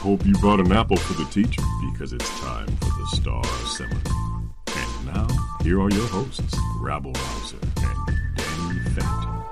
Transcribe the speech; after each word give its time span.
hope 0.00 0.24
you 0.24 0.32
brought 0.38 0.60
an 0.60 0.72
apple 0.72 0.96
for 0.96 1.12
the 1.12 1.28
teacher 1.30 1.60
because 1.92 2.14
it's 2.14 2.40
time 2.40 2.66
for 2.78 2.86
the 2.86 3.06
Star 3.12 3.44
Seminar. 3.66 4.42
And 4.74 5.06
now, 5.06 5.26
here 5.62 5.78
are 5.78 5.90
your 5.90 6.06
hosts, 6.06 6.56
Rabble 6.78 7.12
Rouser 7.12 7.58
and 7.60 8.06
Danny 8.34 8.80
Phantom. 8.94 9.44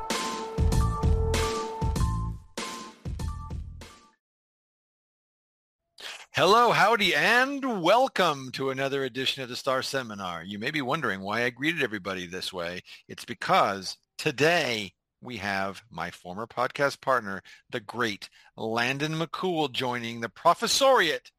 Hello, 6.32 6.72
howdy, 6.72 7.14
and 7.14 7.82
welcome 7.82 8.50
to 8.52 8.70
another 8.70 9.04
edition 9.04 9.42
of 9.42 9.50
the 9.50 9.56
Star 9.56 9.82
Seminar. 9.82 10.44
You 10.44 10.58
may 10.58 10.70
be 10.70 10.80
wondering 10.80 11.20
why 11.20 11.44
I 11.44 11.50
greeted 11.50 11.82
everybody 11.82 12.26
this 12.26 12.54
way. 12.54 12.80
It's 13.06 13.26
because 13.26 13.98
today 14.16 14.94
we 15.20 15.38
have 15.38 15.82
my 15.90 16.10
former 16.10 16.46
podcast 16.46 17.00
partner, 17.00 17.42
the 17.70 17.80
great 17.80 18.28
Landon 18.56 19.14
McCool, 19.14 19.70
joining 19.72 20.20
the 20.20 20.28
professoriate 20.28 21.30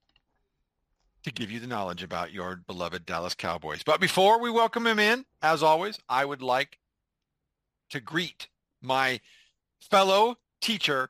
to 1.23 1.31
give 1.31 1.51
you 1.51 1.59
the 1.59 1.67
knowledge 1.67 2.03
about 2.03 2.31
your 2.31 2.61
beloved 2.67 3.05
Dallas 3.05 3.35
Cowboys. 3.35 3.83
But 3.83 3.99
before 3.99 4.39
we 4.39 4.49
welcome 4.49 4.87
him 4.87 4.99
in, 4.99 5.25
as 5.41 5.63
always, 5.63 5.99
I 6.07 6.25
would 6.25 6.41
like 6.41 6.79
to 7.89 7.99
greet 7.99 8.47
my 8.81 9.19
fellow 9.79 10.37
teacher, 10.61 11.09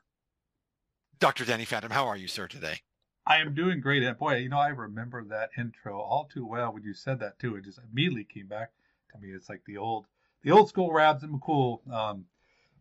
Dr. 1.18 1.44
Danny 1.44 1.64
Phantom. 1.64 1.90
How 1.90 2.06
are 2.06 2.16
you, 2.16 2.28
sir, 2.28 2.48
today? 2.48 2.80
I 3.26 3.38
am 3.38 3.54
doing 3.54 3.80
great. 3.80 4.02
And 4.02 4.18
boy, 4.18 4.36
you 4.36 4.48
know, 4.48 4.58
I 4.58 4.68
remember 4.68 5.22
that 5.24 5.50
intro 5.58 6.00
all 6.00 6.28
too 6.32 6.46
well 6.46 6.72
when 6.72 6.82
you 6.82 6.94
said 6.94 7.20
that 7.20 7.38
too. 7.38 7.56
It 7.56 7.64
just 7.64 7.78
immediately 7.92 8.24
came 8.24 8.46
back 8.46 8.70
to 9.12 9.18
me. 9.18 9.32
It's 9.32 9.48
like 9.48 9.62
the 9.66 9.76
old, 9.76 10.06
the 10.42 10.50
old 10.50 10.68
school 10.68 10.92
Rabs 10.92 11.22
and 11.22 11.40
McCool. 11.40 11.88
Um, 11.92 12.24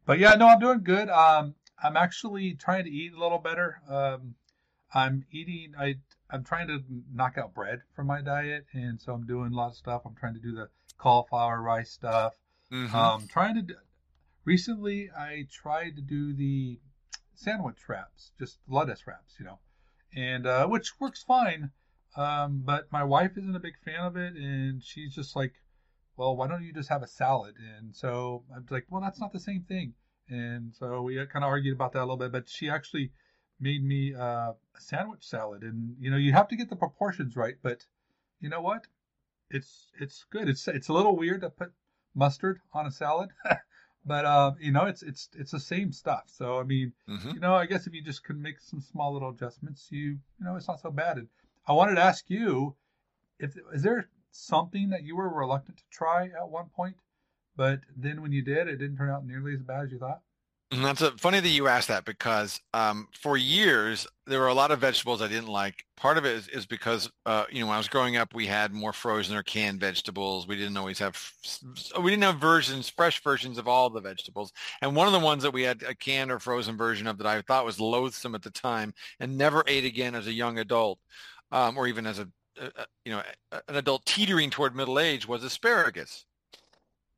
but 0.09 0.17
yeah, 0.17 0.33
no, 0.33 0.47
I'm 0.47 0.57
doing 0.57 0.81
good. 0.81 1.07
Um, 1.07 1.53
I'm 1.83 1.95
actually 1.95 2.55
trying 2.55 2.85
to 2.85 2.89
eat 2.89 3.13
a 3.13 3.19
little 3.19 3.37
better. 3.37 3.79
Um, 3.87 4.33
I'm 4.91 5.23
eating. 5.31 5.73
I 5.77 5.97
I'm 6.31 6.43
trying 6.43 6.65
to 6.69 6.79
knock 7.13 7.37
out 7.37 7.53
bread 7.53 7.83
from 7.95 8.07
my 8.07 8.23
diet, 8.23 8.65
and 8.73 8.99
so 8.99 9.13
I'm 9.13 9.27
doing 9.27 9.53
a 9.53 9.55
lot 9.55 9.67
of 9.67 9.75
stuff. 9.75 10.01
I'm 10.07 10.15
trying 10.15 10.33
to 10.33 10.39
do 10.39 10.55
the 10.55 10.69
cauliflower 10.97 11.61
rice 11.61 11.91
stuff. 11.91 12.33
Mm-hmm. 12.73 12.95
Um, 12.95 13.27
trying 13.27 13.53
to. 13.53 13.61
Do, 13.61 13.75
recently, 14.45 15.11
I 15.15 15.45
tried 15.51 15.95
to 15.97 16.01
do 16.01 16.33
the 16.33 16.79
sandwich 17.35 17.77
wraps, 17.87 18.31
just 18.39 18.57
lettuce 18.67 19.05
wraps, 19.05 19.35
you 19.37 19.45
know, 19.45 19.59
and 20.15 20.47
uh, 20.47 20.65
which 20.65 20.99
works 20.99 21.21
fine. 21.21 21.69
Um, 22.17 22.63
but 22.65 22.91
my 22.91 23.03
wife 23.03 23.37
isn't 23.37 23.55
a 23.55 23.59
big 23.59 23.77
fan 23.85 23.99
of 23.99 24.17
it, 24.17 24.33
and 24.33 24.81
she's 24.83 25.13
just 25.13 25.35
like, 25.35 25.53
"Well, 26.19 26.35
why 26.35 26.47
don't 26.47 26.63
you 26.63 26.73
just 26.73 26.89
have 26.89 27.01
a 27.01 27.07
salad?" 27.07 27.55
And 27.57 27.95
so 27.95 28.43
I'm 28.53 28.65
like, 28.69 28.85
"Well, 28.89 29.01
that's 29.01 29.21
not 29.21 29.31
the 29.31 29.39
same 29.39 29.63
thing." 29.63 29.93
And 30.27 30.75
so 30.75 31.01
we 31.01 31.15
kind 31.27 31.45
of 31.45 31.49
argued 31.49 31.75
about 31.75 31.93
that 31.93 31.99
a 32.01 32.07
little 32.07 32.17
bit, 32.17 32.31
but 32.33 32.49
she 32.49 32.69
actually 32.69 33.13
made 33.59 33.83
me 33.83 34.13
uh, 34.13 34.51
a 34.79 34.81
sandwich 34.81 35.23
salad, 35.25 35.63
and 35.63 35.95
you 35.99 36.11
know, 36.11 36.17
you 36.17 36.33
have 36.33 36.49
to 36.49 36.57
get 36.57 36.69
the 36.69 36.75
proportions 36.75 37.35
right, 37.35 37.55
but 37.63 37.85
you 38.41 38.49
know 38.49 38.61
what? 38.61 38.87
It's 39.49 39.91
it's 39.99 40.25
good. 40.29 40.49
It's 40.49 40.67
it's 40.67 40.89
a 40.89 40.93
little 40.93 41.15
weird 41.15 41.41
to 41.41 41.49
put 41.49 41.71
mustard 42.13 42.59
on 42.73 42.85
a 42.85 42.91
salad. 42.91 43.31
But 44.05 44.25
uh, 44.25 44.53
you 44.59 44.71
know, 44.71 44.85
it's 44.85 45.03
it's 45.03 45.29
it's 45.33 45.51
the 45.51 45.59
same 45.59 45.91
stuff. 45.91 46.23
So 46.27 46.59
I 46.59 46.63
mean, 46.63 46.93
Mhm. 47.07 47.33
you 47.33 47.39
know, 47.39 47.53
I 47.55 47.65
guess 47.65 47.85
if 47.85 47.93
you 47.93 48.01
just 48.01 48.23
can 48.23 48.41
make 48.41 48.59
some 48.59 48.81
small 48.81 49.13
little 49.13 49.29
adjustments, 49.29 49.91
you 49.91 50.19
you 50.37 50.45
know, 50.45 50.55
it's 50.55 50.67
not 50.67 50.79
so 50.79 50.89
bad. 50.91 51.17
And 51.17 51.27
I 51.67 51.73
wanted 51.73 51.95
to 51.95 52.01
ask 52.01 52.29
you, 52.29 52.75
if 53.39 53.57
is 53.73 53.83
there 53.83 54.09
something 54.31 54.89
that 54.89 55.03
you 55.03 55.15
were 55.15 55.29
reluctant 55.29 55.77
to 55.77 55.83
try 55.91 56.25
at 56.25 56.49
one 56.49 56.69
point, 56.75 56.95
but 57.55 57.81
then 57.95 58.21
when 58.21 58.31
you 58.31 58.41
did, 58.41 58.67
it 58.67 58.77
didn't 58.77 58.97
turn 58.97 59.09
out 59.09 59.25
nearly 59.25 59.53
as 59.53 59.61
bad 59.61 59.85
as 59.85 59.91
you 59.91 59.99
thought? 59.99 60.21
And 60.71 60.85
that's 60.85 61.01
a, 61.01 61.11
funny 61.13 61.39
that 61.39 61.49
you 61.49 61.67
asked 61.67 61.87
that 61.87 62.05
because 62.05 62.61
um, 62.75 63.07
for 63.19 63.37
years 63.37 64.05
there 64.27 64.39
were 64.39 64.49
a 64.49 64.53
lot 64.53 64.69
of 64.69 64.79
vegetables 64.79 65.19
I 65.19 65.27
didn't 65.27 65.47
like. 65.47 65.83
Part 65.97 66.19
of 66.19 66.25
it 66.25 66.35
is, 66.35 66.47
is 66.49 66.65
because 66.67 67.09
uh, 67.25 67.45
you 67.49 67.59
know 67.59 67.65
when 67.65 67.73
I 67.73 67.79
was 67.79 67.87
growing 67.87 68.17
up 68.17 68.35
we 68.35 68.45
had 68.45 68.71
more 68.71 68.93
frozen 68.93 69.35
or 69.35 69.41
canned 69.41 69.79
vegetables. 69.79 70.47
We 70.47 70.55
didn't 70.57 70.77
always 70.77 70.99
have 70.99 71.19
we 71.99 72.11
didn't 72.11 72.23
have 72.23 72.37
versions, 72.37 72.87
fresh 72.87 73.23
versions 73.23 73.57
of 73.57 73.67
all 73.67 73.89
the 73.89 73.99
vegetables. 73.99 74.53
And 74.83 74.95
one 74.95 75.07
of 75.07 75.13
the 75.13 75.19
ones 75.19 75.41
that 75.41 75.53
we 75.53 75.63
had 75.63 75.81
a 75.81 75.95
canned 75.95 76.31
or 76.31 76.37
frozen 76.37 76.77
version 76.77 77.07
of 77.07 77.17
that 77.17 77.25
I 77.25 77.41
thought 77.41 77.65
was 77.65 77.79
loathsome 77.79 78.35
at 78.35 78.43
the 78.43 78.51
time 78.51 78.93
and 79.19 79.39
never 79.39 79.63
ate 79.65 79.85
again 79.85 80.13
as 80.13 80.27
a 80.27 80.33
young 80.33 80.59
adult, 80.59 80.99
um, 81.51 81.79
or 81.79 81.87
even 81.87 82.05
as 82.05 82.19
a, 82.19 82.27
a 82.59 82.81
a- 82.81 82.85
you 83.05 83.11
know 83.11 83.23
an 83.51 83.75
adult 83.75 84.05
teetering 84.05 84.49
toward 84.49 84.75
middle 84.75 84.99
age 84.99 85.27
was 85.27 85.43
asparagus. 85.43 86.25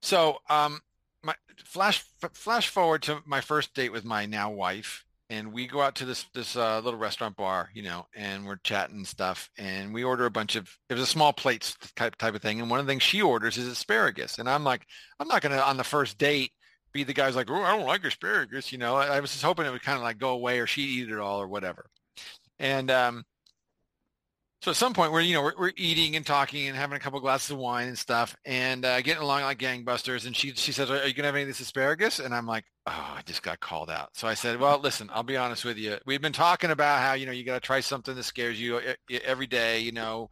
So 0.02 0.38
um, 0.50 0.82
my 1.24 1.36
flash 1.66 2.04
flash 2.34 2.68
forward 2.70 3.04
to 3.04 3.22
my 3.26 3.42
first 3.42 3.74
date 3.74 3.92
with 3.92 4.06
my 4.06 4.26
now 4.26 4.50
wife 4.52 5.06
and 5.32 5.54
we 5.54 5.66
go 5.66 5.82
out 5.82 5.96
to 5.96 6.06
this 6.06 6.26
this 6.34 6.56
uh, 6.56 6.82
little 6.84 7.00
restaurant 7.00 7.36
bar 7.38 7.70
you 7.74 7.82
know 7.82 8.06
and 8.16 8.46
we're 8.46 8.58
chatting 8.64 8.98
and 8.98 9.08
stuff 9.08 9.50
and 9.58 9.94
we 9.94 10.04
order 10.04 10.26
a 10.26 10.32
bunch 10.32 10.56
of 10.56 10.70
it 10.90 10.94
was 10.94 11.04
a 11.04 11.08
small 11.08 11.34
plates 11.34 11.78
type 11.96 12.16
type 12.18 12.36
of 12.36 12.42
thing 12.42 12.60
and 12.60 12.70
one 12.70 12.80
of 12.80 12.86
the 12.86 12.92
things 12.92 13.02
she 13.02 13.22
orders 13.22 13.58
is 13.58 13.68
asparagus 13.68 14.38
and 14.38 14.50
i'm 14.50 14.64
like 14.64 14.86
i'm 15.20 15.28
not 15.28 15.42
gonna 15.42 15.58
on 15.58 15.78
the 15.78 15.84
first 15.84 16.18
date 16.18 16.52
be 16.92 17.04
the 17.04 17.14
guy's 17.14 17.36
like 17.36 17.50
oh 17.50 17.64
i 17.64 17.76
don't 17.76 17.88
like 17.88 18.04
asparagus 18.04 18.72
you 18.72 18.78
know 18.78 18.96
i, 18.96 19.08
I 19.08 19.20
was 19.22 19.32
just 19.32 19.44
hoping 19.44 19.66
it 19.66 19.72
would 19.72 19.82
kind 19.84 19.98
of 19.98 20.04
like 20.04 20.18
go 20.18 20.32
away 20.32 20.60
or 20.60 20.68
she'd 20.68 20.84
eat 20.84 21.10
it 21.10 21.20
all 21.20 21.42
or 21.42 21.48
whatever 21.48 21.86
and 22.60 22.92
um 22.92 23.24
so 24.62 24.72
at 24.72 24.78
some 24.78 24.94
point 24.94 25.12
we're 25.12 25.22
you 25.22 25.34
know 25.34 25.42
we're, 25.42 25.54
we're 25.58 25.72
eating 25.76 26.16
and 26.16 26.26
talking 26.26 26.68
and 26.68 26.78
having 26.78 26.96
a 26.96 27.00
couple 27.00 27.20
glasses 27.20 27.52
of 27.52 27.58
wine 27.58 27.88
and 27.88 27.98
stuff 27.98 28.36
and 28.46 28.86
uh, 28.86 29.02
getting 29.02 29.24
along 29.24 29.42
like 29.42 29.58
gangbusters. 29.58 30.26
And 30.26 30.36
she 30.36 30.54
she 30.54 30.72
says 30.72 30.90
are 30.92 31.08
you 31.08 31.14
gonna 31.14 31.28
have 31.28 31.36
any 31.36 31.44
of 31.44 31.48
this 31.48 31.60
asparagus? 31.60 32.20
And 32.20 32.34
i'm 32.34 32.46
like 32.46 32.66
oh 32.86 33.14
i 33.18 33.22
just 33.26 33.44
got 33.44 33.60
called 33.60 33.90
out. 33.90 34.10
So 34.14 34.28
i 34.28 34.34
said 34.34 34.60
well 34.60 34.80
listen 34.80 35.10
i'll 35.12 35.24
be 35.24 35.38
honest 35.38 35.66
with 35.66 35.78
you. 35.78 35.98
We've 36.06 36.22
been 36.22 36.34
talking 36.34 36.72
about 36.72 37.02
how 37.02 37.14
you 37.14 37.26
know 37.26 37.32
you 37.32 37.44
got 37.44 37.56
to 37.56 37.66
try 37.66 37.80
something 37.80 38.16
that 38.16 38.24
scares 38.24 38.62
you 38.62 38.80
e- 39.10 39.20
every 39.24 39.48
day 39.48 39.80
you 39.80 39.92
know 39.92 40.30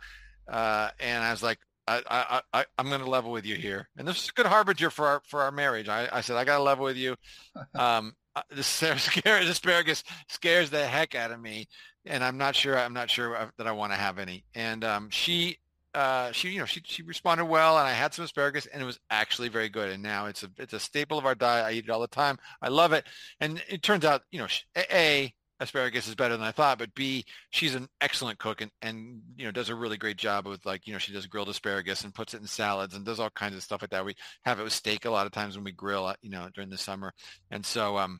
uh, 0.47 0.89
and 0.99 1.23
i 1.23 1.31
was 1.31 1.43
like 1.43 1.59
I, 1.87 2.03
I, 2.07 2.41
I, 2.53 2.65
I'm 2.77 2.87
going 2.89 3.01
to 3.01 3.09
level 3.09 3.31
with 3.31 3.47
you 3.47 3.55
here, 3.55 3.89
and 3.97 4.07
this 4.07 4.23
is 4.23 4.29
a 4.29 4.33
good 4.33 4.45
harbinger 4.45 4.91
for 4.91 5.07
our 5.07 5.21
for 5.25 5.41
our 5.41 5.51
marriage. 5.51 5.89
I, 5.89 6.07
I 6.11 6.21
said 6.21 6.35
I 6.35 6.43
got 6.43 6.57
to 6.57 6.63
level 6.63 6.85
with 6.85 6.97
you. 6.97 7.15
Um, 7.73 8.13
uh, 8.39 8.55
this 8.55 8.83
asparagus 9.25 10.03
scares 10.27 10.69
the 10.69 10.85
heck 10.85 11.15
out 11.15 11.31
of 11.31 11.39
me, 11.39 11.67
and 12.05 12.23
I'm 12.23 12.37
not 12.37 12.55
sure 12.55 12.77
I'm 12.77 12.93
not 12.93 13.09
sure 13.09 13.51
that 13.57 13.67
I 13.67 13.71
want 13.71 13.91
to 13.91 13.97
have 13.97 14.19
any. 14.19 14.45
And 14.55 14.83
um, 14.83 15.09
she 15.09 15.57
uh, 15.93 16.31
she 16.31 16.49
you 16.49 16.59
know 16.59 16.65
she 16.65 16.81
she 16.85 17.03
responded 17.03 17.45
well, 17.45 17.77
and 17.77 17.87
I 17.87 17.91
had 17.91 18.13
some 18.13 18.25
asparagus, 18.25 18.65
and 18.65 18.81
it 18.81 18.85
was 18.85 18.99
actually 19.09 19.49
very 19.49 19.69
good. 19.69 19.89
And 19.89 20.01
now 20.03 20.27
it's 20.27 20.43
a 20.43 20.49
it's 20.57 20.73
a 20.73 20.79
staple 20.79 21.17
of 21.17 21.25
our 21.25 21.35
diet. 21.35 21.65
I 21.65 21.71
eat 21.73 21.85
it 21.85 21.89
all 21.89 22.01
the 22.01 22.07
time. 22.07 22.37
I 22.61 22.69
love 22.69 22.93
it, 22.93 23.05
and 23.39 23.61
it 23.67 23.83
turns 23.83 24.05
out 24.05 24.21
you 24.31 24.39
know 24.39 24.47
a 24.77 25.33
asparagus 25.59 26.07
is 26.07 26.15
better 26.15 26.37
than 26.37 26.45
I 26.45 26.51
thought, 26.51 26.79
but 26.79 26.93
B, 26.95 27.25
she's 27.49 27.75
an 27.75 27.87
excellent 28.01 28.39
cook 28.39 28.61
and, 28.61 28.71
and, 28.81 29.21
you 29.35 29.45
know, 29.45 29.51
does 29.51 29.69
a 29.69 29.75
really 29.75 29.97
great 29.97 30.17
job 30.17 30.47
with 30.47 30.65
like, 30.65 30.87
you 30.87 30.93
know, 30.93 30.99
she 30.99 31.11
does 31.11 31.27
grilled 31.27 31.49
asparagus 31.49 32.03
and 32.03 32.13
puts 32.13 32.33
it 32.33 32.41
in 32.41 32.47
salads 32.47 32.95
and 32.95 33.05
does 33.05 33.19
all 33.19 33.29
kinds 33.29 33.55
of 33.55 33.63
stuff 33.63 33.81
like 33.81 33.91
that. 33.91 34.05
We 34.05 34.15
have 34.45 34.59
it 34.59 34.63
with 34.63 34.73
steak 34.73 35.05
a 35.05 35.09
lot 35.09 35.25
of 35.25 35.31
times 35.31 35.55
when 35.55 35.65
we 35.65 35.71
grill, 35.71 36.05
uh, 36.05 36.15
you 36.21 36.29
know, 36.29 36.47
during 36.53 36.69
the 36.69 36.77
summer. 36.77 37.13
And 37.51 37.65
so, 37.65 37.97
um, 37.97 38.19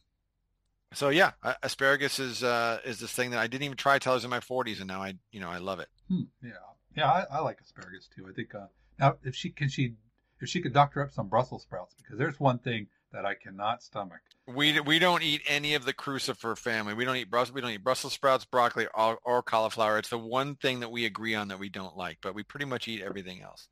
so 0.94 1.10
yeah, 1.10 1.32
asparagus 1.64 2.20
is, 2.20 2.44
uh, 2.44 2.80
is 2.86 3.00
this 3.00 3.12
thing 3.12 3.32
that 3.32 3.40
I 3.40 3.48
didn't 3.48 3.64
even 3.64 3.78
try 3.78 4.00
till 4.00 4.14
I 4.14 4.16
was 4.16 4.24
in 4.24 4.30
my 4.30 4.40
forties. 4.40 4.80
And 4.80 4.88
now 4.88 5.02
I, 5.02 5.16
you 5.32 5.40
know, 5.40 5.50
I 5.50 5.58
love 5.58 5.80
it. 5.80 5.90
Hmm, 6.08 6.24
yeah, 6.44 6.52
yeah, 6.96 7.12
I, 7.12 7.26
I 7.32 7.40
like 7.42 7.60
asparagus 7.62 8.08
too. 8.14 8.28
I 8.30 8.34
think 8.34 8.56
uh, 8.56 8.68
now 9.00 9.18
if 9.24 9.36
she 9.36 9.50
can 9.50 9.70
she 9.70 9.96
if 10.42 10.50
she 10.50 10.62
could 10.62 10.74
doctor 10.74 11.02
up 11.02 11.12
some 11.12 11.28
Brussels 11.28 11.64
sprouts 11.64 11.96
because 11.96 12.18
there's 12.18 12.40
one 12.40 12.60
thing 12.60 12.88
that 13.12 13.26
I 13.26 13.34
cannot 13.34 13.84
stomach. 13.84 14.20
We, 14.48 14.80
we 14.80 15.00
don't 15.00 15.24
eat 15.24 15.42
any 15.48 15.74
of 15.76 15.86
the 15.86 15.94
crucifer 15.94 16.56
family. 16.56 16.94
We 16.94 17.06
don't 17.06 17.16
eat 17.16 17.30
Brussels. 17.30 17.54
We 17.54 17.62
don't 17.62 17.72
eat 17.72 17.84
Brussels 17.84 18.14
sprouts, 18.14 18.46
broccoli, 18.46 18.88
or, 18.94 19.20
or 19.24 19.42
cauliflower. 19.42 19.98
It's 19.98 20.10
the 20.10 20.18
one 20.18 20.56
thing 20.56 20.80
that 20.82 20.92
we 20.92 21.06
agree 21.06 21.36
on 21.36 21.48
that 21.48 21.60
we 21.60 21.70
don't 21.70 21.98
like, 21.98 22.20
but 22.22 22.36
we 22.36 22.44
pretty 22.44 22.66
much 22.66 22.88
eat 22.88 23.02
everything 23.02 23.42
else. 23.42 23.68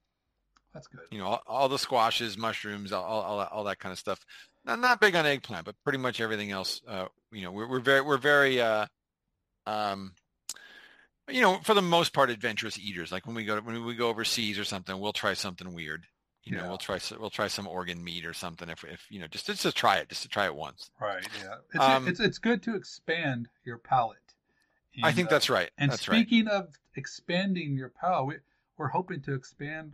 That's 0.74 0.88
good. 0.88 1.02
you 1.12 1.20
know, 1.20 1.26
all, 1.26 1.42
all 1.48 1.70
the 1.70 1.80
squashes, 1.80 2.38
mushrooms, 2.38 2.92
all, 2.92 3.04
all, 3.04 3.40
all 3.40 3.64
that 3.64 3.80
kind 3.80 3.92
of 3.92 3.98
stuff. 4.00 4.20
Not, 4.68 4.80
not 4.80 5.02
big 5.02 5.16
on 5.16 5.26
eggplant, 5.26 5.66
but 5.66 5.76
pretty 5.84 5.98
much 5.98 6.20
everything 6.22 6.52
else. 6.52 6.82
Uh, 6.88 7.06
you 7.32 7.42
know, 7.42 7.52
we're, 7.52 7.68
we're 7.68 7.80
very, 7.80 8.02
we're 8.02 8.18
very, 8.18 8.62
uh, 8.62 8.86
um, 9.66 10.14
you 11.30 11.42
know, 11.42 11.60
for 11.64 11.74
the 11.74 11.82
most 11.82 12.14
part, 12.14 12.30
adventurous 12.30 12.78
eaters. 12.78 13.12
Like 13.12 13.26
when 13.26 13.36
we 13.36 13.46
go, 13.46 13.60
when 13.62 13.86
we 13.86 13.96
go 13.96 14.10
overseas 14.10 14.60
or 14.60 14.66
something, 14.66 15.00
we'll 15.00 15.14
try 15.14 15.34
something 15.34 15.74
weird. 15.74 16.06
You 16.44 16.56
know, 16.56 16.64
Yeah. 16.64 16.68
we'll 16.70 16.78
try, 16.78 17.00
we'll 17.20 17.30
try 17.30 17.48
some 17.48 17.68
organ 17.68 18.02
meat 18.04 18.26
or 18.26 18.34
something. 18.34 18.70
If, 18.70 18.84
if 18.84 19.06
you 19.10 19.20
know, 19.20 19.28
just, 19.28 19.48
just 19.48 19.64
to 19.64 19.72
try 19.72 19.98
it, 19.98 20.10
just 20.10 20.22
to 20.24 20.30
try 20.30 20.46
it 20.46 20.56
once. 20.56 20.90
Right. 21.02 21.26
Yeah. 21.44 21.56
It's, 21.74 21.84
Um, 21.84 22.08
it's 22.08 22.20
it's 22.20 22.38
good 22.38 22.62
to 22.64 22.76
expand 22.76 23.50
your 23.66 23.78
palate. 23.78 24.18
I 25.04 25.12
think 25.12 25.28
uh, 25.28 25.32
that's 25.32 25.50
right. 25.50 25.70
And 25.78 25.92
that's 25.92 26.08
right. 26.08 26.16
speaking 26.18 26.48
of 26.48 26.70
expanding 26.96 27.76
your 27.76 27.90
palate, 27.90 28.26
we, 28.28 28.36
we're 28.78 28.88
hoping 28.88 29.22
to 29.24 29.34
expand 29.34 29.94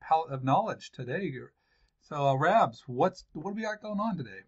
palate 0.00 0.30
of 0.32 0.44
knowledge 0.44 0.90
today. 0.92 1.32
So, 2.08 2.26
uh, 2.26 2.34
Rabs, 2.36 2.84
what's 2.86 3.24
what 3.34 3.50
do 3.50 3.56
we 3.56 3.62
got 3.62 3.82
going 3.82 4.00
on 4.00 4.16
today? 4.16 4.40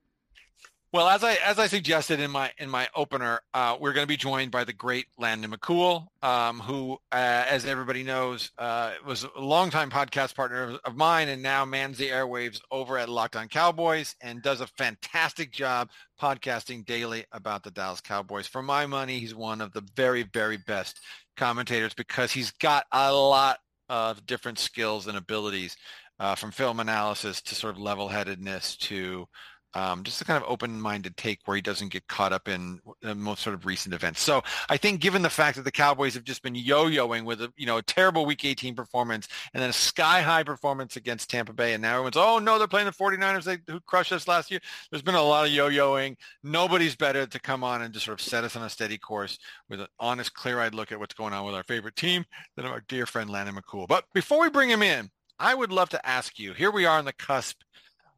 Well, 0.92 1.08
as 1.08 1.22
I 1.22 1.34
as 1.44 1.58
I 1.58 1.66
suggested 1.66 2.18
in 2.18 2.30
my 2.30 2.50
in 2.56 2.70
my 2.70 2.88
opener, 2.96 3.40
uh, 3.52 3.76
we're 3.78 3.92
going 3.92 4.04
to 4.04 4.08
be 4.08 4.16
joined 4.16 4.50
by 4.50 4.64
the 4.64 4.72
great 4.72 5.06
Landon 5.18 5.50
McCool, 5.50 6.06
um, 6.22 6.58
who, 6.60 6.94
uh, 7.12 7.44
as 7.48 7.66
everybody 7.66 8.02
knows, 8.02 8.50
uh, 8.56 8.92
was 9.06 9.24
a 9.36 9.40
longtime 9.40 9.90
podcast 9.90 10.34
partner 10.34 10.62
of, 10.62 10.80
of, 10.86 10.96
mine, 10.96 11.28
and 11.28 11.42
now 11.42 11.66
mans 11.66 11.98
the 11.98 12.08
airwaves 12.08 12.62
over 12.70 12.96
at 12.96 13.10
Locked 13.10 13.36
On 13.36 13.46
Cowboys, 13.46 14.16
and 14.22 14.42
does 14.42 14.62
a 14.62 14.66
fantastic 14.66 15.52
job 15.52 15.90
podcasting 16.20 16.86
daily 16.86 17.26
about 17.30 17.62
the 17.62 17.70
Dallas 17.70 18.00
Cowboys. 18.00 18.46
For 18.46 18.62
my 18.62 18.86
money, 18.86 19.18
he's 19.18 19.34
one 19.34 19.60
of 19.60 19.72
the 19.74 19.86
very 19.94 20.22
very 20.22 20.56
best 20.56 20.98
commentators 21.36 21.92
because 21.92 22.32
he's 22.32 22.52
got 22.52 22.86
a 22.90 23.12
lot 23.12 23.58
of 23.90 24.24
different 24.24 24.58
skills 24.58 25.08
and 25.08 25.18
abilities, 25.18 25.76
uh, 26.20 26.34
from 26.36 26.52
film 26.52 26.78
analysis 26.78 27.40
to 27.40 27.54
sort 27.54 27.74
of 27.74 27.80
level-headedness 27.80 28.76
to 28.76 29.26
um, 29.74 30.02
just 30.02 30.20
a 30.20 30.24
kind 30.24 30.42
of 30.42 30.50
open-minded 30.50 31.16
take 31.16 31.40
where 31.44 31.54
he 31.54 31.62
doesn't 31.62 31.92
get 31.92 32.08
caught 32.08 32.32
up 32.32 32.48
in 32.48 32.80
the 33.02 33.14
most 33.14 33.42
sort 33.42 33.54
of 33.54 33.66
recent 33.66 33.94
events. 33.94 34.20
So 34.20 34.42
I 34.68 34.76
think 34.76 35.00
given 35.00 35.22
the 35.22 35.30
fact 35.30 35.56
that 35.56 35.62
the 35.62 35.70
Cowboys 35.70 36.14
have 36.14 36.24
just 36.24 36.42
been 36.42 36.56
yo-yoing 36.56 37.24
with 37.24 37.40
a, 37.40 37.52
you 37.56 37.66
know, 37.66 37.76
a 37.76 37.82
terrible 37.82 38.26
week 38.26 38.44
18 38.44 38.74
performance 38.74 39.28
and 39.54 39.62
then 39.62 39.70
a 39.70 39.72
sky-high 39.72 40.42
performance 40.42 40.96
against 40.96 41.30
Tampa 41.30 41.52
Bay 41.52 41.72
and 41.72 41.82
now 41.82 41.92
everyone's, 41.92 42.16
oh 42.16 42.38
no, 42.38 42.58
they're 42.58 42.66
playing 42.66 42.86
the 42.86 42.92
49ers 42.92 43.44
they, 43.44 43.58
who 43.72 43.80
crushed 43.80 44.12
us 44.12 44.26
last 44.26 44.50
year. 44.50 44.60
There's 44.90 45.02
been 45.02 45.14
a 45.14 45.22
lot 45.22 45.46
of 45.46 45.52
yo-yoing. 45.52 46.16
Nobody's 46.42 46.96
better 46.96 47.26
to 47.26 47.40
come 47.40 47.62
on 47.62 47.82
and 47.82 47.94
just 47.94 48.06
sort 48.06 48.20
of 48.20 48.26
set 48.26 48.44
us 48.44 48.56
on 48.56 48.64
a 48.64 48.70
steady 48.70 48.98
course 48.98 49.38
with 49.68 49.80
an 49.80 49.86
honest, 50.00 50.34
clear-eyed 50.34 50.74
look 50.74 50.90
at 50.90 50.98
what's 50.98 51.14
going 51.14 51.32
on 51.32 51.46
with 51.46 51.54
our 51.54 51.62
favorite 51.62 51.96
team 51.96 52.24
than 52.56 52.66
our 52.66 52.82
dear 52.88 53.06
friend 53.06 53.30
Landon 53.30 53.54
McCool. 53.54 53.86
But 53.86 54.04
before 54.14 54.40
we 54.40 54.50
bring 54.50 54.68
him 54.68 54.82
in, 54.82 55.10
I 55.40 55.54
would 55.54 55.72
love 55.72 55.88
to 55.88 56.06
ask 56.06 56.38
you, 56.38 56.52
here 56.52 56.70
we 56.70 56.84
are 56.84 56.98
on 56.98 57.06
the 57.06 57.14
cusp 57.14 57.62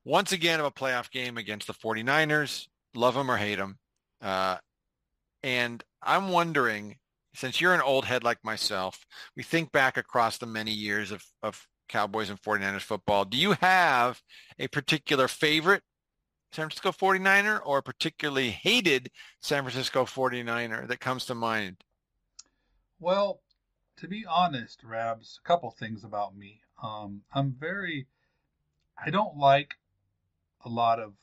once 0.04 0.32
again 0.32 0.58
of 0.58 0.66
a 0.66 0.72
playoff 0.72 1.08
game 1.12 1.38
against 1.38 1.68
the 1.68 1.72
49ers. 1.72 2.66
Love 2.96 3.14
them 3.14 3.30
or 3.30 3.36
hate 3.36 3.58
them. 3.58 3.78
Uh, 4.20 4.56
and 5.44 5.84
I'm 6.02 6.30
wondering, 6.30 6.96
since 7.32 7.60
you're 7.60 7.74
an 7.74 7.80
old 7.80 8.06
head 8.06 8.24
like 8.24 8.38
myself, 8.42 9.06
we 9.36 9.44
think 9.44 9.70
back 9.70 9.96
across 9.96 10.38
the 10.38 10.46
many 10.46 10.72
years 10.72 11.12
of, 11.12 11.24
of 11.44 11.64
Cowboys 11.88 12.28
and 12.28 12.42
49ers 12.42 12.80
football. 12.80 13.24
Do 13.24 13.36
you 13.36 13.52
have 13.60 14.20
a 14.58 14.66
particular 14.66 15.28
favorite 15.28 15.84
San 16.50 16.68
Francisco 16.68 16.90
49er 16.90 17.60
or 17.64 17.78
a 17.78 17.82
particularly 17.84 18.50
hated 18.50 19.12
San 19.40 19.62
Francisco 19.62 20.04
49er 20.06 20.88
that 20.88 20.98
comes 20.98 21.26
to 21.26 21.36
mind? 21.36 21.76
Well, 22.98 23.42
to 23.98 24.08
be 24.08 24.24
honest, 24.28 24.82
Rabs, 24.82 25.38
a 25.42 25.46
couple 25.46 25.70
things 25.70 26.02
about 26.02 26.36
me. 26.36 26.58
Um, 26.82 27.22
I'm 27.32 27.52
very, 27.52 28.08
I 29.02 29.10
don't 29.10 29.36
like 29.36 29.74
a 30.64 30.68
lot 30.68 30.98
of 30.98 31.14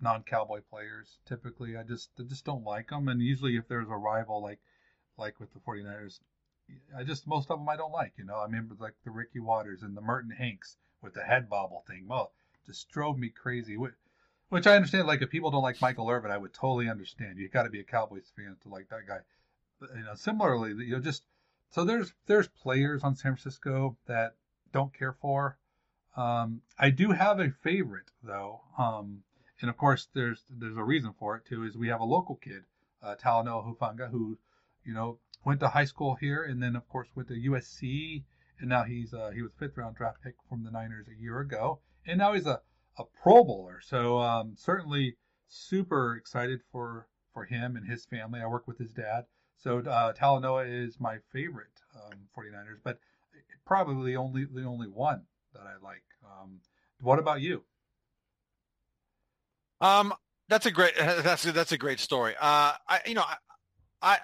non-cowboy 0.00 0.60
players 0.68 1.18
typically. 1.26 1.76
I 1.76 1.82
just 1.82 2.10
I 2.18 2.22
just 2.22 2.44
don't 2.44 2.64
like 2.64 2.90
them 2.90 3.08
and 3.08 3.20
usually 3.20 3.56
if 3.56 3.68
there's 3.68 3.88
a 3.88 3.96
rival 3.96 4.42
like 4.42 4.60
like 5.16 5.40
with 5.40 5.52
the 5.52 5.60
49ers 5.60 6.20
i 6.94 7.02
just 7.02 7.26
most 7.26 7.50
of 7.50 7.58
them 7.58 7.68
i 7.68 7.76
don't 7.76 7.92
like 7.92 8.12
you 8.18 8.24
know? 8.24 8.36
I 8.36 8.44
remember 8.44 8.76
like 8.78 8.94
the 9.04 9.10
ricky 9.10 9.40
Watters 9.40 9.82
and 9.82 9.96
the 9.96 10.02
merton 10.02 10.30
hanks 10.30 10.76
with 11.00 11.14
the 11.14 11.22
head 11.22 11.48
bobble 11.48 11.84
thing 11.86 12.06
well 12.08 12.32
just 12.66 12.90
drove 12.90 13.18
me 13.18 13.30
crazy. 13.30 13.76
Which 14.48 14.66
i 14.66 14.76
understand 14.76 15.06
like 15.06 15.22
if 15.22 15.30
people 15.30 15.50
don't 15.50 15.62
like 15.62 15.80
michael 15.80 16.10
irvin 16.10 16.30
i 16.30 16.38
would 16.38 16.52
totally 16.52 16.90
understand. 16.90 17.38
You 17.38 17.48
got 17.48 17.62
to 17.62 17.70
be 17.70 17.80
a 17.80 17.84
cowboys 17.84 18.30
fan 18.36 18.56
to 18.62 18.68
like 18.68 18.88
that 18.90 19.06
guy. 19.08 19.20
But, 19.80 19.90
you 19.96 20.04
know 20.04 20.14
similarly 20.14 20.72
you 20.84 20.92
know 20.92 21.00
just 21.00 21.24
so 21.70 21.84
there's 21.84 22.12
there's 22.26 22.48
players 22.48 23.02
on 23.02 23.16
san 23.16 23.36
francisco 23.36 23.96
that 24.06 24.34
don't 24.72 24.96
care 24.96 25.16
for 25.20 25.58
um, 26.16 26.62
I 26.78 26.90
do 26.90 27.10
have 27.10 27.40
a 27.40 27.50
favorite 27.50 28.10
though, 28.22 28.62
um, 28.78 29.22
and 29.60 29.68
of 29.68 29.76
course 29.76 30.08
there's 30.14 30.44
there's 30.48 30.76
a 30.78 30.82
reason 30.82 31.12
for 31.18 31.36
it 31.36 31.44
too. 31.44 31.64
Is 31.64 31.76
we 31.76 31.88
have 31.88 32.00
a 32.00 32.04
local 32.04 32.36
kid, 32.36 32.64
uh, 33.02 33.16
Talanoa 33.16 33.66
Hufanga, 33.66 34.10
who, 34.10 34.38
you 34.84 34.94
know, 34.94 35.18
went 35.44 35.60
to 35.60 35.68
high 35.68 35.84
school 35.84 36.14
here, 36.14 36.42
and 36.42 36.62
then 36.62 36.74
of 36.74 36.88
course 36.88 37.08
went 37.14 37.28
to 37.28 37.34
USC, 37.34 38.24
and 38.58 38.70
now 38.70 38.84
he's 38.84 39.12
uh, 39.12 39.30
he 39.34 39.42
was 39.42 39.52
fifth 39.58 39.76
round 39.76 39.96
draft 39.96 40.22
pick 40.22 40.36
from 40.48 40.64
the 40.64 40.70
Niners 40.70 41.06
a 41.08 41.20
year 41.20 41.40
ago, 41.40 41.80
and 42.06 42.18
now 42.18 42.32
he's 42.32 42.46
a, 42.46 42.62
a 42.98 43.04
Pro 43.22 43.44
Bowler. 43.44 43.80
So 43.82 44.18
um, 44.18 44.54
certainly 44.56 45.16
super 45.48 46.16
excited 46.16 46.60
for 46.72 47.08
for 47.34 47.44
him 47.44 47.76
and 47.76 47.86
his 47.86 48.06
family. 48.06 48.40
I 48.40 48.46
work 48.46 48.66
with 48.66 48.78
his 48.78 48.92
dad, 48.92 49.26
so 49.58 49.80
uh, 49.80 50.14
Talanoa 50.14 50.66
is 50.66 50.98
my 50.98 51.18
favorite 51.30 51.82
um, 51.94 52.20
49ers, 52.34 52.78
but 52.82 52.98
probably 53.66 54.16
only 54.16 54.44
the 54.44 54.64
only 54.64 54.88
one 54.88 55.22
that 55.52 55.62
I 55.62 55.84
like. 55.84 56.04
Um, 56.24 56.60
what 57.00 57.18
about 57.18 57.40
you? 57.40 57.64
Um, 59.80 60.14
that's 60.48 60.66
a 60.66 60.70
great 60.70 60.94
that's 60.98 61.44
a, 61.44 61.52
that's 61.52 61.72
a 61.72 61.78
great 61.78 62.00
story. 62.00 62.34
Uh, 62.40 62.72
I 62.88 63.00
you 63.06 63.14
know 63.14 63.24
I, 63.24 63.36
I 64.02 64.18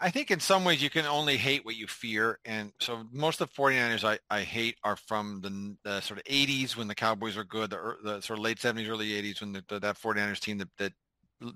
I 0.00 0.10
think 0.10 0.30
in 0.30 0.40
some 0.40 0.64
ways 0.64 0.82
you 0.82 0.90
can 0.90 1.06
only 1.06 1.36
hate 1.36 1.64
what 1.64 1.76
you 1.76 1.86
fear, 1.86 2.38
and 2.44 2.72
so 2.80 3.04
most 3.12 3.40
of 3.40 3.48
the 3.48 3.62
49ers 3.62 4.04
I, 4.04 4.18
I 4.30 4.42
hate 4.42 4.76
are 4.84 4.96
from 4.96 5.40
the, 5.42 5.76
the 5.82 6.00
sort 6.00 6.20
of 6.20 6.24
80s 6.26 6.76
when 6.76 6.86
the 6.86 6.94
Cowboys 6.94 7.34
were 7.36 7.42
good, 7.42 7.70
the, 7.70 7.96
the 8.04 8.20
sort 8.20 8.38
of 8.38 8.44
late 8.44 8.58
70s, 8.58 8.88
early 8.88 9.08
80s 9.08 9.40
when 9.40 9.52
the, 9.52 9.64
the, 9.68 9.80
that 9.80 9.98
49ers 9.98 10.38
team 10.38 10.58
that, 10.58 10.68
that 10.78 10.92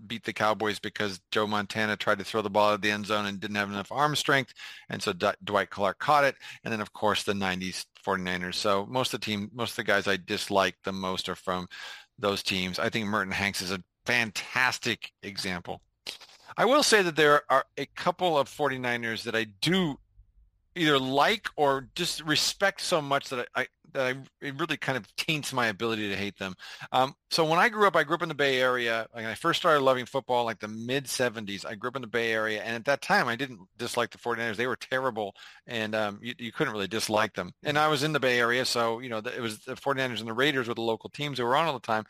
beat 0.07 0.25
the 0.25 0.33
Cowboys 0.33 0.79
because 0.79 1.21
Joe 1.31 1.47
Montana 1.47 1.97
tried 1.97 2.19
to 2.19 2.25
throw 2.25 2.43
the 2.43 2.51
ball 2.51 2.75
at 2.75 2.83
the 2.83 2.91
end 2.91 3.07
zone 3.07 3.27
and 3.27 3.41
didn't 3.41 3.57
have 3.57 3.71
enough 3.71 3.93
arm 3.93 4.17
strength. 4.17 4.53
And 4.89 5.03
so 5.03 5.13
D- 5.13 5.29
Dwight 5.45 5.71
Clark 5.71 5.99
caught 5.99 6.25
it. 6.25 6.37
And 6.65 6.73
then, 6.73 6.81
of 6.81 6.93
course, 6.93 7.23
the 7.23 7.33
90s 7.33 7.85
49ers. 8.07 8.55
So 8.55 8.87
most 8.87 9.15
of 9.15 9.21
the 9.21 9.27
team, 9.27 9.51
most 9.53 9.71
of 9.71 9.77
the 9.77 9.85
guys 9.85 10.09
I 10.09 10.17
dislike 10.17 10.77
the 10.85 10.93
most 10.93 11.29
are 11.29 11.35
from 11.35 11.69
those 12.19 12.43
teams. 12.43 12.79
I 12.79 12.89
think 12.89 13.07
Merton 13.07 13.33
Hanks 13.33 13.63
is 13.63 13.73
a 13.73 13.83
fantastic 14.07 15.11
example. 15.23 15.83
I 16.57 16.65
will 16.65 16.83
say 16.83 17.03
that 17.03 17.17
there 17.17 17.43
are 17.51 17.65
a 17.79 17.87
couple 17.97 18.39
of 18.39 18.49
49ers 18.49 19.23
that 19.23 19.35
I 19.35 19.47
do 19.63 19.99
either 20.75 20.99
like 20.99 21.49
or 21.57 21.89
just 21.95 22.23
respect 22.23 22.81
so 22.81 23.03
much 23.03 23.29
that 23.29 23.49
I, 23.55 23.63
I 23.63 23.67
that 23.93 24.07
I, 24.07 24.47
it 24.47 24.59
really 24.59 24.77
kind 24.77 24.97
of 24.97 25.07
taints 25.17 25.53
my 25.53 25.67
ability 25.67 26.09
to 26.09 26.17
hate 26.17 26.39
them. 26.39 26.55
Um, 26.93 27.15
so 27.31 27.45
when 27.45 27.59
I 27.59 27.69
grew 27.69 27.87
up, 27.87 27.97
I 27.97 28.05
grew 28.05 28.15
up 28.15 28.23
in 28.23 28.29
the 28.29 28.35
Bay 28.35 28.61
Area. 28.61 29.07
Like 29.15 29.27
I 29.27 29.35
first 29.35 29.61
started 29.61 29.81
loving 29.81 30.07
football 30.07 30.45
like 30.45 30.61
the 30.61 30.69
mid 30.69 31.05
70s. 31.05 31.67
I 31.67 31.75
grew 31.75 31.89
up 31.89 31.97
in 31.97 32.03
the 32.03 32.09
Bay 32.09 32.33
Area. 32.33 32.63
And 32.63 32.75
at 32.75 32.85
that 32.87 33.03
time, 33.03 33.29
I 33.29 33.37
didn't 33.37 33.61
dislike 33.77 34.11
the 34.11 34.19
49ers. 34.19 34.57
They 34.57 34.67
were 34.67 34.77
terrible. 34.77 35.35
And 35.67 35.95
um, 35.95 36.19
you, 36.23 36.35
you, 36.39 36.53
couldn't 36.53 36.73
really 36.73 36.89
dislike 36.89 37.35
them. 37.35 37.53
And 37.63 37.79
I 37.79 37.89
was 37.89 38.03
in 38.03 38.13
the 38.13 38.21
Bay 38.21 38.39
Area. 38.39 38.65
So, 38.65 39.01
you 39.01 39.09
know, 39.09 39.19
it 39.19 39.41
was 39.41 39.61
the 39.61 39.75
49ers 39.75 40.21
and 40.21 40.29
the 40.29 40.33
Raiders 40.33 40.69
were 40.69 40.75
the 40.75 40.81
local 40.81 41.11
teams 41.11 41.39
that 41.39 41.45
were 41.45 41.57
on 41.57 41.67
all 41.67 41.75
the 41.75 41.81
time. 41.81 42.05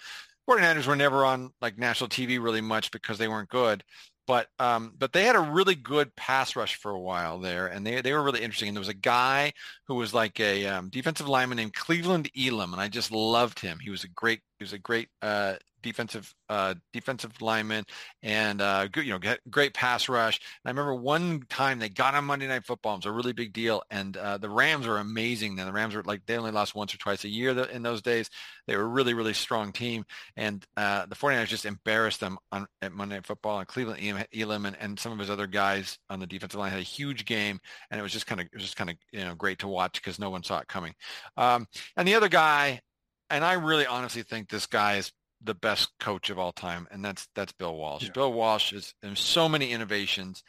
49ers 0.48 0.86
were 0.86 0.96
never 0.96 1.24
on 1.24 1.50
like 1.60 1.78
national 1.78 2.10
TV 2.10 2.42
really 2.42 2.60
much 2.60 2.90
because 2.90 3.18
they 3.18 3.28
weren't 3.28 3.48
good 3.48 3.84
but 4.26 4.48
um, 4.58 4.94
but 4.98 5.12
they 5.12 5.24
had 5.24 5.36
a 5.36 5.40
really 5.40 5.74
good 5.74 6.14
pass 6.16 6.56
rush 6.56 6.76
for 6.76 6.90
a 6.92 7.00
while 7.00 7.38
there, 7.38 7.66
and 7.66 7.86
they 7.86 8.00
they 8.00 8.12
were 8.12 8.22
really 8.22 8.42
interesting. 8.42 8.68
And 8.68 8.76
there 8.76 8.80
was 8.80 8.88
a 8.88 8.94
guy 8.94 9.52
who 9.86 9.94
was 9.96 10.14
like 10.14 10.38
a 10.40 10.66
um, 10.66 10.90
defensive 10.90 11.28
lineman 11.28 11.56
named 11.56 11.74
Cleveland 11.74 12.30
Elam, 12.38 12.72
and 12.72 12.80
I 12.80 12.88
just 12.88 13.10
loved 13.10 13.60
him. 13.60 13.78
He 13.80 13.90
was 13.90 14.04
a 14.04 14.08
great 14.08 14.40
he 14.58 14.64
was 14.64 14.72
a 14.72 14.78
great 14.78 15.08
uh, 15.22 15.54
defensive 15.82 16.34
uh, 16.48 16.74
defensive 16.92 17.40
lineman 17.40 17.84
and 18.22 18.60
uh, 18.60 18.86
good, 18.88 19.06
you 19.06 19.18
know, 19.18 19.34
great 19.50 19.74
pass 19.74 20.08
rush. 20.08 20.38
And 20.38 20.68
I 20.68 20.70
remember 20.70 20.94
one 21.00 21.42
time 21.48 21.78
they 21.78 21.88
got 21.88 22.14
on 22.14 22.24
Monday 22.24 22.46
Night 22.46 22.64
Football. 22.64 22.94
It 22.94 22.98
was 22.98 23.06
a 23.06 23.12
really 23.12 23.32
big 23.32 23.52
deal, 23.52 23.82
and 23.90 24.16
uh, 24.16 24.38
the 24.38 24.48
Rams 24.48 24.86
were 24.86 24.98
amazing. 24.98 25.56
Then 25.56 25.66
the 25.66 25.72
Rams 25.72 25.94
were 25.94 26.02
like 26.02 26.22
they 26.26 26.36
only 26.36 26.50
lost 26.50 26.74
once 26.74 26.94
or 26.94 26.98
twice 26.98 27.24
a 27.24 27.28
year 27.28 27.50
in 27.66 27.82
those 27.82 28.02
days. 28.02 28.30
They 28.66 28.76
were 28.76 28.84
a 28.84 28.86
really 28.86 29.14
really 29.14 29.34
strong 29.34 29.72
team, 29.72 30.04
and 30.36 30.64
uh, 30.76 31.06
the 31.06 31.16
49ers 31.16 31.48
just 31.48 31.66
embarrassed 31.66 32.20
them 32.20 32.38
on 32.50 32.66
at 32.80 32.92
Monday 32.92 33.16
Night 33.16 33.26
Football. 33.26 33.58
And 33.58 33.68
Cleveland 33.68 34.26
Elam 34.34 34.66
and, 34.66 34.76
and 34.80 34.98
some 34.98 35.12
of 35.12 35.18
his 35.18 35.30
other 35.30 35.46
guys 35.46 35.98
on 36.10 36.20
the 36.20 36.26
defensive 36.26 36.60
line 36.60 36.70
had 36.70 36.80
a 36.80 36.84
huge 36.84 37.24
game, 37.24 37.58
and 37.90 37.98
it 37.98 38.02
was 38.02 38.12
just 38.12 38.26
kind 38.26 38.40
of 38.40 38.48
just 38.56 38.76
kind 38.76 38.90
of 38.90 38.96
you 39.12 39.24
know 39.24 39.34
great 39.34 39.58
to 39.60 39.68
watch 39.68 39.94
because 39.94 40.18
no 40.18 40.30
one 40.30 40.42
saw 40.42 40.58
it 40.58 40.68
coming. 40.68 40.94
Um, 41.36 41.66
and 41.96 42.06
the 42.06 42.14
other 42.14 42.28
guy 42.28 42.80
and 43.32 43.44
I 43.44 43.54
really 43.54 43.86
honestly 43.86 44.22
think 44.22 44.48
this 44.48 44.66
guy 44.66 44.96
is 44.96 45.10
the 45.44 45.54
best 45.54 45.90
coach 45.98 46.30
of 46.30 46.38
all 46.38 46.52
time, 46.52 46.86
and 46.90 47.04
that's 47.04 47.28
that's 47.34 47.52
Bill 47.52 47.76
Walsh. 47.76 48.04
Yeah. 48.04 48.10
Bill 48.14 48.32
Walsh 48.32 48.72
is 48.72 48.94
in 49.02 49.16
so 49.16 49.48
many 49.48 49.72
innovations. 49.72 50.42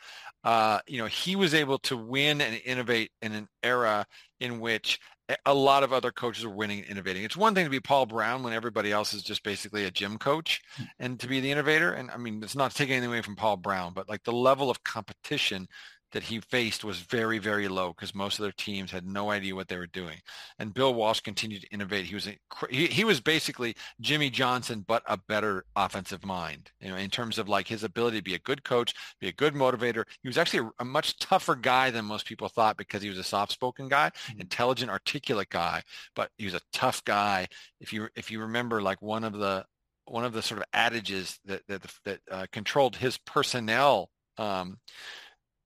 Uh, 0.43 0.79
you 0.88 0.97
know, 0.97 1.05
he 1.05 1.35
was 1.35 1.53
able 1.53 1.79
to 1.79 1.95
win 1.95 2.41
and 2.41 2.59
innovate 2.65 3.12
in 3.21 3.33
an 3.33 3.47
era 3.63 4.05
in 4.39 4.59
which 4.59 5.00
a 5.45 5.53
lot 5.53 5.83
of 5.83 5.93
other 5.93 6.12
coaches 6.12 6.43
are 6.43 6.50
winning 6.50 6.79
and 6.79 6.89
innovating. 6.89 7.23
It's 7.23 7.38
one 7.38 7.55
thing 7.55 7.63
to 7.63 7.71
be 7.71 7.79
Paul 7.79 8.05
Brown 8.05 8.43
when 8.43 8.53
everybody 8.53 8.91
else 8.91 9.13
is 9.13 9.23
just 9.23 9.43
basically 9.43 9.85
a 9.85 9.91
gym 9.91 10.17
coach 10.17 10.62
hmm. 10.75 10.83
and 11.00 11.19
to 11.19 11.27
be 11.27 11.39
the 11.39 11.51
innovator. 11.51 11.93
And 11.93 12.12
I 12.12 12.17
mean, 12.17 12.43
it's 12.43 12.55
not 12.55 12.75
taking 12.75 12.93
anything 12.93 13.09
away 13.09 13.21
from 13.21 13.35
Paul 13.35 13.57
Brown, 13.57 13.93
but 13.93 14.09
like 14.09 14.23
the 14.23 14.33
level 14.33 14.69
of 14.69 14.83
competition 14.83 15.67
that 16.13 16.24
he 16.24 16.39
faced 16.39 16.84
was 16.84 17.00
very, 17.00 17.39
very 17.39 17.67
low 17.67 17.89
because 17.89 18.15
most 18.15 18.39
of 18.39 18.43
their 18.43 18.53
teams 18.53 18.91
had 18.91 19.05
no 19.05 19.32
idea 19.32 19.55
what 19.55 19.67
they 19.67 19.77
were 19.77 19.88
doing. 19.88 20.17
And 20.60 20.74
Bill 20.74 20.93
Walsh 20.93 21.20
continued 21.20 21.63
to 21.63 21.67
innovate. 21.70 22.05
He 22.05 22.13
was 22.13 22.29
he, 22.70 22.88
he 22.88 23.03
was 23.03 23.20
basically 23.20 23.75
Jimmy 24.00 24.29
Johnson, 24.29 24.86
but 24.88 25.03
a 25.08 25.17
better 25.17 25.65
offensive 25.75 26.24
mind. 26.24 26.72
You 26.79 26.89
know, 26.89 26.98
in 26.98 27.10
terms 27.10 27.38
of 27.38 27.50
like 27.50 27.67
his 27.67 27.84
ability 27.84 28.17
to 28.17 28.24
be 28.24 28.36
a 28.36 28.39
good 28.39 28.63
coach, 28.63 28.93
be 29.20 29.27
a 29.27 29.34
good 29.34 29.55
motivator. 29.55 30.05
He 30.22 30.29
was 30.29 30.38
actually 30.38 30.67
a, 30.67 30.84
a 30.84 30.86
much 30.86 31.17
tougher 31.17 31.55
guy 31.55 31.89
than 31.89 32.05
most 32.05 32.25
people 32.25 32.48
thought 32.48 32.77
because 32.77 33.01
he 33.01 33.10
was 33.10 33.17
a 33.17 33.24
soft-spoken 33.24 33.89
guy, 33.89 34.10
mm-hmm. 34.10 34.41
intelligent, 34.41 34.91
articulate 34.91 35.50
guy, 35.50 35.82
but 36.15 36.29
he 36.38 36.46
was 36.46 36.53
a 36.53 36.62
tough 36.72 37.03
guy. 37.03 37.48
If 37.82 37.91
you 37.91 38.08
if 38.15 38.32
you 38.32 38.41
remember, 38.41 38.82
like 38.82 39.01
one 39.01 39.24
of 39.24 39.34
the 39.34 39.65
one 40.05 40.25
of 40.25 40.34
the 40.34 40.41
sort 40.41 40.60
of 40.60 40.65
adages 40.74 41.39
that 41.46 41.63
that 41.67 41.82
that 42.05 42.20
uh, 42.29 42.46
controlled 42.51 42.96
his 42.96 43.17
personnel 43.17 44.10
um, 44.38 44.77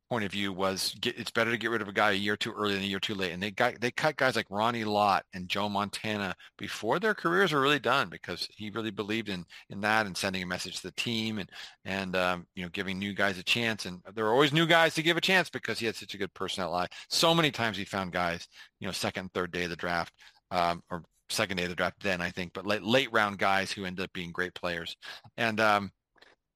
point 0.09 0.23
of 0.23 0.31
view 0.31 0.53
was 0.53 0.95
get, 1.01 1.17
it's 1.17 1.31
better 1.31 1.51
to 1.51 1.57
get 1.57 1.69
rid 1.69 1.81
of 1.81 1.87
a 1.87 1.93
guy 1.93 2.11
a 2.11 2.15
year 2.15 2.37
too 2.37 2.53
early 2.53 2.73
than 2.73 2.83
a 2.83 2.87
year 2.87 2.99
too 2.99 3.15
late. 3.15 3.31
And 3.31 3.41
they 3.41 3.51
got 3.51 3.79
they 3.81 3.91
cut 3.91 4.15
guys 4.15 4.35
like 4.35 4.47
Ronnie 4.49 4.83
Lott 4.83 5.25
and 5.33 5.49
Joe 5.49 5.69
Montana 5.69 6.35
before 6.57 6.99
their 6.99 7.13
careers 7.13 7.51
were 7.51 7.61
really 7.61 7.79
done 7.79 8.09
because 8.09 8.47
he 8.51 8.69
really 8.69 8.91
believed 8.91 9.29
in 9.29 9.45
in 9.69 9.81
that 9.81 10.05
and 10.05 10.15
sending 10.15 10.43
a 10.43 10.47
message 10.47 10.77
to 10.77 10.83
the 10.83 10.91
team 10.91 11.39
and 11.39 11.49
and 11.85 12.15
um, 12.15 12.45
you 12.55 12.63
know 12.63 12.69
giving 12.69 12.97
new 12.97 13.13
guys 13.13 13.37
a 13.37 13.43
chance. 13.43 13.85
And 13.85 14.01
there 14.15 14.25
were 14.25 14.33
always 14.33 14.53
new 14.53 14.65
guys 14.65 14.95
to 14.95 15.03
give 15.03 15.17
a 15.17 15.21
chance 15.21 15.49
because 15.49 15.79
he 15.79 15.85
had 15.85 15.95
such 15.95 16.13
a 16.13 16.17
good 16.17 16.33
personnel 16.33 16.73
eye. 16.73 16.87
So 17.09 17.33
many 17.35 17.51
times 17.51 17.77
he 17.77 17.85
found 17.85 18.11
guys 18.11 18.47
you 18.79 18.87
know 18.87 18.93
second 18.93 19.31
third 19.33 19.51
day 19.51 19.65
of 19.65 19.69
the 19.69 19.75
draft 19.75 20.13
um, 20.51 20.81
or 20.89 21.03
second 21.29 21.57
day 21.57 21.63
of 21.63 21.69
the 21.69 21.75
draft 21.75 22.01
then 22.01 22.21
I 22.21 22.29
think, 22.29 22.53
but 22.53 22.65
late 22.65 22.83
late 22.83 23.11
round 23.11 23.37
guys 23.37 23.71
who 23.71 23.85
ended 23.85 24.05
up 24.05 24.13
being 24.13 24.31
great 24.31 24.53
players. 24.53 24.95
And 25.37 25.59
um, 25.59 25.91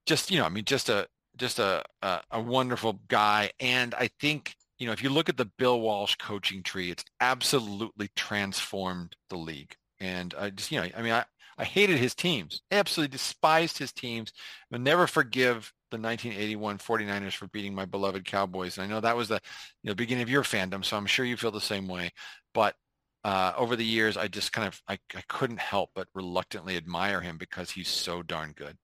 just 0.06 0.32
you 0.32 0.40
know, 0.40 0.46
I 0.46 0.50
mean, 0.50 0.66
just 0.66 0.90
a 0.90 1.08
just 1.38 1.60
a, 1.60 1.84
a, 2.02 2.22
a 2.32 2.42
wonderful 2.42 3.02
guy. 3.08 3.52
And 3.60 3.94
I 3.96 4.10
think, 4.20 4.56
you 4.80 4.86
know, 4.88 4.94
if 4.94 5.04
you 5.04 5.10
look 5.10 5.30
at 5.30 5.38
the 5.38 5.50
Bill 5.58 5.80
Walsh 5.80 6.16
coaching 6.16 6.64
tree, 6.64 6.92
it's 6.92 7.06
absolutely 7.20 8.10
transformed 8.16 9.16
the 9.30 9.38
league. 9.38 9.76
And 10.00 10.34
I 10.38 10.50
just, 10.50 10.72
you 10.72 10.82
know, 10.82 10.88
I 10.96 11.02
mean, 11.02 11.14
I, 11.14 11.26
I 11.58 11.64
hated 11.64 11.98
his 11.98 12.16
teams. 12.16 12.62
Absolutely 12.72 13.12
despised 13.12 13.78
his 13.78 13.92
teams. 13.94 14.34
I'll 14.74 14.80
never 14.80 15.08
forgive 15.08 15.72
the 15.92 15.98
1981 15.98 16.80
49ers 16.80 17.34
for 17.34 17.48
beating 17.48 17.76
my 17.76 17.86
beloved 17.86 18.26
Cowboys. 18.26 18.78
And 18.78 18.86
I 18.86 18.90
know 18.90 19.02
that 19.02 19.18
was 19.18 19.28
the 19.28 19.40
you 19.84 19.90
know, 19.90 19.96
beginning 19.96 20.24
of 20.24 20.30
your 20.30 20.44
fandom, 20.44 20.84
so 20.84 20.98
I'm 20.98 21.06
sure 21.06 21.26
you 21.26 21.38
feel 21.38 21.52
the 21.52 21.62
same 21.62 21.88
way. 21.88 22.12
But 22.54 22.76
uh, 23.24 23.54
over 23.56 23.76
the 23.76 23.86
years, 23.86 24.18
I 24.18 24.28
just 24.28 24.52
kind 24.52 24.68
of 24.68 24.82
I, 24.88 24.98
I 25.16 25.22
couldn't 25.28 25.60
help 25.60 25.92
but 25.94 26.08
reluctantly 26.16 26.78
admire 26.78 27.22
him 27.22 27.38
because 27.38 27.70
he's 27.72 27.90
so 27.90 28.24
darn 28.24 28.54
good. 28.54 28.78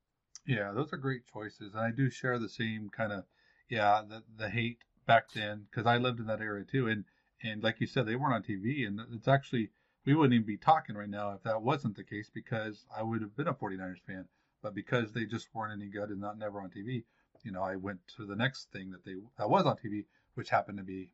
Yeah, 0.48 0.72
those 0.72 0.92
are 0.94 0.98
great 0.98 1.28
choices, 1.32 1.74
and 1.76 1.82
I 1.84 1.92
do 1.92 2.10
share 2.10 2.40
the 2.40 2.50
same 2.50 2.90
kind 2.90 3.12
of 3.12 3.26
yeah 3.70 4.02
the 4.02 4.24
the 4.36 4.50
hate 4.50 4.84
back 5.06 5.30
then 5.34 5.68
because 5.70 5.86
I 5.86 5.98
lived 5.98 6.20
in 6.20 6.26
that 6.28 6.42
area 6.42 6.64
too, 6.66 6.88
and 6.88 7.06
and 7.44 7.62
like 7.62 7.80
you 7.80 7.86
said, 7.88 8.06
they 8.08 8.16
weren't 8.16 8.34
on 8.34 8.42
TV, 8.44 8.86
and 8.86 9.00
it's 9.14 9.28
actually 9.28 9.70
we 10.06 10.16
wouldn't 10.16 10.34
even 10.34 10.48
be 10.48 10.58
talking 10.58 10.96
right 10.96 11.10
now 11.10 11.34
if 11.34 11.44
that 11.44 11.62
wasn't 11.62 11.96
the 11.98 12.04
case 12.04 12.32
because 12.34 12.86
I 12.96 13.04
would 13.04 13.22
have 13.22 13.36
been 13.36 13.48
a 13.48 13.54
49ers 13.54 14.02
fan, 14.02 14.28
but 14.64 14.74
because 14.74 15.12
they 15.12 15.26
just 15.26 15.54
weren't 15.54 15.74
any 15.80 15.90
good 15.92 16.10
and 16.10 16.20
not 16.22 16.40
never 16.40 16.62
on 16.62 16.72
TV, 16.72 17.04
you 17.44 17.52
know, 17.52 17.62
I 17.62 17.76
went 17.76 18.00
to 18.16 18.26
the 18.26 18.36
next 18.36 18.72
thing 18.72 18.90
that 18.92 19.04
they 19.06 19.16
that 19.38 19.50
was 19.52 19.66
on 19.68 19.78
TV, 19.78 20.08
which 20.34 20.50
happened 20.50 20.78
to 20.80 20.84
be 20.84 21.12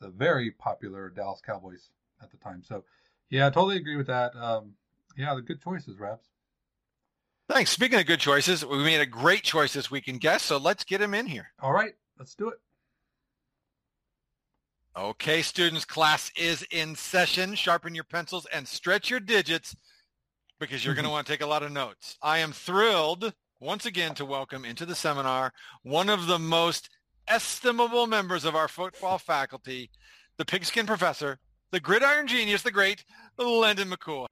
the 0.00 0.08
very 0.08 0.50
popular 0.50 1.10
Dallas 1.10 1.40
Cowboys 1.42 1.90
at 2.22 2.30
the 2.30 2.38
time. 2.38 2.62
So 2.64 2.84
yeah, 3.28 3.46
I 3.46 3.50
totally 3.50 3.76
agree 3.76 3.96
with 3.96 4.08
that. 4.08 4.34
Um, 4.34 4.74
yeah, 5.16 5.34
the 5.34 5.42
good 5.42 5.60
choices, 5.62 5.98
Rabs. 5.98 6.28
Thanks. 7.50 7.72
Speaking 7.72 7.98
of 7.98 8.06
good 8.06 8.20
choices, 8.20 8.64
we 8.64 8.78
made 8.78 9.00
a 9.00 9.06
great 9.06 9.42
choice 9.42 9.72
this 9.72 9.90
week 9.90 10.06
in 10.06 10.18
guest, 10.18 10.46
so 10.46 10.56
let's 10.56 10.84
get 10.84 11.00
him 11.00 11.14
in 11.14 11.26
here. 11.26 11.50
All 11.60 11.72
right, 11.72 11.94
let's 12.16 12.36
do 12.36 12.48
it. 12.48 12.60
Okay, 14.96 15.42
students, 15.42 15.84
class 15.84 16.30
is 16.36 16.64
in 16.70 16.94
session. 16.94 17.56
Sharpen 17.56 17.92
your 17.92 18.04
pencils 18.04 18.46
and 18.52 18.68
stretch 18.68 19.10
your 19.10 19.18
digits 19.18 19.74
because 20.60 20.84
you're 20.84 20.94
going 20.94 21.02
to 21.02 21.08
mm-hmm. 21.08 21.14
want 21.14 21.26
to 21.26 21.32
take 21.32 21.40
a 21.40 21.46
lot 21.46 21.64
of 21.64 21.72
notes. 21.72 22.16
I 22.22 22.38
am 22.38 22.52
thrilled 22.52 23.32
once 23.58 23.84
again 23.84 24.14
to 24.14 24.24
welcome 24.24 24.64
into 24.64 24.86
the 24.86 24.94
seminar 24.94 25.52
one 25.82 26.08
of 26.08 26.28
the 26.28 26.38
most 26.38 26.88
estimable 27.26 28.06
members 28.06 28.44
of 28.44 28.54
our 28.54 28.68
football 28.68 29.18
faculty, 29.18 29.90
the 30.36 30.44
pigskin 30.44 30.86
professor, 30.86 31.40
the 31.72 31.80
gridiron 31.80 32.28
genius, 32.28 32.62
the 32.62 32.70
great 32.70 33.04
Landon 33.36 33.90
McCool. 33.90 34.26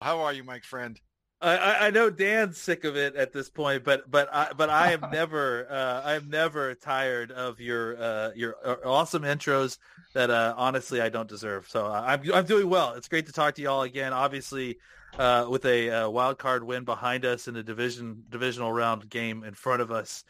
How 0.00 0.20
are 0.20 0.32
you, 0.32 0.44
Mike 0.44 0.64
friend? 0.64 1.00
I, 1.40 1.86
I 1.86 1.90
know 1.90 2.10
Dan's 2.10 2.58
sick 2.58 2.82
of 2.82 2.96
it 2.96 3.14
at 3.14 3.32
this 3.32 3.48
point, 3.48 3.84
but 3.84 4.10
but 4.10 4.28
I 4.32 4.52
but 4.56 4.70
I 4.70 4.92
am 4.92 5.04
never 5.12 5.70
uh, 5.70 6.02
I 6.04 6.14
am 6.14 6.28
never 6.30 6.74
tired 6.74 7.30
of 7.30 7.60
your 7.60 7.96
uh, 8.00 8.30
your 8.34 8.56
uh, 8.64 8.76
awesome 8.84 9.22
intros 9.22 9.78
that 10.14 10.30
uh, 10.30 10.54
honestly 10.56 11.00
I 11.00 11.08
don't 11.08 11.28
deserve. 11.28 11.68
So 11.68 11.86
uh, 11.86 12.02
I'm 12.04 12.32
I'm 12.32 12.44
doing 12.44 12.68
well. 12.68 12.94
It's 12.94 13.08
great 13.08 13.26
to 13.26 13.32
talk 13.32 13.54
to 13.54 13.62
you 13.62 13.68
all 13.70 13.82
again. 13.82 14.12
Obviously, 14.12 14.78
uh, 15.16 15.46
with 15.48 15.64
a, 15.64 15.88
a 15.88 16.10
wild 16.10 16.38
card 16.38 16.64
win 16.64 16.84
behind 16.84 17.24
us 17.24 17.46
and 17.46 17.56
a 17.56 17.62
division 17.62 18.24
divisional 18.28 18.72
round 18.72 19.08
game 19.08 19.44
in 19.44 19.54
front 19.54 19.80
of 19.80 19.92
us, 19.92 20.24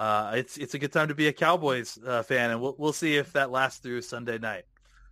it's 0.00 0.56
it's 0.56 0.72
a 0.72 0.78
good 0.78 0.92
time 0.92 1.08
to 1.08 1.14
be 1.14 1.28
a 1.28 1.32
Cowboys 1.32 1.98
fan, 2.24 2.50
and 2.50 2.60
we'll 2.60 2.74
we'll 2.78 2.94
see 2.94 3.16
if 3.16 3.34
that 3.34 3.50
lasts 3.50 3.80
through 3.80 4.00
Sunday 4.00 4.38
night. 4.38 4.64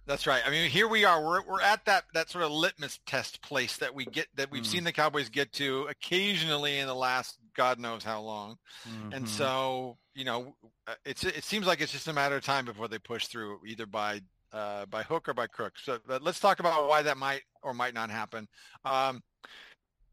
That's 0.06 0.26
right. 0.26 0.42
I 0.44 0.50
mean, 0.50 0.68
here 0.68 0.88
we 0.88 1.04
are. 1.04 1.24
We're 1.24 1.42
we're 1.42 1.60
at 1.60 1.84
that 1.84 2.04
that 2.14 2.28
sort 2.28 2.44
of 2.44 2.50
litmus 2.50 2.98
test 3.06 3.40
place 3.40 3.76
that 3.76 3.94
we 3.94 4.04
get 4.04 4.26
that 4.34 4.50
we've 4.50 4.64
mm. 4.64 4.66
seen 4.66 4.84
the 4.84 4.92
Cowboys 4.92 5.28
get 5.28 5.52
to 5.54 5.86
occasionally 5.88 6.78
in 6.78 6.86
the 6.88 6.94
last 6.94 7.38
God 7.54 7.78
knows 7.78 8.02
how 8.02 8.20
long, 8.20 8.56
mm-hmm. 8.88 9.12
and 9.12 9.28
so 9.28 9.98
you 10.14 10.24
know, 10.24 10.56
uh, 10.86 10.94
it's 11.04 11.24
it 11.24 11.44
seems 11.44 11.66
like 11.66 11.80
it's 11.80 11.92
just 11.92 12.08
a 12.08 12.12
matter 12.12 12.36
of 12.36 12.44
time 12.44 12.64
before 12.64 12.88
they 12.88 12.98
push 12.98 13.26
through 13.28 13.60
either 13.66 13.86
by 13.86 14.20
uh, 14.52 14.86
by 14.86 15.02
hook 15.02 15.28
or 15.28 15.34
by 15.34 15.46
crook. 15.46 15.74
So 15.82 15.98
but 16.06 16.22
let's 16.22 16.40
talk 16.40 16.60
about 16.60 16.88
why 16.88 17.02
that 17.02 17.16
might 17.16 17.42
or 17.62 17.72
might 17.72 17.94
not 17.94 18.10
happen. 18.10 18.48
Um, 18.84 19.22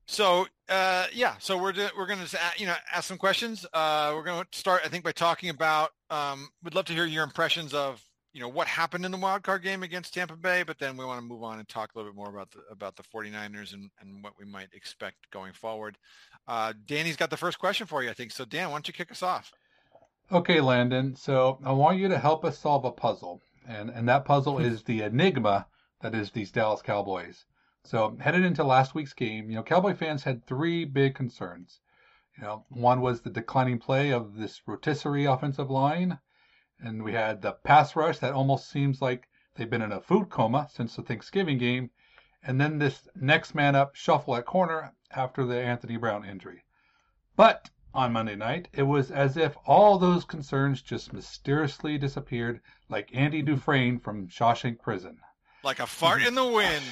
so 0.08 0.48
uh, 0.70 1.08
yeah, 1.14 1.36
so 1.40 1.58
we're 1.58 1.74
we're 1.98 2.08
going 2.08 2.26
to 2.26 2.40
you 2.58 2.66
know 2.66 2.76
ask 2.94 3.08
some 3.08 3.18
questions. 3.18 3.66
Uh, 3.74 4.14
we're 4.16 4.24
going 4.24 4.44
to 4.44 4.58
start, 4.58 4.82
I 4.86 4.90
think, 4.90 5.04
by 5.04 5.12
talking 5.12 5.50
about. 5.50 5.92
Um, 6.10 6.50
we'd 6.64 6.74
love 6.74 6.86
to 6.86 6.94
hear 6.94 7.06
your 7.06 7.24
impressions 7.24 7.74
of 7.74 8.02
you 8.34 8.42
know 8.42 8.48
what 8.48 8.68
happened 8.68 9.06
in 9.06 9.12
the 9.12 9.18
wild 9.18 9.44
card 9.44 9.64
game 9.64 9.84
against 9.84 10.14
Tampa 10.14 10.36
Bay, 10.36 10.64
but 10.64 10.78
then 10.78 10.96
we 10.96 11.06
want 11.06 11.20
to 11.20 11.26
move 11.26 11.44
on 11.44 11.60
and 11.60 11.68
talk 11.68 11.94
a 11.94 11.98
little 11.98 12.12
bit 12.12 12.16
more 12.18 12.30
about 12.30 12.52
the 12.52 12.60
about 12.72 12.96
the 12.96 13.04
49ers 13.04 13.74
and, 13.74 13.90
and 14.02 14.24
what 14.24 14.34
we 14.38 14.46
might 14.46 14.70
expect 14.74 15.30
going 15.32 15.54
forward. 15.54 15.98
Uh, 16.48 16.74
Danny's 16.86 17.16
got 17.16 17.30
the 17.30 17.38
first 17.38 17.60
question 17.60 17.88
for 17.88 18.04
you, 18.04 18.10
I 18.10 18.14
think. 18.14 18.32
So 18.32 18.46
Dan, 18.46 18.70
why 18.70 18.76
don't 18.76 18.88
you 18.88 18.94
kick 18.94 19.12
us 19.12 19.24
off? 19.24 19.52
Okay, 20.32 20.62
Landon. 20.62 21.16
So 21.16 21.60
I 21.66 21.72
want 21.72 21.98
you 21.98 22.08
to 22.08 22.20
help 22.20 22.46
us 22.46 22.60
solve 22.60 22.86
a 22.86 22.92
puzzle, 22.92 23.42
and 23.68 23.90
and 23.90 24.08
that 24.08 24.26
puzzle 24.26 24.58
hmm. 24.58 24.66
is 24.66 24.84
the 24.84 25.02
enigma 25.02 25.66
that 26.02 26.16
is 26.16 26.32
these 26.32 26.52
Dallas 26.52 26.82
Cowboys. 26.82 27.46
So 27.84 28.16
headed 28.20 28.44
into 28.44 28.64
last 28.64 28.94
week's 28.94 29.14
game, 29.14 29.50
you 29.50 29.56
know, 29.56 29.64
Cowboy 29.64 29.96
fans 29.96 30.24
had 30.24 30.46
three 30.46 30.86
big 30.86 31.16
concerns. 31.16 31.80
You 32.38 32.44
know, 32.44 32.66
one 32.70 33.02
was 33.02 33.22
the 33.22 33.30
declining 33.30 33.80
play 33.80 34.12
of 34.12 34.36
this 34.36 34.62
rotisserie 34.68 35.26
offensive 35.26 35.70
line. 35.70 36.20
And 36.82 37.04
we 37.04 37.14
had 37.14 37.42
the 37.42 37.52
pass 37.52 37.96
rush 37.96 38.20
that 38.20 38.34
almost 38.34 38.70
seems 38.70 39.02
like 39.02 39.28
they've 39.56 39.70
been 39.70 39.82
in 39.82 39.92
a 39.92 40.02
food 40.02 40.30
coma 40.30 40.68
since 40.72 40.96
the 40.96 41.02
Thanksgiving 41.02 41.58
game. 41.58 41.90
And 42.42 42.60
then 42.60 42.80
this 42.80 43.08
next 43.16 43.54
man 43.54 43.76
up 43.76 43.96
shuffle 43.96 44.36
at 44.36 44.46
corner 44.46 44.94
after 45.12 45.46
the 45.46 45.60
Anthony 45.60 45.98
Brown 45.98 46.24
injury. 46.24 46.64
But 47.36 47.70
on 47.94 48.14
Monday 48.14 48.36
night, 48.36 48.70
it 48.74 48.84
was 48.84 49.12
as 49.12 49.36
if 49.36 49.58
all 49.66 49.98
those 49.98 50.24
concerns 50.24 50.82
just 50.82 51.12
mysteriously 51.12 51.98
disappeared 51.98 52.62
like 52.88 53.14
Andy 53.14 53.42
Dufresne 53.42 54.00
from 54.00 54.28
Shawshank 54.28 54.80
Prison. 54.82 55.18
Like 55.64 55.80
a 55.80 55.88
fart 55.88 56.22
in 56.22 56.36
the 56.36 56.48
wind. 56.48 56.84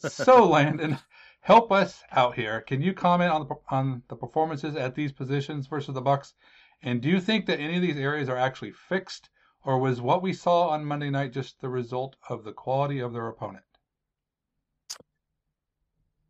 so, 0.12 0.48
Landon, 0.48 0.98
help 1.40 1.72
us 1.72 2.02
out 2.12 2.34
here. 2.34 2.60
Can 2.60 2.82
you 2.82 2.92
comment 2.92 3.32
on 3.32 3.46
the 3.46 3.54
on 3.70 4.02
the 4.08 4.16
performances 4.16 4.76
at 4.76 4.94
these 4.94 5.12
positions 5.12 5.66
versus 5.66 5.94
the 5.94 6.02
Bucs 6.02 6.34
and 6.84 7.00
do 7.00 7.08
you 7.08 7.18
think 7.18 7.46
that 7.46 7.58
any 7.58 7.76
of 7.76 7.82
these 7.82 7.96
areas 7.96 8.28
are 8.28 8.36
actually 8.36 8.72
fixed, 8.72 9.30
or 9.64 9.78
was 9.78 10.00
what 10.02 10.22
we 10.22 10.34
saw 10.34 10.68
on 10.68 10.84
Monday 10.84 11.08
night 11.08 11.32
just 11.32 11.60
the 11.60 11.68
result 11.70 12.14
of 12.28 12.44
the 12.44 12.52
quality 12.52 13.00
of 13.00 13.14
their 13.14 13.26
opponent? 13.26 13.64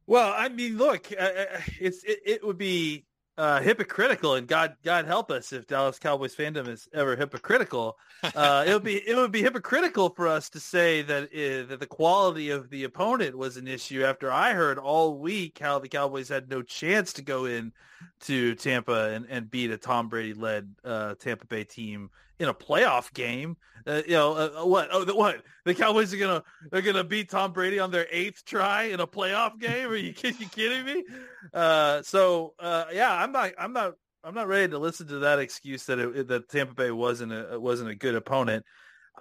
Well, 0.06 0.32
I 0.37 0.49
mean, 0.49 0.78
look, 0.78 1.12
uh, 1.12 1.23
uh 1.25 1.61
it's 1.80 2.04
it, 2.04 2.20
it 2.25 2.46
would 2.46 2.58
be 2.58 3.04
uh, 3.37 3.61
hypocritical, 3.61 4.35
and 4.35 4.47
God 4.47 4.76
God 4.85 5.07
help 5.07 5.31
us 5.31 5.53
if 5.53 5.67
Dallas 5.67 5.99
Cowboys 5.99 6.35
fandom 6.35 6.69
is 6.69 6.88
ever 6.93 7.17
hypocritical. 7.17 7.99
Uh, 8.35 8.64
it 8.67 8.73
would 8.73 8.83
be 8.83 8.97
it 9.07 9.17
would 9.17 9.33
be 9.33 9.43
hypocritical 9.43 10.09
for 10.09 10.26
us 10.29 10.49
to 10.50 10.61
say 10.61 11.03
that 11.03 11.25
uh, 11.25 11.69
that 11.69 11.81
the 11.81 11.87
quality 11.87 12.50
of 12.50 12.71
the 12.71 12.85
opponent 12.85 13.37
was 13.37 13.57
an 13.57 13.69
issue. 13.69 14.05
After 14.05 14.31
I 14.31 14.53
heard 14.53 14.79
all 14.79 15.19
week 15.19 15.59
how 15.59 15.79
the 15.79 15.88
Cowboys 15.88 16.29
had 16.29 16.49
no 16.49 16.62
chance 16.62 17.12
to 17.14 17.23
go 17.23 17.45
in 17.45 17.73
to 18.21 18.55
Tampa 18.55 19.11
and, 19.11 19.26
and 19.29 19.50
beat 19.50 19.71
a 19.71 19.76
Tom 19.76 20.09
Brady 20.09 20.35
led 20.35 20.75
uh, 20.85 21.14
Tampa 21.17 21.47
Bay 21.47 21.64
team 21.64 22.11
in 22.38 22.49
a 22.49 22.55
playoff 22.55 23.12
game. 23.12 23.57
Uh, 23.87 24.03
you 24.07 24.12
know 24.12 24.33
uh, 24.33 24.62
uh 24.62 24.67
what? 24.67 24.88
Oh, 24.93 25.05
the, 25.05 25.14
what? 25.14 25.43
The 25.64 25.75
Cowboys 25.75 26.12
are 26.14 26.19
gonna 26.19 26.43
they're 26.71 26.83
gonna 26.83 27.05
beat 27.05 27.31
Tom 27.31 27.53
Brady 27.53 27.79
on 27.79 27.91
their 27.91 28.07
eighth 28.11 28.45
try 28.45 28.85
in 28.85 29.00
a 29.00 29.07
playoff 29.07 29.59
game? 29.59 29.88
Are 29.88 29.97
you, 29.97 30.14
you 30.23 30.49
kidding 30.49 30.85
me? 30.85 31.05
Uh, 31.53 32.03
so 32.03 32.55
uh, 32.59 32.87
yeah, 32.93 33.12
I'm 33.12 33.33
not 33.33 33.53
I'm 33.59 33.73
not 33.73 33.95
I'm 34.23 34.35
not 34.35 34.49
ready 34.49 34.71
to 34.71 34.79
listen 34.79 35.07
to 35.09 35.19
that 35.21 35.38
excuse 35.38 35.85
that 35.85 35.99
it, 35.99 36.29
that 36.29 36.49
Tampa 36.49 36.75
Bay 36.75 36.91
wasn't 36.91 37.33
a 37.33 37.61
wasn't 37.61 37.91
a 37.91 37.95
good 37.95 38.14
opponent. 38.14 38.64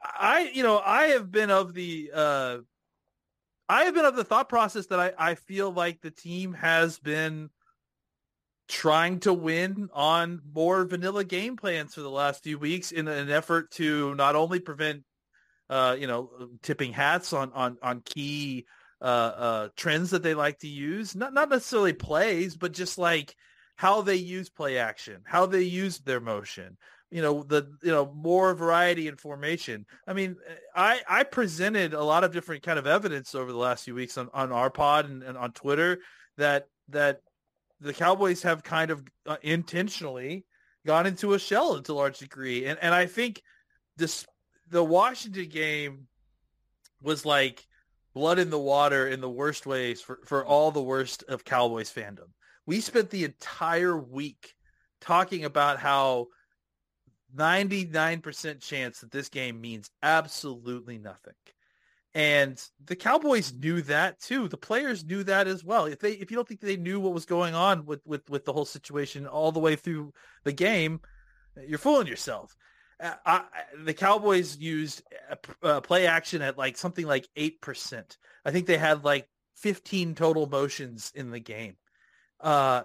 I 0.01 0.49
you 0.53 0.63
know 0.63 0.79
I 0.79 1.07
have 1.07 1.29
been 1.29 1.51
of 1.51 1.73
the 1.73 2.11
uh, 2.13 2.57
I 3.67 3.83
have 3.83 3.93
been 3.93 4.05
of 4.05 4.15
the 4.15 4.23
thought 4.23 4.49
process 4.49 4.87
that 4.87 4.99
I, 4.99 5.13
I 5.17 5.35
feel 5.35 5.71
like 5.71 6.01
the 6.01 6.11
team 6.11 6.53
has 6.53 6.99
been 6.99 7.49
trying 8.67 9.19
to 9.19 9.33
win 9.33 9.89
on 9.93 10.41
more 10.53 10.85
vanilla 10.85 11.23
game 11.23 11.57
plans 11.57 11.93
for 11.93 12.01
the 12.01 12.09
last 12.09 12.43
few 12.43 12.57
weeks 12.57 12.91
in 12.91 13.07
an 13.07 13.29
effort 13.29 13.71
to 13.71 14.15
not 14.15 14.35
only 14.35 14.59
prevent 14.59 15.03
uh, 15.69 15.95
you 15.99 16.07
know, 16.07 16.29
tipping 16.61 16.93
hats 16.93 17.33
on 17.33 17.51
on 17.53 17.77
on 17.81 18.01
key 18.01 18.65
uh, 19.01 19.05
uh, 19.05 19.69
trends 19.75 20.11
that 20.11 20.23
they 20.23 20.33
like 20.33 20.59
to 20.59 20.67
use. 20.67 21.15
Not 21.15 21.33
not 21.33 21.49
necessarily 21.49 21.93
plays, 21.93 22.55
but 22.55 22.73
just 22.73 22.97
like 22.97 23.35
how 23.75 24.01
they 24.01 24.15
use 24.15 24.49
play 24.49 24.77
action, 24.77 25.21
how 25.25 25.45
they 25.45 25.63
use 25.63 25.99
their 25.99 26.19
motion. 26.19 26.77
You 27.09 27.21
know, 27.21 27.43
the 27.43 27.71
you 27.81 27.91
know 27.91 28.11
more 28.13 28.53
variety 28.53 29.07
in 29.07 29.15
formation. 29.15 29.85
I 30.07 30.13
mean, 30.13 30.35
I 30.75 31.01
I 31.07 31.23
presented 31.23 31.93
a 31.93 32.03
lot 32.03 32.23
of 32.23 32.33
different 32.33 32.63
kind 32.63 32.79
of 32.79 32.87
evidence 32.87 33.33
over 33.33 33.51
the 33.51 33.57
last 33.57 33.85
few 33.85 33.95
weeks 33.95 34.17
on 34.17 34.29
on 34.33 34.51
our 34.51 34.69
pod 34.69 35.09
and, 35.09 35.23
and 35.23 35.37
on 35.37 35.53
Twitter 35.53 35.99
that 36.37 36.67
that 36.89 37.21
the 37.83 37.93
Cowboys 37.93 38.41
have 38.43 38.63
kind 38.63 38.91
of 38.91 39.03
uh, 39.25 39.37
intentionally 39.41 40.45
gone 40.85 41.05
into 41.05 41.33
a 41.33 41.39
shell 41.39 41.81
to 41.81 41.91
a 41.91 41.93
large 41.93 42.19
degree, 42.19 42.65
and 42.65 42.79
and 42.81 42.93
I 42.93 43.05
think 43.05 43.41
this 43.97 44.25
the 44.69 44.83
Washington 44.83 45.49
game 45.49 46.07
was 47.01 47.25
like 47.25 47.67
blood 48.13 48.39
in 48.39 48.49
the 48.49 48.59
water 48.59 49.07
in 49.07 49.21
the 49.21 49.29
worst 49.29 49.65
ways 49.65 50.01
for, 50.01 50.19
for 50.25 50.45
all 50.45 50.71
the 50.71 50.81
worst 50.81 51.23
of 51.27 51.43
Cowboys 51.43 51.91
fandom. 51.91 52.29
We 52.65 52.79
spent 52.79 53.09
the 53.09 53.25
entire 53.25 53.97
week 53.97 54.53
talking 55.01 55.43
about 55.43 55.79
how 55.79 56.27
99% 57.35 58.61
chance 58.61 58.99
that 58.99 59.11
this 59.11 59.29
game 59.29 59.59
means 59.59 59.89
absolutely 60.01 60.97
nothing. 60.97 61.33
And 62.15 62.61
the 62.85 62.95
Cowboys 62.95 63.53
knew 63.53 63.81
that 63.83 64.19
too. 64.19 64.47
The 64.47 64.57
players 64.57 65.03
knew 65.03 65.23
that 65.23 65.47
as 65.47 65.63
well. 65.63 65.85
If 65.85 65.99
they 65.99 66.11
if 66.11 66.29
you 66.29 66.35
don't 66.35 66.47
think 66.47 66.61
they 66.61 66.77
knew 66.77 66.99
what 66.99 67.13
was 67.13 67.25
going 67.25 67.55
on 67.55 67.85
with 67.85 68.01
with 68.05 68.29
with 68.29 68.45
the 68.45 68.53
whole 68.53 68.65
situation 68.65 69.25
all 69.25 69.51
the 69.51 69.59
way 69.59 69.75
through 69.75 70.13
the 70.43 70.51
game, 70.51 70.99
you're 71.67 71.79
fooling 71.79 72.07
yourself. 72.07 72.55
Uh, 72.99 73.13
I, 73.25 73.43
the 73.83 73.93
Cowboys 73.93 74.57
used 74.57 75.01
uh, 75.63 75.81
play 75.81 76.05
action 76.05 76.41
at 76.43 76.57
like 76.57 76.77
something 76.77 77.05
like 77.05 77.27
8%. 77.35 78.17
I 78.45 78.51
think 78.51 78.67
they 78.67 78.77
had 78.77 79.03
like 79.03 79.27
15 79.57 80.15
total 80.15 80.47
motions 80.47 81.11
in 81.15 81.31
the 81.31 81.39
game. 81.39 81.75
Uh, 82.39 82.83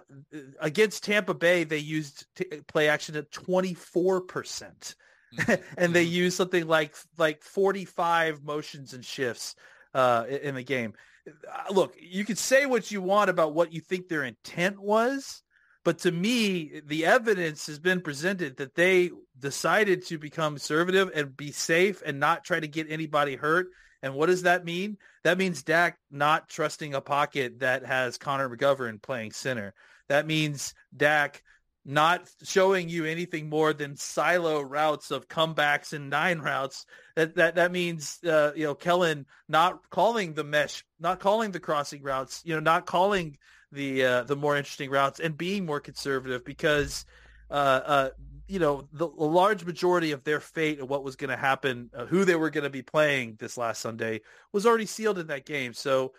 against 0.59 1.03
Tampa 1.03 1.33
Bay, 1.33 1.65
they 1.65 1.77
used 1.77 2.25
t- 2.35 2.45
play 2.67 2.87
action 2.87 3.15
at 3.15 3.29
24%. 3.31 4.95
Mm-hmm. 5.37 5.61
and 5.77 5.93
they 5.93 6.03
used 6.03 6.37
something 6.37 6.67
like 6.67 6.95
like 7.17 7.43
45 7.43 8.43
motions 8.43 8.93
and 8.93 9.03
shifts 9.03 9.55
uh, 9.93 10.25
in 10.29 10.55
the 10.55 10.63
game. 10.63 10.93
Uh, 11.27 11.73
look, 11.73 11.95
you 11.99 12.25
can 12.25 12.35
say 12.35 12.65
what 12.65 12.91
you 12.91 13.01
want 13.01 13.29
about 13.29 13.53
what 13.53 13.73
you 13.73 13.81
think 13.81 14.07
their 14.07 14.23
intent 14.23 14.79
was, 14.79 15.43
but 15.83 15.99
to 15.99 16.11
me, 16.11 16.81
the 16.85 17.05
evidence 17.05 17.67
has 17.67 17.79
been 17.79 18.01
presented 18.01 18.57
that 18.57 18.75
they 18.75 19.11
decided 19.37 20.05
to 20.07 20.17
become 20.17 20.53
conservative 20.53 21.11
and 21.13 21.35
be 21.35 21.51
safe 21.51 22.01
and 22.05 22.19
not 22.19 22.43
try 22.43 22.59
to 22.59 22.67
get 22.67 22.87
anybody 22.89 23.35
hurt. 23.35 23.67
And 24.01 24.13
what 24.13 24.27
does 24.27 24.43
that 24.43 24.65
mean? 24.65 24.97
That 25.23 25.37
means 25.37 25.63
Dak 25.63 25.97
not 26.09 26.47
trusting 26.47 26.93
a 26.93 27.01
pocket 27.01 27.59
that 27.59 27.85
has 27.85 28.17
Connor 28.17 28.49
McGovern 28.49 29.01
playing 29.01 29.31
center. 29.31 29.73
That 30.07 30.25
means 30.25 30.73
Dak 30.95 31.43
not 31.89 32.29
showing 32.43 32.87
you 32.87 33.05
anything 33.05 33.49
more 33.49 33.73
than 33.73 33.95
silo 33.95 34.61
routes 34.61 35.09
of 35.09 35.27
comebacks 35.27 35.91
and 35.91 36.11
nine 36.11 36.37
routes. 36.37 36.85
That 37.15 37.35
that 37.35 37.55
that 37.55 37.71
means 37.71 38.19
uh, 38.23 38.51
you 38.55 38.65
know 38.65 38.75
Kellen 38.75 39.25
not 39.47 39.89
calling 39.89 40.35
the 40.35 40.43
mesh, 40.43 40.85
not 40.99 41.19
calling 41.19 41.49
the 41.49 41.59
crossing 41.59 42.03
routes, 42.03 42.43
you 42.45 42.53
know, 42.53 42.59
not 42.59 42.85
calling 42.85 43.39
the 43.71 44.05
uh, 44.05 44.23
the 44.23 44.35
more 44.35 44.55
interesting 44.55 44.91
routes 44.91 45.19
and 45.19 45.35
being 45.35 45.65
more 45.65 45.79
conservative 45.79 46.45
because 46.45 47.05
uh, 47.49 47.53
uh, 47.53 48.09
you 48.47 48.59
know 48.59 48.87
the, 48.93 49.07
the, 49.07 49.25
large 49.25 49.65
majority 49.65 50.11
of 50.11 50.23
their 50.23 50.39
fate 50.39 50.79
and 50.79 50.89
what 50.89 51.03
was 51.03 51.15
going 51.15 51.31
to 51.31 51.37
happen, 51.37 51.89
uh, 51.95 52.05
who 52.05 52.23
they 52.23 52.35
were 52.35 52.51
going 52.51 52.65
to 52.65 52.69
be 52.69 52.83
playing 52.83 53.35
this 53.39 53.57
last 53.57 53.81
Sunday 53.81 54.21
was 54.53 54.67
already 54.67 54.85
sealed 54.85 55.17
in 55.17 55.25
that 55.27 55.43
game. 55.43 55.73
So 55.73 56.13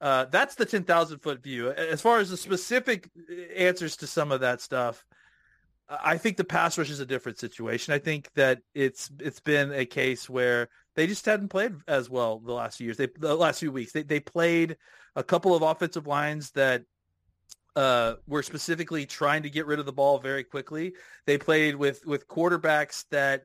uh, 0.00 0.26
that's 0.26 0.54
the 0.54 0.66
ten 0.66 0.84
thousand 0.84 1.18
foot 1.18 1.42
view. 1.42 1.72
As 1.72 2.00
far 2.00 2.20
as 2.20 2.30
the 2.30 2.36
specific 2.36 3.10
answers 3.56 3.96
to 3.96 4.06
some 4.06 4.30
of 4.30 4.42
that 4.42 4.60
stuff, 4.60 5.04
I 5.88 6.18
think 6.18 6.36
the 6.36 6.44
pass 6.44 6.76
rush 6.76 6.90
is 6.90 7.00
a 7.00 7.06
different 7.06 7.38
situation. 7.38 7.94
I 7.94 7.98
think 7.98 8.30
that 8.34 8.60
it's 8.74 9.10
it's 9.20 9.40
been 9.40 9.72
a 9.72 9.86
case 9.86 10.28
where 10.28 10.68
they 10.96 11.06
just 11.06 11.24
hadn't 11.24 11.48
played 11.48 11.74
as 11.86 12.10
well 12.10 12.40
the 12.40 12.52
last 12.52 12.78
few 12.78 12.86
years. 12.86 12.96
They 12.96 13.08
the 13.18 13.34
last 13.34 13.60
few 13.60 13.70
weeks 13.70 13.92
they 13.92 14.02
they 14.02 14.20
played 14.20 14.76
a 15.14 15.22
couple 15.22 15.54
of 15.54 15.62
offensive 15.62 16.06
lines 16.06 16.50
that 16.52 16.82
uh, 17.76 18.14
were 18.26 18.42
specifically 18.42 19.06
trying 19.06 19.42
to 19.44 19.50
get 19.50 19.66
rid 19.66 19.78
of 19.78 19.86
the 19.86 19.92
ball 19.92 20.18
very 20.18 20.42
quickly. 20.42 20.94
They 21.26 21.38
played 21.38 21.76
with 21.76 22.04
with 22.04 22.26
quarterbacks 22.26 23.04
that 23.10 23.44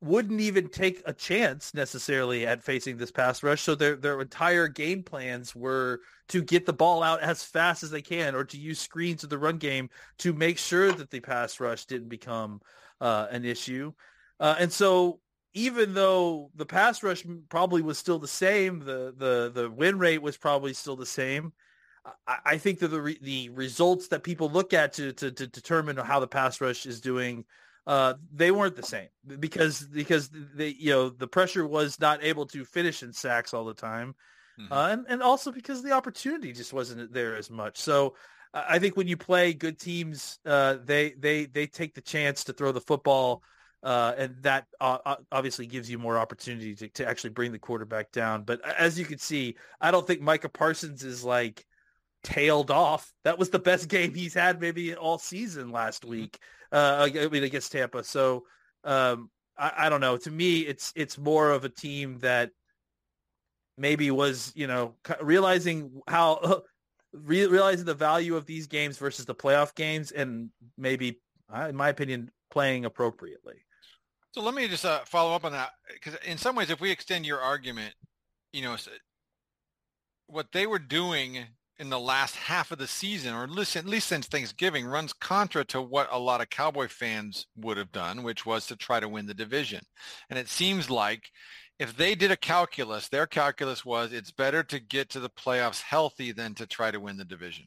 wouldn't 0.00 0.40
even 0.40 0.68
take 0.68 1.02
a 1.06 1.12
chance 1.12 1.74
necessarily 1.74 2.46
at 2.46 2.62
facing 2.62 2.96
this 2.96 3.10
pass 3.10 3.42
rush. 3.42 3.62
So 3.62 3.74
their 3.74 3.96
their 3.96 4.20
entire 4.20 4.68
game 4.68 5.02
plans 5.02 5.56
were 5.56 6.00
to 6.28 6.42
get 6.42 6.66
the 6.66 6.72
ball 6.72 7.02
out 7.02 7.20
as 7.20 7.42
fast 7.42 7.82
as 7.82 7.90
they 7.90 8.02
can, 8.02 8.34
or 8.34 8.44
to 8.44 8.58
use 8.58 8.78
screens 8.78 9.24
of 9.24 9.30
the 9.30 9.38
run 9.38 9.58
game 9.58 9.90
to 10.18 10.32
make 10.32 10.58
sure 10.58 10.92
that 10.92 11.10
the 11.10 11.20
pass 11.20 11.58
rush 11.58 11.84
didn't 11.86 12.08
become 12.08 12.60
uh, 13.00 13.26
an 13.30 13.44
issue. 13.44 13.92
Uh, 14.38 14.54
and 14.58 14.72
so 14.72 15.20
even 15.54 15.94
though 15.94 16.50
the 16.54 16.66
pass 16.66 17.02
rush 17.02 17.24
probably 17.48 17.82
was 17.82 17.98
still 17.98 18.18
the 18.18 18.28
same, 18.28 18.80
the 18.80 19.14
the 19.16 19.50
the 19.52 19.70
win 19.70 19.98
rate 19.98 20.22
was 20.22 20.36
probably 20.36 20.72
still 20.74 20.96
the 20.96 21.06
same. 21.06 21.52
I, 22.26 22.56
think 22.56 22.78
that 22.78 22.88
the 22.88 23.02
re- 23.02 23.18
the 23.20 23.50
results 23.50 24.08
that 24.08 24.22
people 24.22 24.48
look 24.48 24.72
at 24.72 24.94
to, 24.94 25.12
to, 25.14 25.30
to 25.30 25.46
determine 25.46 25.96
how 25.98 26.20
the 26.20 26.26
pass 26.26 26.58
rush 26.60 26.86
is 26.86 27.02
doing, 27.02 27.44
uh, 27.88 28.14
they 28.34 28.50
weren't 28.50 28.76
the 28.76 28.82
same 28.82 29.08
because 29.40 29.80
because 29.80 30.30
they 30.54 30.68
you 30.68 30.90
know 30.90 31.08
the 31.08 31.26
pressure 31.26 31.66
was 31.66 31.98
not 31.98 32.22
able 32.22 32.44
to 32.44 32.62
finish 32.62 33.02
in 33.02 33.14
sacks 33.14 33.54
all 33.54 33.64
the 33.64 33.72
time, 33.72 34.14
mm-hmm. 34.60 34.70
uh, 34.70 34.88
and 34.88 35.06
and 35.08 35.22
also 35.22 35.50
because 35.50 35.82
the 35.82 35.92
opportunity 35.92 36.52
just 36.52 36.74
wasn't 36.74 37.10
there 37.14 37.34
as 37.34 37.50
much. 37.50 37.78
So 37.78 38.14
I 38.52 38.78
think 38.78 38.98
when 38.98 39.08
you 39.08 39.16
play 39.16 39.54
good 39.54 39.80
teams, 39.80 40.38
uh, 40.44 40.76
they 40.84 41.14
they 41.18 41.46
they 41.46 41.66
take 41.66 41.94
the 41.94 42.02
chance 42.02 42.44
to 42.44 42.52
throw 42.52 42.72
the 42.72 42.80
football. 42.80 43.42
Uh, 43.80 44.12
and 44.18 44.34
that 44.42 44.66
uh, 44.80 45.14
obviously 45.30 45.64
gives 45.64 45.88
you 45.88 45.98
more 45.98 46.18
opportunity 46.18 46.74
to, 46.74 46.88
to 46.88 47.08
actually 47.08 47.30
bring 47.30 47.52
the 47.52 47.60
quarterback 47.60 48.10
down. 48.10 48.42
But 48.42 48.60
as 48.76 48.98
you 48.98 49.04
can 49.04 49.18
see, 49.18 49.54
I 49.80 49.92
don't 49.92 50.04
think 50.04 50.20
Micah 50.20 50.48
Parsons 50.48 51.04
is 51.04 51.22
like 51.22 51.64
tailed 52.24 52.72
off. 52.72 53.14
That 53.22 53.38
was 53.38 53.50
the 53.50 53.60
best 53.60 53.88
game 53.88 54.14
he's 54.14 54.34
had 54.34 54.60
maybe 54.60 54.96
all 54.96 55.16
season 55.16 55.70
last 55.70 56.02
mm-hmm. 56.02 56.10
Uh, 56.70 57.08
I 57.14 57.28
mean 57.28 57.44
against 57.44 57.72
Tampa. 57.72 58.04
So 58.04 58.44
um, 58.84 59.30
I, 59.56 59.72
I, 59.78 59.88
don't 59.88 60.00
know. 60.00 60.16
To 60.18 60.30
me, 60.30 60.60
it's 60.60 60.92
it's 60.94 61.18
more 61.18 61.50
of 61.50 61.64
a 61.64 61.68
team 61.68 62.18
that 62.18 62.50
maybe 63.76 64.10
was 64.10 64.52
you 64.54 64.66
know 64.66 64.94
realizing 65.20 66.00
how 66.06 66.62
re- 67.12 67.46
realizing 67.46 67.86
the 67.86 67.94
value 67.94 68.36
of 68.36 68.46
these 68.46 68.66
games 68.66 68.98
versus 68.98 69.24
the 69.24 69.34
playoff 69.34 69.74
games, 69.74 70.10
and 70.10 70.50
maybe, 70.76 71.20
in 71.68 71.76
my 71.76 71.88
opinion, 71.88 72.30
playing 72.50 72.84
appropriately. 72.84 73.56
So 74.32 74.42
let 74.42 74.54
me 74.54 74.68
just 74.68 74.84
uh, 74.84 75.00
follow 75.06 75.34
up 75.34 75.44
on 75.44 75.52
that 75.52 75.70
because 75.92 76.16
in 76.26 76.38
some 76.38 76.54
ways, 76.54 76.70
if 76.70 76.80
we 76.80 76.90
extend 76.90 77.26
your 77.26 77.40
argument, 77.40 77.94
you 78.52 78.62
know, 78.62 78.76
what 80.26 80.52
they 80.52 80.66
were 80.66 80.78
doing 80.78 81.46
in 81.78 81.90
the 81.90 82.00
last 82.00 82.34
half 82.34 82.72
of 82.72 82.78
the 82.78 82.88
season, 82.88 83.34
or 83.34 83.44
at 83.44 83.50
least, 83.50 83.76
at 83.76 83.86
least 83.86 84.08
since 84.08 84.26
Thanksgiving, 84.26 84.86
runs 84.86 85.12
contra 85.12 85.64
to 85.66 85.80
what 85.80 86.08
a 86.10 86.18
lot 86.18 86.40
of 86.40 86.50
Cowboy 86.50 86.88
fans 86.88 87.46
would 87.56 87.76
have 87.76 87.92
done, 87.92 88.22
which 88.22 88.44
was 88.44 88.66
to 88.66 88.76
try 88.76 88.98
to 89.00 89.08
win 89.08 89.26
the 89.26 89.34
division. 89.34 89.80
And 90.28 90.38
it 90.38 90.48
seems 90.48 90.90
like 90.90 91.30
if 91.78 91.96
they 91.96 92.14
did 92.14 92.32
a 92.32 92.36
calculus, 92.36 93.08
their 93.08 93.26
calculus 93.26 93.84
was 93.84 94.12
it's 94.12 94.32
better 94.32 94.62
to 94.64 94.80
get 94.80 95.10
to 95.10 95.20
the 95.20 95.30
playoffs 95.30 95.82
healthy 95.82 96.32
than 96.32 96.54
to 96.54 96.66
try 96.66 96.90
to 96.90 97.00
win 97.00 97.16
the 97.16 97.24
division. 97.24 97.66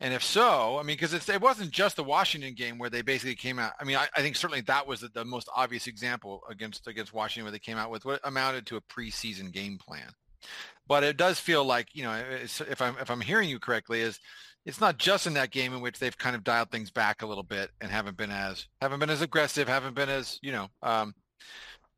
And 0.00 0.12
if 0.12 0.24
so, 0.24 0.78
I 0.78 0.82
mean, 0.82 0.96
because 0.96 1.14
it 1.14 1.40
wasn't 1.40 1.70
just 1.70 1.94
the 1.94 2.02
Washington 2.02 2.54
game 2.54 2.76
where 2.76 2.90
they 2.90 3.02
basically 3.02 3.36
came 3.36 3.60
out. 3.60 3.72
I 3.80 3.84
mean, 3.84 3.96
I, 3.96 4.08
I 4.16 4.20
think 4.20 4.34
certainly 4.34 4.62
that 4.62 4.86
was 4.86 5.00
the, 5.00 5.08
the, 5.08 5.24
most 5.24 5.48
obvious 5.54 5.86
example 5.86 6.42
against 6.50 6.88
against 6.88 7.14
Washington 7.14 7.44
where 7.44 7.52
they 7.52 7.60
came 7.60 7.78
out 7.78 7.88
with 7.88 8.04
what 8.04 8.20
amounted 8.24 8.66
to 8.66 8.76
a 8.76 8.80
preseason 8.80 9.52
game 9.52 9.78
plan. 9.78 10.10
But 10.86 11.04
it 11.04 11.16
does 11.16 11.38
feel 11.38 11.64
like 11.64 11.88
you 11.92 12.02
know, 12.02 12.12
if 12.12 12.82
I'm 12.82 12.96
if 13.00 13.10
I'm 13.10 13.20
hearing 13.20 13.48
you 13.48 13.58
correctly, 13.58 14.00
is 14.00 14.18
it's 14.64 14.80
not 14.80 14.98
just 14.98 15.26
in 15.26 15.34
that 15.34 15.50
game 15.50 15.74
in 15.74 15.80
which 15.80 15.98
they've 15.98 16.16
kind 16.16 16.36
of 16.36 16.44
dialed 16.44 16.70
things 16.70 16.90
back 16.90 17.22
a 17.22 17.26
little 17.26 17.42
bit 17.42 17.70
and 17.80 17.90
haven't 17.90 18.16
been 18.16 18.30
as 18.30 18.66
haven't 18.80 19.00
been 19.00 19.10
as 19.10 19.22
aggressive, 19.22 19.68
haven't 19.68 19.94
been 19.94 20.08
as 20.08 20.38
you 20.42 20.52
know, 20.52 20.68
um, 20.82 21.14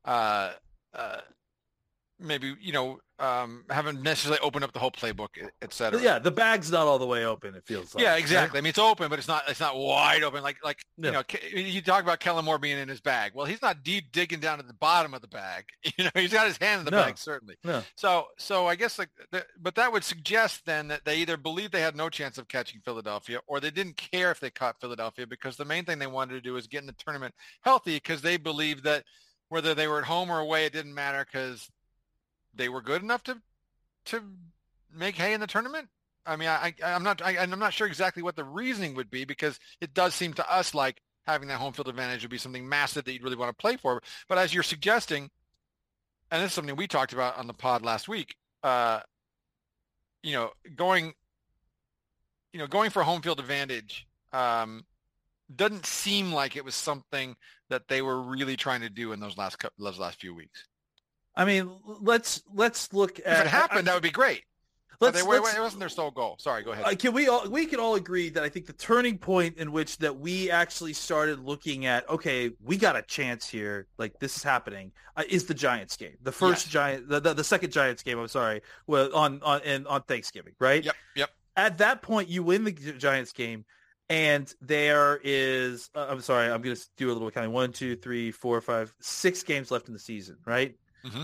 uh, 0.05 0.53
uh, 0.93 1.21
maybe 2.19 2.55
you 2.59 2.73
know 2.73 2.99
um, 3.17 3.63
haven't 3.69 4.01
necessarily 4.01 4.39
opened 4.41 4.65
up 4.65 4.73
the 4.73 4.79
whole 4.79 4.91
playbook, 4.91 5.29
etc. 5.61 6.01
Yeah, 6.01 6.19
the 6.19 6.31
bag's 6.31 6.69
not 6.69 6.85
all 6.85 6.99
the 6.99 7.05
way 7.05 7.25
open. 7.25 7.55
It 7.55 7.63
feels 7.65 7.95
like. 7.95 8.03
Yeah, 8.03 8.15
exactly. 8.17 8.57
Right? 8.57 8.61
I 8.61 8.61
mean, 8.61 8.69
it's 8.69 8.79
open, 8.79 9.09
but 9.09 9.19
it's 9.19 9.27
not. 9.27 9.43
It's 9.47 9.59
not 9.59 9.77
wide 9.77 10.23
open. 10.23 10.43
Like, 10.43 10.57
like 10.63 10.79
you 10.97 11.11
know, 11.11 11.23
you 11.53 11.81
talk 11.81 12.03
about 12.03 12.19
Kellen 12.19 12.43
Moore 12.43 12.57
being 12.59 12.77
in 12.77 12.89
his 12.89 12.99
bag. 12.99 13.31
Well, 13.33 13.45
he's 13.45 13.61
not 13.61 13.83
deep 13.83 14.11
digging 14.11 14.41
down 14.41 14.59
at 14.59 14.67
the 14.67 14.73
bottom 14.73 15.13
of 15.13 15.21
the 15.21 15.27
bag. 15.27 15.65
You 15.97 16.05
know, 16.05 16.11
he's 16.15 16.33
got 16.33 16.47
his 16.47 16.57
hand 16.57 16.79
in 16.79 16.85
the 16.85 16.91
no. 16.91 17.03
bag 17.03 17.17
certainly. 17.17 17.55
No. 17.63 17.81
So, 17.95 18.25
so 18.37 18.67
I 18.67 18.75
guess 18.75 18.99
like, 18.99 19.09
the, 19.31 19.45
but 19.61 19.75
that 19.75 19.93
would 19.93 20.03
suggest 20.03 20.65
then 20.65 20.89
that 20.89 21.05
they 21.05 21.17
either 21.19 21.37
believed 21.37 21.71
they 21.71 21.79
had 21.79 21.95
no 21.95 22.09
chance 22.09 22.37
of 22.37 22.49
catching 22.49 22.81
Philadelphia, 22.81 23.39
or 23.47 23.61
they 23.61 23.71
didn't 23.71 23.95
care 23.95 24.29
if 24.31 24.41
they 24.41 24.49
caught 24.49 24.81
Philadelphia 24.81 25.25
because 25.25 25.55
the 25.55 25.63
main 25.63 25.85
thing 25.85 25.99
they 25.99 26.07
wanted 26.07 26.33
to 26.33 26.41
do 26.41 26.53
was 26.53 26.67
get 26.67 26.81
in 26.81 26.87
the 26.87 26.93
tournament 26.93 27.33
healthy 27.61 27.95
because 27.95 28.21
they 28.21 28.35
believed 28.35 28.83
that 28.83 29.05
whether 29.47 29.73
they 29.73 29.87
were 29.87 29.99
at 29.99 30.05
home 30.05 30.29
or 30.29 30.39
away, 30.39 30.65
it 30.65 30.73
didn't 30.73 30.93
matter 30.93 31.25
because 31.31 31.69
they 32.55 32.69
were 32.69 32.81
good 32.81 33.01
enough 33.01 33.23
to 33.23 33.41
to 34.05 34.21
make 34.93 35.15
hay 35.15 35.33
in 35.33 35.41
the 35.41 35.47
tournament. 35.47 35.89
I 36.25 36.35
mean, 36.35 36.47
I, 36.47 36.73
I 36.83 36.91
am 36.91 37.03
not 37.03 37.21
I, 37.21 37.37
I'm 37.37 37.59
not 37.59 37.73
sure 37.73 37.87
exactly 37.87 38.23
what 38.23 38.35
the 38.35 38.43
reasoning 38.43 38.95
would 38.95 39.11
be 39.11 39.25
because 39.25 39.59
it 39.81 39.93
does 39.93 40.15
seem 40.15 40.33
to 40.33 40.51
us 40.51 40.73
like 40.73 41.01
having 41.25 41.47
that 41.47 41.59
home 41.59 41.73
field 41.73 41.87
advantage 41.87 42.21
would 42.21 42.31
be 42.31 42.37
something 42.37 42.67
massive 42.67 43.05
that 43.05 43.13
you'd 43.13 43.23
really 43.23 43.35
want 43.35 43.49
to 43.49 43.61
play 43.61 43.77
for. 43.77 44.01
But 44.27 44.37
as 44.37 44.53
you're 44.53 44.63
suggesting, 44.63 45.29
and 46.31 46.41
this 46.41 46.51
is 46.51 46.53
something 46.53 46.75
we 46.75 46.87
talked 46.87 47.13
about 47.13 47.37
on 47.37 47.47
the 47.47 47.53
pod 47.53 47.83
last 47.83 48.07
week, 48.07 48.35
uh, 48.63 48.99
you 50.23 50.33
know, 50.33 50.51
going, 50.75 51.13
you 52.53 52.59
know, 52.59 52.67
going 52.67 52.89
for 52.89 53.03
home 53.03 53.21
field 53.21 53.39
advantage 53.39 54.07
um, 54.33 54.83
doesn't 55.55 55.85
seem 55.85 56.31
like 56.31 56.55
it 56.55 56.65
was 56.65 56.75
something 56.75 57.35
that 57.69 57.87
they 57.87 58.01
were 58.01 58.21
really 58.21 58.55
trying 58.55 58.81
to 58.81 58.89
do 58.89 59.11
in 59.11 59.19
those 59.19 59.37
last 59.37 59.57
couple, 59.57 59.85
those 59.85 59.99
last 59.99 60.19
few 60.19 60.33
weeks. 60.33 60.65
I 61.35 61.45
mean, 61.45 61.71
let's 62.01 62.43
let's 62.53 62.93
look 62.93 63.19
at. 63.19 63.39
If 63.39 63.45
it 63.45 63.47
happened, 63.47 63.79
I, 63.79 63.91
that 63.91 63.93
would 63.95 64.03
be 64.03 64.11
great. 64.11 64.43
Let's, 65.01 65.21
they, 65.21 65.27
let's, 65.27 65.53
it 65.53 65.59
wasn't 65.59 65.81
their 65.81 65.89
sole 65.89 66.11
goal. 66.11 66.37
Sorry, 66.39 66.63
go 66.63 66.71
ahead. 66.71 66.85
Uh, 66.85 66.95
can 66.95 67.13
we 67.13 67.27
all 67.27 67.49
we 67.49 67.65
can 67.65 67.79
all 67.79 67.95
agree 67.95 68.29
that 68.29 68.43
I 68.43 68.49
think 68.49 68.65
the 68.65 68.73
turning 68.73 69.17
point 69.17 69.57
in 69.57 69.71
which 69.71 69.97
that 69.97 70.17
we 70.17 70.49
actually 70.49 70.93
started 70.93 71.39
looking 71.39 71.85
at 71.85 72.09
okay, 72.09 72.51
we 72.63 72.77
got 72.77 72.95
a 72.95 73.01
chance 73.01 73.47
here, 73.47 73.87
like 73.97 74.19
this 74.19 74.37
is 74.37 74.43
happening, 74.43 74.91
uh, 75.17 75.23
is 75.27 75.45
the 75.45 75.53
Giants 75.53 75.97
game, 75.97 76.15
the 76.21 76.31
first 76.31 76.67
yes. 76.67 76.71
Giant, 76.71 77.09
the, 77.09 77.19
the, 77.19 77.33
the 77.33 77.43
second 77.43 77.71
Giants 77.71 78.03
game. 78.03 78.17
I'm 78.17 78.27
sorry, 78.27 78.61
well 78.87 79.13
on 79.13 79.41
on 79.43 79.61
and 79.65 79.87
on 79.87 80.01
Thanksgiving, 80.03 80.53
right? 80.59 80.83
Yep, 80.83 80.95
yep. 81.15 81.29
At 81.57 81.77
that 81.79 82.01
point, 82.01 82.29
you 82.29 82.43
win 82.43 82.63
the 82.63 82.71
Giants 82.71 83.33
game, 83.33 83.65
and 84.09 84.53
there 84.61 85.19
is 85.23 85.89
uh, 85.93 86.07
I'm 86.09 86.21
sorry, 86.21 86.49
I'm 86.49 86.61
going 86.61 86.75
to 86.75 86.85
do 86.95 87.11
a 87.11 87.13
little 87.13 87.31
counting. 87.31 87.51
One, 87.51 87.73
two, 87.73 87.97
three, 87.97 88.31
four, 88.31 88.61
five, 88.61 88.93
six 89.01 89.43
games 89.43 89.71
left 89.71 89.87
in 89.87 89.93
the 89.93 89.99
season, 89.99 90.37
right? 90.45 90.75
Mm-hmm 91.05 91.23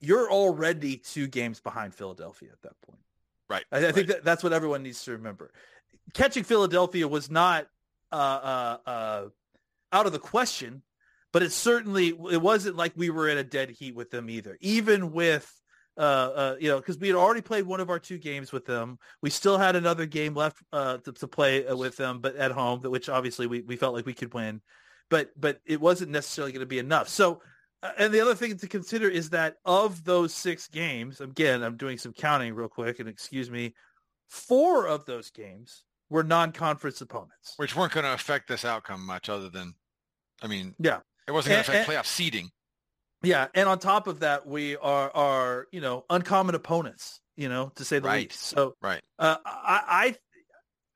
you're 0.00 0.30
already 0.30 0.96
two 0.96 1.26
games 1.26 1.60
behind 1.60 1.94
Philadelphia 1.94 2.50
at 2.52 2.62
that 2.62 2.80
point. 2.82 3.00
Right. 3.48 3.64
I, 3.72 3.78
I 3.78 3.84
right. 3.84 3.94
think 3.94 4.08
that 4.08 4.24
that's 4.24 4.42
what 4.42 4.52
everyone 4.52 4.82
needs 4.82 5.04
to 5.04 5.12
remember. 5.12 5.52
Catching 6.14 6.44
Philadelphia 6.44 7.06
was 7.08 7.30
not 7.30 7.66
uh, 8.12 8.14
uh, 8.14 8.76
uh, 8.88 9.24
out 9.92 10.06
of 10.06 10.12
the 10.12 10.18
question, 10.18 10.82
but 11.32 11.42
it 11.42 11.52
certainly 11.52 12.08
it 12.30 12.40
wasn't 12.40 12.76
like 12.76 12.92
we 12.96 13.10
were 13.10 13.28
in 13.28 13.38
a 13.38 13.44
dead 13.44 13.70
heat 13.70 13.94
with 13.94 14.10
them 14.10 14.30
either. 14.30 14.56
Even 14.60 15.12
with 15.12 15.50
uh, 15.98 16.00
uh, 16.00 16.56
you 16.60 16.68
know, 16.68 16.76
because 16.76 16.98
we 16.98 17.08
had 17.08 17.16
already 17.16 17.40
played 17.40 17.64
one 17.64 17.80
of 17.80 17.88
our 17.88 17.98
two 17.98 18.18
games 18.18 18.52
with 18.52 18.66
them. 18.66 18.98
We 19.22 19.30
still 19.30 19.56
had 19.56 19.76
another 19.76 20.04
game 20.04 20.34
left 20.34 20.58
uh, 20.70 20.98
to, 20.98 21.12
to 21.12 21.26
play 21.26 21.64
with 21.72 21.96
them, 21.96 22.20
but 22.20 22.36
at 22.36 22.52
home, 22.52 22.82
which 22.82 23.08
obviously 23.08 23.46
we, 23.46 23.62
we 23.62 23.76
felt 23.76 23.94
like 23.94 24.04
we 24.04 24.12
could 24.12 24.34
win. 24.34 24.60
But 25.08 25.30
but 25.38 25.60
it 25.64 25.80
wasn't 25.80 26.10
necessarily 26.10 26.52
going 26.52 26.60
to 26.60 26.66
be 26.66 26.78
enough. 26.78 27.08
So 27.08 27.40
and 27.98 28.12
the 28.12 28.20
other 28.20 28.34
thing 28.34 28.56
to 28.56 28.68
consider 28.68 29.08
is 29.08 29.30
that 29.30 29.56
of 29.64 30.04
those 30.04 30.32
six 30.32 30.68
games, 30.68 31.20
again, 31.20 31.62
I'm 31.62 31.76
doing 31.76 31.98
some 31.98 32.12
counting 32.12 32.54
real 32.54 32.68
quick, 32.68 33.00
and 33.00 33.08
excuse 33.08 33.50
me, 33.50 33.74
four 34.28 34.86
of 34.86 35.04
those 35.04 35.30
games 35.30 35.84
were 36.08 36.22
non-conference 36.22 37.00
opponents, 37.00 37.54
which 37.56 37.74
weren't 37.74 37.92
going 37.92 38.04
to 38.04 38.12
affect 38.12 38.48
this 38.48 38.64
outcome 38.64 39.04
much, 39.04 39.28
other 39.28 39.50
than, 39.50 39.74
I 40.42 40.46
mean, 40.46 40.74
yeah, 40.78 41.00
it 41.26 41.32
wasn't 41.32 41.54
going 41.54 41.64
to 41.64 41.70
affect 41.70 41.88
and, 41.88 41.98
playoff 41.98 42.06
seeding. 42.06 42.50
Yeah, 43.22 43.48
and 43.54 43.68
on 43.68 43.78
top 43.78 44.06
of 44.06 44.20
that, 44.20 44.46
we 44.46 44.76
are 44.76 45.10
are 45.14 45.66
you 45.72 45.80
know 45.80 46.04
uncommon 46.10 46.54
opponents, 46.54 47.20
you 47.36 47.48
know, 47.48 47.72
to 47.76 47.84
say 47.84 47.98
the 47.98 48.08
right. 48.08 48.28
least. 48.28 48.40
So, 48.40 48.76
right, 48.80 49.02
uh, 49.18 49.36
I 49.44 50.14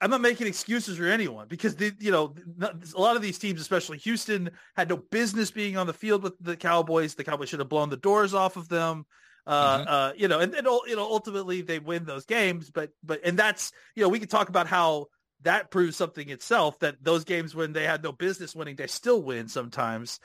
I'm 0.01 0.11
not 0.11 0.21
making 0.23 0.47
excuses 0.47 0.97
for 0.97 1.05
anyone 1.05 1.47
because 1.49 1.77
the, 1.77 1.93
you 1.99 2.11
know 2.11 2.35
a 2.61 3.01
lot 3.01 3.17
of 3.17 3.23
these 3.23 3.39
teams, 3.39 3.61
especially 3.61 3.99
Houston, 3.99 4.51
had 4.77 4.89
no 4.89 4.97
business 4.97 5.51
being 5.51 5.77
on 5.77 5.87
the 5.87 5.93
field 5.93 6.23
with 6.23 6.35
the 6.41 6.57
Cowboys. 6.57 7.15
The 7.15 7.25
Cowboys 7.25 7.51
should 7.51 7.59
have 7.59 7.69
blown 7.69 7.91
the 7.91 7.97
doors 7.97 8.33
off 8.33 8.57
of 8.57 8.69
them. 8.69 9.05
Uh, 9.47 9.79
mm-hmm. 9.79 9.89
uh, 9.89 10.13
you 10.17 10.29
know, 10.29 10.41
and 10.41 10.53
then 10.53 10.65
you 10.87 10.97
know 10.97 11.03
ultimately 11.03 11.63
they 11.63 11.79
win 11.79 12.05
those 12.05 12.25
games, 12.25 12.71
but 12.71 12.91
but 13.03 13.21
and 13.25 13.39
that's 13.39 13.73
you 13.95 14.03
know 14.03 14.09
we 14.09 14.19
could 14.19 14.31
talk 14.31 14.49
about 14.49 14.67
how 14.67 15.07
that 15.43 15.71
proves 15.71 15.97
something 15.97 16.29
itself 16.29 16.79
that 16.81 16.97
those 17.03 17.25
games 17.25 17.55
when 17.55 17.73
they 17.73 17.85
had 17.85 18.03
no 18.03 18.13
business 18.13 18.55
winning, 18.55 18.77
they 18.77 18.87
still 18.87 19.23
win 19.23 19.49
sometimes. 19.49 20.19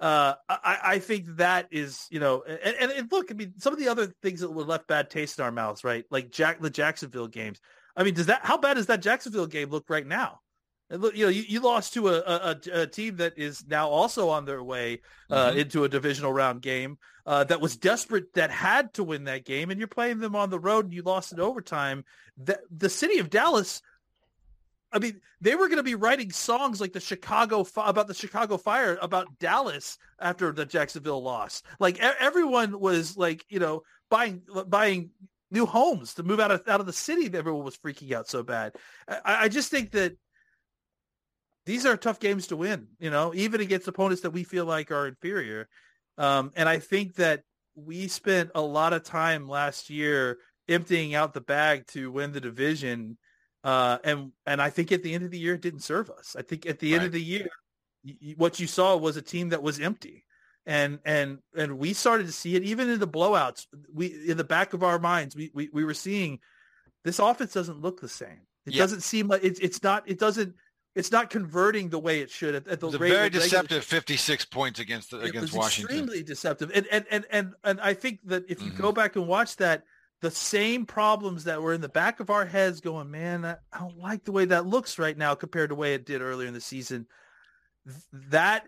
Uh, 0.00 0.34
I, 0.48 0.78
I 0.82 0.98
think 0.98 1.36
that 1.36 1.68
is, 1.70 2.08
you 2.10 2.18
know, 2.18 2.42
and, 2.42 2.74
and, 2.80 2.90
and 2.90 3.12
look, 3.12 3.30
I 3.30 3.34
mean, 3.34 3.52
some 3.58 3.72
of 3.72 3.78
the 3.78 3.86
other 3.86 4.06
things 4.20 4.40
that 4.40 4.50
were 4.50 4.64
left 4.64 4.88
bad 4.88 5.10
taste 5.10 5.38
in 5.38 5.44
our 5.44 5.52
mouths, 5.52 5.84
right? 5.84 6.04
Like 6.10 6.32
Jack, 6.32 6.60
the 6.60 6.70
Jacksonville 6.70 7.28
games 7.28 7.60
I 7.96 8.04
mean, 8.04 8.14
does 8.14 8.26
that 8.26 8.40
how 8.44 8.56
bad 8.56 8.74
does 8.74 8.86
that 8.86 9.02
Jacksonville 9.02 9.46
game 9.46 9.70
look 9.70 9.88
right 9.88 10.06
now? 10.06 10.40
Look, 10.90 11.16
you 11.16 11.24
know, 11.24 11.30
you, 11.30 11.42
you 11.48 11.60
lost 11.60 11.94
to 11.94 12.08
a, 12.08 12.18
a, 12.18 12.56
a, 12.72 12.86
team 12.86 13.16
that 13.16 13.38
is 13.38 13.64
now 13.66 13.88
also 13.88 14.28
on 14.28 14.44
their 14.44 14.62
way 14.62 15.00
uh, 15.30 15.48
mm-hmm. 15.48 15.58
into 15.60 15.84
a 15.84 15.88
divisional 15.88 16.32
round 16.32 16.60
game 16.60 16.98
uh, 17.24 17.44
that 17.44 17.62
was 17.62 17.78
desperate, 17.78 18.34
that 18.34 18.50
had 18.50 18.92
to 18.94 19.04
win 19.04 19.24
that 19.24 19.46
game, 19.46 19.70
and 19.70 19.78
you're 19.78 19.88
playing 19.88 20.18
them 20.18 20.36
on 20.36 20.50
the 20.50 20.58
road, 20.58 20.84
and 20.84 20.92
you 20.92 21.02
lost 21.02 21.32
in 21.32 21.40
overtime. 21.40 22.04
The, 22.36 22.60
the 22.70 22.90
city 22.90 23.18
of 23.18 23.30
Dallas, 23.30 23.80
I 24.92 24.98
mean, 24.98 25.20
they 25.40 25.54
were 25.54 25.68
going 25.68 25.78
to 25.78 25.82
be 25.82 25.94
writing 25.94 26.30
songs 26.30 26.78
like 26.78 26.92
the 26.92 27.00
Chicago 27.00 27.66
about 27.76 28.06
the 28.06 28.14
Chicago 28.14 28.58
Fire 28.58 28.98
about 29.00 29.38
Dallas 29.38 29.96
after 30.20 30.52
the 30.52 30.66
Jacksonville 30.66 31.22
loss. 31.22 31.62
Like 31.80 31.98
everyone 32.00 32.78
was 32.78 33.16
like, 33.16 33.46
you 33.48 33.60
know, 33.60 33.82
buying 34.10 34.42
buying 34.66 35.10
new 35.52 35.66
homes 35.66 36.14
to 36.14 36.22
move 36.22 36.40
out 36.40 36.50
of 36.50 36.66
out 36.66 36.80
of 36.80 36.86
the 36.86 36.92
city. 36.92 37.30
Everyone 37.32 37.64
was 37.64 37.76
freaking 37.76 38.12
out 38.12 38.28
so 38.28 38.42
bad. 38.42 38.74
I, 39.06 39.44
I 39.44 39.48
just 39.48 39.70
think 39.70 39.92
that 39.92 40.14
these 41.66 41.86
are 41.86 41.96
tough 41.96 42.18
games 42.18 42.48
to 42.48 42.56
win. 42.56 42.88
You 42.98 43.10
know, 43.10 43.32
even 43.34 43.60
against 43.60 43.86
opponents 43.86 44.22
that 44.22 44.30
we 44.30 44.44
feel 44.44 44.64
like 44.64 44.90
are 44.90 45.06
inferior. 45.06 45.68
Um, 46.18 46.50
and 46.56 46.68
I 46.68 46.78
think 46.78 47.14
that 47.16 47.42
we 47.74 48.08
spent 48.08 48.50
a 48.54 48.60
lot 48.60 48.92
of 48.92 49.04
time 49.04 49.48
last 49.48 49.90
year 49.90 50.38
emptying 50.68 51.14
out 51.14 51.34
the 51.34 51.40
bag 51.40 51.86
to 51.88 52.10
win 52.10 52.32
the 52.32 52.40
division. 52.40 53.18
Uh, 53.62 53.98
and 54.02 54.32
and 54.46 54.60
I 54.60 54.70
think 54.70 54.90
at 54.90 55.02
the 55.02 55.14
end 55.14 55.24
of 55.24 55.30
the 55.30 55.38
year, 55.38 55.54
it 55.54 55.62
didn't 55.62 55.80
serve 55.80 56.10
us. 56.10 56.34
I 56.36 56.42
think 56.42 56.66
at 56.66 56.78
the 56.78 56.92
right. 56.92 56.96
end 56.98 57.06
of 57.06 57.12
the 57.12 57.22
year, 57.22 57.46
what 58.36 58.58
you 58.58 58.66
saw 58.66 58.96
was 58.96 59.16
a 59.16 59.22
team 59.22 59.50
that 59.50 59.62
was 59.62 59.78
empty 59.78 60.24
and 60.66 60.98
and 61.04 61.38
and 61.56 61.78
we 61.78 61.92
started 61.92 62.26
to 62.26 62.32
see 62.32 62.54
it 62.54 62.62
even 62.62 62.88
in 62.88 63.00
the 63.00 63.08
blowouts 63.08 63.66
we 63.92 64.06
in 64.28 64.36
the 64.36 64.44
back 64.44 64.74
of 64.74 64.82
our 64.82 64.98
minds 64.98 65.34
we 65.34 65.50
we, 65.54 65.68
we 65.72 65.84
were 65.84 65.94
seeing 65.94 66.38
this 67.04 67.18
offense 67.18 67.52
doesn't 67.52 67.80
look 67.80 68.00
the 68.00 68.08
same 68.08 68.40
it 68.64 68.74
doesn't 68.74 69.00
seem 69.00 69.26
like 69.26 69.42
it's 69.42 69.58
it's 69.58 69.82
not 69.82 70.08
it 70.08 70.18
doesn't 70.18 70.54
it's 70.94 71.10
not 71.10 71.30
converting 71.30 71.88
the 71.88 71.98
way 71.98 72.20
it 72.20 72.30
should 72.30 72.54
at, 72.54 72.68
at 72.68 72.80
the 72.80 72.88
it 72.88 73.00
rate 73.00 73.10
very 73.10 73.30
deceptive 73.30 73.84
56 73.84 74.44
points 74.46 74.78
against 74.78 75.10
the, 75.10 75.20
against 75.20 75.54
Washington. 75.54 75.96
Extremely 75.96 76.22
deceptive. 76.22 76.70
And, 76.74 76.86
and 76.90 77.06
and 77.10 77.24
and 77.30 77.54
and 77.64 77.80
I 77.80 77.94
think 77.94 78.20
that 78.26 78.44
if 78.48 78.62
you 78.62 78.70
mm-hmm. 78.70 78.82
go 78.82 78.92
back 78.92 79.16
and 79.16 79.26
watch 79.26 79.56
that, 79.56 79.84
the 80.20 80.30
same 80.30 80.84
problems 80.84 81.44
that 81.44 81.62
were 81.62 81.72
in 81.72 81.80
the 81.80 81.88
back 81.88 82.20
of 82.20 82.30
our 82.30 82.44
heads 82.44 82.80
going, 82.80 83.10
man, 83.10 83.44
I 83.44 83.78
don't 83.78 83.98
like 83.98 84.24
the 84.24 84.32
way 84.32 84.44
that 84.46 84.66
looks 84.66 84.98
right 84.98 85.16
now 85.16 85.34
compared 85.34 85.70
to 85.70 85.74
the 85.74 85.80
way 85.80 85.94
it 85.94 86.04
did 86.04 86.20
earlier 86.20 86.46
in 86.46 86.54
the 86.54 86.60
season. 86.60 87.06
That 88.30 88.66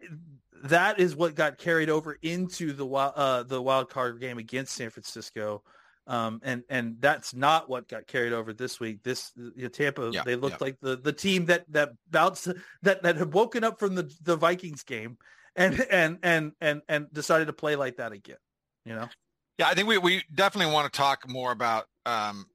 that 0.62 1.00
is 1.00 1.16
what 1.16 1.34
got 1.34 1.58
carried 1.58 1.90
over 1.90 2.16
into 2.22 2.72
the 2.72 2.86
uh, 2.86 3.42
the 3.42 3.60
wild 3.60 3.90
card 3.90 4.20
game 4.20 4.38
against 4.38 4.74
San 4.74 4.90
Francisco. 4.90 5.62
Um, 6.06 6.40
and 6.44 6.62
and 6.68 6.96
that's 7.00 7.34
not 7.34 7.68
what 7.68 7.88
got 7.88 8.06
carried 8.06 8.34
over 8.34 8.52
this 8.52 8.78
week. 8.78 9.02
This 9.02 9.32
you 9.36 9.52
know, 9.56 9.68
Tampa, 9.68 10.10
yeah, 10.12 10.22
they 10.24 10.36
looked 10.36 10.60
yeah. 10.60 10.66
like 10.66 10.80
the 10.80 10.96
the 10.96 11.12
team 11.12 11.46
that 11.46 11.64
that 11.72 11.92
bounced 12.10 12.48
that 12.82 13.02
that 13.02 13.16
had 13.16 13.32
woken 13.32 13.64
up 13.64 13.78
from 13.78 13.94
the 13.94 14.14
the 14.22 14.36
Vikings 14.36 14.82
game, 14.82 15.16
and 15.56 15.80
and 15.90 16.18
and 16.22 16.52
and 16.60 16.82
and 16.88 17.12
decided 17.12 17.46
to 17.46 17.54
play 17.54 17.76
like 17.76 17.96
that 17.96 18.12
again. 18.12 18.36
You 18.84 18.94
know. 18.94 19.08
Yeah, 19.58 19.68
I 19.68 19.74
think 19.74 19.88
we 19.88 19.96
we 19.98 20.24
definitely 20.34 20.74
want 20.74 20.92
to 20.92 20.96
talk 20.96 21.28
more 21.28 21.52
about 21.52 21.86
um, 22.04 22.46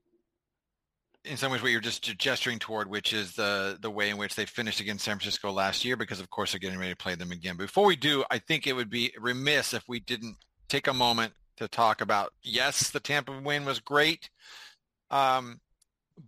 in 1.26 1.38
some 1.38 1.52
ways 1.52 1.62
what 1.62 1.72
you're 1.72 1.82
just 1.82 2.18
gesturing 2.18 2.60
toward, 2.60 2.90
which 2.90 3.14
is 3.14 3.34
the 3.34 3.78
the 3.82 3.92
way 3.92 4.10
in 4.10 4.18
which 4.18 4.36
they 4.36 4.46
finished 4.46 4.80
against 4.80 5.06
San 5.06 5.18
Francisco 5.18 5.52
last 5.52 5.84
year, 5.84 5.98
because 5.98 6.20
of 6.20 6.30
course 6.30 6.52
they're 6.52 6.60
getting 6.60 6.80
ready 6.80 6.92
to 6.92 6.98
play 6.98 7.16
them 7.16 7.32
again. 7.32 7.58
Before 7.58 7.86
we 7.86 7.96
do, 7.96 8.24
I 8.32 8.40
think 8.40 8.68
it 8.68 8.74
would 8.74 8.90
be 8.90 9.14
remiss 9.20 9.74
if 9.74 9.84
we 9.88 10.00
didn't 10.00 10.38
take 10.70 10.88
a 10.88 10.94
moment 10.94 11.34
to 11.58 11.68
talk 11.68 12.02
about. 12.02 12.32
Yes, 12.42 12.90
the 12.92 13.00
Tampa 13.00 13.38
win 13.44 13.66
was 13.66 13.80
great, 13.80 14.30
um, 15.12 15.60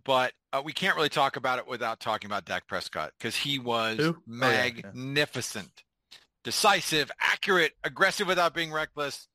but 0.04 0.32
uh, 0.52 0.62
we 0.64 0.72
can't 0.72 0.96
really 0.96 1.08
talk 1.08 1.36
about 1.36 1.58
it 1.58 1.66
without 1.66 2.00
talking 2.00 2.28
about 2.28 2.44
Dak 2.44 2.66
Prescott 2.66 3.12
because 3.18 3.34
he 3.34 3.58
was 3.58 3.96
Who? 3.98 4.16
magnificent, 4.26 5.70
oh, 5.74 5.82
yeah, 6.12 6.18
yeah. 6.18 6.18
decisive, 6.44 7.10
accurate, 7.18 7.72
aggressive 7.82 8.26
without 8.26 8.54
being 8.54 8.70
reckless 8.70 9.26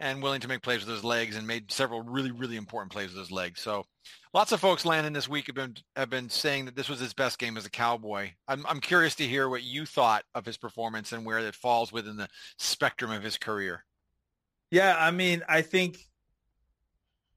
and 0.00 0.22
willing 0.22 0.40
to 0.40 0.48
make 0.48 0.62
plays 0.62 0.80
with 0.80 0.94
his 0.94 1.04
legs 1.04 1.36
and 1.36 1.46
made 1.46 1.70
several 1.70 2.02
really, 2.02 2.30
really 2.30 2.56
important 2.56 2.92
plays 2.92 3.10
with 3.10 3.18
his 3.18 3.30
legs. 3.30 3.60
So 3.60 3.84
lots 4.32 4.52
of 4.52 4.60
folks 4.60 4.84
Landon 4.84 5.12
this 5.12 5.28
week 5.28 5.46
have 5.46 5.54
been 5.54 5.76
have 5.96 6.10
been 6.10 6.28
saying 6.28 6.64
that 6.66 6.76
this 6.76 6.88
was 6.88 7.00
his 7.00 7.14
best 7.14 7.38
game 7.38 7.56
as 7.56 7.66
a 7.66 7.70
cowboy. 7.70 8.30
I'm 8.48 8.66
I'm 8.66 8.80
curious 8.80 9.14
to 9.16 9.26
hear 9.26 9.48
what 9.48 9.62
you 9.62 9.86
thought 9.86 10.24
of 10.34 10.44
his 10.44 10.56
performance 10.56 11.12
and 11.12 11.24
where 11.24 11.38
it 11.38 11.54
falls 11.54 11.92
within 11.92 12.16
the 12.16 12.28
spectrum 12.58 13.10
of 13.10 13.22
his 13.22 13.38
career. 13.38 13.84
Yeah, 14.70 14.96
I 14.98 15.10
mean, 15.10 15.42
I 15.48 15.62
think 15.62 15.98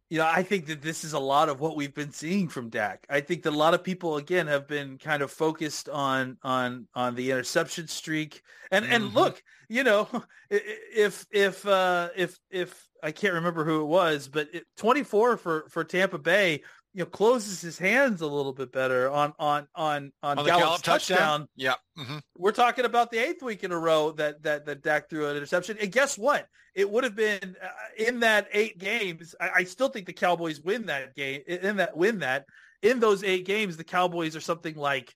you 0.09 0.19
know, 0.19 0.25
I 0.25 0.43
think 0.43 0.67
that 0.67 0.81
this 0.81 1.03
is 1.03 1.13
a 1.13 1.19
lot 1.19 1.49
of 1.49 1.59
what 1.59 1.75
we've 1.75 1.93
been 1.93 2.11
seeing 2.11 2.47
from 2.47 2.69
Dak. 2.69 3.05
I 3.09 3.19
think 3.19 3.43
that 3.43 3.49
a 3.49 3.57
lot 3.57 3.73
of 3.73 3.83
people 3.83 4.17
again 4.17 4.47
have 4.47 4.67
been 4.67 4.97
kind 4.97 5.21
of 5.21 5.31
focused 5.31 5.89
on 5.89 6.37
on 6.43 6.87
on 6.95 7.15
the 7.15 7.31
interception 7.31 7.87
streak. 7.87 8.41
And 8.71 8.85
mm-hmm. 8.85 8.93
and 8.93 9.13
look, 9.13 9.43
you 9.67 9.83
know, 9.83 10.07
if 10.49 11.25
if 11.31 11.65
uh 11.67 12.09
if 12.15 12.39
if 12.49 12.87
I 13.03 13.11
can't 13.11 13.33
remember 13.33 13.65
who 13.65 13.81
it 13.81 13.87
was, 13.87 14.27
but 14.27 14.47
it, 14.53 14.65
24 14.77 15.37
for 15.37 15.65
for 15.69 15.83
Tampa 15.83 16.17
Bay 16.17 16.63
you 16.93 17.03
know 17.03 17.05
closes 17.05 17.61
his 17.61 17.77
hands 17.77 18.21
a 18.21 18.27
little 18.27 18.53
bit 18.53 18.71
better 18.71 19.09
on 19.09 19.33
on 19.39 19.67
on 19.75 20.11
on, 20.23 20.39
on 20.39 20.45
Gallup's 20.45 20.63
Gallup 20.63 20.81
touchdown. 20.81 21.17
touchdown. 21.17 21.47
Yeah, 21.55 21.73
mm-hmm. 21.97 22.17
we're 22.37 22.51
talking 22.51 22.85
about 22.85 23.11
the 23.11 23.19
eighth 23.19 23.43
week 23.43 23.63
in 23.63 23.71
a 23.71 23.77
row 23.77 24.11
that 24.13 24.43
that 24.43 24.65
that 24.65 24.81
Dak 24.81 25.09
threw 25.09 25.27
an 25.29 25.35
interception. 25.35 25.77
And 25.79 25.91
guess 25.91 26.17
what? 26.17 26.47
It 26.73 26.89
would 26.89 27.03
have 27.03 27.15
been 27.15 27.55
uh, 27.61 27.67
in 27.97 28.21
that 28.21 28.47
eight 28.53 28.77
games. 28.77 29.35
I, 29.39 29.49
I, 29.55 29.63
still 29.63 29.89
think 29.89 30.05
the 30.05 30.13
Cowboys 30.13 30.61
win 30.61 30.85
that 30.87 31.15
game. 31.15 31.41
In 31.47 31.77
that 31.77 31.97
win 31.97 32.19
that 32.19 32.45
in 32.81 32.99
those 32.99 33.23
eight 33.23 33.45
games, 33.45 33.77
the 33.77 33.83
Cowboys 33.83 34.35
are 34.35 34.41
something 34.41 34.75
like 34.75 35.13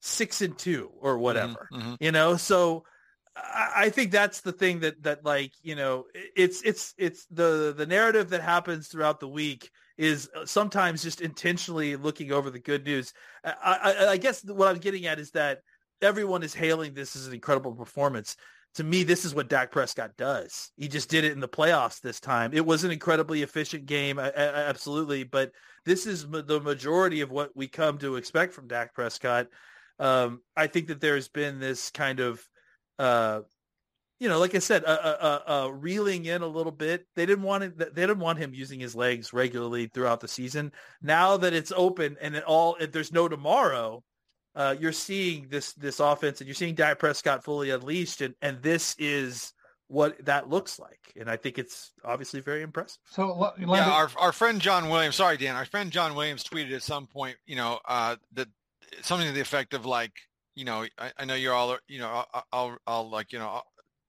six 0.00 0.40
and 0.40 0.56
two 0.56 0.90
or 1.00 1.18
whatever. 1.18 1.68
Mm-hmm. 1.72 1.80
mm-hmm. 1.80 1.94
You 2.00 2.12
know, 2.12 2.36
so. 2.36 2.84
I 3.36 3.88
think 3.88 4.12
that's 4.12 4.42
the 4.42 4.52
thing 4.52 4.78
that 4.80 5.02
that 5.02 5.24
like 5.24 5.50
you 5.60 5.74
know 5.74 6.04
it's 6.14 6.62
it's 6.62 6.94
it's 6.96 7.26
the 7.32 7.74
the 7.76 7.84
narrative 7.84 8.30
that 8.30 8.42
happens 8.42 8.86
throughout 8.86 9.18
the 9.18 9.26
week 9.26 9.72
is 9.96 10.28
uh, 10.34 10.44
sometimes 10.44 11.02
just 11.02 11.20
intentionally 11.20 11.96
looking 11.96 12.32
over 12.32 12.50
the 12.50 12.58
good 12.58 12.84
news. 12.84 13.12
I, 13.44 13.94
I, 14.00 14.06
I 14.08 14.16
guess 14.16 14.44
what 14.44 14.68
I'm 14.68 14.78
getting 14.78 15.06
at 15.06 15.18
is 15.18 15.30
that 15.32 15.60
everyone 16.02 16.42
is 16.42 16.54
hailing 16.54 16.94
this 16.94 17.16
as 17.16 17.26
an 17.26 17.34
incredible 17.34 17.72
performance. 17.72 18.36
To 18.74 18.84
me, 18.84 19.04
this 19.04 19.24
is 19.24 19.34
what 19.34 19.48
Dak 19.48 19.70
Prescott 19.70 20.16
does. 20.16 20.72
He 20.76 20.88
just 20.88 21.08
did 21.08 21.24
it 21.24 21.30
in 21.30 21.38
the 21.38 21.48
playoffs 21.48 22.00
this 22.00 22.18
time. 22.18 22.52
It 22.52 22.66
was 22.66 22.82
an 22.82 22.90
incredibly 22.90 23.42
efficient 23.42 23.86
game, 23.86 24.18
absolutely, 24.18 25.22
but 25.22 25.52
this 25.86 26.06
is 26.06 26.28
the 26.28 26.60
majority 26.60 27.20
of 27.20 27.30
what 27.30 27.50
we 27.54 27.68
come 27.68 27.98
to 27.98 28.16
expect 28.16 28.52
from 28.52 28.66
Dak 28.66 28.92
Prescott. 28.92 29.46
Um, 30.00 30.40
I 30.56 30.66
think 30.66 30.88
that 30.88 31.00
there's 31.00 31.28
been 31.28 31.60
this 31.60 31.90
kind 31.90 32.18
of 32.18 32.42
uh, 32.98 33.42
you 34.20 34.28
know, 34.28 34.38
like 34.38 34.54
I 34.54 34.60
said, 34.60 34.84
uh, 34.84 34.88
uh, 34.88 35.40
uh, 35.46 35.68
reeling 35.72 36.26
in 36.26 36.42
a 36.42 36.46
little 36.46 36.72
bit. 36.72 37.06
They 37.16 37.26
didn't 37.26 37.44
want 37.44 37.64
it. 37.64 37.78
They 37.78 38.02
didn't 38.02 38.20
want 38.20 38.38
him 38.38 38.54
using 38.54 38.80
his 38.80 38.94
legs 38.94 39.32
regularly 39.32 39.86
throughout 39.86 40.20
the 40.20 40.28
season. 40.28 40.72
Now 41.02 41.36
that 41.36 41.52
it's 41.52 41.72
open 41.74 42.16
and 42.20 42.36
it 42.36 42.44
all, 42.44 42.76
if 42.80 42.92
there's 42.92 43.12
no 43.12 43.28
tomorrow, 43.28 44.02
uh, 44.54 44.76
you're 44.78 44.92
seeing 44.92 45.48
this 45.48 45.72
this 45.74 46.00
offense 46.00 46.40
and 46.40 46.46
you're 46.46 46.54
seeing 46.54 46.74
Dak 46.74 46.98
Prescott 46.98 47.44
fully 47.44 47.70
unleashed, 47.70 48.20
and 48.20 48.34
and 48.40 48.62
this 48.62 48.94
is 48.98 49.52
what 49.88 50.24
that 50.24 50.48
looks 50.48 50.78
like. 50.78 51.12
And 51.16 51.28
I 51.28 51.36
think 51.36 51.58
it's 51.58 51.92
obviously 52.04 52.40
very 52.40 52.62
impressive. 52.62 52.98
So 53.10 53.52
yeah, 53.58 53.90
our 53.90 54.10
our 54.16 54.32
friend 54.32 54.60
John 54.60 54.88
Williams, 54.88 55.16
sorry 55.16 55.36
Dan, 55.36 55.56
our 55.56 55.66
friend 55.66 55.90
John 55.90 56.14
Williams 56.14 56.44
tweeted 56.44 56.72
at 56.72 56.82
some 56.82 57.06
point, 57.06 57.36
you 57.46 57.56
know, 57.56 57.80
uh, 57.86 58.16
that 58.34 58.48
something 59.02 59.26
to 59.26 59.34
the 59.34 59.40
effect 59.40 59.74
of 59.74 59.84
like, 59.86 60.12
you 60.54 60.64
know, 60.64 60.86
I, 60.98 61.12
I 61.18 61.24
know 61.24 61.34
you're 61.34 61.52
all, 61.52 61.76
you 61.88 61.98
know, 61.98 62.24
I'll, 62.32 62.44
I'll, 62.52 62.76
I'll 62.86 63.10
like, 63.10 63.32
you 63.32 63.40
know, 63.40 63.60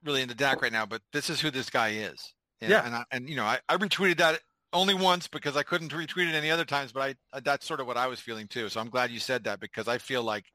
really 0.06 0.22
into 0.22 0.36
Dak 0.36 0.62
right 0.62 0.72
now, 0.72 0.86
but 0.86 1.02
this 1.12 1.30
is 1.30 1.42
who 1.42 1.52
this 1.52 1.70
guy 1.70 1.90
is. 1.90 2.34
And, 2.62 2.72
yeah. 2.72 2.86
And 2.86 2.96
I, 2.96 3.04
and 3.12 3.30
you 3.30 3.36
know, 3.36 3.46
I, 3.46 3.60
I 3.68 3.78
retweeted 3.78 4.18
that 4.18 4.40
only 4.74 4.94
once 4.94 5.28
because 5.28 5.56
I 5.56 5.64
couldn't 5.64 5.92
retweet 5.92 6.30
it 6.30 6.36
any 6.36 6.52
other 6.52 6.66
times, 6.66 6.92
but 6.92 7.16
I, 7.34 7.40
that's 7.40 7.66
sort 7.66 7.80
of 7.80 7.88
what 7.88 7.98
I 7.98 8.08
was 8.08 8.20
feeling 8.20 8.48
too. 8.48 8.70
So 8.70 8.80
I'm 8.80 8.90
glad 8.90 9.12
you 9.12 9.20
said 9.20 9.46
that 9.46 9.60
because 9.60 9.88
I 9.88 9.98
feel 9.98 10.24
like, 10.24 10.46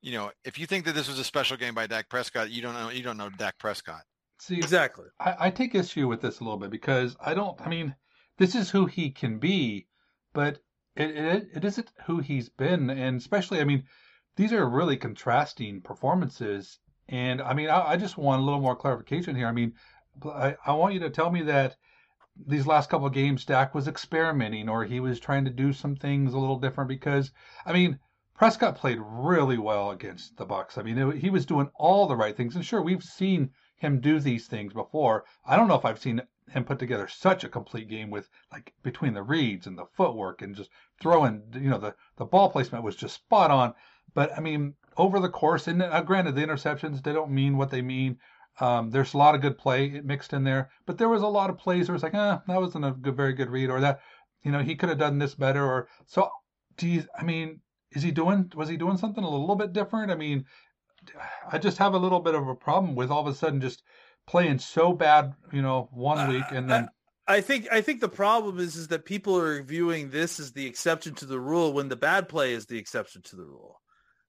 you 0.00 0.12
know, 0.12 0.30
if 0.44 0.58
you 0.58 0.66
think 0.66 0.84
that 0.84 0.94
this 0.94 1.08
was 1.08 1.18
a 1.18 1.24
special 1.24 1.56
game 1.56 1.74
by 1.74 1.86
Dak 1.86 2.08
Prescott, 2.08 2.50
you 2.50 2.62
don't 2.62 2.74
know, 2.74 2.90
you 2.90 3.02
don't 3.02 3.16
know 3.16 3.30
Dak 3.30 3.58
Prescott. 3.58 4.02
See, 4.40 4.56
exactly. 4.56 5.06
I, 5.18 5.36
I 5.40 5.50
take 5.50 5.74
issue 5.74 6.06
with 6.06 6.20
this 6.20 6.40
a 6.40 6.44
little 6.44 6.58
bit 6.58 6.70
because 6.70 7.16
I 7.20 7.34
don't, 7.34 7.60
I 7.60 7.68
mean, 7.68 7.94
this 8.38 8.54
is 8.54 8.70
who 8.70 8.86
he 8.86 9.10
can 9.10 9.38
be, 9.38 9.88
but 10.32 10.60
it, 10.94 11.10
it, 11.10 11.48
it 11.56 11.64
isn't 11.64 11.90
who 12.06 12.18
he's 12.20 12.48
been. 12.48 12.90
And 12.90 13.18
especially, 13.18 13.60
I 13.60 13.64
mean, 13.64 13.84
these 14.36 14.52
are 14.52 14.68
really 14.68 14.96
contrasting 14.96 15.80
performances 15.80 16.78
and 17.08 17.40
I 17.40 17.54
mean, 17.54 17.68
I, 17.68 17.90
I 17.90 17.96
just 17.96 18.18
want 18.18 18.42
a 18.42 18.44
little 18.44 18.60
more 18.60 18.76
clarification 18.76 19.34
here. 19.34 19.46
I 19.46 19.52
mean, 19.52 19.74
I, 20.24 20.56
I 20.66 20.72
want 20.72 20.94
you 20.94 21.00
to 21.00 21.10
tell 21.10 21.30
me 21.30 21.42
that 21.42 21.76
these 22.46 22.66
last 22.66 22.90
couple 22.90 23.06
of 23.06 23.12
games, 23.12 23.44
Dak 23.44 23.74
was 23.74 23.88
experimenting 23.88 24.68
or 24.68 24.84
he 24.84 25.00
was 25.00 25.18
trying 25.18 25.44
to 25.44 25.50
do 25.50 25.72
some 25.72 25.96
things 25.96 26.34
a 26.34 26.38
little 26.38 26.58
different 26.58 26.88
because, 26.88 27.32
I 27.66 27.72
mean, 27.72 27.98
Prescott 28.34 28.76
played 28.76 29.00
really 29.00 29.58
well 29.58 29.90
against 29.90 30.36
the 30.36 30.46
Bucs. 30.46 30.78
I 30.78 30.82
mean, 30.82 30.98
it, 30.98 31.16
he 31.16 31.30
was 31.30 31.44
doing 31.44 31.70
all 31.74 32.06
the 32.06 32.14
right 32.16 32.36
things, 32.36 32.54
and 32.54 32.64
sure, 32.64 32.80
we've 32.80 33.02
seen 33.02 33.50
him 33.76 34.00
do 34.00 34.20
these 34.20 34.46
things 34.46 34.72
before. 34.72 35.24
I 35.44 35.56
don't 35.56 35.66
know 35.66 35.74
if 35.74 35.84
I've 35.84 35.98
seen 35.98 36.22
him 36.48 36.64
put 36.64 36.78
together 36.78 37.08
such 37.08 37.42
a 37.42 37.48
complete 37.48 37.88
game 37.88 38.10
with 38.10 38.28
like 38.52 38.74
between 38.82 39.14
the 39.14 39.22
reads 39.22 39.66
and 39.66 39.76
the 39.76 39.86
footwork 39.96 40.42
and 40.42 40.54
just 40.54 40.70
throwing, 41.00 41.42
you 41.54 41.70
know, 41.70 41.78
the 41.78 41.94
the 42.16 42.24
ball 42.24 42.48
placement 42.48 42.84
was 42.84 42.96
just 42.96 43.16
spot 43.16 43.50
on. 43.50 43.74
But 44.14 44.36
I 44.36 44.40
mean, 44.40 44.74
over 44.98 45.20
the 45.20 45.28
course, 45.28 45.68
and 45.68 45.82
uh, 45.82 46.02
granted, 46.02 46.34
the 46.34 46.42
interceptions 46.42 47.02
they 47.02 47.12
don't 47.12 47.30
mean 47.30 47.56
what 47.56 47.70
they 47.70 47.80
mean. 47.80 48.18
Um, 48.60 48.90
there's 48.90 49.14
a 49.14 49.18
lot 49.18 49.36
of 49.36 49.40
good 49.40 49.56
play 49.56 50.00
mixed 50.04 50.32
in 50.32 50.42
there, 50.42 50.70
but 50.84 50.98
there 50.98 51.08
was 51.08 51.22
a 51.22 51.28
lot 51.28 51.48
of 51.48 51.58
plays 51.58 51.88
where 51.88 51.94
it's 51.94 52.02
like, 52.02 52.14
eh, 52.14 52.38
that 52.46 52.60
wasn't 52.60 52.84
a 52.84 52.90
good, 52.90 53.16
very 53.16 53.32
good 53.32 53.50
read, 53.50 53.70
or 53.70 53.80
that, 53.80 54.00
you 54.42 54.50
know, 54.50 54.60
he 54.60 54.74
could 54.74 54.88
have 54.88 54.98
done 54.98 55.18
this 55.18 55.34
better, 55.34 55.64
or 55.64 55.88
so. 56.06 56.28
Do 56.76 56.88
you, 56.88 57.04
I 57.16 57.22
mean, 57.22 57.60
is 57.92 58.02
he 58.02 58.10
doing? 58.10 58.52
Was 58.54 58.68
he 58.68 58.76
doing 58.76 58.96
something 58.96 59.24
a 59.24 59.30
little 59.30 59.56
bit 59.56 59.72
different? 59.72 60.10
I 60.10 60.16
mean, 60.16 60.44
I 61.50 61.58
just 61.58 61.78
have 61.78 61.94
a 61.94 61.98
little 61.98 62.20
bit 62.20 62.34
of 62.34 62.46
a 62.46 62.54
problem 62.54 62.94
with 62.94 63.10
all 63.10 63.20
of 63.20 63.32
a 63.32 63.34
sudden 63.34 63.60
just 63.60 63.82
playing 64.26 64.58
so 64.58 64.92
bad, 64.92 65.34
you 65.52 65.62
know, 65.62 65.88
one 65.92 66.28
week 66.28 66.44
and 66.50 66.68
then. 66.68 66.88
I 67.26 67.40
think 67.42 67.68
I 67.70 67.82
think 67.82 68.00
the 68.00 68.08
problem 68.08 68.58
is 68.58 68.74
is 68.74 68.88
that 68.88 69.04
people 69.04 69.38
are 69.38 69.62
viewing 69.62 70.10
this 70.10 70.40
as 70.40 70.52
the 70.52 70.66
exception 70.66 71.14
to 71.16 71.26
the 71.26 71.38
rule 71.38 71.72
when 71.74 71.88
the 71.88 71.96
bad 71.96 72.28
play 72.28 72.54
is 72.54 72.66
the 72.66 72.78
exception 72.78 73.22
to 73.22 73.36
the 73.36 73.44
rule. 73.44 73.80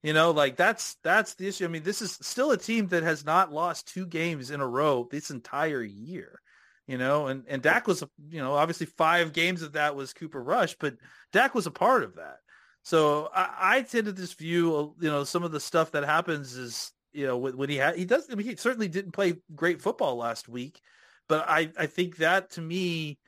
You 0.02 0.14
know, 0.14 0.32
like 0.32 0.56
that's 0.56 0.96
that's 1.04 1.36
the 1.36 1.48
issue. 1.48 1.66
I 1.66 1.68
mean, 1.68 1.84
this 1.84 2.02
is 2.02 2.18
still 2.22 2.52
a 2.52 2.58
team 2.58 2.88
that 2.88 3.04
has 3.04 3.26
not 3.26 3.52
lost 3.52 3.90
two 3.90 4.06
games 4.06 4.50
in 4.50 4.62
a 4.62 4.68
row 4.68 5.08
this 5.12 5.30
entire 5.30 5.84
year. 5.84 6.42
You 6.88 6.98
know, 6.98 7.28
and 7.28 7.44
and 7.48 7.62
Dak 7.62 7.86
was, 7.86 8.04
you 8.30 8.42
know, 8.42 8.54
obviously 8.54 8.88
five 8.88 9.34
games 9.34 9.62
of 9.62 9.74
that 9.74 9.96
was 9.96 10.14
Cooper 10.14 10.42
Rush, 10.42 10.76
but 10.80 10.96
Dak 11.32 11.54
was 11.54 11.68
a 11.68 11.72
part 11.72 12.04
of 12.04 12.16
that. 12.16 12.38
So 12.84 13.30
I, 13.36 13.50
I 13.78 13.82
tend 13.84 14.06
to 14.06 14.14
just 14.14 14.40
view, 14.40 14.76
uh, 14.76 15.04
you 15.04 15.10
know, 15.12 15.24
some 15.24 15.44
of 15.44 15.52
the 15.52 15.60
stuff 15.60 15.92
that 15.92 16.04
happens 16.04 16.56
is, 16.56 16.92
you 17.12 17.28
know, 17.28 17.38
when, 17.38 17.58
when 17.58 17.70
he 17.70 17.76
had, 17.76 17.96
he 17.96 18.06
does, 18.06 18.28
I 18.32 18.36
mean, 18.36 18.48
he 18.48 18.56
certainly 18.56 18.88
didn't 18.88 19.12
play 19.12 19.36
great 19.54 19.82
football 19.82 20.16
last 20.16 20.48
week, 20.50 20.82
but 21.28 21.48
I, 21.48 21.70
I 21.78 21.86
think 21.86 22.18
that 22.18 22.52
to 22.52 22.62
me, 22.62 23.19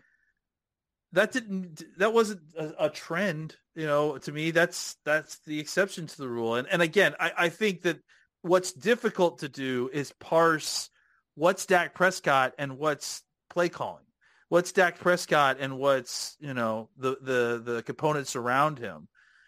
that 1.14 1.32
didn't, 1.32 1.84
that 1.98 2.14
wasn't 2.14 2.42
a, 2.58 2.86
a 2.86 2.90
trend 2.90 3.56
you 3.76 3.88
know, 3.88 4.18
to 4.18 4.32
me, 4.32 4.52
that's 4.52 4.98
that's 5.06 5.40
the 5.46 5.60
exception 5.60 6.08
to 6.08 6.18
the 6.18 6.28
rule. 6.28 6.56
And 6.56 6.68
and 6.68 6.82
again, 6.82 7.16
I, 7.20 7.32
I 7.38 7.50
think 7.50 7.84
that 7.84 8.00
what's 8.42 8.74
difficult 8.74 9.40
to 9.40 9.50
do 9.50 9.90
is 9.94 10.12
parse 10.20 10.90
what's 11.36 11.66
Dak 11.66 11.94
Prescott 11.94 12.54
and 12.58 12.78
what's 12.78 13.24
play 13.50 13.70
calling. 13.70 14.04
What's 14.50 14.74
Dak 14.74 15.00
Prescott 15.00 15.58
and 15.62 15.78
what's 15.78 16.36
you 16.42 16.54
know 16.54 16.90
the 16.98 17.18
the 17.22 17.62
the 17.74 17.84
components 17.84 18.36
around 18.36 18.80
him. 18.80 19.08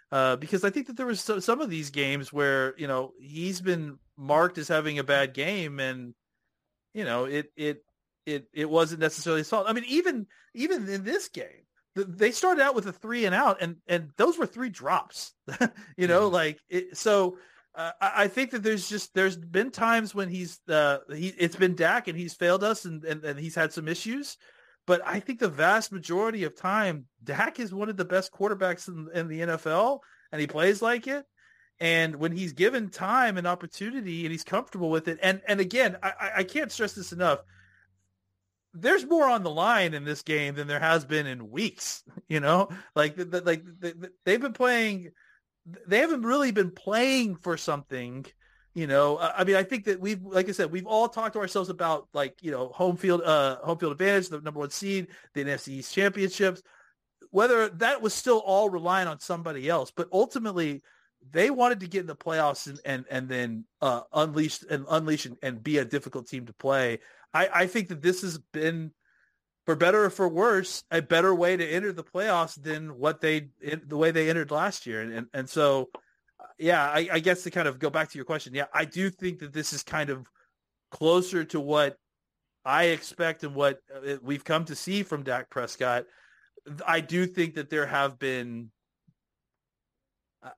Uh, 0.10 0.36
because 0.36 0.64
I 0.64 0.70
think 0.70 0.88
that 0.88 0.96
there 0.96 1.08
was 1.08 1.20
so, 1.20 1.40
some 1.40 1.60
of 1.60 1.70
these 1.70 1.90
games 1.90 2.32
where 2.32 2.76
you 2.78 2.88
know 2.88 3.12
he's 3.20 3.60
been 3.60 3.98
marked 4.16 4.58
as 4.58 4.70
having 4.70 5.00
a 5.00 5.04
bad 5.04 5.34
game, 5.34 5.82
and 5.82 6.14
you 6.94 7.04
know 7.04 7.26
it 7.26 7.52
it 7.58 7.84
it 8.26 8.48
it 8.54 8.70
wasn't 8.70 9.02
necessarily 9.02 9.44
solved. 9.44 9.70
I 9.70 9.74
mean, 9.74 9.86
even 9.88 10.28
even 10.54 10.88
in 10.88 11.04
this 11.04 11.28
game, 11.30 11.64
they 11.96 12.32
started 12.32 12.62
out 12.62 12.76
with 12.76 12.88
a 12.88 12.94
three 12.94 13.26
and 13.26 13.36
out 13.36 13.58
and 13.62 13.78
and 13.88 14.10
those 14.18 14.38
were 14.38 14.46
three 14.46 14.70
drops 14.70 15.34
you 15.98 16.08
know 16.08 16.26
mm-hmm. 16.26 16.34
like 16.34 16.60
it, 16.70 16.98
so 16.98 17.38
uh, 17.76 17.92
I 18.00 18.28
think 18.28 18.52
that 18.52 18.62
there's 18.62 18.88
just 18.88 19.14
there's 19.16 19.36
been 19.36 19.72
times 19.72 20.14
when 20.14 20.30
he's 20.30 20.60
uh 20.70 21.00
he 21.14 21.30
it's 21.38 21.56
been 21.56 21.76
Dak 21.76 22.08
and 22.08 22.18
he's 22.18 22.34
failed 22.34 22.64
us 22.64 22.86
and, 22.86 23.04
and 23.04 23.24
and 23.24 23.40
he's 23.40 23.56
had 23.56 23.74
some 23.74 23.88
issues 23.88 24.38
but 24.86 25.02
I 25.06 25.20
think 25.20 25.40
the 25.40 25.50
vast 25.50 25.92
majority 25.92 26.44
of 26.44 26.58
time 26.58 27.06
Dak 27.24 27.60
is 27.60 27.74
one 27.74 27.90
of 27.90 27.98
the 27.98 28.06
best 28.06 28.32
quarterbacks 28.32 28.88
in, 28.88 29.10
in 29.14 29.28
the 29.28 29.42
NFL 29.42 30.00
and 30.32 30.42
he 30.42 30.48
plays 30.48 30.82
like 30.82 31.08
it 31.08 31.26
and 31.80 32.16
when 32.16 32.32
he's 32.32 32.54
given 32.54 32.90
time 32.90 33.38
and 33.38 33.48
opportunity 33.48 34.26
and 34.26 34.32
he's 34.32 34.44
comfortable 34.44 34.90
with 34.90 35.08
it 35.08 35.20
and 35.22 35.42
and 35.48 35.60
again 35.60 35.98
I, 36.04 36.32
I 36.38 36.44
can't 36.44 36.72
stress 36.72 36.94
this 36.94 37.12
enough 37.12 37.40
there's 38.74 39.06
more 39.06 39.30
on 39.30 39.44
the 39.44 39.52
line 39.52 39.94
in 39.94 40.04
this 40.04 40.24
game 40.24 40.56
than 40.56 40.68
there 40.68 40.80
has 40.80 41.06
been 41.06 41.28
in 41.28 41.52
weeks. 41.52 42.04
You 42.30 42.40
know, 42.40 42.70
like 42.96 43.16
the, 43.16 43.26
the, 43.26 43.42
like 43.42 43.64
the, 43.64 44.12
they've 44.26 44.42
been 44.42 44.54
playing. 44.54 45.12
They 45.86 46.00
haven't 46.00 46.24
really 46.24 46.52
been 46.52 46.72
playing 46.72 47.36
for 47.36 47.58
something. 47.58 48.26
You 48.74 48.88
know, 48.88 49.20
I 49.20 49.44
mean, 49.44 49.56
I 49.56 49.62
think 49.62 49.86
that 49.86 50.00
we've, 50.00 50.24
like 50.24 50.50
I 50.50 50.52
said, 50.54 50.72
we've 50.72 50.88
all 50.88 51.08
talked 51.10 51.34
to 51.34 51.40
ourselves 51.40 51.70
about 51.70 52.08
like 52.12 52.42
you 52.42 52.50
know 52.50 52.70
home 52.70 52.98
field, 52.98 53.22
uh, 53.22 53.58
home 53.58 53.78
field 53.78 53.92
advantage, 53.92 54.30
the 54.30 54.42
number 54.42 54.62
one 54.62 54.72
seed, 54.72 55.10
the 55.36 55.44
NFC 55.44 55.68
East 55.68 55.94
championships. 55.94 56.64
Whether 57.30 57.70
that 57.70 58.02
was 58.02 58.16
still 58.16 58.40
all 58.40 58.70
relying 58.70 59.08
on 59.08 59.20
somebody 59.20 59.70
else, 59.70 59.92
but 59.96 60.08
ultimately 60.12 60.82
they 61.32 61.52
wanted 61.52 61.82
to 61.82 61.88
get 61.88 62.02
in 62.02 62.08
the 62.08 62.16
playoffs 62.16 62.68
and 62.68 62.80
and, 62.84 63.06
and 63.12 63.30
then 63.30 63.66
uh, 63.82 64.02
unleash 64.12 64.64
and 64.68 64.86
unleash 64.90 65.28
and, 65.28 65.38
and 65.44 65.62
be 65.62 65.78
a 65.78 65.86
difficult 65.86 66.28
team 66.28 66.48
to 66.48 66.54
play. 66.54 67.00
I, 67.34 67.50
I 67.54 67.68
think 67.68 67.90
that 67.90 68.02
this 68.02 68.22
has 68.22 68.38
been 68.52 68.92
for 69.66 69.76
better 69.76 70.06
or 70.06 70.10
for 70.10 70.28
worse, 70.28 70.84
a 70.92 71.02
better 71.02 71.34
way 71.34 71.56
to 71.56 71.66
enter 71.66 71.92
the 71.92 72.04
playoffs 72.04 72.62
than 72.62 72.98
what 72.98 73.22
they 73.22 73.50
the 73.86 73.98
way 73.98 74.12
they 74.12 74.30
entered 74.30 74.52
last 74.52 74.86
year. 74.86 75.02
And 75.02 75.14
and, 75.14 75.28
and 75.34 75.50
so, 75.50 75.90
yeah, 76.58 76.84
I, 76.84 77.08
I 77.14 77.20
guess 77.20 77.44
to 77.44 77.52
kind 77.52 77.68
of 77.68 77.80
go 77.80 77.90
back 77.90 78.10
to 78.10 78.18
your 78.18 78.26
question, 78.26 78.54
yeah, 78.54 78.66
I 78.74 78.86
do 78.86 79.10
think 79.10 79.40
that 79.40 79.54
this 79.54 79.74
is 79.74 79.84
kind 79.84 80.10
of 80.10 80.28
closer 80.92 81.44
to 81.46 81.60
what 81.60 81.98
I 82.66 82.86
expect 82.86 83.44
and 83.44 83.56
what 83.56 83.80
uh, 83.94 84.18
we've 84.22 84.44
come 84.44 84.66
to 84.66 84.76
see 84.76 85.04
from 85.04 85.24
Dak 85.24 85.50
Prescott. 85.50 86.06
I 86.86 87.02
do 87.02 87.26
think 87.26 87.56
that 87.56 87.70
there 87.70 87.86
have 87.86 88.20
been 88.20 88.70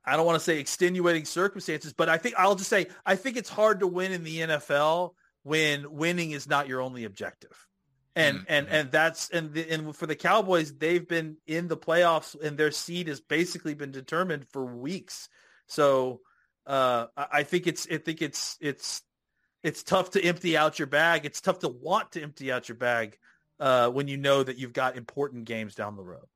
I 0.04 0.16
don't 0.16 0.26
want 0.26 0.36
to 0.38 0.44
say 0.44 0.58
extenuating 0.58 1.24
circumstances, 1.24 1.92
but 1.92 2.08
I 2.08 2.18
think 2.18 2.34
I'll 2.36 2.56
just 2.56 2.70
say 2.70 2.86
I 3.04 3.14
think 3.16 3.36
it's 3.36 3.48
hard 3.48 3.80
to 3.80 3.86
win 3.86 4.12
in 4.12 4.24
the 4.24 4.40
NFL 4.40 5.12
when 5.46 5.92
winning 5.92 6.32
is 6.32 6.48
not 6.48 6.66
your 6.66 6.80
only 6.80 7.04
objective. 7.04 7.56
And 8.16 8.38
mm-hmm. 8.38 8.46
and 8.48 8.68
and 8.68 8.90
that's 8.90 9.30
and 9.30 9.52
the, 9.52 9.70
and 9.70 9.94
for 9.94 10.06
the 10.06 10.16
Cowboys, 10.16 10.72
they've 10.72 11.06
been 11.06 11.36
in 11.46 11.68
the 11.68 11.76
playoffs 11.76 12.34
and 12.40 12.58
their 12.58 12.72
seed 12.72 13.06
has 13.06 13.20
basically 13.20 13.74
been 13.74 13.92
determined 13.92 14.48
for 14.48 14.64
weeks. 14.64 15.28
So 15.68 16.20
uh, 16.66 17.06
I 17.16 17.44
think 17.44 17.68
it's 17.68 17.86
I 17.88 17.98
think 17.98 18.22
it's 18.22 18.58
it's 18.60 19.02
it's 19.62 19.84
tough 19.84 20.10
to 20.12 20.24
empty 20.24 20.56
out 20.56 20.80
your 20.80 20.86
bag. 20.88 21.24
It's 21.24 21.40
tough 21.40 21.60
to 21.60 21.68
want 21.68 22.12
to 22.12 22.22
empty 22.22 22.50
out 22.50 22.68
your 22.68 22.76
bag 22.76 23.16
uh, 23.60 23.88
when 23.90 24.08
you 24.08 24.16
know 24.16 24.42
that 24.42 24.58
you've 24.58 24.72
got 24.72 24.96
important 24.96 25.44
games 25.44 25.76
down 25.76 25.94
the 25.94 26.02
road. 26.02 26.26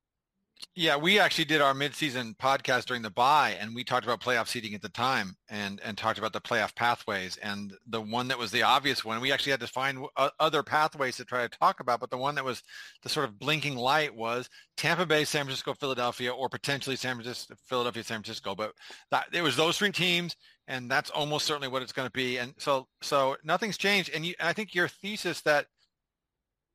Yeah, 0.77 0.97
we 0.97 1.19
actually 1.19 1.47
did 1.47 1.61
our 1.61 1.75
midseason 1.75 2.37
podcast 2.37 2.87
during 2.87 3.03
the 3.03 3.11
bye, 3.11 3.57
and 3.59 3.75
we 3.75 3.83
talked 3.83 4.05
about 4.05 4.21
playoff 4.21 4.47
seeding 4.47 4.75
at 4.75 4.83
the 4.83 4.89
time, 4.89 5.37
and 5.49 5.81
and 5.85 5.99
talked 5.99 6.19
about 6.19 6.33
the 6.33 6.41
playoff 6.41 6.75
pathways. 6.75 7.37
And 7.39 7.75
the 7.87 8.01
one 8.01 8.29
that 8.29 8.39
was 8.39 8.51
the 8.51 8.63
obvious 8.63 9.05
one, 9.05 9.21
we 9.21 9.33
actually 9.33 9.51
had 9.51 9.61
to 9.61 9.67
find 9.67 10.07
other 10.39 10.63
pathways 10.63 11.17
to 11.17 11.25
try 11.25 11.47
to 11.47 11.59
talk 11.59 11.81
about. 11.81 12.01
But 12.01 12.11
the 12.11 12.19
one 12.19 12.35
that 12.37 12.45
was 12.45 12.63
the 13.03 13.09
sort 13.09 13.29
of 13.29 13.39
blinking 13.39 13.77
light 13.77 14.15
was 14.15 14.49
Tampa 14.77 15.07
Bay, 15.07 15.25
San 15.25 15.45
Francisco, 15.45 15.75
Philadelphia, 15.75 16.33
or 16.33 16.49
potentially 16.49 16.97
San 16.97 17.17
Francisco, 17.17 17.55
Philadelphia, 17.67 18.05
San 18.05 18.23
Francisco. 18.23 18.55
But 18.55 18.73
that 19.11 19.27
it 19.33 19.43
was 19.43 19.57
those 19.57 19.77
three 19.77 19.93
teams, 19.93 20.37
and 20.69 20.91
that's 20.91 21.11
almost 21.11 21.47
certainly 21.47 21.69
what 21.69 21.83
it's 21.83 21.93
going 21.93 22.09
to 22.09 22.13
be. 22.13 22.39
And 22.39 22.55
so 22.59 22.87
so 23.03 23.37
nothing's 23.45 23.77
changed. 23.77 24.11
And, 24.15 24.25
you, 24.25 24.35
and 24.39 24.49
I 24.49 24.53
think 24.53 24.75
your 24.75 24.89
thesis 24.89 25.41
that 25.43 25.67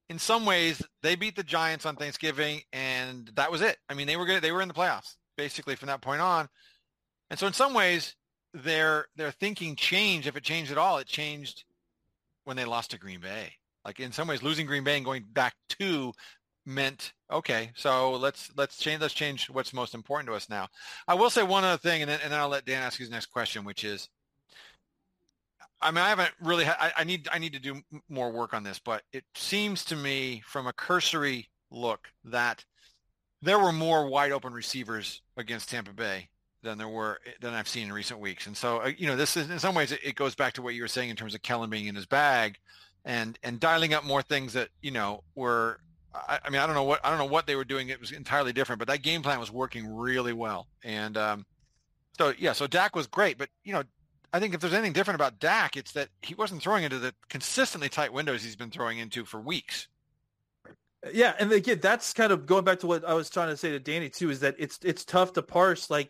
in 0.09 0.19
some 0.19 0.45
ways 0.45 0.81
they 1.01 1.15
beat 1.15 1.35
the 1.35 1.43
Giants 1.43 1.85
on 1.85 1.95
Thanksgiving 1.95 2.61
and 2.73 3.29
that 3.35 3.51
was 3.51 3.61
it. 3.61 3.77
I 3.89 3.93
mean, 3.93 4.07
they 4.07 4.17
were 4.17 4.25
good. 4.25 4.41
They 4.41 4.51
were 4.51 4.61
in 4.61 4.67
the 4.67 4.73
playoffs 4.73 5.15
basically 5.37 5.75
from 5.75 5.87
that 5.87 6.01
point 6.01 6.21
on. 6.21 6.47
And 7.29 7.39
so 7.39 7.47
in 7.47 7.53
some 7.53 7.73
ways 7.73 8.15
their, 8.53 9.07
their 9.15 9.31
thinking 9.31 9.75
changed. 9.75 10.27
If 10.27 10.37
it 10.37 10.43
changed 10.43 10.71
at 10.71 10.77
all, 10.77 10.97
it 10.97 11.07
changed 11.07 11.63
when 12.45 12.55
they 12.55 12.65
lost 12.65 12.91
to 12.91 12.99
Green 12.99 13.19
Bay. 13.19 13.53
Like 13.83 13.99
in 13.99 14.11
some 14.11 14.27
ways 14.27 14.43
losing 14.43 14.67
Green 14.67 14.83
Bay 14.83 14.95
and 14.95 15.05
going 15.05 15.25
back 15.33 15.55
to 15.79 16.13
meant, 16.65 17.13
okay, 17.31 17.71
so 17.75 18.13
let's, 18.13 18.51
let's 18.55 18.77
change, 18.77 19.01
let's 19.01 19.13
change 19.13 19.49
what's 19.49 19.73
most 19.73 19.93
important 19.93 20.27
to 20.29 20.35
us 20.35 20.49
now. 20.49 20.67
I 21.07 21.15
will 21.15 21.29
say 21.29 21.43
one 21.43 21.63
other 21.63 21.77
thing 21.77 22.01
and 22.01 22.09
then, 22.09 22.19
and 22.23 22.31
then 22.31 22.39
I'll 22.39 22.49
let 22.49 22.65
Dan 22.65 22.81
ask 22.81 22.97
his 22.97 23.09
next 23.11 23.27
question, 23.27 23.65
which 23.65 23.83
is, 23.83 24.09
I 25.81 25.91
mean, 25.91 26.03
I 26.03 26.09
haven't 26.09 26.31
really. 26.41 26.65
I, 26.65 26.91
I, 26.97 27.03
need. 27.03 27.27
I 27.31 27.39
need 27.39 27.53
to 27.53 27.59
do 27.59 27.81
more 28.09 28.31
work 28.31 28.53
on 28.53 28.63
this, 28.63 28.79
but 28.79 29.03
it 29.13 29.23
seems 29.35 29.85
to 29.85 29.95
me, 29.95 30.41
from 30.45 30.67
a 30.67 30.73
cursory 30.73 31.49
look, 31.69 32.07
that 32.23 32.63
there 33.41 33.59
were 33.59 33.71
more 33.71 34.07
wide 34.07 34.31
open 34.31 34.53
receivers 34.53 35.21
against 35.37 35.69
Tampa 35.69 35.93
Bay 35.93 36.29
than 36.63 36.77
there 36.77 36.89
were 36.89 37.19
than 37.41 37.53
I've 37.53 37.67
seen 37.67 37.87
in 37.87 37.93
recent 37.93 38.19
weeks. 38.19 38.47
And 38.47 38.57
so, 38.57 38.79
uh, 38.81 38.91
you 38.97 39.07
know, 39.07 39.15
this 39.15 39.37
is 39.37 39.49
in 39.49 39.59
some 39.59 39.75
ways 39.75 39.91
it, 39.91 39.99
it 40.03 40.15
goes 40.15 40.35
back 40.35 40.53
to 40.53 40.61
what 40.61 40.73
you 40.73 40.81
were 40.81 40.87
saying 40.87 41.09
in 41.09 41.15
terms 41.15 41.35
of 41.35 41.41
Kellen 41.41 41.69
being 41.69 41.87
in 41.87 41.95
his 41.95 42.05
bag, 42.05 42.57
and 43.05 43.37
and 43.43 43.59
dialing 43.59 43.93
up 43.93 44.03
more 44.03 44.21
things 44.21 44.53
that 44.53 44.69
you 44.81 44.91
know 44.91 45.23
were. 45.35 45.79
I, 46.13 46.39
I 46.45 46.49
mean, 46.49 46.61
I 46.61 46.65
don't 46.65 46.75
know 46.75 46.83
what 46.83 47.05
I 47.05 47.09
don't 47.09 47.19
know 47.19 47.25
what 47.25 47.47
they 47.47 47.55
were 47.55 47.65
doing. 47.65 47.89
It 47.89 47.99
was 47.99 48.11
entirely 48.11 48.51
different, 48.51 48.79
but 48.79 48.87
that 48.87 49.03
game 49.03 49.21
plan 49.21 49.39
was 49.39 49.51
working 49.51 49.87
really 49.87 50.33
well. 50.33 50.67
And 50.83 51.17
um, 51.17 51.45
so 52.17 52.33
yeah, 52.37 52.53
so 52.53 52.67
Dak 52.67 52.95
was 52.95 53.07
great, 53.07 53.37
but 53.37 53.49
you 53.63 53.73
know, 53.73 53.83
I 54.35 54.39
think 54.41 54.53
if 54.53 54.59
there's 54.59 54.73
anything 54.73 54.91
different 54.91 55.15
about 55.15 55.39
Dak, 55.39 55.77
it's 55.77 55.93
that 55.93 56.09
he 56.21 56.35
wasn't 56.35 56.61
throwing 56.61 56.83
into 56.83 56.99
the 56.99 57.13
consistently 57.29 57.87
tight 57.87 58.11
windows 58.11 58.43
he's 58.43 58.57
been 58.57 58.69
throwing 58.69 58.97
into 58.97 59.23
for 59.23 59.39
weeks. 59.39 59.87
Yeah, 61.13 61.35
and 61.39 61.49
again, 61.53 61.79
that's 61.81 62.11
kind 62.11 62.33
of 62.33 62.45
going 62.45 62.65
back 62.65 62.79
to 62.79 62.87
what 62.87 63.05
I 63.05 63.13
was 63.13 63.29
trying 63.29 63.47
to 63.47 63.55
say 63.55 63.71
to 63.71 63.79
Danny 63.79 64.09
too, 64.09 64.29
is 64.29 64.41
that 64.41 64.55
it's 64.59 64.77
it's 64.83 65.05
tough 65.05 65.31
to 65.33 65.41
parse 65.41 65.89
like 65.89 66.09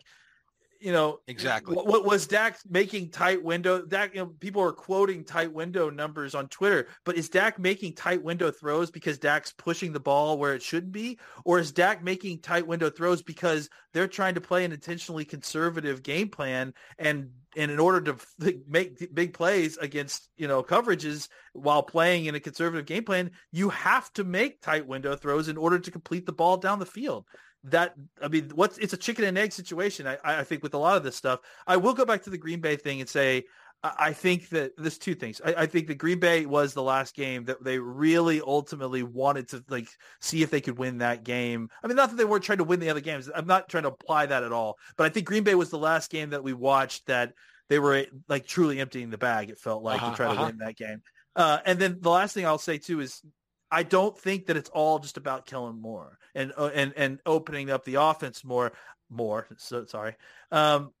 you 0.80 0.92
know 0.92 1.20
exactly. 1.26 1.74
what, 1.74 1.86
what, 1.86 2.04
was 2.04 2.26
Dak 2.26 2.58
making 2.68 3.10
tight 3.10 3.42
window 3.42 3.84
Dak 3.84 4.14
you 4.14 4.20
know 4.20 4.26
people 4.40 4.62
are 4.62 4.72
quoting 4.72 5.24
tight 5.24 5.52
window 5.52 5.90
numbers 5.90 6.34
on 6.34 6.48
Twitter 6.48 6.88
but 7.04 7.16
is 7.16 7.28
Dak 7.28 7.58
making 7.58 7.94
tight 7.94 8.22
window 8.22 8.50
throws 8.50 8.90
because 8.90 9.18
Dak's 9.18 9.52
pushing 9.52 9.92
the 9.92 10.00
ball 10.00 10.38
where 10.38 10.54
it 10.54 10.62
should 10.62 10.92
be? 10.92 11.18
Or 11.44 11.58
is 11.58 11.72
Dak 11.72 12.02
making 12.02 12.40
tight 12.40 12.66
window 12.66 12.90
throws 12.90 13.22
because 13.22 13.68
they're 13.92 14.08
trying 14.08 14.34
to 14.34 14.40
play 14.40 14.64
an 14.64 14.72
intentionally 14.72 15.24
conservative 15.24 16.02
game 16.02 16.28
plan 16.28 16.74
and 16.98 17.30
and 17.56 17.70
in 17.70 17.78
order 17.78 18.00
to 18.12 18.62
make 18.68 19.14
big 19.14 19.32
plays 19.32 19.76
against 19.78 20.28
you 20.36 20.48
know 20.48 20.62
coverages 20.62 21.28
while 21.52 21.82
playing 21.82 22.26
in 22.26 22.34
a 22.34 22.40
conservative 22.40 22.86
game 22.86 23.04
plan 23.04 23.30
you 23.52 23.68
have 23.70 24.12
to 24.12 24.24
make 24.24 24.60
tight 24.60 24.86
window 24.86 25.16
throws 25.16 25.48
in 25.48 25.56
order 25.56 25.78
to 25.78 25.90
complete 25.90 26.26
the 26.26 26.32
ball 26.32 26.56
down 26.56 26.78
the 26.78 26.86
field 26.86 27.24
that 27.64 27.94
I 28.22 28.28
mean, 28.28 28.50
what's 28.54 28.78
it's 28.78 28.92
a 28.92 28.96
chicken 28.98 29.24
and 29.24 29.36
egg 29.36 29.52
situation. 29.52 30.06
I, 30.06 30.18
I 30.24 30.44
think 30.44 30.62
with 30.62 30.74
a 30.74 30.78
lot 30.78 30.96
of 30.96 31.02
this 31.02 31.16
stuff, 31.16 31.40
I 31.66 31.76
will 31.76 31.94
go 31.94 32.04
back 32.04 32.22
to 32.24 32.30
the 32.30 32.38
Green 32.38 32.60
Bay 32.60 32.76
thing 32.76 33.00
and 33.00 33.08
say 33.08 33.44
I 33.82 34.12
think 34.12 34.48
that 34.50 34.72
there's 34.76 34.98
two 34.98 35.14
things. 35.14 35.40
I, 35.44 35.54
I, 35.54 35.66
think 35.66 35.86
the 35.86 35.94
Green 35.94 36.18
Bay 36.18 36.46
was 36.46 36.72
the 36.72 36.82
last 36.82 37.14
game 37.14 37.44
that 37.44 37.62
they 37.62 37.78
really 37.78 38.40
ultimately 38.40 39.02
wanted 39.02 39.48
to 39.50 39.62
like 39.68 39.88
see 40.20 40.42
if 40.42 40.50
they 40.50 40.60
could 40.60 40.78
win 40.78 40.98
that 40.98 41.24
game. 41.24 41.68
I 41.82 41.86
mean, 41.86 41.96
not 41.96 42.10
that 42.10 42.16
they 42.16 42.24
weren't 42.24 42.42
trying 42.42 42.58
to 42.58 42.64
win 42.64 42.80
the 42.80 42.90
other 42.90 43.00
games. 43.00 43.30
I'm 43.32 43.46
not 43.46 43.68
trying 43.68 43.84
to 43.84 43.90
apply 43.90 44.26
that 44.26 44.42
at 44.42 44.52
all. 44.52 44.78
But 44.96 45.04
I 45.04 45.08
think 45.10 45.26
Green 45.26 45.44
Bay 45.44 45.54
was 45.54 45.70
the 45.70 45.78
last 45.78 46.10
game 46.10 46.30
that 46.30 46.42
we 46.42 46.52
watched 46.52 47.06
that 47.06 47.34
they 47.68 47.78
were 47.78 48.06
like 48.28 48.46
truly 48.46 48.80
emptying 48.80 49.10
the 49.10 49.18
bag. 49.18 49.50
It 49.50 49.58
felt 49.58 49.82
like 49.82 50.02
uh-huh, 50.02 50.10
to 50.10 50.16
try 50.16 50.26
uh-huh. 50.26 50.40
to 50.40 50.46
win 50.46 50.58
that 50.58 50.76
game. 50.76 51.02
Uh, 51.36 51.58
and 51.66 51.78
then 51.78 51.98
the 52.00 52.10
last 52.10 52.34
thing 52.34 52.46
I'll 52.46 52.58
say 52.58 52.78
too 52.78 53.00
is 53.00 53.20
I 53.70 53.82
don't 53.82 54.16
think 54.16 54.46
that 54.46 54.56
it's 54.56 54.70
all 54.70 54.98
just 54.98 55.16
about 55.16 55.46
Kellen 55.46 55.80
Moore 55.80 56.18
and 56.34 56.52
uh, 56.56 56.70
and 56.72 56.92
and 56.96 57.20
opening 57.26 57.70
up 57.70 57.84
the 57.84 57.96
offense 57.96 58.44
more 58.44 58.72
more. 59.10 59.46
So 59.58 59.84
sorry. 59.86 60.14
Um, 60.50 60.92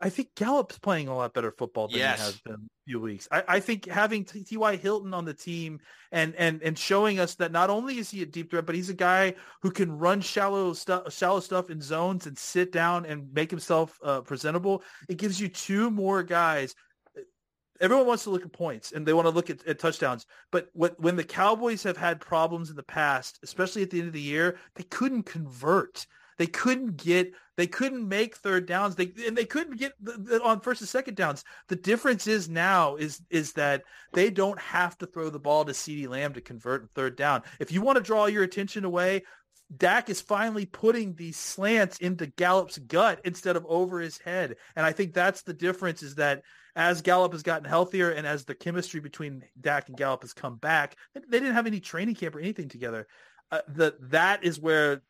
I 0.00 0.10
think 0.10 0.34
Gallup's 0.36 0.78
playing 0.78 1.08
a 1.08 1.16
lot 1.16 1.34
better 1.34 1.50
football 1.50 1.88
than 1.88 1.98
yes. 1.98 2.18
he 2.18 2.24
has 2.24 2.40
been 2.40 2.54
a 2.54 2.84
few 2.86 3.00
weeks. 3.00 3.26
I, 3.32 3.42
I 3.48 3.60
think 3.60 3.86
having 3.86 4.24
T.Y. 4.24 4.76
Hilton 4.76 5.12
on 5.12 5.24
the 5.24 5.34
team 5.34 5.80
and 6.12 6.34
and 6.36 6.62
and 6.62 6.78
showing 6.78 7.18
us 7.18 7.34
that 7.36 7.50
not 7.50 7.68
only 7.68 7.98
is 7.98 8.10
he 8.10 8.22
a 8.22 8.26
deep 8.26 8.50
threat, 8.50 8.66
but 8.66 8.76
he's 8.76 8.90
a 8.90 8.94
guy 8.94 9.34
who 9.62 9.70
can 9.72 9.90
run 9.90 10.20
shallow 10.20 10.72
stuff, 10.72 11.12
shallow 11.12 11.40
stuff 11.40 11.70
in 11.70 11.80
zones 11.80 12.26
and 12.26 12.38
sit 12.38 12.70
down 12.70 13.06
and 13.06 13.32
make 13.32 13.50
himself 13.50 13.98
uh, 14.04 14.20
presentable. 14.20 14.82
It 15.08 15.16
gives 15.16 15.40
you 15.40 15.48
two 15.48 15.90
more 15.90 16.22
guys 16.22 16.74
everyone 17.80 18.06
wants 18.06 18.24
to 18.24 18.30
look 18.30 18.44
at 18.44 18.52
points 18.52 18.92
and 18.92 19.06
they 19.06 19.12
want 19.12 19.26
to 19.26 19.30
look 19.30 19.50
at, 19.50 19.66
at 19.66 19.78
touchdowns. 19.78 20.26
But 20.50 20.68
what, 20.72 20.98
when 21.00 21.16
the 21.16 21.24
Cowboys 21.24 21.82
have 21.82 21.96
had 21.96 22.20
problems 22.20 22.70
in 22.70 22.76
the 22.76 22.82
past, 22.82 23.38
especially 23.42 23.82
at 23.82 23.90
the 23.90 23.98
end 23.98 24.08
of 24.08 24.14
the 24.14 24.20
year, 24.20 24.58
they 24.74 24.84
couldn't 24.84 25.24
convert. 25.24 26.06
They 26.38 26.46
couldn't 26.46 26.98
get, 26.98 27.32
they 27.56 27.66
couldn't 27.66 28.06
make 28.06 28.36
third 28.36 28.66
downs. 28.66 28.94
They 28.94 29.10
and 29.26 29.36
they 29.36 29.46
couldn't 29.46 29.78
get 29.78 29.94
the, 30.00 30.12
the, 30.12 30.42
on 30.42 30.60
first 30.60 30.82
and 30.82 30.88
second 30.88 31.16
downs. 31.16 31.44
The 31.68 31.76
difference 31.76 32.26
is 32.26 32.48
now 32.48 32.96
is 32.96 33.22
is 33.30 33.54
that 33.54 33.84
they 34.12 34.28
don't 34.28 34.60
have 34.60 34.98
to 34.98 35.06
throw 35.06 35.30
the 35.30 35.38
ball 35.38 35.64
to 35.64 35.72
CeeDee 35.72 36.08
Lamb 36.08 36.34
to 36.34 36.42
convert 36.42 36.90
third 36.90 37.16
down. 37.16 37.42
If 37.58 37.72
you 37.72 37.80
want 37.80 37.96
to 37.96 38.02
draw 38.02 38.26
your 38.26 38.42
attention 38.42 38.84
away, 38.84 39.22
Dak 39.74 40.10
is 40.10 40.20
finally 40.20 40.66
putting 40.66 41.14
these 41.14 41.36
slants 41.36 41.98
into 41.98 42.26
Gallup's 42.26 42.78
gut 42.78 43.20
instead 43.24 43.56
of 43.56 43.66
over 43.66 44.00
his 44.00 44.18
head. 44.18 44.56
And 44.76 44.86
I 44.86 44.92
think 44.92 45.12
that's 45.12 45.42
the 45.42 45.54
difference 45.54 46.02
is 46.02 46.16
that 46.16 46.42
as 46.76 47.00
Gallup 47.00 47.32
has 47.32 47.42
gotten 47.42 47.66
healthier 47.66 48.10
and 48.10 48.26
as 48.26 48.44
the 48.44 48.54
chemistry 48.54 49.00
between 49.00 49.42
Dak 49.60 49.88
and 49.88 49.96
Gallup 49.96 50.22
has 50.22 50.34
come 50.34 50.56
back, 50.56 50.96
they 51.14 51.40
didn't 51.40 51.54
have 51.54 51.66
any 51.66 51.80
training 51.80 52.14
camp 52.14 52.36
or 52.36 52.40
anything 52.40 52.68
together. 52.68 53.08
Uh, 53.50 53.60
the, 53.66 53.96
that 53.98 54.44
is 54.44 54.60
where 54.60 55.02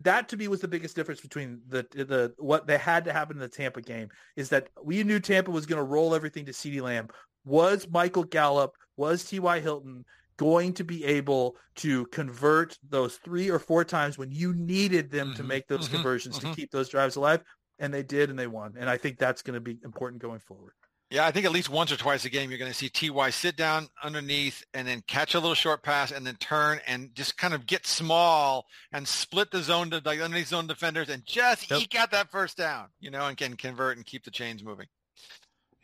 that 0.00 0.28
to 0.30 0.36
me 0.36 0.48
was 0.48 0.60
the 0.60 0.68
biggest 0.68 0.96
difference 0.96 1.20
between 1.20 1.60
the 1.68 1.86
the 1.92 2.32
what 2.38 2.66
they 2.66 2.78
had 2.78 3.04
to 3.04 3.12
happen 3.12 3.36
in 3.36 3.40
the 3.40 3.48
Tampa 3.48 3.80
game 3.80 4.08
is 4.36 4.48
that 4.48 4.68
we 4.82 5.02
knew 5.04 5.20
Tampa 5.20 5.50
was 5.50 5.66
going 5.66 5.78
to 5.78 5.84
roll 5.84 6.14
everything 6.14 6.46
to 6.46 6.52
CeeDee 6.52 6.80
Lamb. 6.80 7.08
Was 7.44 7.86
Michael 7.88 8.24
Gallup, 8.24 8.72
was 8.96 9.24
T.Y. 9.24 9.60
Hilton 9.60 10.04
going 10.38 10.72
to 10.72 10.84
be 10.84 11.04
able 11.04 11.56
to 11.76 12.06
convert 12.06 12.78
those 12.88 13.16
three 13.16 13.50
or 13.50 13.58
four 13.58 13.84
times 13.84 14.16
when 14.16 14.30
you 14.30 14.54
needed 14.54 15.10
them 15.10 15.28
mm-hmm, 15.28 15.36
to 15.36 15.42
make 15.42 15.66
those 15.66 15.86
mm-hmm, 15.86 15.96
conversions 15.96 16.38
mm-hmm. 16.38 16.50
to 16.50 16.56
keep 16.56 16.70
those 16.70 16.88
drives 16.88 17.16
alive? 17.16 17.42
And 17.78 17.92
they 17.92 18.02
did, 18.02 18.30
and 18.30 18.38
they 18.38 18.46
won. 18.46 18.74
And 18.78 18.88
I 18.88 18.96
think 18.96 19.18
that's 19.18 19.42
going 19.42 19.54
to 19.54 19.60
be 19.60 19.78
important 19.84 20.22
going 20.22 20.38
forward. 20.38 20.72
Yeah, 21.12 21.26
I 21.26 21.30
think 21.30 21.44
at 21.44 21.52
least 21.52 21.68
once 21.68 21.92
or 21.92 21.98
twice 21.98 22.24
a 22.24 22.30
game 22.30 22.48
you're 22.48 22.58
going 22.58 22.72
to 22.72 22.76
see 22.76 22.88
Ty 22.88 23.28
sit 23.28 23.54
down 23.54 23.88
underneath 24.02 24.64
and 24.72 24.88
then 24.88 25.02
catch 25.06 25.34
a 25.34 25.40
little 25.40 25.54
short 25.54 25.82
pass 25.82 26.10
and 26.10 26.26
then 26.26 26.36
turn 26.36 26.80
and 26.86 27.14
just 27.14 27.36
kind 27.36 27.52
of 27.52 27.66
get 27.66 27.86
small 27.86 28.64
and 28.92 29.06
split 29.06 29.50
the 29.50 29.62
zone 29.62 29.90
to 29.90 30.00
like 30.02 30.20
underneath 30.20 30.48
zone 30.48 30.66
defenders 30.66 31.10
and 31.10 31.22
just 31.26 31.70
yep. 31.70 31.82
eke 31.82 31.96
out 31.96 32.12
that 32.12 32.30
first 32.30 32.56
down, 32.56 32.86
you 32.98 33.10
know, 33.10 33.26
and 33.26 33.36
can 33.36 33.58
convert 33.58 33.98
and 33.98 34.06
keep 34.06 34.24
the 34.24 34.30
chains 34.30 34.64
moving. 34.64 34.86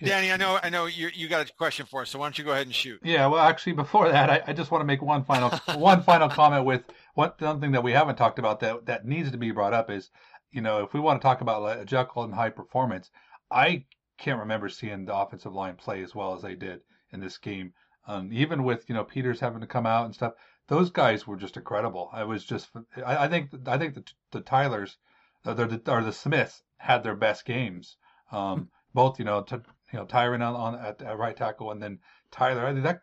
Danny, 0.00 0.32
I 0.32 0.38
know, 0.38 0.58
I 0.62 0.70
know 0.70 0.86
you 0.86 1.10
you 1.12 1.28
got 1.28 1.50
a 1.50 1.52
question 1.54 1.84
for 1.84 2.02
us, 2.02 2.10
so 2.10 2.20
why 2.20 2.26
don't 2.26 2.38
you 2.38 2.44
go 2.44 2.52
ahead 2.52 2.66
and 2.66 2.74
shoot? 2.74 3.00
Yeah, 3.02 3.26
well, 3.26 3.40
actually, 3.40 3.72
before 3.72 4.08
that, 4.08 4.30
I, 4.30 4.42
I 4.46 4.52
just 4.52 4.70
want 4.70 4.80
to 4.80 4.86
make 4.86 5.02
one 5.02 5.24
final 5.24 5.50
one 5.76 6.02
final 6.04 6.28
comment 6.28 6.64
with 6.64 6.84
one 7.14 7.32
something 7.40 7.72
that 7.72 7.82
we 7.82 7.92
haven't 7.92 8.16
talked 8.16 8.38
about 8.38 8.60
that 8.60 8.86
that 8.86 9.04
needs 9.04 9.32
to 9.32 9.38
be 9.38 9.50
brought 9.50 9.74
up 9.74 9.90
is, 9.90 10.10
you 10.52 10.62
know, 10.62 10.84
if 10.84 10.94
we 10.94 11.00
want 11.00 11.20
to 11.20 11.22
talk 11.22 11.40
about 11.40 11.62
like, 11.62 11.84
Jekyll 11.84 12.22
and 12.22 12.32
Hyde 12.32 12.54
performance, 12.54 13.10
I 13.50 13.86
can't 14.18 14.40
remember 14.40 14.68
seeing 14.68 15.04
the 15.04 15.16
offensive 15.16 15.54
line 15.54 15.76
play 15.76 16.02
as 16.02 16.14
well 16.14 16.34
as 16.34 16.42
they 16.42 16.54
did 16.54 16.80
in 17.12 17.20
this 17.20 17.38
game. 17.38 17.72
Um, 18.06 18.30
even 18.32 18.64
with 18.64 18.88
you 18.88 18.94
know 18.94 19.04
Peters 19.04 19.40
having 19.40 19.60
to 19.60 19.66
come 19.66 19.86
out 19.86 20.04
and 20.04 20.14
stuff, 20.14 20.34
those 20.68 20.90
guys 20.90 21.26
were 21.26 21.36
just 21.36 21.56
incredible. 21.56 22.10
I 22.12 22.24
was 22.24 22.44
just, 22.44 22.68
I, 23.04 23.24
I 23.24 23.28
think, 23.28 23.50
I 23.66 23.78
think 23.78 23.94
the, 23.94 24.04
the 24.30 24.40
Tylers, 24.40 24.98
uh, 25.44 25.54
the, 25.54 25.80
or 25.86 26.02
the 26.02 26.12
Smiths 26.12 26.62
had 26.76 27.02
their 27.02 27.16
best 27.16 27.44
games. 27.44 27.96
Um, 28.30 28.70
both, 28.94 29.18
you 29.18 29.24
know, 29.24 29.42
to, 29.42 29.62
you 29.92 29.98
know, 29.98 30.06
Tyron 30.06 30.46
on, 30.46 30.54
on 30.54 30.74
at, 30.74 31.02
at, 31.02 31.18
right 31.18 31.36
tackle 31.36 31.70
and 31.70 31.82
then 31.82 31.98
Tyler. 32.30 32.66
I 32.66 32.72
think 32.72 32.84
that 32.84 33.00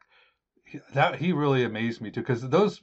that 0.93 1.15
he 1.15 1.31
really 1.31 1.63
amazed 1.63 2.01
me 2.01 2.09
too 2.11 2.21
because 2.21 2.47
those 2.49 2.81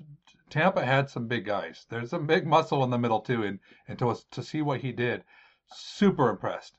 Tampa 0.51 0.85
had 0.85 1.11
some 1.11 1.27
big 1.27 1.45
guys. 1.45 1.87
There's 1.89 2.11
some 2.11 2.27
big 2.27 2.47
muscle 2.47 2.85
in 2.85 2.91
the 2.91 2.99
middle 2.99 3.21
too, 3.21 3.43
and 3.43 3.59
and 3.89 3.99
to 3.99 4.17
to 4.31 4.43
see 4.43 4.63
what 4.63 4.81
he 4.81 4.93
did, 4.93 5.25
super 5.73 6.31
impressed. 6.31 6.79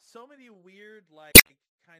So 0.00 0.26
many 0.26 0.50
weird 0.50 0.56
like 0.56 0.64
kind 0.64 0.65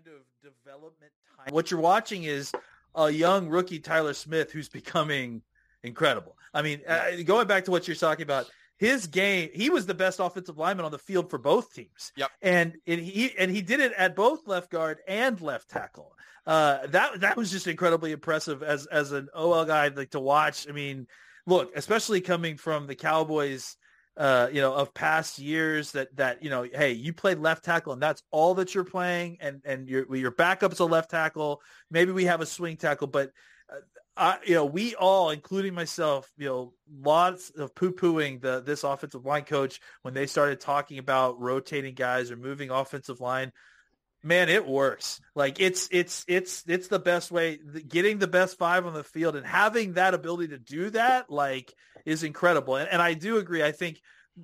of 0.07 0.22
development 0.42 1.12
time. 1.36 1.55
What 1.55 1.70
you're 1.70 1.80
watching 1.80 2.24
is 2.24 2.53
a 2.94 3.11
young 3.11 3.49
rookie 3.49 3.78
Tyler 3.78 4.14
Smith 4.14 4.51
who's 4.51 4.68
becoming 4.68 5.42
incredible. 5.82 6.36
I 6.53 6.62
mean, 6.62 6.80
uh, 6.86 7.22
going 7.24 7.47
back 7.47 7.64
to 7.66 7.70
what 7.70 7.86
you're 7.86 7.97
talking 7.97 8.22
about, 8.22 8.47
his 8.78 9.07
game, 9.07 9.51
he 9.55 9.70
was 9.70 9.86
the 9.86 9.94
best 9.94 10.20
offensive 10.20 10.59
lineman 10.59 10.84
on 10.84 10.92
the 10.92 10.99
field 10.99 11.30
for 11.30 11.38
both 11.38 11.72
teams. 11.72 12.12
Yep. 12.16 12.30
And, 12.42 12.76
and 12.86 13.01
he 13.01 13.32
and 13.38 13.51
he 13.51 13.62
did 13.62 13.80
it 13.80 13.92
at 13.97 14.14
both 14.14 14.47
left 14.47 14.70
guard 14.70 14.99
and 15.09 15.40
left 15.40 15.70
tackle. 15.70 16.12
Uh, 16.47 16.86
that 16.88 17.20
that 17.20 17.36
was 17.36 17.51
just 17.51 17.66
incredibly 17.66 18.12
impressive 18.12 18.62
as 18.62 18.86
as 18.86 19.12
an 19.12 19.28
OL 19.34 19.64
guy 19.64 19.88
like 19.88 20.11
to 20.11 20.20
watch. 20.20 20.68
I 20.68 20.72
mean, 20.72 21.07
look, 21.47 21.72
especially 21.74 22.20
coming 22.20 22.57
from 22.57 22.86
the 22.86 22.94
Cowboys 22.94 23.76
uh, 24.16 24.48
you 24.50 24.60
know, 24.60 24.72
of 24.72 24.94
past 24.94 25.38
years 25.38 25.92
that 25.92 26.14
that 26.16 26.42
you 26.42 26.50
know, 26.50 26.62
hey, 26.62 26.92
you 26.92 27.12
played 27.12 27.38
left 27.38 27.64
tackle 27.64 27.92
and 27.92 28.02
that's 28.02 28.22
all 28.30 28.54
that 28.54 28.74
you're 28.74 28.84
playing, 28.84 29.38
and 29.40 29.60
and 29.64 29.88
your 29.88 30.14
your 30.16 30.30
backup's 30.30 30.78
a 30.78 30.84
left 30.84 31.10
tackle. 31.10 31.60
Maybe 31.90 32.12
we 32.12 32.24
have 32.24 32.40
a 32.40 32.46
swing 32.46 32.76
tackle, 32.76 33.08
but 33.08 33.32
uh, 33.70 33.76
I, 34.16 34.38
you 34.46 34.54
know, 34.54 34.64
we 34.64 34.94
all, 34.94 35.30
including 35.30 35.74
myself, 35.74 36.30
you 36.38 36.46
know, 36.46 36.72
lots 37.02 37.50
of 37.50 37.74
poo-pooing 37.74 38.40
the 38.40 38.62
this 38.62 38.84
offensive 38.84 39.26
line 39.26 39.44
coach 39.44 39.80
when 40.02 40.14
they 40.14 40.26
started 40.26 40.60
talking 40.60 40.98
about 40.98 41.38
rotating 41.38 41.94
guys 41.94 42.30
or 42.30 42.36
moving 42.36 42.70
offensive 42.70 43.20
line. 43.20 43.52
Man, 44.26 44.48
it 44.48 44.66
works. 44.66 45.20
Like 45.36 45.60
it's 45.60 45.88
it's 45.92 46.24
it's 46.26 46.64
it's 46.66 46.88
the 46.88 46.98
best 46.98 47.30
way. 47.30 47.60
Getting 47.86 48.18
the 48.18 48.26
best 48.26 48.58
five 48.58 48.84
on 48.84 48.92
the 48.92 49.04
field 49.04 49.36
and 49.36 49.46
having 49.46 49.92
that 49.92 50.14
ability 50.14 50.48
to 50.48 50.58
do 50.58 50.90
that, 50.90 51.30
like 51.30 51.72
is 52.04 52.24
incredible. 52.24 52.74
And, 52.74 52.88
and 52.88 53.00
I 53.00 53.14
do 53.14 53.36
agree. 53.38 53.62
I 53.62 53.70
think 53.70 54.00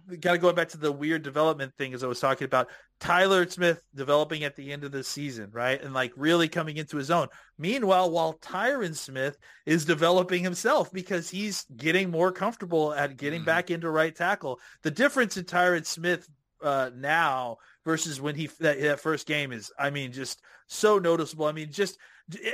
kind 0.08 0.36
of 0.36 0.40
going 0.40 0.54
back 0.54 0.68
to 0.68 0.78
the 0.78 0.92
weird 0.92 1.24
development 1.24 1.74
thing 1.76 1.94
as 1.94 2.04
I 2.04 2.06
was 2.06 2.20
talking 2.20 2.44
about 2.44 2.68
Tyler 3.00 3.44
Smith 3.48 3.82
developing 3.92 4.44
at 4.44 4.54
the 4.54 4.70
end 4.70 4.84
of 4.84 4.92
the 4.92 5.02
season, 5.02 5.50
right? 5.50 5.82
And 5.82 5.92
like 5.92 6.12
really 6.16 6.48
coming 6.48 6.76
into 6.76 6.96
his 6.96 7.10
own. 7.10 7.26
Meanwhile, 7.58 8.12
while 8.12 8.34
Tyron 8.34 8.94
Smith 8.94 9.36
is 9.66 9.84
developing 9.84 10.44
himself 10.44 10.92
because 10.92 11.28
he's 11.28 11.64
getting 11.76 12.08
more 12.08 12.30
comfortable 12.30 12.94
at 12.94 13.16
getting 13.16 13.42
mm. 13.42 13.46
back 13.46 13.72
into 13.72 13.90
right 13.90 14.14
tackle. 14.14 14.60
The 14.82 14.92
difference 14.92 15.36
in 15.36 15.44
Tyron 15.44 15.84
Smith 15.84 16.28
uh, 16.62 16.90
now 16.96 17.58
versus 17.84 18.20
when 18.20 18.34
he 18.34 18.48
that, 18.60 18.80
that 18.80 19.00
first 19.00 19.26
game 19.26 19.52
is, 19.52 19.70
I 19.78 19.90
mean, 19.90 20.12
just 20.12 20.42
so 20.66 20.98
noticeable. 20.98 21.46
I 21.46 21.52
mean, 21.52 21.70
just 21.70 21.98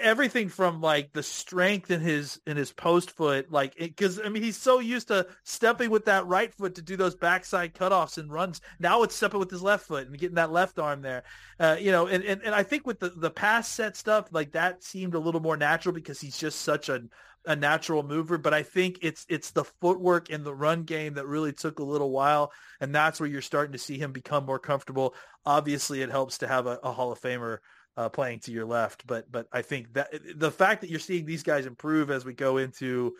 everything 0.00 0.48
from 0.48 0.80
like 0.80 1.12
the 1.12 1.22
strength 1.22 1.90
in 1.90 2.00
his 2.00 2.40
in 2.46 2.56
his 2.56 2.72
post 2.72 3.10
foot 3.10 3.50
like 3.52 3.76
because 3.76 4.20
i 4.24 4.28
mean 4.28 4.42
he's 4.42 4.56
so 4.56 4.78
used 4.78 5.08
to 5.08 5.26
stepping 5.44 5.90
with 5.90 6.06
that 6.06 6.26
right 6.26 6.52
foot 6.54 6.74
to 6.74 6.82
do 6.82 6.96
those 6.96 7.14
backside 7.14 7.74
cutoffs 7.74 8.18
and 8.18 8.32
runs 8.32 8.60
now 8.78 9.02
it's 9.02 9.14
stepping 9.14 9.38
with 9.38 9.50
his 9.50 9.62
left 9.62 9.86
foot 9.86 10.06
and 10.06 10.18
getting 10.18 10.36
that 10.36 10.50
left 10.50 10.78
arm 10.78 11.02
there 11.02 11.22
uh, 11.60 11.76
you 11.78 11.92
know 11.92 12.06
and, 12.06 12.24
and 12.24 12.42
and 12.42 12.54
i 12.54 12.62
think 12.62 12.86
with 12.86 12.98
the 12.98 13.10
the 13.10 13.30
pass 13.30 13.68
set 13.68 13.96
stuff 13.96 14.28
like 14.32 14.52
that 14.52 14.82
seemed 14.82 15.14
a 15.14 15.18
little 15.18 15.40
more 15.40 15.56
natural 15.56 15.94
because 15.94 16.20
he's 16.20 16.38
just 16.38 16.62
such 16.62 16.88
a 16.88 17.02
a 17.46 17.56
natural 17.56 18.02
mover, 18.02 18.38
but 18.38 18.54
I 18.54 18.62
think 18.62 18.98
it's 19.02 19.24
it's 19.28 19.50
the 19.50 19.64
footwork 19.64 20.30
in 20.30 20.44
the 20.44 20.54
run 20.54 20.84
game 20.84 21.14
that 21.14 21.26
really 21.26 21.52
took 21.52 21.78
a 21.78 21.84
little 21.84 22.10
while, 22.10 22.52
and 22.80 22.94
that's 22.94 23.20
where 23.20 23.28
you're 23.28 23.42
starting 23.42 23.72
to 23.72 23.78
see 23.78 23.98
him 23.98 24.12
become 24.12 24.44
more 24.44 24.58
comfortable. 24.58 25.14
Obviously, 25.46 26.02
it 26.02 26.10
helps 26.10 26.38
to 26.38 26.48
have 26.48 26.66
a, 26.66 26.78
a 26.82 26.92
Hall 26.92 27.12
of 27.12 27.20
Famer 27.20 27.58
uh, 27.96 28.08
playing 28.08 28.40
to 28.40 28.52
your 28.52 28.66
left. 28.66 29.06
But 29.06 29.30
but 29.30 29.46
I 29.52 29.62
think 29.62 29.94
that 29.94 30.12
the 30.36 30.50
fact 30.50 30.80
that 30.82 30.90
you're 30.90 31.00
seeing 31.00 31.26
these 31.26 31.42
guys 31.42 31.66
improve 31.66 32.10
as 32.10 32.24
we 32.24 32.32
go 32.32 32.58
into, 32.58 33.14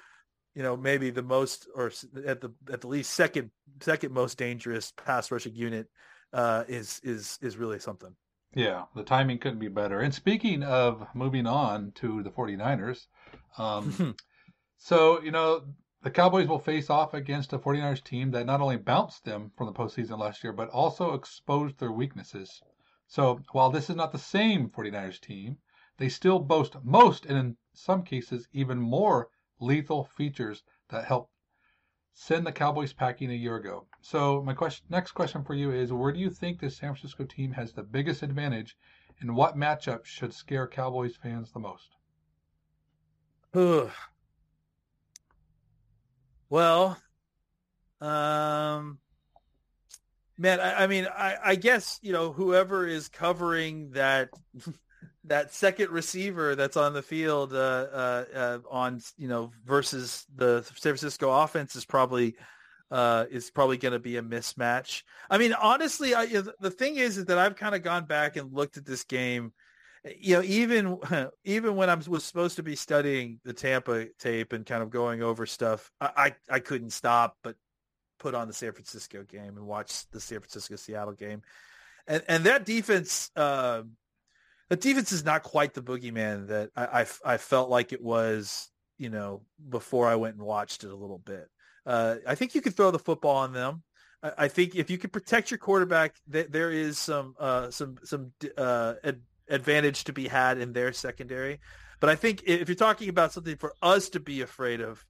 you 0.55 0.62
know, 0.62 0.77
maybe 0.77 1.11
the 1.11 1.23
most 1.23 1.69
or 1.75 1.93
at 2.27 2.41
the 2.41 2.53
at 2.73 2.81
the 2.81 2.89
least 2.89 3.11
second 3.12 3.51
second 3.81 4.12
most 4.12 4.39
dangerous 4.39 4.93
pass 4.93 5.31
rushing 5.31 5.55
unit 5.55 5.89
uh, 6.33 6.64
is 6.69 7.01
is 7.03 7.39
is 7.43 7.57
really 7.57 7.79
something. 7.79 8.14
Yeah, 8.55 8.84
the 8.94 9.05
timing 9.05 9.38
couldn't 9.38 9.59
be 9.59 9.68
better. 9.68 10.01
And 10.01 10.14
speaking 10.14 10.62
of 10.62 11.07
moving 11.14 11.46
on 11.46 11.92
to 11.96 12.22
the 12.22 12.30
49ers, 12.30 13.07
um, 13.59 14.16
so, 14.78 15.20
you 15.22 15.30
know, 15.30 15.64
the 16.03 16.11
Cowboys 16.11 16.49
will 16.49 16.59
face 16.59 16.90
off 16.90 17.12
against 17.12 17.53
a 17.53 17.59
49ers 17.59 18.03
team 18.03 18.30
that 18.30 18.46
not 18.46 18.61
only 18.61 18.76
bounced 18.76 19.24
them 19.24 19.53
from 19.57 19.66
the 19.66 19.72
postseason 19.72 20.18
last 20.18 20.42
year, 20.42 20.53
but 20.53 20.70
also 20.70 21.12
exposed 21.12 21.78
their 21.78 21.92
weaknesses. 21.92 22.62
So 23.07 23.40
while 23.53 23.70
this 23.70 23.90
is 23.90 23.96
not 23.96 24.12
the 24.12 24.18
same 24.18 24.70
49ers 24.70 25.20
team, 25.20 25.59
they 25.96 26.09
still 26.09 26.38
boast 26.38 26.76
most 26.84 27.26
and 27.26 27.36
in 27.36 27.57
some 27.74 28.03
cases 28.03 28.49
even 28.53 28.78
more 28.78 29.28
lethal 29.61 30.05
features 30.05 30.62
that 30.88 31.05
helped 31.05 31.32
send 32.21 32.45
the 32.45 32.51
Cowboys 32.51 32.93
packing 32.93 33.31
a 33.31 33.35
year 33.35 33.55
ago. 33.55 33.87
So 34.01 34.43
my 34.43 34.53
question, 34.53 34.85
next 34.91 35.12
question 35.12 35.45
for 35.45 35.55
you 35.55 35.71
is 35.71 35.93
where 35.93 36.11
do 36.11 36.19
you 36.19 36.31
think 36.31 36.59
the 36.59 36.69
San 36.69 36.93
Francisco 36.93 37.25
team 37.25 37.53
has 37.53 37.73
the 37.73 37.85
biggest 37.85 38.25
advantage 38.25 38.77
and 39.21 39.37
what 39.37 39.57
matchup 39.57 40.05
should 40.05 40.35
scare 40.35 40.66
Cowboys 40.66 41.14
fans 41.14 41.53
the 41.53 41.61
most? 41.61 41.95
well, 46.51 46.99
um, 48.01 48.99
Man, 50.41 50.61
I, 50.61 50.85
I 50.85 50.87
mean, 50.87 51.07
I, 51.07 51.37
I, 51.45 51.55
guess 51.57 51.99
you 52.01 52.12
know 52.12 52.31
whoever 52.31 52.87
is 52.87 53.09
covering 53.09 53.91
that 53.91 54.31
that 55.29 55.55
second 55.55 55.91
receiver 55.91 56.55
that's 56.55 56.76
on 56.76 56.93
the 56.93 57.03
field 57.03 57.53
uh, 57.53 57.57
uh, 57.57 58.24
uh, 58.35 58.59
on 58.70 59.01
you 59.16 59.29
know 59.29 59.51
versus 59.64 60.26
the 60.35 60.62
San 60.62 60.93
Francisco 60.93 61.31
offense 61.31 61.76
is 61.76 61.85
probably 61.85 62.37
uh, 62.91 63.26
is 63.31 63.51
probably 63.51 63.76
going 63.76 63.93
to 63.93 63.99
be 63.99 64.16
a 64.16 64.22
mismatch. 64.22 65.03
I 65.31 65.39
mean, 65.39 65.53
honestly, 65.53 66.14
I, 66.14 66.26
the 66.26 66.70
thing 66.70 66.97
is, 66.97 67.18
is 67.18 67.26
that 67.26 67.39
I've 67.39 67.57
kind 67.57 67.74
of 67.74 67.83
gone 67.83 68.07
back 68.07 68.37
and 68.37 68.53
looked 68.53 68.76
at 68.76 68.87
this 68.87 69.05
game. 69.05 69.53
You 70.18 70.37
know, 70.37 70.43
even 70.43 70.99
even 71.45 71.76
when 71.76 71.91
I 71.91 71.95
was 71.95 72.24
supposed 72.24 72.57
to 72.57 72.62
be 72.62 72.76
studying 72.76 73.41
the 73.45 73.53
Tampa 73.53 74.07
tape 74.18 74.53
and 74.53 74.64
kind 74.64 74.83
of 74.83 74.91
going 74.91 75.22
over 75.22 75.47
stuff, 75.47 75.91
I 76.01 76.11
I, 76.16 76.55
I 76.57 76.59
couldn't 76.61 76.91
stop 76.91 77.37
but 77.43 77.57
put 78.18 78.35
on 78.35 78.49
the 78.49 78.55
San 78.55 78.72
Francisco 78.72 79.22
game 79.22 79.57
and 79.57 79.66
watch 79.66 80.09
the 80.11 80.20
San 80.20 80.41
Francisco 80.41 80.76
Seattle 80.76 81.14
game, 81.14 81.43
and 82.07 82.22
and 82.29 82.45
that 82.45 82.64
defense, 82.64 83.31
uh, 83.37 83.83
the 84.69 84.77
defense 84.77 85.12
is 85.12 85.25
not 85.25 85.43
quite 85.43 85.75
the 85.75 85.83
boogeyman 85.83 86.49
that 86.49 86.71
I, 86.77 87.01
I, 87.01 87.07
I 87.25 87.37
felt 87.39 87.71
like 87.71 87.93
it 87.93 88.03
was, 88.03 88.69
you 88.99 89.11
know, 89.11 89.43
before 89.69 90.07
I 90.07 90.16
went 90.16 90.37
and 90.37 90.45
watched 90.45 90.85
it 90.85 90.91
a 90.91 90.97
little 90.97 91.19
bit. 91.19 91.49
Uh, 91.87 92.16
I 92.27 92.35
think 92.35 92.55
you 92.55 92.61
could 92.61 92.77
throw 92.77 92.91
the 92.91 92.99
football 92.99 93.37
on 93.37 93.53
them. 93.53 93.83
I, 94.23 94.33
I 94.39 94.49
think 94.49 94.75
if 94.75 94.91
you 94.91 94.99
can 94.99 95.11
protect 95.11 95.51
your 95.51 95.59
quarterback, 95.59 96.16
th- 96.31 96.49
there 96.51 96.71
is 96.71 96.99
some 96.99 97.35
uh, 97.39 97.71
some 97.71 97.97
some 98.05 98.33
uh, 98.57 98.95
ad- 99.03 99.23
advantage 99.49 100.05
to 100.05 100.12
be 100.12 100.29
had 100.29 100.59
in 100.59 100.73
their 100.73 100.93
secondary. 100.93 101.61
But 102.01 102.11
I 102.11 102.14
think 102.14 102.43
if 102.47 102.69
you're 102.69 102.77
talking 102.77 103.09
about 103.09 103.33
something 103.33 103.57
for 103.57 103.73
us 103.83 104.11
to 104.11 104.21
be 104.21 104.43
afraid 104.43 104.81
of, 104.81 105.05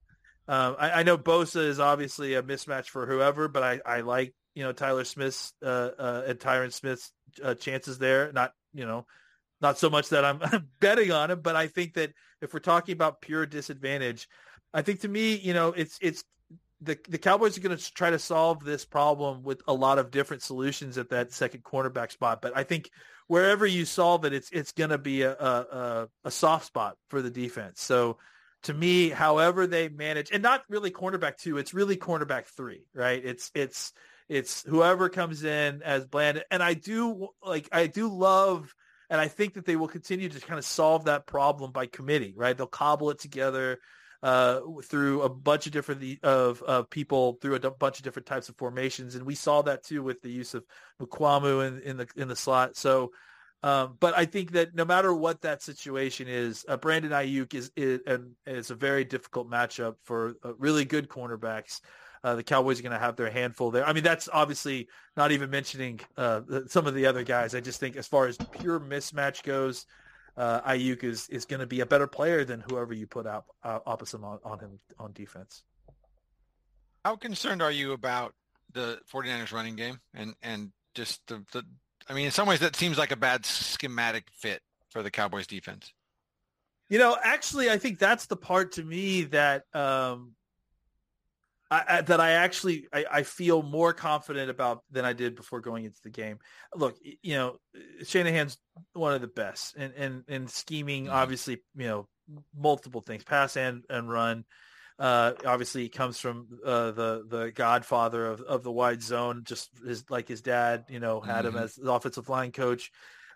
um, 0.47 0.77
I, 0.79 0.91
I, 0.91 1.03
know 1.03 1.19
Bosa 1.19 1.61
is 1.61 1.79
obviously 1.79 2.35
a 2.35 2.43
mismatch 2.43 2.87
for 2.87 3.05
whoever, 3.07 3.49
but 3.49 3.63
I, 3.63 3.81
I 3.85 4.01
like 4.01 4.35
you 4.55 4.63
know 4.63 4.73
Tyler 4.73 5.05
Smith's 5.05 5.53
uh, 5.63 5.91
uh, 5.99 6.23
and 6.29 6.39
Tyron 6.39 6.73
Smith's 6.73 7.13
uh, 7.43 7.55
chances 7.55 7.99
there. 7.99 8.33
Not 8.33 8.53
you 8.73 8.87
know 8.87 9.05
not 9.61 9.79
so 9.79 9.91
much 9.91 10.11
that 10.11 10.25
I'm 10.25 10.69
betting 10.81 11.11
on 11.13 11.31
him, 11.31 11.41
but 11.41 11.57
I 11.57 11.67
think 11.67 11.95
that 11.95 12.13
if 12.41 12.53
we're 12.53 12.61
talking 12.61 12.93
about 12.93 13.21
pure 13.21 13.47
disadvantage, 13.47 14.29
I 14.73 14.83
think 14.83 15.01
to 15.01 15.09
me 15.09 15.37
you 15.37 15.55
know 15.55 15.69
it's 15.69 15.99
it's 16.01 16.25
the 16.81 16.99
the 17.09 17.19
Cowboys 17.19 17.59
are 17.59 17.61
going 17.61 17.77
to 17.77 17.93
try 17.95 18.11
to 18.11 18.19
solve 18.19 18.65
this 18.65 18.85
problem 18.85 19.43
with 19.43 19.63
a 19.67 19.75
lot 19.75 19.99
of 19.99 20.11
different 20.11 20.43
solutions 20.43 20.97
at 20.99 21.11
that 21.11 21.33
second 21.33 21.65
cornerback 21.65 22.13
spot. 22.13 22.41
But 22.41 22.57
I 22.57 22.63
think 22.63 22.91
wherever 23.27 23.67
you 23.67 23.85
solve 23.85 24.25
it, 24.25 24.33
it's 24.33 24.51
it's 24.51 24.73
going 24.73 24.91
to 24.91 24.99
be 24.99 25.23
a, 25.23 25.33
a 25.33 26.09
a 26.25 26.31
soft 26.31 26.67
spot 26.67 26.97
for 27.09 27.21
the 27.23 27.31
defense. 27.31 27.81
So 27.83 28.19
to 28.65 28.75
me, 28.75 29.09
however 29.09 29.67
they 29.67 29.89
manage, 29.89 30.31
and 30.31 30.43
not 30.43 30.63
really 30.69 30.91
cornerback 30.91 31.37
two, 31.37 31.59
it's 31.59 31.75
really 31.75 31.97
cornerback 31.97 32.47
three, 32.47 32.85
right? 32.95 33.25
It's 33.25 33.51
it's 33.55 33.93
it's 34.29 34.63
whoever 34.63 35.09
comes 35.09 35.43
in 35.45 35.83
as 35.83 36.05
Bland, 36.07 36.45
and 36.51 36.63
I 36.63 36.75
do 36.75 37.29
like 37.43 37.69
I 37.73 37.87
do 37.87 38.09
love 38.09 38.73
And 39.11 39.21
I 39.21 39.29
think 39.29 39.55
that 39.55 39.65
they 39.65 39.77
will 39.77 39.89
continue 39.89 40.29
to 40.29 40.41
kind 40.41 40.59
of 40.59 40.65
solve 40.65 41.05
that 41.05 41.27
problem 41.27 41.73
by 41.73 41.87
committee, 41.87 42.35
right? 42.37 42.57
They'll 42.57 42.67
cobble 42.67 43.11
it 43.11 43.19
together 43.19 43.79
uh, 44.23 44.61
through 44.85 45.23
a 45.23 45.29
bunch 45.29 45.67
of 45.67 45.73
different 45.73 46.23
of, 46.25 46.63
of 46.63 46.91
people 46.91 47.39
through 47.41 47.55
a 47.55 47.71
bunch 47.71 47.99
of 47.99 48.05
different 48.05 48.27
types 48.27 48.49
of 48.49 48.57
formations, 48.57 49.15
and 49.15 49.25
we 49.25 49.35
saw 49.35 49.63
that 49.63 49.85
too 49.85 50.03
with 50.03 50.21
the 50.23 50.31
use 50.31 50.55
of 50.55 50.65
Mukuamu 51.01 51.67
in, 51.67 51.81
in 51.83 51.97
the 51.97 52.09
in 52.17 52.29
the 52.29 52.37
slot. 52.37 52.77
So, 52.77 53.13
um, 53.63 53.97
but 54.01 54.17
I 54.17 54.25
think 54.25 54.53
that 54.53 54.75
no 54.75 54.85
matter 54.85 55.15
what 55.15 55.43
that 55.43 55.63
situation 55.63 56.27
is, 56.29 56.65
uh, 56.69 56.77
Brandon 56.77 57.13
Aiyuk 57.13 57.55
is 57.55 57.71
is, 57.77 58.01
is 58.47 58.71
a 58.71 58.75
very 58.75 59.05
difficult 59.05 59.49
matchup 59.49 59.95
for 60.03 60.35
uh, 60.45 60.55
really 60.57 60.85
good 60.85 61.09
cornerbacks. 61.09 61.81
Uh, 62.25 62.35
the 62.35 62.43
Cowboys 62.43 62.81
are 62.81 62.83
going 62.83 62.93
to 62.93 62.99
have 62.99 63.17
their 63.17 63.31
handful 63.31 63.71
there. 63.71 63.87
I 63.87 63.93
mean, 63.93 64.03
that's 64.03 64.29
obviously 64.33 64.89
not 65.17 65.33
even 65.33 65.51
mentioning 65.51 66.01
uh, 66.17 66.41
some 66.67 66.87
of 66.87 66.95
the 66.95 67.07
other 67.07 67.23
guys. 67.23 67.55
I 67.55 67.61
just 67.61 67.81
think 67.81 67.97
as 67.97 68.07
far 68.07 68.27
as 68.27 68.37
pure 68.37 68.81
mismatch 68.81 69.43
goes, 69.43 69.87
uh, 70.37 70.61
Aiyuk 70.63 71.03
is 71.03 71.29
is 71.29 71.45
going 71.45 71.61
to 71.61 71.67
be 71.67 71.81
a 71.81 71.87
better 71.87 72.07
player 72.07 72.45
than 72.45 72.61
whoever 72.61 72.95
you 72.95 73.07
put 73.07 73.27
out 73.27 73.45
uh, 73.65 73.81
opposite 73.85 74.23
on, 74.23 74.39
on 74.45 74.59
him 74.61 74.79
on 74.99 75.13
defense. 75.13 75.65
How 77.05 77.17
concerned 77.17 77.61
are 77.61 77.73
you 77.73 77.93
about 77.93 78.35
the 78.73 79.01
49ers 79.13 79.53
running 79.53 79.77
game 79.77 79.99
and 80.15 80.35
and 80.43 80.71
just 80.95 81.27
the, 81.27 81.45
the 81.53 81.65
I 82.09 82.15
mean 82.15 82.27
in 82.27 82.31
some 82.31 82.47
ways 82.47 82.61
that 82.61 82.77
seems 82.77 82.99
like 82.99 83.11
a 83.11 83.17
bad 83.17 83.45
schematic 83.45 84.29
fit 84.33 84.63
for 84.91 85.03
the 85.03 85.11
Cowboys 85.11 85.47
defense. 85.47 85.93
You 86.89 86.99
know, 86.99 87.17
actually 87.23 87.69
I 87.71 87.79
think 87.79 87.99
that's 87.99 88.27
the 88.27 88.37
part 88.37 88.73
to 88.73 88.85
me 88.85 89.25
that 89.25 89.65
um 89.75 90.35
I, 91.71 91.85
I, 91.89 92.01
that 92.03 92.21
I 92.21 92.31
actually 92.33 92.87
I, 92.93 93.05
I, 93.11 93.23
feel 93.23 93.63
more 93.63 93.93
confident 93.93 94.51
about 94.51 94.83
than 94.91 95.05
I 95.05 95.13
did 95.13 95.35
before 95.35 95.61
going 95.61 95.85
into 95.85 96.01
the 96.03 96.11
game. 96.11 96.39
Look, 96.75 96.97
you 97.23 97.35
know, 97.35 97.57
Shanahan's 98.05 98.57
one 98.95 99.13
of 99.13 99.21
the 99.21 99.27
best, 99.27 99.77
and 99.77 99.93
and 99.95 100.25
and 100.29 100.51
scheming 100.51 101.05
mm-hmm. 101.05 101.15
obviously, 101.15 101.63
you 101.77 101.87
know, 101.87 102.09
multiple 102.57 103.03
things, 103.03 103.25
pass 103.25 103.57
and 103.57 103.83
and 103.91 104.11
run. 104.11 104.45
Uh, 104.99 105.33
obviously, 105.47 105.83
he 105.83 105.89
comes 105.89 106.19
from 106.19 106.49
uh, 106.65 106.91
the 106.91 107.25
the 107.29 107.53
godfather 107.55 108.27
of, 108.27 108.41
of 108.41 108.63
the 108.63 108.73
wide 108.73 109.03
zone, 109.03 109.43
just 109.45 109.71
his, 109.87 110.05
like 110.11 110.27
his 110.27 110.41
dad, 110.41 110.85
you 110.89 111.01
know, 111.01 111.21
had 111.21 111.45
mm-hmm. 111.45 111.57
him 111.57 111.65
as 111.65 111.75
the 111.75 111.93
offensive 111.93 112.29
line 112.29 112.51
coach. 112.51 112.91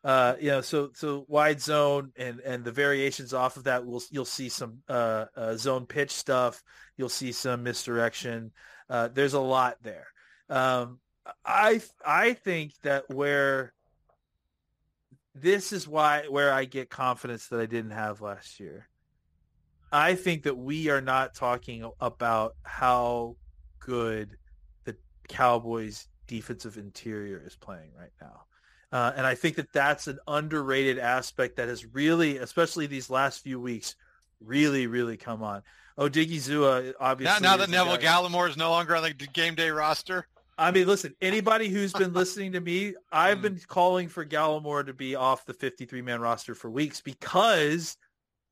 Uh, 0.05 0.35
you 0.41 0.49
know, 0.49 0.61
so 0.61 0.91
so 0.95 1.25
wide 1.29 1.61
zone 1.61 2.13
and 2.17 2.41
and 2.41 2.65
the 2.65 2.73
variations 2.73 3.33
off 3.33 3.57
of 3.57 3.65
that, 3.65 3.87
will 3.87 4.03
you'll 4.11 4.25
see 4.25 4.49
some 4.49 4.79
uh, 4.89 5.27
uh, 5.37 5.57
zone 5.57 5.87
pitch 5.87 6.11
stuff. 6.11 6.63
You'll 6.97 7.09
see 7.09 7.31
some 7.33 7.63
misdirection. 7.63 8.51
Uh, 8.91 9.09
there's 9.09 9.35
a 9.35 9.41
lot 9.41 9.77
there. 9.83 10.09
Um, 10.49 10.99
I 11.45 11.81
I 12.05 12.33
think 12.33 12.73
that 12.83 13.09
where 13.11 13.73
this 15.35 15.73
is 15.73 15.87
why 15.87 16.25
where 16.29 16.53
I 16.53 16.65
get 16.65 16.91
confidence 16.91 17.49
that 17.49 17.61
I 17.61 17.67
didn't 17.67 17.93
have 17.93 18.21
last 18.21 18.59
year. 18.59 18.89
I 19.93 20.15
think 20.15 20.45
that 20.45 20.57
we 20.57 20.89
are 20.89 21.03
not 21.03 21.35
talking 21.35 21.89
about 22.01 22.57
how 22.63 23.37
good 23.79 24.37
the 24.85 24.97
Cowboys 25.29 26.09
defensive 26.27 26.79
interior 26.79 27.43
is 27.47 27.57
playing 27.57 27.91
right 27.97 28.13
now. 28.21 28.45
Uh, 28.93 29.13
and 29.17 29.27
I 29.27 29.35
think 29.35 29.57
that 29.57 29.73
that's 29.73 30.07
an 30.07 30.19
underrated 30.29 30.99
aspect 30.99 31.57
that 31.57 31.69
has 31.69 31.85
really, 31.87 32.37
especially 32.37 32.87
these 32.87 33.09
last 33.09 33.43
few 33.43 33.59
weeks, 33.59 33.97
really, 34.39 34.87
really 34.87 35.17
come 35.17 35.43
on. 35.43 35.63
Odighizuwa, 35.99 36.93
obviously. 37.01 37.43
Now, 37.43 37.53
now 37.53 37.57
that 37.59 37.71
Neville. 37.71 37.97
Gallimore 37.97 38.49
is 38.51 38.57
no 38.57 38.71
longer 38.71 38.95
on 38.95 39.03
the 39.03 39.13
game 39.13 39.55
day 39.55 39.71
roster. 39.71 40.27
I 40.59 40.71
mean, 40.71 40.87
listen, 40.87 41.15
anybody 41.23 41.69
who's 41.69 41.93
been 41.93 42.13
listening 42.13 42.53
to 42.53 42.61
me, 42.61 42.95
I've 43.11 43.39
hmm. 43.39 43.43
been 43.43 43.61
calling 43.67 44.09
for 44.09 44.25
Gallimore 44.25 44.87
to 44.87 44.93
be 44.93 45.15
off 45.15 45.47
the 45.47 45.55
53-man 45.55 46.21
roster 46.21 46.55
for 46.55 46.71
weeks 46.71 47.01
because 47.01 47.97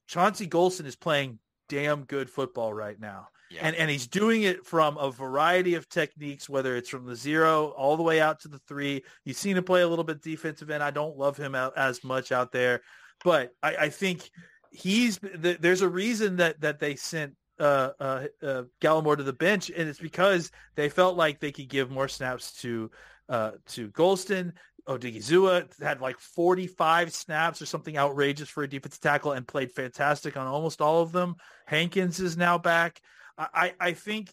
Chauncey 0.06 0.46
Golston 0.46 0.86
is 0.86 0.96
playing 0.96 1.38
damn 1.68 2.04
good 2.04 2.30
football 2.30 2.72
right 2.72 2.98
now. 2.98 3.28
Yeah. 3.50 3.60
And 3.62 3.74
and 3.76 3.90
he's 3.90 4.06
doing 4.06 4.42
it 4.42 4.64
from 4.64 4.96
a 4.96 5.10
variety 5.10 5.74
of 5.74 5.88
techniques, 5.88 6.48
whether 6.48 6.76
it's 6.76 6.88
from 6.88 7.04
the 7.04 7.16
zero 7.16 7.74
all 7.76 7.96
the 7.96 8.02
way 8.02 8.20
out 8.20 8.40
to 8.40 8.48
the 8.48 8.60
three. 8.68 9.02
You've 9.24 9.36
seen 9.36 9.56
him 9.56 9.64
play 9.64 9.82
a 9.82 9.88
little 9.88 10.04
bit 10.04 10.22
defensive 10.22 10.70
end. 10.70 10.84
I 10.84 10.92
don't 10.92 11.18
love 11.18 11.36
him 11.36 11.56
out, 11.56 11.76
as 11.76 12.04
much 12.04 12.30
out 12.30 12.52
there, 12.52 12.82
but 13.24 13.52
I, 13.60 13.76
I 13.76 13.88
think 13.88 14.30
he's 14.70 15.18
there's 15.22 15.82
a 15.82 15.88
reason 15.88 16.36
that 16.36 16.60
that 16.60 16.78
they 16.78 16.94
sent 16.94 17.34
uh, 17.58 17.90
uh, 17.98 18.26
uh, 18.42 18.62
Gallimore 18.80 19.16
to 19.16 19.22
the 19.22 19.32
bench, 19.32 19.70
and 19.70 19.88
it's 19.88 19.98
because 19.98 20.50
they 20.76 20.88
felt 20.88 21.16
like 21.16 21.40
they 21.40 21.52
could 21.52 21.68
give 21.68 21.90
more 21.90 22.08
snaps 22.08 22.52
to 22.62 22.90
uh, 23.28 23.52
to 23.68 23.90
Golston. 23.90 24.52
Odighizuwa 24.88 25.80
had 25.82 26.00
like 26.00 26.18
45 26.18 27.12
snaps 27.12 27.60
or 27.60 27.66
something 27.66 27.98
outrageous 27.98 28.48
for 28.48 28.62
a 28.62 28.68
defensive 28.68 29.00
tackle 29.00 29.32
and 29.32 29.46
played 29.46 29.70
fantastic 29.72 30.36
on 30.36 30.46
almost 30.46 30.80
all 30.80 31.02
of 31.02 31.12
them. 31.12 31.36
Hankins 31.66 32.18
is 32.18 32.36
now 32.36 32.58
back. 32.58 33.00
I, 33.38 33.74
I 33.80 33.92
think 33.92 34.32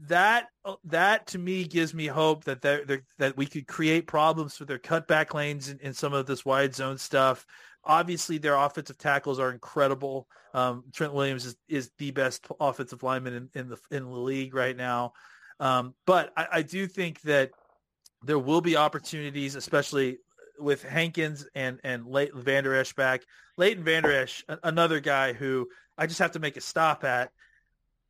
that 0.00 0.48
that 0.84 1.26
to 1.28 1.38
me 1.38 1.64
gives 1.64 1.94
me 1.94 2.06
hope 2.06 2.44
that 2.44 2.60
they're, 2.60 2.84
they're, 2.84 3.02
that 3.18 3.36
we 3.36 3.46
could 3.46 3.66
create 3.66 4.06
problems 4.06 4.56
for 4.56 4.64
their 4.64 4.78
cutback 4.78 5.32
lanes 5.32 5.68
and, 5.68 5.80
in, 5.80 5.94
some 5.94 6.12
of 6.12 6.26
this 6.26 6.44
wide 6.44 6.74
zone 6.74 6.98
stuff. 6.98 7.46
Obviously, 7.82 8.38
their 8.38 8.56
offensive 8.56 8.98
tackles 8.98 9.38
are 9.38 9.50
incredible. 9.50 10.26
Um, 10.52 10.84
Trent 10.92 11.14
Williams 11.14 11.46
is, 11.46 11.56
is 11.68 11.90
the 11.98 12.10
best 12.10 12.46
offensive 12.60 13.02
lineman 13.02 13.34
in, 13.34 13.48
in 13.54 13.68
the 13.68 13.78
in 13.90 14.04
the 14.04 14.10
league 14.10 14.54
right 14.54 14.76
now. 14.76 15.12
Um, 15.60 15.94
but 16.06 16.32
I, 16.36 16.46
I 16.52 16.62
do 16.62 16.86
think 16.86 17.20
that 17.22 17.50
there 18.22 18.38
will 18.38 18.60
be 18.60 18.76
opportunities, 18.76 19.54
especially 19.54 20.18
with 20.58 20.82
Hankins 20.82 21.46
and 21.54 21.80
and 21.84 22.06
Leighton 22.06 22.42
Vander 22.42 22.74
Esch 22.74 22.94
back. 22.94 23.22
Leighton 23.56 23.84
Vander 23.84 24.12
Esch, 24.12 24.44
another 24.62 25.00
guy 25.00 25.32
who 25.32 25.68
I 25.96 26.06
just 26.06 26.18
have 26.18 26.32
to 26.32 26.38
make 26.38 26.56
a 26.56 26.60
stop 26.60 27.04
at 27.04 27.30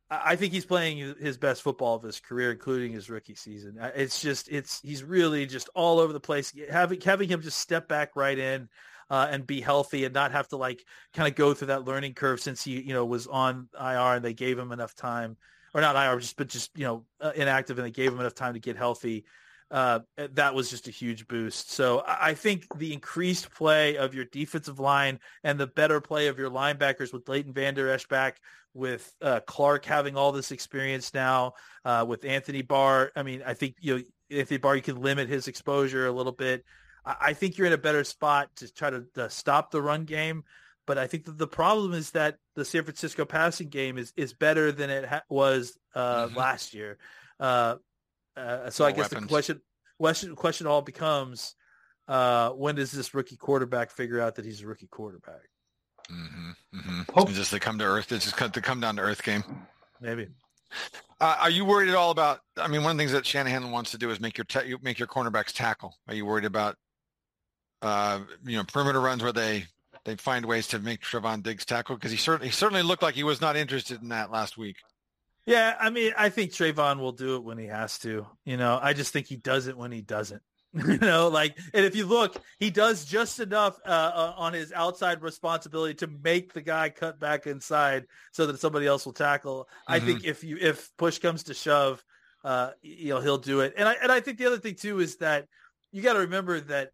I 0.09 0.37
think 0.37 0.53
he's 0.53 0.65
playing 0.65 1.15
his 1.19 1.37
best 1.37 1.61
football 1.61 1.95
of 1.95 2.03
his 2.03 2.19
career, 2.19 2.51
including 2.51 2.93
his 2.93 3.09
rookie 3.09 3.35
season. 3.35 3.77
It's 3.95 4.21
just, 4.21 4.47
it's 4.47 4.79
he's 4.81 5.03
really 5.03 5.45
just 5.45 5.69
all 5.75 5.99
over 5.99 6.13
the 6.13 6.19
place. 6.19 6.53
Having 6.71 7.01
having 7.01 7.27
him 7.27 7.41
just 7.41 7.59
step 7.59 7.89
back 7.89 8.15
right 8.15 8.37
in 8.37 8.69
uh, 9.09 9.27
and 9.29 9.45
be 9.45 9.59
healthy 9.59 10.05
and 10.05 10.13
not 10.13 10.31
have 10.31 10.47
to 10.49 10.57
like 10.57 10.85
kind 11.13 11.27
of 11.27 11.35
go 11.35 11.53
through 11.53 11.67
that 11.67 11.85
learning 11.85 12.13
curve 12.13 12.39
since 12.39 12.63
he 12.63 12.79
you 12.81 12.93
know 12.93 13.05
was 13.05 13.27
on 13.27 13.67
IR 13.79 14.15
and 14.15 14.25
they 14.25 14.33
gave 14.33 14.57
him 14.57 14.71
enough 14.71 14.95
time, 14.95 15.35
or 15.73 15.81
not 15.81 15.95
IR, 15.95 16.19
just 16.19 16.37
but 16.37 16.47
just 16.47 16.71
you 16.77 16.85
know 16.85 17.05
uh, 17.19 17.31
inactive 17.35 17.77
and 17.77 17.85
they 17.85 17.91
gave 17.91 18.13
him 18.13 18.19
enough 18.19 18.35
time 18.35 18.53
to 18.53 18.59
get 18.59 18.77
healthy. 18.77 19.25
Uh, 19.69 19.99
that 20.17 20.55
was 20.55 20.69
just 20.69 20.87
a 20.87 20.91
huge 20.91 21.27
boost. 21.27 21.71
So 21.71 22.01
I 22.07 22.35
think 22.35 22.65
the 22.77 22.93
increased 22.93 23.53
play 23.53 23.97
of 23.97 24.13
your 24.13 24.25
defensive 24.25 24.79
line 24.79 25.19
and 25.43 25.59
the 25.59 25.67
better 25.67 25.99
play 25.99 26.27
of 26.27 26.39
your 26.39 26.49
linebackers 26.49 27.11
with 27.11 27.27
Leighton 27.27 27.53
Vander 27.53 27.89
Esch 27.89 28.07
back, 28.07 28.39
with 28.73 29.11
uh, 29.21 29.41
Clark 29.45 29.83
having 29.83 30.15
all 30.15 30.31
this 30.31 30.51
experience 30.51 31.13
now, 31.13 31.53
uh, 31.83 32.05
with 32.07 32.23
Anthony 32.23 32.61
Barr. 32.61 33.11
I 33.15 33.23
mean, 33.23 33.43
I 33.45 33.55
think 33.55 33.75
you 33.81 33.97
know 33.97 34.03
Anthony 34.31 34.57
Barr, 34.57 34.75
you 34.75 34.81
can 34.81 35.01
limit 35.01 35.27
his 35.27 35.47
exposure 35.47 36.07
a 36.07 36.11
little 36.11 36.31
bit. 36.31 36.63
I, 37.05 37.15
I 37.19 37.33
think 37.33 37.57
you're 37.57 37.67
in 37.67 37.73
a 37.73 37.77
better 37.77 38.03
spot 38.03 38.49
to 38.57 38.71
try 38.73 38.89
to, 38.89 39.05
to 39.15 39.29
stop 39.29 39.71
the 39.71 39.81
run 39.81 40.05
game. 40.05 40.43
But 40.85 40.97
I 40.97 41.07
think 41.07 41.25
that 41.25 41.37
the 41.37 41.47
problem 41.47 41.93
is 41.93 42.11
that 42.11 42.37
the 42.55 42.63
San 42.63 42.83
Francisco 42.83 43.25
passing 43.25 43.67
game 43.67 43.97
is, 43.97 44.13
is 44.15 44.33
better 44.33 44.71
than 44.71 44.89
it 44.89 45.05
ha- 45.05 45.23
was 45.27 45.77
uh, 45.93 46.27
mm-hmm. 46.27 46.37
last 46.37 46.73
year. 46.73 46.97
Uh, 47.41 47.75
uh, 48.37 48.69
so 48.69 48.83
More 48.83 48.89
I 48.89 48.91
guess 48.93 49.11
weapons. 49.11 49.21
the 49.21 49.27
question 49.27 49.61
question 49.99 50.35
question 50.35 50.67
all 50.67 50.81
becomes 50.81 51.55
uh, 52.07 52.51
when 52.51 52.75
does 52.75 52.91
this 52.91 53.13
rookie 53.13 53.37
quarterback 53.37 53.91
figure 53.91 54.21
out 54.21 54.35
that 54.35 54.45
he's 54.45 54.61
a 54.61 54.67
rookie 54.67 54.87
quarterback? 54.87 55.41
Mm-hmm, 56.11 56.79
mm-hmm. 56.79 57.33
Just 57.33 57.51
to 57.51 57.59
come 57.59 57.77
to 57.79 57.83
earth, 57.83 58.11
it's 58.11 58.31
just 58.31 58.53
to 58.53 58.61
come 58.61 58.79
down 58.79 58.95
to 58.95 59.01
earth 59.01 59.23
game. 59.23 59.43
Maybe. 59.99 60.27
Uh, 61.19 61.37
are 61.41 61.49
you 61.49 61.65
worried 61.65 61.89
at 61.89 61.95
all 61.95 62.11
about? 62.11 62.39
I 62.57 62.67
mean, 62.67 62.83
one 62.83 62.91
of 62.91 62.97
the 62.97 63.01
things 63.01 63.11
that 63.11 63.25
Shanahan 63.25 63.71
wants 63.71 63.91
to 63.91 63.97
do 63.97 64.09
is 64.11 64.19
make 64.19 64.37
your 64.37 64.45
ta- 64.45 64.63
make 64.81 64.99
your 64.99 65.07
cornerbacks 65.07 65.51
tackle. 65.51 65.95
Are 66.07 66.13
you 66.13 66.25
worried 66.25 66.45
about, 66.45 66.75
uh, 67.81 68.19
you 68.45 68.57
know, 68.57 68.63
perimeter 68.63 69.01
runs 69.01 69.23
where 69.23 69.33
they 69.33 69.65
they 70.05 70.15
find 70.15 70.45
ways 70.45 70.67
to 70.67 70.79
make 70.79 71.01
Trevon 71.01 71.41
Diggs 71.41 71.65
tackle? 71.65 71.95
Because 71.95 72.11
he 72.11 72.17
certainly 72.17 72.47
he 72.47 72.53
certainly 72.53 72.83
looked 72.83 73.01
like 73.01 73.15
he 73.15 73.23
was 73.23 73.41
not 73.41 73.55
interested 73.55 74.01
in 74.01 74.09
that 74.09 74.31
last 74.31 74.57
week. 74.57 74.77
Yeah, 75.47 75.75
I 75.79 75.89
mean, 75.89 76.11
I 76.17 76.27
think 76.27 76.51
Trevon 76.51 76.99
will 76.99 77.13
do 77.13 77.37
it 77.37 77.43
when 77.43 77.57
he 77.57 77.67
has 77.67 77.97
to. 77.99 78.27
You 78.43 78.57
know, 78.57 78.77
I 78.81 78.91
just 78.91 79.13
think 79.13 79.27
he 79.27 79.37
does 79.37 79.67
it 79.67 79.77
when 79.77 79.93
he 79.93 80.01
doesn't. 80.01 80.41
you 80.73 80.97
know, 80.97 81.29
like, 81.29 81.57
and 81.73 81.85
if 81.85 81.95
you 81.95 82.05
look, 82.05 82.35
he 82.59 82.69
does 82.69 83.05
just 83.05 83.39
enough 83.39 83.79
uh, 83.85 83.89
uh, 83.89 84.33
on 84.35 84.51
his 84.51 84.73
outside 84.73 85.21
responsibility 85.21 85.93
to 85.95 86.07
make 86.07 86.51
the 86.51 86.61
guy 86.61 86.89
cut 86.89 87.17
back 87.17 87.47
inside 87.47 88.05
so 88.33 88.45
that 88.47 88.59
somebody 88.59 88.85
else 88.85 89.05
will 89.05 89.13
tackle. 89.13 89.69
Mm-hmm. 89.89 89.93
I 89.93 89.99
think 90.01 90.25
if 90.25 90.43
you 90.43 90.57
if 90.59 90.91
push 90.97 91.19
comes 91.19 91.43
to 91.43 91.53
shove, 91.53 92.03
uh, 92.43 92.71
you 92.81 93.13
know, 93.13 93.21
he'll 93.21 93.37
do 93.37 93.61
it. 93.61 93.73
And 93.77 93.87
I 93.87 93.95
and 94.03 94.11
I 94.11 94.19
think 94.19 94.39
the 94.39 94.47
other 94.47 94.59
thing 94.59 94.75
too 94.75 94.99
is 94.99 95.15
that 95.17 95.47
you 95.93 96.01
got 96.01 96.13
to 96.13 96.19
remember 96.19 96.59
that 96.59 96.91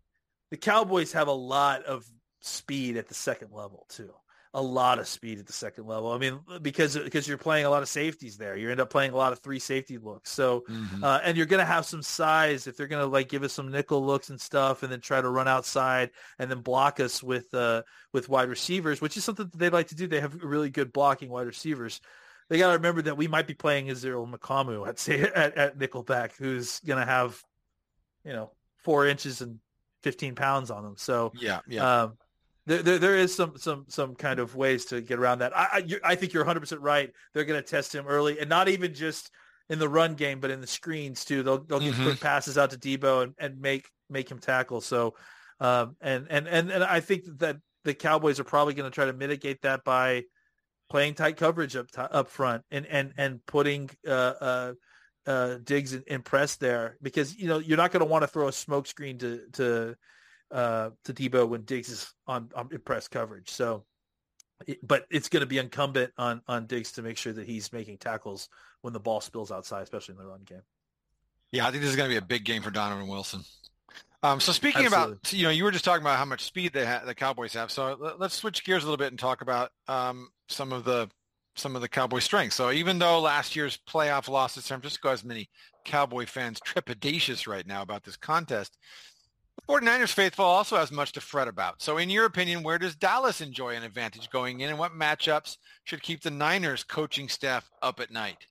the 0.52 0.58
Cowboys 0.58 1.14
have 1.14 1.28
a 1.28 1.32
lot 1.32 1.86
of 1.86 2.06
speed 2.42 2.98
at 2.98 3.08
the 3.08 3.16
second 3.16 3.50
level 3.52 3.88
too. 3.90 4.14
A 4.56 4.62
lot 4.62 5.00
of 5.00 5.08
speed 5.08 5.40
at 5.40 5.48
the 5.48 5.54
second 5.54 5.88
level. 5.88 6.12
I 6.12 6.20
mean, 6.20 6.40
because 6.62 6.96
because 6.96 7.28
you're 7.28 7.38
playing 7.38 7.66
a 7.66 7.70
lot 7.70 7.82
of 7.82 7.90
safeties 7.90 8.38
there. 8.38 8.56
You 8.56 8.70
end 8.70 8.80
up 8.80 8.90
playing 8.90 9.12
a 9.12 9.16
lot 9.16 9.34
of 9.34 9.40
three 9.40 9.58
safety 9.58 9.98
looks. 9.98 10.30
So, 10.32 10.64
mm-hmm. 10.70 11.04
uh, 11.04 11.20
and 11.24 11.36
you're 11.36 11.48
going 11.48 11.60
to 11.60 11.66
have 11.66 11.86
some 11.86 12.04
size 12.04 12.68
if 12.68 12.78
they're 12.78 12.88
going 12.88 13.04
to 13.04 13.12
like 13.12 13.30
give 13.30 13.44
us 13.44 13.54
some 13.54 13.72
nickel 13.72 14.06
looks 14.06 14.30
and 14.30 14.40
stuff, 14.40 14.84
and 14.84 14.92
then 14.92 15.02
try 15.02 15.22
to 15.22 15.30
run 15.30 15.48
outside 15.48 16.12
and 16.38 16.52
then 16.52 16.62
block 16.62 17.00
us 17.00 17.24
with 17.24 17.52
uh, 17.54 17.82
with 18.14 18.30
wide 18.30 18.50
receivers, 18.50 19.02
which 19.02 19.18
is 19.18 19.24
something 19.24 19.48
that 19.48 19.58
they 19.58 19.70
like 19.70 19.88
to 19.88 19.96
do. 19.96 20.08
They 20.08 20.22
have 20.22 20.36
really 20.44 20.70
good 20.70 20.94
blocking 20.94 21.30
wide 21.30 21.48
receivers. 21.48 22.00
They 22.50 22.60
got 22.60 22.68
to 22.68 22.74
remember 22.74 23.02
that 23.04 23.18
we 23.18 23.28
might 23.28 23.48
be 23.48 23.56
playing 23.56 23.88
Israel 23.88 24.28
Mukuamu 24.28 24.88
at 24.88 25.00
say 25.00 25.22
at, 25.36 25.58
at 25.58 25.80
Nickelback, 25.80 26.36
who's 26.38 26.80
going 26.82 27.00
to 27.00 27.06
have, 27.06 27.42
you 28.24 28.34
know, 28.34 28.52
four 28.84 29.08
inches 29.08 29.42
and 29.42 29.60
15 30.04 30.36
pounds 30.36 30.70
on 30.70 30.84
them. 30.84 30.96
So 30.98 31.32
yeah, 31.40 31.62
yeah. 31.68 32.04
Um, 32.04 32.18
there, 32.66 32.82
there, 32.82 33.00
there 33.00 33.18
is 33.18 33.36
some 33.36 33.58
some 33.58 33.86
some 33.90 34.16
kind 34.16 34.40
of 34.40 34.56
ways 34.56 34.86
to 34.86 35.02
get 35.02 35.20
around 35.20 35.40
that. 35.40 35.56
I 35.56 35.86
I, 36.04 36.12
I 36.12 36.16
think 36.16 36.34
you're 36.34 36.44
100 36.44 36.60
percent 36.60 36.82
right. 36.82 37.12
They're 37.34 37.46
going 37.46 37.62
to 37.62 37.68
test 37.68 37.94
him 37.94 38.08
early, 38.08 38.40
and 38.40 38.50
not 38.50 38.70
even 38.70 38.94
just 38.94 39.32
in 39.70 39.80
the 39.80 39.90
run 39.90 40.16
game, 40.16 40.40
but 40.40 40.52
in 40.52 40.62
the 40.62 40.68
screens 40.68 41.26
too. 41.26 41.44
They'll 41.44 41.64
they'll 41.64 41.80
get 41.80 41.94
mm-hmm. 41.94 42.04
quick 42.04 42.20
passes 42.20 42.58
out 42.58 42.72
to 42.72 42.78
Deebo 42.78 43.24
and, 43.24 43.34
and 43.38 43.60
make 43.60 43.90
make 44.10 44.30
him 44.30 44.40
tackle. 44.40 44.82
So, 44.82 45.16
um, 45.60 45.96
and 46.02 46.28
and 46.30 46.48
and 46.48 46.72
and 46.72 46.84
I 46.84 47.00
think 47.00 47.26
that 47.40 47.58
the 47.84 47.94
Cowboys 47.94 48.40
are 48.40 48.46
probably 48.46 48.74
going 48.74 48.90
to 48.90 48.94
try 48.94 49.06
to 49.06 49.14
mitigate 49.14 49.62
that 49.64 49.84
by 49.84 50.24
playing 50.90 51.16
tight 51.16 51.38
coverage 51.38 51.76
up 51.76 51.88
up 51.98 52.30
front 52.30 52.64
and 52.72 52.86
and 52.86 53.14
and 53.18 53.46
putting 53.46 53.90
uh, 54.08 54.12
uh, 54.12 54.74
uh, 55.26 55.56
Diggs 55.64 55.94
in, 55.94 56.04
in 56.08 56.22
press 56.22 56.56
there 56.58 56.98
because 57.02 57.36
you 57.36 57.48
know 57.48 57.60
you're 57.60 57.78
not 57.78 57.92
going 57.92 58.02
to 58.02 58.10
want 58.10 58.24
to 58.24 58.28
throw 58.28 58.48
a 58.48 58.54
smoke 58.54 58.88
screen 58.88 59.18
to 59.20 59.42
to 59.54 59.96
uh, 60.54 60.92
to 61.04 61.14
Deebo 61.14 61.50
when 61.50 61.64
Diggs 61.64 61.90
is 61.90 62.14
on, 62.28 62.50
on 62.56 62.70
press 62.86 63.08
coverage. 63.08 63.50
So, 63.50 63.84
it, 64.68 64.86
but 64.86 65.06
it's 65.10 65.28
going 65.28 65.42
to 65.42 65.48
be 65.48 65.58
incumbent 65.58 66.14
on 66.18 66.42
on 66.48 66.68
Diggs 66.68 66.94
to 66.94 67.02
make 67.02 67.18
sure 67.18 67.34
that 67.34 67.46
he's 67.46 67.74
making 67.74 67.98
tackles 67.98 68.48
when 68.82 68.94
the 68.94 69.00
ball 69.00 69.20
spills 69.20 69.52
outside, 69.52 69.82
especially 69.82 70.14
in 70.14 70.20
the 70.20 70.28
run 70.28 70.44
game. 70.46 70.62
Yeah, 71.52 71.68
I 71.68 71.72
think 71.72 71.82
this 71.82 71.90
is 71.90 71.96
going 71.96 72.10
to 72.10 72.14
be 72.14 72.18
a 72.18 72.22
big 72.22 72.46
game 72.46 72.62
for 72.62 72.72
Donovan 72.72 73.08
Wilson. 73.08 73.42
Um, 74.24 74.40
so 74.40 74.54
speaking 74.54 74.86
Absolutely. 74.86 75.14
about, 75.14 75.34
you 75.34 75.44
know, 75.44 75.50
you 75.50 75.64
were 75.66 75.72
just 75.72 75.84
talking 75.84 76.02
about 76.02 76.18
how 76.18 76.26
much 76.26 76.44
speed 76.46 76.72
they 76.72 76.86
ha- 76.86 77.04
the 77.06 77.14
Cowboys 77.14 77.54
have. 77.54 77.72
So 77.72 77.98
let, 78.00 78.22
us 78.22 78.34
switch 78.34 78.64
gears 78.64 78.84
a 78.84 78.86
little 78.86 78.98
bit 78.98 79.12
and 79.12 79.20
talk 79.20 79.42
about 79.42 79.72
um, 79.88 80.30
some 80.48 80.72
of 80.72 80.86
the 80.86 81.10
some 81.56 81.76
of 81.76 81.82
the 81.82 81.90
Cowboy 81.90 82.20
strengths. 82.20 82.56
So 82.56 82.72
even 82.72 82.98
though 82.98 83.20
last 83.20 83.56
year's 83.56 83.78
playoff 83.88 84.28
loss 84.28 84.56
to 84.56 84.62
San 84.62 84.80
Francisco 84.80 85.10
has 85.10 85.24
many 85.24 85.50
Cowboy 85.86 86.26
fans 86.26 86.60
trepidatious 86.66 87.48
right 87.48 87.68
now 87.68 87.82
about 87.82 88.04
this 88.04 88.16
contest, 88.16 88.78
49ers 89.68 90.14
faithful 90.14 90.46
also 90.46 90.76
has 90.76 90.92
much 90.92 91.14
to 91.14 91.22
fret 91.22 91.48
about. 91.48 91.82
So 91.82 91.98
in 91.98 92.10
your 92.10 92.26
opinion, 92.26 92.64
where 92.64 92.78
does 92.78 92.96
Dallas 92.96 93.40
enjoy 93.40 93.76
an 93.76 93.84
advantage 93.84 94.30
going 94.30 94.60
in 94.60 94.70
and 94.70 94.78
what 94.78 94.92
matchups 94.92 95.58
should 95.86 96.02
keep 96.02 96.22
the 96.22 96.32
Niners 96.32 96.84
coaching 96.84 97.30
staff 97.30 97.70
up 97.82 98.00
at 98.00 98.12
night? 98.12 98.46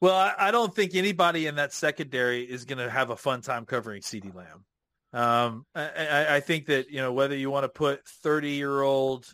Well, 0.00 0.34
I, 0.36 0.50
don't 0.50 0.74
think 0.74 0.96
anybody 0.96 1.46
in 1.46 1.54
that 1.56 1.72
secondary 1.72 2.42
is 2.42 2.64
going 2.64 2.78
to 2.78 2.90
have 2.90 3.10
a 3.10 3.16
fun 3.16 3.40
time 3.40 3.64
covering 3.66 4.02
CeeDee 4.02 4.34
Lamb. 4.34 4.64
Um, 5.12 5.64
I, 5.76 6.36
I, 6.36 6.40
think 6.40 6.66
that, 6.66 6.90
you 6.90 6.96
know, 6.96 7.12
whether 7.12 7.36
you 7.36 7.50
want 7.50 7.64
to 7.64 7.68
put 7.68 8.04
30 8.08 8.50
year 8.50 8.82
old 8.82 9.32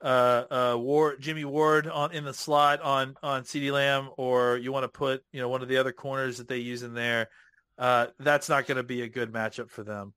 uh, 0.00 0.44
uh, 0.48 0.76
Ward, 0.78 1.20
Jimmy 1.20 1.44
Ward 1.44 1.88
on 1.88 2.12
in 2.12 2.24
the 2.24 2.34
slot 2.34 2.82
on, 2.82 3.16
on 3.20 3.42
CeeDee 3.42 3.72
Lamb, 3.72 4.10
or 4.16 4.58
you 4.58 4.70
want 4.70 4.84
to 4.84 4.88
put, 4.88 5.24
you 5.32 5.40
know, 5.40 5.48
one 5.48 5.62
of 5.62 5.68
the 5.68 5.78
other 5.78 5.90
corners 5.90 6.38
that 6.38 6.46
they 6.46 6.58
use 6.58 6.84
in 6.84 6.94
there, 6.94 7.28
uh, 7.78 8.06
that's 8.18 8.48
not 8.48 8.66
going 8.66 8.76
to 8.76 8.82
be 8.82 9.02
a 9.02 9.08
good 9.08 9.32
matchup 9.32 9.70
for 9.70 9.82
them. 9.82 10.14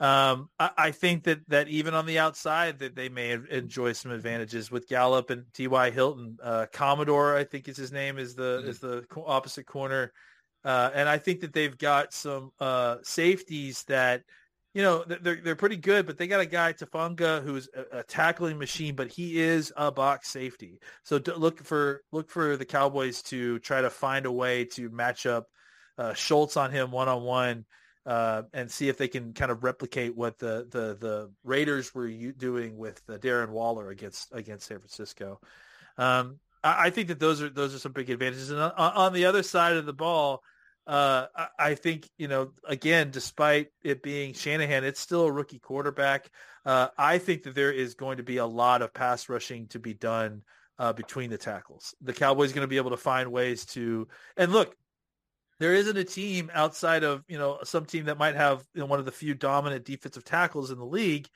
Um, 0.00 0.48
I, 0.58 0.70
I, 0.78 0.90
think 0.92 1.24
that 1.24 1.46
that 1.48 1.68
even 1.68 1.92
on 1.92 2.06
the 2.06 2.18
outside 2.18 2.78
that 2.78 2.96
they 2.96 3.10
may 3.10 3.36
enjoy 3.50 3.92
some 3.92 4.12
advantages 4.12 4.70
with 4.70 4.88
Gallup 4.88 5.28
and 5.28 5.44
T.Y. 5.52 5.90
Hilton. 5.90 6.38
Uh, 6.42 6.64
Commodore, 6.72 7.36
I 7.36 7.44
think 7.44 7.68
is 7.68 7.76
his 7.76 7.92
name, 7.92 8.18
is 8.18 8.34
the 8.34 8.60
mm-hmm. 8.60 8.70
is 8.70 8.78
the 8.78 9.04
opposite 9.26 9.66
corner, 9.66 10.10
uh, 10.64 10.90
and 10.94 11.06
I 11.06 11.18
think 11.18 11.40
that 11.40 11.52
they've 11.52 11.76
got 11.76 12.14
some 12.14 12.50
uh, 12.60 12.96
safeties 13.02 13.84
that 13.84 14.22
you 14.72 14.80
know 14.80 15.04
they're 15.04 15.36
they're 15.36 15.54
pretty 15.54 15.76
good, 15.76 16.06
but 16.06 16.16
they 16.16 16.26
got 16.26 16.40
a 16.40 16.46
guy 16.46 16.72
Tafanga 16.72 17.42
who's 17.42 17.68
a, 17.76 17.98
a 17.98 18.02
tackling 18.02 18.58
machine, 18.58 18.94
but 18.94 19.12
he 19.12 19.38
is 19.38 19.70
a 19.76 19.92
box 19.92 20.30
safety. 20.30 20.80
So 21.02 21.20
look 21.36 21.62
for 21.62 22.00
look 22.10 22.30
for 22.30 22.56
the 22.56 22.64
Cowboys 22.64 23.20
to 23.24 23.58
try 23.58 23.82
to 23.82 23.90
find 23.90 24.24
a 24.24 24.32
way 24.32 24.64
to 24.64 24.88
match 24.88 25.26
up 25.26 25.48
uh, 26.00 26.14
Schultz 26.14 26.56
on 26.56 26.70
him 26.70 26.90
one 26.90 27.08
on 27.08 27.22
one 27.22 27.66
and 28.06 28.70
see 28.70 28.88
if 28.88 28.96
they 28.96 29.08
can 29.08 29.32
kind 29.32 29.50
of 29.50 29.62
replicate 29.62 30.16
what 30.16 30.38
the 30.38 30.66
the 30.70 30.96
the 30.98 31.30
Raiders 31.44 31.94
were 31.94 32.08
doing 32.08 32.78
with 32.78 33.02
uh, 33.08 33.18
Darren 33.18 33.50
Waller 33.50 33.90
against 33.90 34.32
against 34.32 34.66
San 34.66 34.78
Francisco. 34.78 35.40
Um, 35.98 36.38
I, 36.64 36.86
I, 36.86 36.90
think 36.90 37.08
that 37.08 37.20
those 37.20 37.42
are 37.42 37.50
those 37.50 37.74
are 37.74 37.78
some 37.78 37.92
big 37.92 38.08
advantages. 38.10 38.50
And 38.50 38.60
on, 38.60 38.72
on 38.72 39.12
the 39.12 39.26
other 39.26 39.42
side 39.42 39.76
of 39.76 39.84
the 39.84 39.92
ball, 39.92 40.42
uh, 40.86 41.26
I, 41.58 41.74
think 41.74 42.08
you 42.16 42.28
know 42.28 42.52
again, 42.66 43.10
despite 43.10 43.68
it 43.82 44.02
being 44.02 44.32
Shanahan, 44.32 44.84
it's 44.84 45.00
still 45.00 45.26
a 45.26 45.32
rookie 45.32 45.58
quarterback. 45.58 46.30
Uh, 46.64 46.88
I 46.96 47.18
think 47.18 47.42
that 47.44 47.54
there 47.54 47.72
is 47.72 47.94
going 47.94 48.16
to 48.16 48.22
be 48.22 48.38
a 48.38 48.46
lot 48.46 48.82
of 48.82 48.94
pass 48.94 49.28
rushing 49.28 49.66
to 49.68 49.78
be 49.78 49.94
done. 49.94 50.42
Uh, 50.78 50.94
between 50.94 51.28
the 51.28 51.36
tackles. 51.36 51.94
The 52.00 52.14
Cowboys 52.14 52.54
going 52.54 52.62
to 52.62 52.66
be 52.66 52.78
able 52.78 52.92
to 52.92 52.96
find 52.96 53.30
ways 53.30 53.66
to 53.66 54.08
and 54.38 54.50
look, 54.50 54.74
there 55.60 55.74
isn't 55.74 55.96
a 55.96 56.04
team 56.04 56.50
outside 56.52 57.04
of 57.04 57.22
you 57.28 57.38
know 57.38 57.58
some 57.62 57.84
team 57.84 58.06
that 58.06 58.18
might 58.18 58.34
have 58.34 58.64
you 58.74 58.80
know, 58.80 58.86
one 58.86 58.98
of 58.98 59.04
the 59.04 59.12
few 59.12 59.34
dominant 59.34 59.84
defensive 59.84 60.24
tackles 60.24 60.72
in 60.72 60.78
the 60.78 60.84
league. 60.84 61.28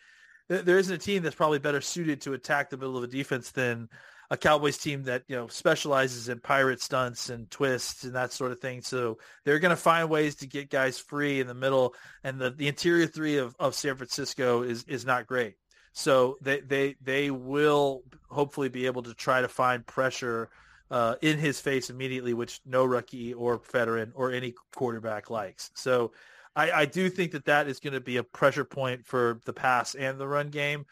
There 0.48 0.78
isn't 0.78 0.94
a 0.94 0.98
team 0.98 1.22
that's 1.22 1.36
probably 1.36 1.58
better 1.58 1.80
suited 1.80 2.22
to 2.22 2.32
attack 2.32 2.68
the 2.68 2.76
middle 2.76 2.98
of 2.98 3.04
a 3.04 3.06
defense 3.06 3.52
than 3.52 3.88
a 4.30 4.36
Cowboys 4.36 4.78
team 4.78 5.04
that 5.04 5.22
you 5.28 5.36
know 5.36 5.46
specializes 5.46 6.28
in 6.28 6.40
pirate 6.40 6.80
stunts 6.80 7.28
and 7.28 7.50
twists 7.50 8.04
and 8.04 8.14
that 8.14 8.32
sort 8.32 8.50
of 8.50 8.60
thing. 8.60 8.80
So 8.80 9.18
they're 9.44 9.58
going 9.58 9.70
to 9.70 9.76
find 9.76 10.08
ways 10.08 10.36
to 10.36 10.46
get 10.46 10.70
guys 10.70 10.98
free 10.98 11.40
in 11.40 11.46
the 11.46 11.54
middle, 11.54 11.94
and 12.24 12.40
the, 12.40 12.50
the 12.50 12.68
interior 12.68 13.06
three 13.06 13.36
of, 13.36 13.54
of 13.58 13.74
San 13.74 13.96
Francisco 13.96 14.62
is 14.62 14.84
is 14.84 15.04
not 15.04 15.26
great. 15.26 15.54
So 15.92 16.38
they 16.40 16.60
they 16.60 16.96
they 17.02 17.30
will 17.30 18.02
hopefully 18.30 18.70
be 18.70 18.86
able 18.86 19.02
to 19.02 19.14
try 19.14 19.42
to 19.42 19.48
find 19.48 19.86
pressure 19.86 20.48
uh, 20.90 21.16
in 21.22 21.38
his 21.38 21.60
face 21.60 21.90
immediately, 21.90 22.34
which 22.34 22.60
no 22.64 22.84
rookie 22.84 23.34
or 23.34 23.60
veteran 23.72 24.12
or 24.14 24.32
any 24.32 24.54
quarterback 24.74 25.30
likes. 25.30 25.70
So 25.74 26.12
I, 26.54 26.70
I 26.70 26.84
do 26.86 27.10
think 27.10 27.32
that 27.32 27.46
that 27.46 27.68
is 27.68 27.80
going 27.80 27.94
to 27.94 28.00
be 28.00 28.16
a 28.16 28.22
pressure 28.22 28.64
point 28.64 29.06
for 29.06 29.40
the 29.44 29.52
pass 29.52 29.94
and 29.94 30.18
the 30.18 30.28
run 30.28 30.50
game. 30.50 30.86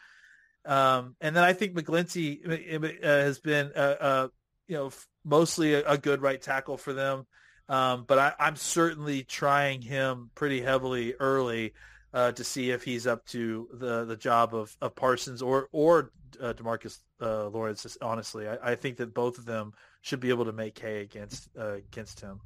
Um, 0.64 1.16
and 1.20 1.34
then 1.34 1.44
I 1.44 1.52
think 1.52 1.74
McGlinchey 1.74 3.02
uh, 3.02 3.06
has 3.06 3.38
been, 3.40 3.72
uh, 3.74 3.96
uh, 4.00 4.28
you 4.68 4.76
know, 4.76 4.90
mostly 5.24 5.74
a, 5.74 5.84
a, 5.84 5.98
good 5.98 6.22
right 6.22 6.40
tackle 6.40 6.76
for 6.76 6.92
them. 6.92 7.26
Um, 7.68 8.04
but 8.06 8.18
I, 8.18 8.34
am 8.38 8.54
certainly 8.54 9.24
trying 9.24 9.82
him 9.82 10.30
pretty 10.34 10.60
heavily 10.60 11.14
early 11.18 11.72
uh, 12.12 12.32
to 12.32 12.44
see 12.44 12.70
if 12.70 12.82
he's 12.82 13.06
up 13.06 13.24
to 13.26 13.68
the 13.72 14.04
the 14.04 14.16
job 14.16 14.54
of, 14.54 14.76
of 14.80 14.94
Parsons 14.94 15.42
or 15.42 15.68
or 15.72 16.12
uh, 16.40 16.52
Demarcus 16.52 16.98
uh, 17.20 17.48
Lawrence. 17.48 17.96
Honestly, 18.00 18.48
I, 18.48 18.72
I, 18.72 18.74
think 18.74 18.96
that 18.98 19.14
both 19.14 19.38
of 19.38 19.44
them 19.44 19.72
should 20.00 20.20
be 20.20 20.28
able 20.28 20.44
to 20.44 20.52
make 20.52 20.78
hay 20.78 21.00
against 21.00 21.48
uh, 21.58 21.74
against 21.74 22.20
him. 22.20 22.40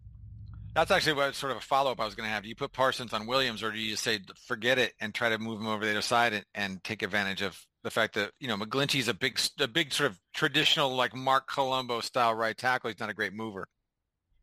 That's 0.74 0.90
actually 0.90 1.14
what 1.14 1.34
sort 1.34 1.52
of 1.52 1.58
a 1.58 1.62
follow 1.62 1.90
up 1.90 2.00
I 2.00 2.04
was 2.04 2.14
going 2.14 2.28
to 2.28 2.32
have. 2.32 2.42
Do 2.42 2.50
you 2.50 2.54
put 2.54 2.72
Parsons 2.72 3.14
on 3.14 3.26
Williams, 3.26 3.62
or 3.62 3.72
do 3.72 3.78
you 3.78 3.92
just 3.92 4.02
say 4.02 4.20
forget 4.46 4.78
it 4.78 4.92
and 5.00 5.14
try 5.14 5.30
to 5.30 5.38
move 5.38 5.60
him 5.60 5.66
over 5.66 5.84
the 5.84 5.90
other 5.90 6.02
side 6.02 6.32
and, 6.34 6.44
and 6.54 6.84
take 6.84 7.02
advantage 7.02 7.42
of 7.42 7.58
the 7.82 7.90
fact 7.90 8.14
that 8.14 8.32
you 8.38 8.48
know 8.48 8.56
McGlinchey's 8.56 9.08
a 9.08 9.14
big 9.14 9.40
a 9.58 9.68
big 9.68 9.92
sort 9.92 10.10
of 10.10 10.20
traditional 10.34 10.94
like 10.94 11.14
Marc 11.14 11.48
Colombo 11.48 12.00
style 12.00 12.34
right 12.34 12.56
tackle. 12.56 12.90
He's 12.90 13.00
not 13.00 13.10
a 13.10 13.14
great 13.14 13.32
mover. 13.32 13.66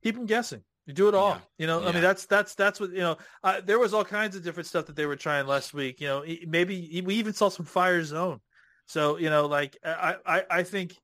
Keep 0.03 0.17
him 0.17 0.25
guessing. 0.25 0.63
You 0.85 0.93
do 0.93 1.07
it 1.07 1.15
all. 1.15 1.29
Yeah. 1.29 1.39
You 1.59 1.67
know, 1.67 1.81
yeah. 1.81 1.87
I 1.87 1.91
mean, 1.93 2.01
that's 2.01 2.25
that's 2.25 2.55
that's 2.55 2.79
what 2.79 2.91
you 2.91 2.99
know. 2.99 3.17
Uh, 3.43 3.61
there 3.63 3.79
was 3.79 3.93
all 3.93 4.03
kinds 4.03 4.35
of 4.35 4.43
different 4.43 4.67
stuff 4.67 4.85
that 4.87 4.95
they 4.95 5.05
were 5.05 5.15
trying 5.15 5.47
last 5.47 5.73
week. 5.73 6.01
You 6.01 6.07
know, 6.07 6.25
maybe 6.45 7.01
we 7.05 7.15
even 7.15 7.33
saw 7.33 7.49
some 7.49 7.65
fire 7.65 8.03
zone. 8.03 8.39
So 8.85 9.17
you 9.17 9.29
know, 9.29 9.45
like 9.45 9.77
I 9.83 10.15
I, 10.25 10.43
I 10.49 10.63
think 10.63 10.95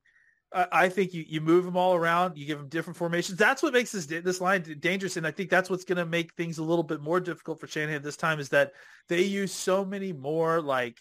I 0.52 0.88
think 0.88 1.14
you, 1.14 1.24
you 1.28 1.40
move 1.40 1.64
them 1.64 1.76
all 1.76 1.94
around. 1.94 2.36
You 2.36 2.44
give 2.44 2.58
them 2.58 2.68
different 2.68 2.96
formations. 2.96 3.38
That's 3.38 3.62
what 3.62 3.72
makes 3.72 3.92
this 3.92 4.06
this 4.06 4.40
line 4.40 4.62
dangerous, 4.80 5.16
and 5.16 5.26
I 5.26 5.30
think 5.30 5.48
that's 5.48 5.70
what's 5.70 5.84
going 5.84 5.98
to 5.98 6.06
make 6.06 6.34
things 6.34 6.58
a 6.58 6.64
little 6.64 6.82
bit 6.82 7.00
more 7.00 7.20
difficult 7.20 7.60
for 7.60 7.68
Shanahan 7.68 8.02
this 8.02 8.16
time. 8.16 8.40
Is 8.40 8.48
that 8.48 8.72
they 9.08 9.22
use 9.22 9.52
so 9.52 9.84
many 9.84 10.12
more 10.12 10.60
like 10.60 11.00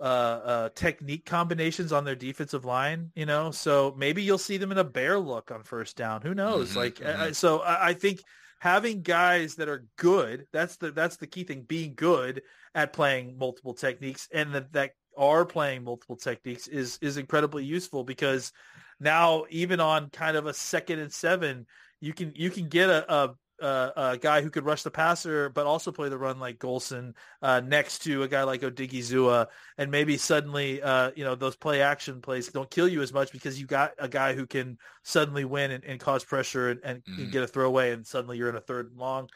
uh, 0.00 0.02
uh, 0.02 0.68
technique 0.74 1.24
combinations 1.24 1.92
on 1.92 2.04
their 2.04 2.14
defensive 2.14 2.64
line. 2.64 3.10
You 3.14 3.26
know, 3.26 3.50
so 3.50 3.94
maybe 3.96 4.22
you'll 4.22 4.38
see 4.38 4.56
them 4.56 4.72
in 4.72 4.78
a 4.78 4.84
bear 4.84 5.18
look 5.18 5.50
on 5.50 5.62
first 5.62 5.96
down. 5.96 6.22
Who 6.22 6.34
knows? 6.34 6.70
Mm-hmm, 6.70 6.78
like, 6.78 6.94
mm-hmm. 6.96 7.32
so 7.32 7.60
I, 7.60 7.88
I 7.88 7.94
think 7.94 8.20
having 8.58 9.02
guys 9.02 9.56
that 9.56 9.68
are 9.68 9.84
good 9.96 10.46
that's 10.50 10.78
the 10.78 10.90
that's 10.90 11.18
the 11.18 11.26
key 11.26 11.44
thing 11.44 11.60
being 11.60 11.92
good 11.94 12.40
at 12.74 12.90
playing 12.94 13.36
multiple 13.36 13.74
techniques 13.74 14.28
and 14.32 14.54
that 14.54 14.72
that 14.72 14.92
are 15.16 15.44
playing 15.44 15.84
multiple 15.84 16.16
techniques 16.16 16.66
is 16.66 16.98
is 17.00 17.16
incredibly 17.16 17.64
useful 17.64 18.04
because 18.04 18.52
now 19.00 19.44
even 19.50 19.80
on 19.80 20.10
kind 20.10 20.36
of 20.36 20.46
a 20.46 20.54
second 20.54 20.98
and 20.98 21.12
seven, 21.12 21.66
you 22.00 22.12
can 22.12 22.32
you 22.34 22.50
can 22.50 22.68
get 22.68 22.88
a, 22.88 23.12
a 23.12 23.34
uh, 23.60 23.90
a 23.96 24.18
guy 24.18 24.42
who 24.42 24.50
could 24.50 24.64
rush 24.64 24.82
the 24.82 24.90
passer, 24.90 25.48
but 25.48 25.66
also 25.66 25.92
play 25.92 26.08
the 26.08 26.18
run 26.18 26.38
like 26.38 26.58
Golston 26.58 27.14
uh, 27.42 27.60
next 27.60 28.00
to 28.00 28.22
a 28.22 28.28
guy 28.28 28.42
like 28.42 28.62
Odighizuwa, 28.62 29.48
and 29.78 29.90
maybe 29.90 30.16
suddenly, 30.16 30.82
uh, 30.82 31.10
you 31.16 31.24
know, 31.24 31.34
those 31.34 31.56
play 31.56 31.80
action 31.80 32.20
plays 32.20 32.48
don't 32.48 32.70
kill 32.70 32.88
you 32.88 33.02
as 33.02 33.12
much 33.12 33.32
because 33.32 33.58
you 33.60 33.66
got 33.66 33.92
a 33.98 34.08
guy 34.08 34.34
who 34.34 34.46
can 34.46 34.78
suddenly 35.02 35.44
win 35.44 35.70
and, 35.70 35.84
and 35.84 36.00
cause 36.00 36.24
pressure 36.24 36.70
and, 36.70 36.80
and 36.84 37.04
mm. 37.04 37.30
get 37.30 37.42
a 37.42 37.46
throwaway, 37.46 37.92
and 37.92 38.06
suddenly 38.06 38.36
you're 38.36 38.50
in 38.50 38.56
a 38.56 38.60
third 38.60 38.90
and 38.90 38.98
long. 38.98 39.28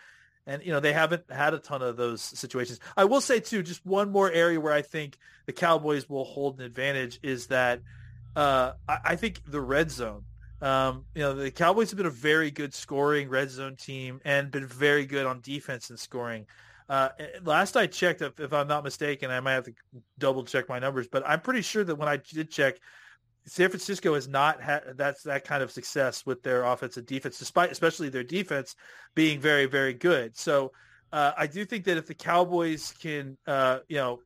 And 0.46 0.62
you 0.64 0.72
know 0.72 0.80
they 0.80 0.92
haven't 0.92 1.30
had 1.30 1.54
a 1.54 1.58
ton 1.58 1.82
of 1.82 1.96
those 1.96 2.22
situations. 2.22 2.80
I 2.96 3.04
will 3.04 3.20
say 3.20 3.40
too, 3.40 3.62
just 3.62 3.84
one 3.86 4.10
more 4.10 4.30
area 4.30 4.60
where 4.60 4.72
I 4.72 4.82
think 4.82 5.18
the 5.46 5.52
Cowboys 5.52 6.08
will 6.08 6.24
hold 6.24 6.58
an 6.58 6.64
advantage 6.64 7.20
is 7.22 7.48
that 7.48 7.82
uh, 8.36 8.72
I, 8.88 8.98
I 9.04 9.16
think 9.16 9.42
the 9.46 9.60
red 9.60 9.90
zone 9.90 10.24
um, 10.60 11.04
you 11.14 11.22
know, 11.22 11.34
the 11.34 11.50
Cowboys 11.50 11.90
have 11.90 11.96
been 11.96 12.06
a 12.06 12.10
very 12.10 12.50
good 12.50 12.74
scoring 12.74 13.28
red 13.28 13.50
zone 13.50 13.76
team 13.76 14.20
and 14.24 14.50
been 14.50 14.66
very 14.66 15.06
good 15.06 15.26
on 15.26 15.40
defense 15.40 15.90
and 15.90 15.98
scoring. 15.98 16.46
Uh, 16.88 17.08
last 17.44 17.76
I 17.76 17.86
checked, 17.86 18.20
if, 18.20 18.38
if, 18.40 18.52
I'm 18.52 18.66
not 18.66 18.82
mistaken, 18.82 19.30
I 19.30 19.40
might 19.40 19.52
have 19.52 19.64
to 19.64 19.72
double 20.18 20.44
check 20.44 20.68
my 20.68 20.78
numbers, 20.78 21.06
but 21.06 21.22
I'm 21.26 21.40
pretty 21.40 21.62
sure 21.62 21.84
that 21.84 21.94
when 21.94 22.08
I 22.08 22.16
did 22.16 22.50
check, 22.50 22.80
San 23.46 23.68
Francisco 23.68 24.14
has 24.14 24.28
not 24.28 24.60
had 24.60 24.82
that's 24.96 25.22
that 25.22 25.44
kind 25.44 25.62
of 25.62 25.70
success 25.70 26.26
with 26.26 26.42
their 26.42 26.64
offense 26.64 26.96
and 26.96 27.06
defense, 27.06 27.38
despite 27.38 27.72
especially 27.72 28.08
their 28.08 28.24
defense 28.24 28.76
being 29.14 29.40
very 29.40 29.66
very 29.66 29.94
good. 29.94 30.36
So 30.36 30.72
uh, 31.12 31.32
I 31.36 31.46
do 31.46 31.64
think 31.64 31.84
that 31.84 31.96
if 31.96 32.06
the 32.06 32.14
Cowboys 32.14 32.92
can, 33.00 33.36
uh, 33.46 33.78
you 33.88 33.96
know, 33.96 34.20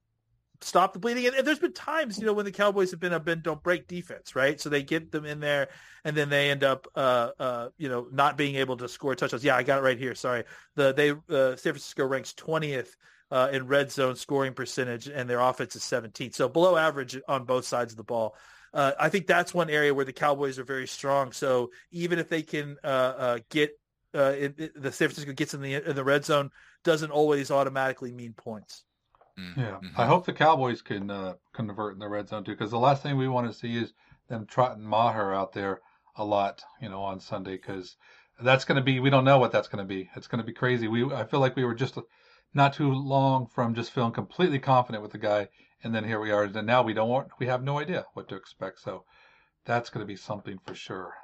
stop 0.65 0.93
the 0.93 0.99
bleeding. 0.99 1.27
And, 1.27 1.47
there's 1.47 1.59
been 1.59 1.73
times, 1.73 2.19
you 2.19 2.27
know, 2.27 2.33
when 2.33 2.45
the 2.45 2.53
Cowboys 2.53 2.91
have 2.91 3.01
been 3.01 3.13
a 3.13 3.21
been 3.21 3.41
don't 3.41 3.63
break 3.63 3.87
defense, 3.87 4.35
right? 4.35 4.61
So 4.61 4.69
they 4.69 4.83
get 4.83 5.13
them 5.13 5.25
in 5.25 5.41
there, 5.41 5.69
and 6.05 6.17
then 6.17 6.29
they 6.31 6.51
end 6.51 6.65
up, 6.65 6.89
uh, 6.95 7.31
uh, 7.39 7.69
you 7.77 7.89
know, 7.89 8.07
not 8.11 8.37
being 8.37 8.57
able 8.57 8.77
to 8.79 8.89
score 8.89 9.15
touchdowns. 9.15 9.45
Yeah, 9.45 9.57
I 9.57 9.63
got 9.63 9.79
it 9.79 9.83
right 9.83 9.99
here. 9.99 10.15
Sorry, 10.15 10.45
the 10.75 10.93
they 10.93 11.11
uh, 11.11 11.57
San 11.57 11.73
Francisco 11.73 12.07
ranks 12.07 12.33
20th 12.35 12.89
uh, 13.31 13.51
in 13.53 13.67
red 13.67 13.93
zone 13.93 14.17
scoring 14.17 14.55
percentage, 14.55 15.07
and 15.07 15.29
their 15.29 15.41
offense 15.41 15.77
is 15.77 15.83
17th, 15.83 16.35
so 16.35 16.49
below 16.49 16.77
average 16.77 17.21
on 17.29 17.45
both 17.45 17.67
sides 17.67 17.93
of 17.93 17.97
the 17.97 18.05
ball. 18.05 18.37
Uh, 18.73 18.93
I 18.99 19.09
think 19.09 19.29
that's 19.29 19.55
one 19.55 19.71
area 19.71 19.95
where 19.95 20.05
the 20.05 20.13
Cowboys 20.13 20.59
are 20.59 20.65
very 20.65 20.89
strong. 20.89 21.31
So 21.31 21.71
even 21.93 22.19
if 22.19 22.29
they 22.29 22.43
can 22.43 22.77
uh, 22.83 22.87
uh, 22.87 23.39
get 23.49 23.79
uh, 24.13 24.35
it, 24.37 24.55
it, 24.59 24.83
the 24.83 24.91
San 24.91 25.09
Francisco 25.09 25.33
gets 25.33 25.55
in 25.55 25.61
the 25.61 25.75
in 25.75 25.95
the 25.95 26.05
red 26.05 26.25
zone, 26.25 26.51
doesn't 26.83 27.11
always 27.11 27.51
automatically 27.51 28.13
mean 28.13 28.33
points. 28.33 28.85
Mm-hmm. 29.39 29.61
Yeah, 29.61 29.77
I 29.77 29.81
mm-hmm. 29.81 30.03
hope 30.03 30.27
the 30.27 30.33
Cowboys 30.33 30.81
can 30.81 31.11
uh, 31.11 31.35
convert 31.53 31.95
in 31.95 31.99
the 31.99 32.09
red 32.09 32.29
zone 32.29 32.45
too, 32.45 32.53
because 32.53 32.71
the 32.71 32.79
last 32.79 33.03
thing 33.03 33.17
we 33.17 33.29
want 33.29 33.51
to 33.51 33.59
see 33.59 33.77
is 33.77 33.93
them 34.29 34.47
trotting 34.47 34.85
Maher 34.85 35.35
out 35.35 35.53
there 35.53 35.81
a 36.17 36.25
lot, 36.25 36.63
you 36.81 36.89
know, 36.89 37.03
on 37.03 37.19
Sunday, 37.19 37.57
because 37.57 37.97
that's 38.41 38.65
going 38.65 38.77
to 38.77 38.83
be 38.83 39.01
we 39.01 39.11
don't 39.11 39.25
know 39.25 39.39
what 39.39 39.53
that's 39.53 39.69
going 39.69 39.85
to 39.87 39.95
be. 39.95 40.09
It's 40.15 40.29
going 40.29 40.41
to 40.41 40.47
be 40.47 40.53
crazy. 40.53 40.87
We 40.89 41.13
I 41.13 41.25
feel 41.25 41.41
like 41.41 41.57
we 41.57 41.65
were 41.65 41.75
just 41.75 41.99
not 42.53 42.75
too 42.75 42.93
long 42.93 43.49
from 43.49 43.75
just 43.75 43.91
feeling 43.91 44.13
completely 44.13 44.61
confident 44.61 45.03
with 45.03 45.13
the 45.13 45.19
guy, 45.19 45.49
and 45.83 45.95
then 45.95 46.05
here 46.05 46.21
we 46.21 46.31
are, 46.31 46.45
and 46.45 46.67
now 46.67 46.83
we 46.83 46.95
don't 46.95 47.09
want 47.09 47.29
we 47.41 47.47
have 47.47 47.63
no 47.63 47.79
idea 47.81 48.07
what 48.15 48.29
to 48.29 48.37
expect. 48.37 48.81
So 48.81 49.05
that's 49.65 49.91
going 49.91 50.07
to 50.07 50.07
be 50.07 50.17
something 50.17 50.59
for 50.65 50.75
sure. 50.75 51.15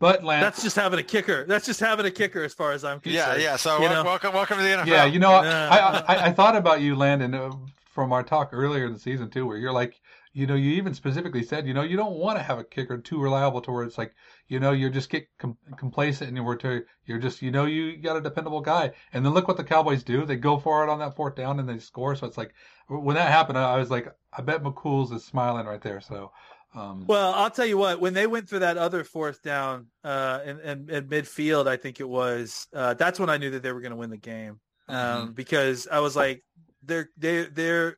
But 0.00 0.22
Lance, 0.22 0.44
that's 0.44 0.62
just 0.62 0.76
having 0.76 0.98
a 0.98 1.02
kicker. 1.02 1.44
That's 1.46 1.66
just 1.66 1.80
having 1.80 2.06
a 2.06 2.10
kicker, 2.10 2.44
as 2.44 2.54
far 2.54 2.72
as 2.72 2.84
I'm 2.84 3.00
concerned. 3.00 3.40
Yeah, 3.40 3.50
yeah. 3.50 3.56
So 3.56 3.80
welcome, 3.80 4.06
welcome, 4.06 4.34
welcome 4.34 4.56
to 4.58 4.62
the 4.62 4.68
NFL. 4.68 4.86
Yeah, 4.86 5.04
you 5.06 5.18
know, 5.18 5.32
I, 5.32 6.04
I, 6.06 6.26
I 6.26 6.32
thought 6.32 6.54
about 6.54 6.80
you, 6.80 6.94
Landon, 6.94 7.34
uh, 7.34 7.50
from 7.92 8.12
our 8.12 8.22
talk 8.22 8.50
earlier 8.52 8.86
in 8.86 8.92
the 8.92 8.98
season 8.98 9.28
too, 9.28 9.44
where 9.44 9.56
you're 9.56 9.72
like, 9.72 10.00
you 10.32 10.46
know, 10.46 10.54
you 10.54 10.70
even 10.74 10.94
specifically 10.94 11.42
said, 11.42 11.66
you 11.66 11.74
know, 11.74 11.82
you 11.82 11.96
don't 11.96 12.14
want 12.14 12.38
to 12.38 12.44
have 12.44 12.60
a 12.60 12.64
kicker 12.64 12.96
too 12.98 13.20
reliable 13.20 13.60
to 13.60 13.72
where 13.72 13.82
it's 13.82 13.98
like, 13.98 14.14
you 14.46 14.60
know, 14.60 14.70
you're 14.70 14.88
just 14.88 15.10
get 15.10 15.26
com- 15.38 15.56
complacent 15.76 16.28
and 16.28 16.36
you're 16.36 16.56
to, 16.56 16.84
you're 17.06 17.18
just, 17.18 17.42
you 17.42 17.50
know, 17.50 17.64
you 17.64 17.96
got 17.96 18.16
a 18.16 18.20
dependable 18.20 18.60
guy. 18.60 18.92
And 19.12 19.26
then 19.26 19.34
look 19.34 19.48
what 19.48 19.56
the 19.56 19.64
Cowboys 19.64 20.04
do. 20.04 20.24
They 20.24 20.36
go 20.36 20.58
for 20.58 20.84
it 20.84 20.90
on 20.90 21.00
that 21.00 21.16
fourth 21.16 21.34
down 21.34 21.58
and 21.58 21.68
they 21.68 21.80
score. 21.80 22.14
So 22.14 22.24
it's 22.24 22.38
like, 22.38 22.54
when 22.86 23.16
that 23.16 23.32
happened, 23.32 23.58
I 23.58 23.78
was 23.78 23.90
like, 23.90 24.14
I 24.32 24.42
bet 24.42 24.62
McCool's 24.62 25.10
is 25.10 25.24
smiling 25.24 25.66
right 25.66 25.82
there. 25.82 26.00
So 26.00 26.30
um, 26.74 27.06
well, 27.06 27.32
I'll 27.34 27.50
tell 27.50 27.66
you 27.66 27.78
what. 27.78 28.00
When 28.00 28.14
they 28.14 28.26
went 28.26 28.48
for 28.48 28.58
that 28.58 28.76
other 28.76 29.04
fourth 29.04 29.42
down 29.42 29.86
uh, 30.04 30.40
in, 30.44 30.60
in, 30.60 30.90
in 30.90 31.08
midfield, 31.08 31.66
I 31.66 31.76
think 31.76 32.00
it 32.00 32.08
was. 32.08 32.66
Uh, 32.74 32.94
that's 32.94 33.18
when 33.18 33.30
I 33.30 33.38
knew 33.38 33.50
that 33.50 33.62
they 33.62 33.72
were 33.72 33.80
going 33.80 33.92
to 33.92 33.96
win 33.96 34.10
the 34.10 34.18
game 34.18 34.60
um, 34.88 34.96
mm-hmm. 34.96 35.32
because 35.32 35.88
I 35.90 36.00
was 36.00 36.14
like, 36.14 36.44
they're 36.82 37.08
they 37.16 37.44
they're 37.44 37.96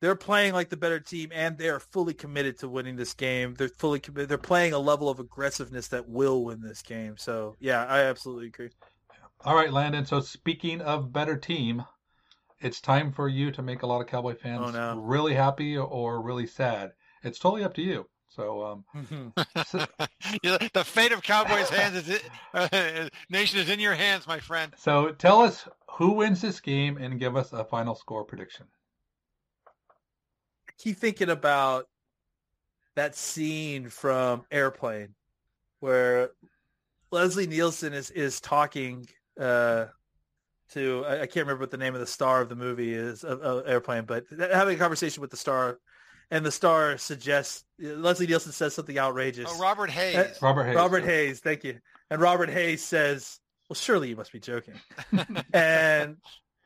they're 0.00 0.16
playing 0.16 0.54
like 0.54 0.70
the 0.70 0.76
better 0.76 0.98
team 0.98 1.30
and 1.32 1.58
they 1.58 1.68
are 1.68 1.80
fully 1.80 2.14
committed 2.14 2.58
to 2.60 2.68
winning 2.68 2.96
this 2.96 3.14
game. 3.14 3.54
They're 3.54 3.68
fully 3.68 4.00
committed. 4.00 4.28
They're 4.28 4.38
playing 4.38 4.72
a 4.72 4.78
level 4.78 5.08
of 5.08 5.20
aggressiveness 5.20 5.88
that 5.88 6.08
will 6.08 6.44
win 6.44 6.60
this 6.62 6.82
game. 6.82 7.16
So 7.18 7.56
yeah, 7.60 7.84
I 7.84 8.00
absolutely 8.00 8.46
agree. 8.46 8.70
All 9.44 9.54
right, 9.54 9.72
Landon. 9.72 10.06
So 10.06 10.20
speaking 10.20 10.80
of 10.80 11.12
better 11.12 11.36
team, 11.36 11.84
it's 12.60 12.80
time 12.80 13.12
for 13.12 13.28
you 13.28 13.50
to 13.52 13.62
make 13.62 13.82
a 13.82 13.86
lot 13.86 14.00
of 14.00 14.06
Cowboy 14.06 14.34
fans 14.34 14.60
oh, 14.64 14.70
no. 14.70 15.00
really 15.00 15.34
happy 15.34 15.76
or 15.76 16.22
really 16.22 16.46
sad. 16.46 16.92
It's 17.22 17.38
totally 17.38 17.64
up 17.64 17.74
to 17.74 17.82
you. 17.82 18.06
So, 18.28 18.64
um, 18.64 19.32
so 19.66 19.84
the 20.42 20.84
fate 20.84 21.10
of 21.10 21.22
Cowboys' 21.22 21.68
hands 21.68 21.96
is 21.96 22.08
it, 22.08 22.22
uh, 22.54 23.08
nation 23.28 23.58
is 23.58 23.68
in 23.68 23.80
your 23.80 23.94
hands, 23.94 24.26
my 24.26 24.38
friend. 24.38 24.72
So, 24.78 25.10
tell 25.10 25.40
us 25.40 25.66
who 25.90 26.12
wins 26.12 26.40
this 26.40 26.60
game 26.60 26.96
and 26.96 27.18
give 27.18 27.36
us 27.36 27.52
a 27.52 27.64
final 27.64 27.96
score 27.96 28.24
prediction. 28.24 28.66
I 29.66 30.72
keep 30.78 30.98
thinking 30.98 31.28
about 31.28 31.86
that 32.94 33.16
scene 33.16 33.88
from 33.88 34.44
Airplane 34.50 35.14
where 35.80 36.30
Leslie 37.10 37.46
Nielsen 37.46 37.92
is 37.92 38.10
is 38.10 38.40
talking 38.40 39.08
uh, 39.40 39.86
to 40.72 41.04
I, 41.06 41.22
I, 41.22 41.26
can't 41.26 41.46
remember 41.46 41.62
what 41.62 41.70
the 41.70 41.78
name 41.78 41.94
of 41.94 42.00
the 42.00 42.06
star 42.06 42.40
of 42.40 42.48
the 42.48 42.56
movie 42.56 42.94
is 42.94 43.24
of, 43.24 43.40
of 43.40 43.66
Airplane, 43.66 44.04
but 44.04 44.24
having 44.38 44.76
a 44.76 44.78
conversation 44.78 45.20
with 45.20 45.30
the 45.30 45.36
star 45.36 45.78
and 46.30 46.46
the 46.46 46.52
star 46.52 46.96
suggests 46.98 47.64
Leslie 47.78 48.26
Nielsen 48.26 48.52
says 48.52 48.74
something 48.74 48.98
outrageous. 48.98 49.50
Oh, 49.52 49.58
Robert 49.58 49.90
Hays. 49.90 50.16
Uh, 50.16 50.34
Robert 50.40 50.64
Hays. 50.64 50.76
Robert 50.76 51.04
Hays. 51.04 51.40
Thank 51.40 51.64
you. 51.64 51.78
And 52.10 52.20
Robert 52.20 52.50
Hays 52.50 52.84
says, 52.84 53.40
"Well, 53.68 53.74
surely 53.74 54.10
you 54.10 54.16
must 54.16 54.32
be 54.32 54.40
joking." 54.40 54.74
and 55.52 56.16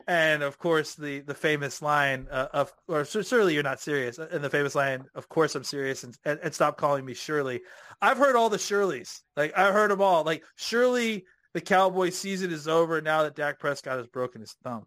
and 0.06 0.42
of 0.42 0.58
course 0.58 0.94
the 0.94 1.20
the 1.20 1.34
famous 1.34 1.80
line 1.80 2.26
uh, 2.30 2.48
of 2.52 2.72
or 2.88 3.04
surely 3.04 3.54
you're 3.54 3.62
not 3.62 3.80
serious. 3.80 4.18
And 4.18 4.44
the 4.44 4.50
famous 4.50 4.74
line, 4.74 5.04
"Of 5.14 5.28
course 5.28 5.54
I'm 5.54 5.64
serious," 5.64 6.04
and, 6.04 6.16
and, 6.24 6.38
and 6.42 6.54
stop 6.54 6.76
calling 6.76 7.04
me 7.04 7.14
Shirley. 7.14 7.62
I've 8.02 8.18
heard 8.18 8.36
all 8.36 8.50
the 8.50 8.58
Shirleys. 8.58 9.22
Like 9.36 9.56
I've 9.56 9.72
heard 9.72 9.90
them 9.90 10.02
all. 10.02 10.24
Like 10.24 10.44
surely 10.56 11.24
the 11.54 11.60
Cowboy 11.60 12.10
season 12.10 12.50
is 12.50 12.68
over 12.68 13.00
now 13.00 13.22
that 13.22 13.36
Dak 13.36 13.58
Prescott 13.58 13.98
has 13.98 14.08
broken 14.08 14.40
his 14.40 14.56
thumb 14.64 14.86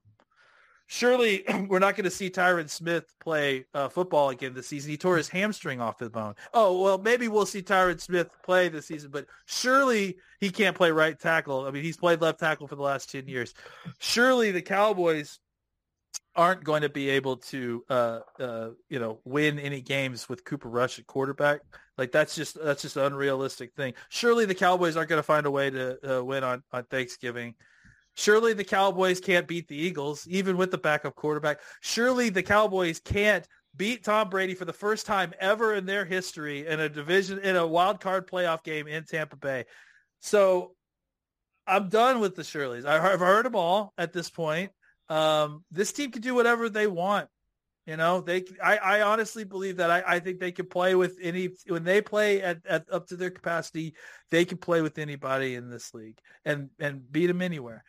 surely 0.87 1.43
we're 1.67 1.79
not 1.79 1.95
going 1.95 2.05
to 2.05 2.09
see 2.11 2.29
Tyron 2.29 2.69
Smith 2.69 3.13
play 3.19 3.65
uh, 3.73 3.89
football 3.89 4.29
again 4.29 4.53
this 4.53 4.67
season. 4.67 4.89
He 4.89 4.97
tore 4.97 5.17
his 5.17 5.29
hamstring 5.29 5.79
off 5.79 5.97
the 5.97 6.09
bone. 6.09 6.33
Oh, 6.53 6.81
well, 6.81 6.97
maybe 6.97 7.27
we'll 7.27 7.45
see 7.45 7.61
Tyron 7.61 8.01
Smith 8.01 8.29
play 8.43 8.69
this 8.69 8.87
season, 8.87 9.11
but 9.11 9.27
surely 9.45 10.17
he 10.39 10.49
can't 10.49 10.75
play 10.75 10.91
right 10.91 11.19
tackle. 11.19 11.65
I 11.65 11.71
mean, 11.71 11.83
he's 11.83 11.97
played 11.97 12.21
left 12.21 12.39
tackle 12.39 12.67
for 12.67 12.75
the 12.75 12.81
last 12.81 13.11
10 13.11 13.27
years. 13.27 13.53
Surely 13.99 14.51
the 14.51 14.61
Cowboys 14.61 15.39
aren't 16.35 16.63
going 16.63 16.83
to 16.83 16.89
be 16.89 17.09
able 17.09 17.37
to, 17.37 17.83
uh, 17.89 18.19
uh, 18.39 18.69
you 18.89 18.99
know, 18.99 19.19
win 19.25 19.59
any 19.59 19.81
games 19.81 20.29
with 20.29 20.45
Cooper 20.45 20.69
Rush 20.69 20.99
at 20.99 21.07
quarterback. 21.07 21.61
Like 21.97 22.11
that's 22.11 22.35
just 22.35 22.63
that's 22.63 22.83
just 22.83 22.95
an 22.95 23.05
unrealistic 23.05 23.73
thing. 23.73 23.93
Surely 24.09 24.45
the 24.45 24.53
Cowboys 24.53 24.95
aren't 24.95 25.09
going 25.09 25.19
to 25.19 25.23
find 25.23 25.47
a 25.47 25.51
way 25.51 25.71
to 25.71 26.19
uh, 26.19 26.23
win 26.23 26.43
on 26.43 26.63
on 26.71 26.83
Thanksgiving. 26.83 27.55
Surely 28.17 28.53
the 28.53 28.63
Cowboys 28.63 29.19
can't 29.19 29.47
beat 29.47 29.67
the 29.67 29.75
Eagles, 29.75 30.27
even 30.27 30.57
with 30.57 30.71
the 30.71 30.77
backup 30.77 31.13
quarterback. 31.13 31.59
Surely 31.81 32.29
the 32.29 32.41
Cowboys 32.41 32.99
can't 32.99 33.47
beat 33.75 34.03
Tom 34.03 34.31
Brady 34.31 34.55
for 34.55 34.65
the 34.65 34.73
first 34.73 35.05
time 35.05 35.33
ever 35.39 35.75
in 35.75 35.85
their 35.85 36.03
history 36.03 36.65
in 36.65 36.79
a 36.79 36.89
division 36.89 37.37
in 37.37 37.55
a 37.55 37.65
wild 37.65 37.99
card 38.01 38.27
playoff 38.27 38.63
game 38.63 38.87
in 38.87 39.03
Tampa 39.03 39.35
Bay. 39.35 39.65
So 40.19 40.71
I'm 41.67 41.89
done 41.89 42.19
with 42.19 42.35
the 42.35 42.41
Shirleys. 42.41 42.85
I've 42.85 43.19
heard 43.19 43.45
them 43.45 43.55
all 43.55 43.93
at 43.99 44.13
this 44.13 44.31
point. 44.31 44.71
Um, 45.09 45.63
this 45.69 45.93
team 45.93 46.11
can 46.11 46.23
do 46.23 46.33
whatever 46.33 46.69
they 46.69 46.87
want. 46.87 47.29
You 47.85 47.97
know, 47.97 48.21
they. 48.21 48.45
I, 48.61 48.77
I 48.77 49.01
honestly 49.01 49.43
believe 49.43 49.77
that. 49.77 49.91
I, 49.91 50.03
I 50.05 50.19
think 50.19 50.39
they 50.39 50.51
can 50.51 50.65
play 50.65 50.95
with 50.95 51.19
any 51.21 51.49
when 51.67 51.83
they 51.83 52.01
play 52.01 52.41
at, 52.41 52.65
at 52.67 52.85
up 52.91 53.07
to 53.07 53.15
their 53.15 53.29
capacity. 53.29 53.93
They 54.31 54.43
can 54.43 54.57
play 54.57 54.81
with 54.81 54.97
anybody 54.97 55.53
in 55.53 55.69
this 55.69 55.93
league 55.93 56.17
and 56.43 56.69
and 56.79 57.09
beat 57.09 57.27
them 57.27 57.43
anywhere. 57.43 57.83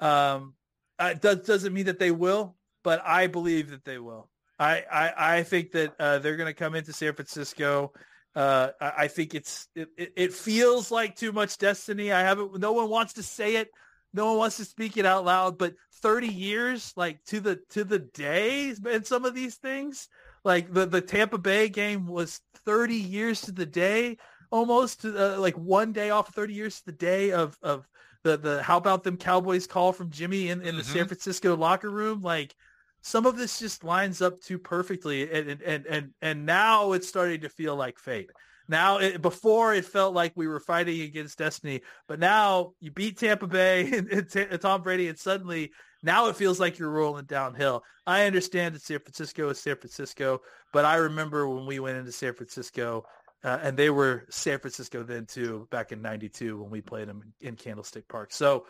Um, 0.00 0.54
it 1.00 1.20
does, 1.20 1.46
doesn't 1.46 1.72
mean 1.72 1.86
that 1.86 1.98
they 1.98 2.10
will, 2.10 2.56
but 2.82 3.02
I 3.04 3.26
believe 3.26 3.70
that 3.70 3.84
they 3.84 3.98
will. 3.98 4.28
I, 4.58 4.84
I, 4.90 5.36
I 5.38 5.42
think 5.42 5.72
that 5.72 5.94
uh, 5.98 6.18
they're 6.18 6.36
going 6.36 6.48
to 6.48 6.54
come 6.54 6.74
into 6.74 6.92
San 6.92 7.14
Francisco. 7.14 7.92
Uh, 8.34 8.70
I, 8.80 8.92
I, 8.98 9.08
think 9.08 9.34
it's 9.34 9.68
it, 9.74 9.88
it, 9.96 10.32
feels 10.32 10.90
like 10.90 11.16
too 11.16 11.32
much 11.32 11.58
destiny. 11.58 12.12
I 12.12 12.20
haven't. 12.20 12.58
No 12.58 12.72
one 12.72 12.88
wants 12.88 13.14
to 13.14 13.22
say 13.22 13.56
it. 13.56 13.70
No 14.12 14.26
one 14.26 14.38
wants 14.38 14.56
to 14.58 14.64
speak 14.64 14.96
it 14.96 15.06
out 15.06 15.24
loud. 15.24 15.58
But 15.58 15.74
30 16.00 16.28
years, 16.28 16.92
like 16.96 17.22
to 17.26 17.40
the 17.40 17.60
to 17.70 17.84
the 17.84 17.98
day, 17.98 18.74
and 18.88 19.06
some 19.06 19.24
of 19.24 19.34
these 19.34 19.56
things, 19.56 20.08
like 20.44 20.72
the 20.72 20.86
the 20.86 21.00
Tampa 21.00 21.38
Bay 21.38 21.68
game 21.68 22.06
was 22.06 22.40
30 22.64 22.94
years 22.94 23.42
to 23.42 23.52
the 23.52 23.66
day 23.66 24.16
almost 24.50 25.04
uh, 25.04 25.38
like 25.38 25.56
one 25.56 25.92
day 25.92 26.10
off 26.10 26.32
30 26.32 26.54
years 26.54 26.78
to 26.78 26.86
the 26.86 26.92
day 26.92 27.32
of 27.32 27.58
of 27.62 27.86
the 28.26 28.36
the 28.36 28.62
how 28.62 28.76
about 28.76 29.04
them 29.04 29.16
Cowboys 29.16 29.66
call 29.66 29.92
from 29.92 30.10
Jimmy 30.10 30.48
in, 30.48 30.60
in 30.62 30.76
the 30.76 30.82
mm-hmm. 30.82 30.92
San 30.92 31.06
Francisco 31.06 31.56
locker 31.56 31.90
room 31.90 32.20
like 32.20 32.54
some 33.00 33.24
of 33.24 33.36
this 33.36 33.58
just 33.58 33.84
lines 33.84 34.20
up 34.20 34.40
too 34.40 34.58
perfectly 34.58 35.30
and 35.30 35.62
and 35.62 35.86
and 35.86 36.10
and 36.20 36.44
now 36.44 36.92
it's 36.92 37.08
starting 37.08 37.40
to 37.42 37.48
feel 37.48 37.76
like 37.76 37.98
fate 37.98 38.30
now 38.68 38.98
it, 38.98 39.22
before 39.22 39.74
it 39.74 39.84
felt 39.84 40.12
like 40.12 40.32
we 40.34 40.48
were 40.48 40.58
fighting 40.58 41.02
against 41.02 41.38
destiny 41.38 41.82
but 42.08 42.18
now 42.18 42.72
you 42.80 42.90
beat 42.90 43.16
Tampa 43.18 43.46
Bay 43.46 43.92
and, 43.96 44.08
and, 44.10 44.36
and 44.36 44.60
Tom 44.60 44.82
Brady 44.82 45.08
and 45.08 45.18
suddenly 45.18 45.70
now 46.02 46.28
it 46.28 46.36
feels 46.36 46.60
like 46.60 46.78
you're 46.78 46.90
rolling 46.90 47.24
downhill. 47.24 47.82
I 48.06 48.26
understand 48.26 48.74
that 48.74 48.82
San 48.82 49.00
Francisco 49.00 49.48
is 49.48 49.58
San 49.58 49.74
Francisco, 49.76 50.40
but 50.72 50.84
I 50.84 50.96
remember 50.96 51.48
when 51.48 51.66
we 51.66 51.80
went 51.80 51.96
into 51.96 52.12
San 52.12 52.34
Francisco 52.34 53.04
uh, 53.46 53.60
and 53.62 53.76
they 53.76 53.90
were 53.90 54.26
San 54.28 54.58
Francisco 54.58 55.04
then 55.04 55.24
too, 55.24 55.68
back 55.70 55.92
in 55.92 56.02
92 56.02 56.60
when 56.60 56.68
we 56.68 56.80
played 56.80 57.08
them 57.08 57.22
in 57.40 57.54
Candlestick 57.54 58.08
Park. 58.08 58.32
So 58.32 58.66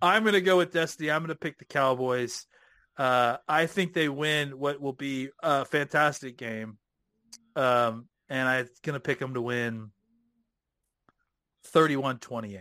I'm 0.00 0.22
going 0.22 0.32
to 0.32 0.40
go 0.40 0.56
with 0.56 0.72
Destiny. 0.72 1.10
I'm 1.10 1.20
going 1.20 1.28
to 1.28 1.34
pick 1.34 1.58
the 1.58 1.66
Cowboys. 1.66 2.46
Uh, 2.96 3.36
I 3.46 3.66
think 3.66 3.92
they 3.92 4.08
win 4.08 4.58
what 4.58 4.80
will 4.80 4.94
be 4.94 5.28
a 5.42 5.66
fantastic 5.66 6.38
game. 6.38 6.78
Um, 7.54 8.06
and 8.30 8.48
I'm 8.48 8.68
going 8.82 8.94
to 8.94 9.00
pick 9.00 9.18
them 9.18 9.34
to 9.34 9.42
win 9.42 9.90
31-28. 11.74 12.60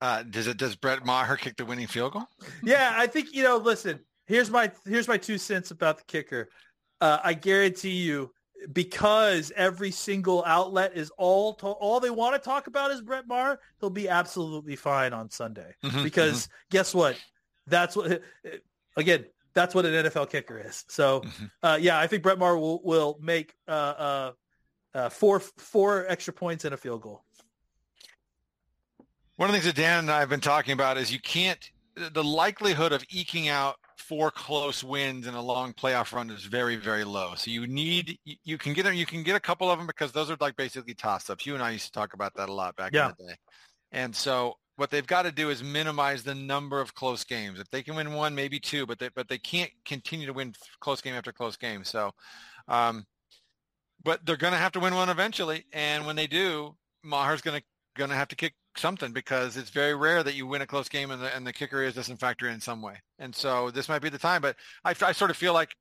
Uh, 0.00 0.24
does 0.24 0.48
it? 0.48 0.56
Does 0.58 0.74
Brett 0.76 1.06
Maher 1.06 1.36
kick 1.36 1.56
the 1.56 1.64
winning 1.64 1.86
field 1.86 2.12
goal? 2.12 2.26
yeah, 2.62 2.92
I 2.94 3.06
think 3.06 3.32
you 3.32 3.42
know. 3.42 3.56
Listen, 3.56 4.00
here's 4.26 4.50
my 4.50 4.70
here's 4.84 5.08
my 5.08 5.16
two 5.16 5.38
cents 5.38 5.70
about 5.70 5.96
the 5.96 6.04
kicker. 6.04 6.50
Uh, 7.00 7.18
I 7.24 7.32
guarantee 7.32 7.92
you, 7.92 8.30
because 8.72 9.52
every 9.56 9.90
single 9.90 10.44
outlet 10.44 10.92
is 10.96 11.10
all 11.16 11.54
to- 11.54 11.66
all 11.66 12.00
they 12.00 12.10
want 12.10 12.34
to 12.34 12.38
talk 12.38 12.66
about 12.66 12.90
is 12.90 13.00
Brett 13.00 13.26
Maher, 13.26 13.60
he'll 13.80 13.90
be 13.90 14.08
absolutely 14.08 14.76
fine 14.76 15.12
on 15.12 15.30
Sunday. 15.30 15.74
Mm-hmm, 15.84 16.02
because 16.02 16.44
mm-hmm. 16.44 16.56
guess 16.70 16.94
what? 16.94 17.16
That's 17.66 17.96
what. 17.96 18.22
Again, 18.98 19.26
that's 19.52 19.74
what 19.74 19.84
an 19.84 20.06
NFL 20.06 20.30
kicker 20.30 20.58
is. 20.58 20.84
So, 20.88 21.20
mm-hmm. 21.20 21.44
uh, 21.62 21.78
yeah, 21.80 21.98
I 21.98 22.06
think 22.06 22.22
Brett 22.22 22.38
Maher 22.38 22.56
will 22.58 22.80
will 22.82 23.18
make 23.20 23.54
uh, 23.68 23.70
uh, 23.70 24.32
uh 24.94 25.08
four 25.10 25.40
four 25.40 26.06
extra 26.08 26.32
points 26.32 26.64
and 26.64 26.72
a 26.72 26.76
field 26.76 27.02
goal. 27.02 27.22
One 29.36 29.50
of 29.50 29.52
the 29.52 29.60
things 29.60 29.74
that 29.74 29.80
Dan 29.80 30.00
and 30.00 30.10
I 30.10 30.20
have 30.20 30.30
been 30.30 30.40
talking 30.40 30.72
about 30.72 30.96
is 30.96 31.12
you 31.12 31.20
can't 31.20 31.70
the 31.94 32.24
likelihood 32.24 32.92
of 32.92 33.04
eking 33.10 33.48
out 33.48 33.76
four 33.96 34.30
close 34.30 34.84
wins 34.84 35.26
in 35.26 35.34
a 35.34 35.42
long 35.42 35.72
playoff 35.72 36.12
run 36.12 36.30
is 36.30 36.44
very 36.44 36.76
very 36.76 37.04
low. 37.04 37.34
So 37.34 37.50
you 37.50 37.66
need 37.66 38.18
you 38.24 38.58
can 38.58 38.72
get 38.72 38.84
them 38.84 38.94
you 38.94 39.06
can 39.06 39.22
get 39.22 39.36
a 39.36 39.40
couple 39.40 39.70
of 39.70 39.78
them 39.78 39.86
because 39.86 40.12
those 40.12 40.30
are 40.30 40.36
like 40.40 40.56
basically 40.56 40.94
toss 40.94 41.28
ups. 41.30 41.46
You 41.46 41.54
and 41.54 41.62
I 41.62 41.70
used 41.70 41.86
to 41.86 41.92
talk 41.92 42.14
about 42.14 42.34
that 42.36 42.48
a 42.48 42.52
lot 42.52 42.76
back 42.76 42.92
yeah. 42.92 43.06
in 43.06 43.14
the 43.18 43.24
day. 43.28 43.36
And 43.92 44.14
so 44.14 44.56
what 44.76 44.90
they've 44.90 45.06
got 45.06 45.22
to 45.22 45.32
do 45.32 45.50
is 45.50 45.64
minimize 45.64 46.22
the 46.22 46.34
number 46.34 46.80
of 46.80 46.94
close 46.94 47.24
games. 47.24 47.58
If 47.58 47.70
they 47.70 47.82
can 47.82 47.96
win 47.96 48.12
one, 48.12 48.34
maybe 48.34 48.60
two, 48.60 48.86
but 48.86 48.98
they 48.98 49.08
but 49.08 49.28
they 49.28 49.38
can't 49.38 49.70
continue 49.84 50.26
to 50.26 50.32
win 50.32 50.54
close 50.80 51.00
game 51.00 51.14
after 51.14 51.32
close 51.32 51.56
game. 51.56 51.82
So, 51.82 52.12
um, 52.68 53.06
but 54.04 54.24
they're 54.26 54.36
going 54.36 54.52
to 54.52 54.58
have 54.58 54.72
to 54.72 54.80
win 54.80 54.94
one 54.94 55.08
eventually. 55.08 55.64
And 55.72 56.06
when 56.06 56.16
they 56.16 56.26
do, 56.26 56.76
Maher's 57.02 57.40
going 57.40 57.58
to 57.58 57.66
going 57.96 58.10
to 58.10 58.16
have 58.16 58.28
to 58.28 58.36
kick 58.36 58.54
something 58.78 59.12
because 59.12 59.56
it's 59.56 59.70
very 59.70 59.94
rare 59.94 60.22
that 60.22 60.34
you 60.34 60.46
win 60.46 60.62
a 60.62 60.66
close 60.66 60.88
game 60.88 61.10
and 61.10 61.22
the, 61.22 61.34
and 61.34 61.46
the 61.46 61.52
kicker 61.52 61.82
is 61.82 61.94
doesn't 61.94 62.18
factor 62.18 62.48
in 62.48 62.60
some 62.60 62.82
way. 62.82 63.00
And 63.18 63.34
so 63.34 63.70
this 63.70 63.88
might 63.88 64.02
be 64.02 64.08
the 64.08 64.18
time, 64.18 64.42
but 64.42 64.56
I, 64.84 64.94
I 65.02 65.12
sort 65.12 65.30
of 65.30 65.36
feel 65.36 65.52
like 65.52 65.74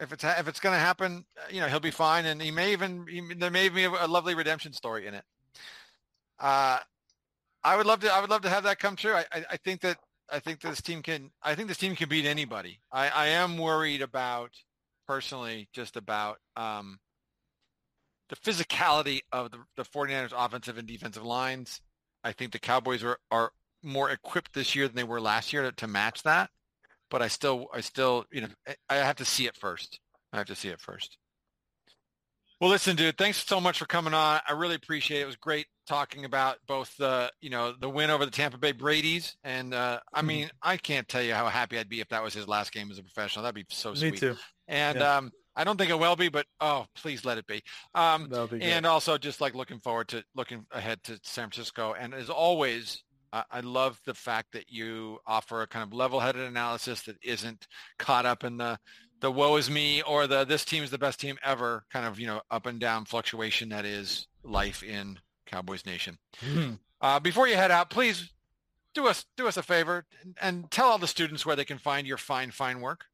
if, 0.00 0.12
it's 0.12 0.24
if 0.24 0.48
it's 0.48 0.60
going 0.60 0.74
to 0.74 0.80
happen, 0.80 1.24
you 1.50 1.60
know, 1.60 1.68
he'll 1.68 1.80
be 1.80 1.90
fine, 1.90 2.26
and 2.26 2.40
he 2.40 2.50
may 2.50 2.72
even 2.72 3.06
he, 3.08 3.22
there 3.34 3.50
may 3.50 3.68
be 3.68 3.84
a, 3.84 3.90
a 3.90 4.06
lovely 4.06 4.34
redemption 4.34 4.72
story 4.72 5.06
in 5.06 5.14
it. 5.14 5.24
Uh, 6.38 6.78
I 7.62 7.76
would 7.76 7.86
love 7.86 8.00
to 8.00 8.12
I 8.12 8.20
would 8.20 8.30
love 8.30 8.42
to 8.42 8.48
have 8.48 8.64
that 8.64 8.78
come 8.78 8.96
true. 8.96 9.14
I, 9.14 9.26
I, 9.30 9.44
I 9.52 9.56
think 9.58 9.82
that 9.82 9.98
I 10.30 10.38
think 10.38 10.60
this 10.60 10.80
team 10.80 11.02
can 11.02 11.30
I 11.42 11.54
think 11.54 11.68
this 11.68 11.76
team 11.76 11.94
can 11.94 12.08
beat 12.08 12.24
anybody. 12.24 12.80
I, 12.90 13.08
I 13.08 13.26
am 13.28 13.58
worried 13.58 14.00
about 14.00 14.50
personally 15.06 15.68
just 15.72 15.96
about 15.96 16.38
um, 16.56 16.98
the 18.30 18.36
physicality 18.36 19.20
of 19.32 19.50
the, 19.50 19.58
the 19.76 19.82
49ers 19.82 20.32
offensive 20.36 20.78
and 20.78 20.86
defensive 20.86 21.24
lines. 21.24 21.80
I 22.24 22.32
think 22.32 22.52
the 22.52 22.58
Cowboys 22.58 23.02
are, 23.02 23.18
are 23.30 23.52
more 23.82 24.10
equipped 24.10 24.52
this 24.52 24.74
year 24.74 24.86
than 24.86 24.96
they 24.96 25.04
were 25.04 25.20
last 25.20 25.52
year 25.52 25.62
to, 25.62 25.72
to 25.72 25.86
match 25.86 26.22
that. 26.24 26.50
But 27.10 27.22
I 27.22 27.28
still, 27.28 27.66
I 27.74 27.80
still, 27.80 28.24
you 28.30 28.42
know, 28.42 28.48
I 28.88 28.96
have 28.96 29.16
to 29.16 29.24
see 29.24 29.46
it 29.46 29.56
first. 29.56 29.98
I 30.32 30.36
have 30.36 30.46
to 30.46 30.54
see 30.54 30.68
it 30.68 30.80
first. 30.80 31.16
Well, 32.60 32.68
listen, 32.68 32.94
dude, 32.94 33.16
thanks 33.16 33.44
so 33.44 33.58
much 33.58 33.78
for 33.78 33.86
coming 33.86 34.12
on. 34.12 34.38
I 34.46 34.52
really 34.52 34.74
appreciate 34.74 35.20
it. 35.20 35.22
It 35.22 35.26
was 35.26 35.36
great 35.36 35.66
talking 35.88 36.26
about 36.26 36.58
both 36.68 36.94
the, 36.98 37.32
you 37.40 37.48
know, 37.48 37.72
the 37.80 37.88
win 37.88 38.10
over 38.10 38.26
the 38.26 38.30
Tampa 38.30 38.58
Bay 38.58 38.72
Brady's. 38.72 39.34
And 39.42 39.72
uh, 39.72 39.98
I 40.12 40.18
mm-hmm. 40.18 40.26
mean, 40.26 40.50
I 40.62 40.76
can't 40.76 41.08
tell 41.08 41.22
you 41.22 41.32
how 41.32 41.48
happy 41.48 41.78
I'd 41.78 41.88
be 41.88 42.02
if 42.02 42.10
that 42.10 42.22
was 42.22 42.34
his 42.34 42.46
last 42.46 42.72
game 42.72 42.90
as 42.90 42.98
a 42.98 43.02
professional. 43.02 43.44
That'd 43.44 43.54
be 43.54 43.64
so 43.74 43.94
sweet. 43.94 44.12
Me 44.12 44.18
too. 44.18 44.36
And 44.68 44.98
yeah. 44.98 45.16
um, 45.16 45.30
I 45.60 45.64
don't 45.64 45.76
think 45.76 45.90
it 45.90 45.98
will 45.98 46.16
be, 46.16 46.30
but 46.30 46.46
oh, 46.62 46.86
please 46.94 47.26
let 47.26 47.36
it 47.36 47.46
be. 47.46 47.62
Um, 47.94 48.30
be 48.50 48.62
and 48.62 48.86
also 48.86 49.18
just 49.18 49.42
like 49.42 49.54
looking 49.54 49.78
forward 49.78 50.08
to 50.08 50.24
looking 50.34 50.64
ahead 50.70 51.02
to 51.04 51.20
San 51.22 51.50
Francisco. 51.50 51.94
And 51.98 52.14
as 52.14 52.30
always, 52.30 53.04
I, 53.30 53.44
I 53.50 53.60
love 53.60 54.00
the 54.06 54.14
fact 54.14 54.52
that 54.52 54.70
you 54.70 55.18
offer 55.26 55.60
a 55.60 55.66
kind 55.66 55.82
of 55.82 55.92
level-headed 55.92 56.40
analysis 56.40 57.02
that 57.02 57.16
isn't 57.22 57.66
caught 57.98 58.24
up 58.24 58.42
in 58.42 58.56
the 58.56 58.78
the 59.20 59.30
woe 59.30 59.56
is 59.56 59.68
me 59.68 60.00
or 60.00 60.26
the 60.26 60.46
this 60.46 60.64
team 60.64 60.82
is 60.82 60.90
the 60.90 60.96
best 60.96 61.20
team 61.20 61.36
ever 61.44 61.84
kind 61.92 62.06
of 62.06 62.18
you 62.18 62.26
know 62.26 62.40
up 62.50 62.64
and 62.64 62.80
down 62.80 63.04
fluctuation 63.04 63.68
that 63.68 63.84
is 63.84 64.26
life 64.42 64.82
in 64.82 65.18
Cowboys 65.44 65.84
Nation. 65.84 66.16
Mm-hmm. 66.42 66.76
Uh, 67.02 67.20
before 67.20 67.46
you 67.46 67.56
head 67.56 67.70
out, 67.70 67.90
please 67.90 68.32
do 68.94 69.06
us 69.06 69.26
do 69.36 69.46
us 69.46 69.58
a 69.58 69.62
favor 69.62 70.06
and 70.40 70.70
tell 70.70 70.86
all 70.86 70.98
the 70.98 71.06
students 71.06 71.44
where 71.44 71.54
they 71.54 71.66
can 71.66 71.76
find 71.76 72.06
your 72.06 72.16
fine 72.16 72.50
fine 72.50 72.80
work. 72.80 73.04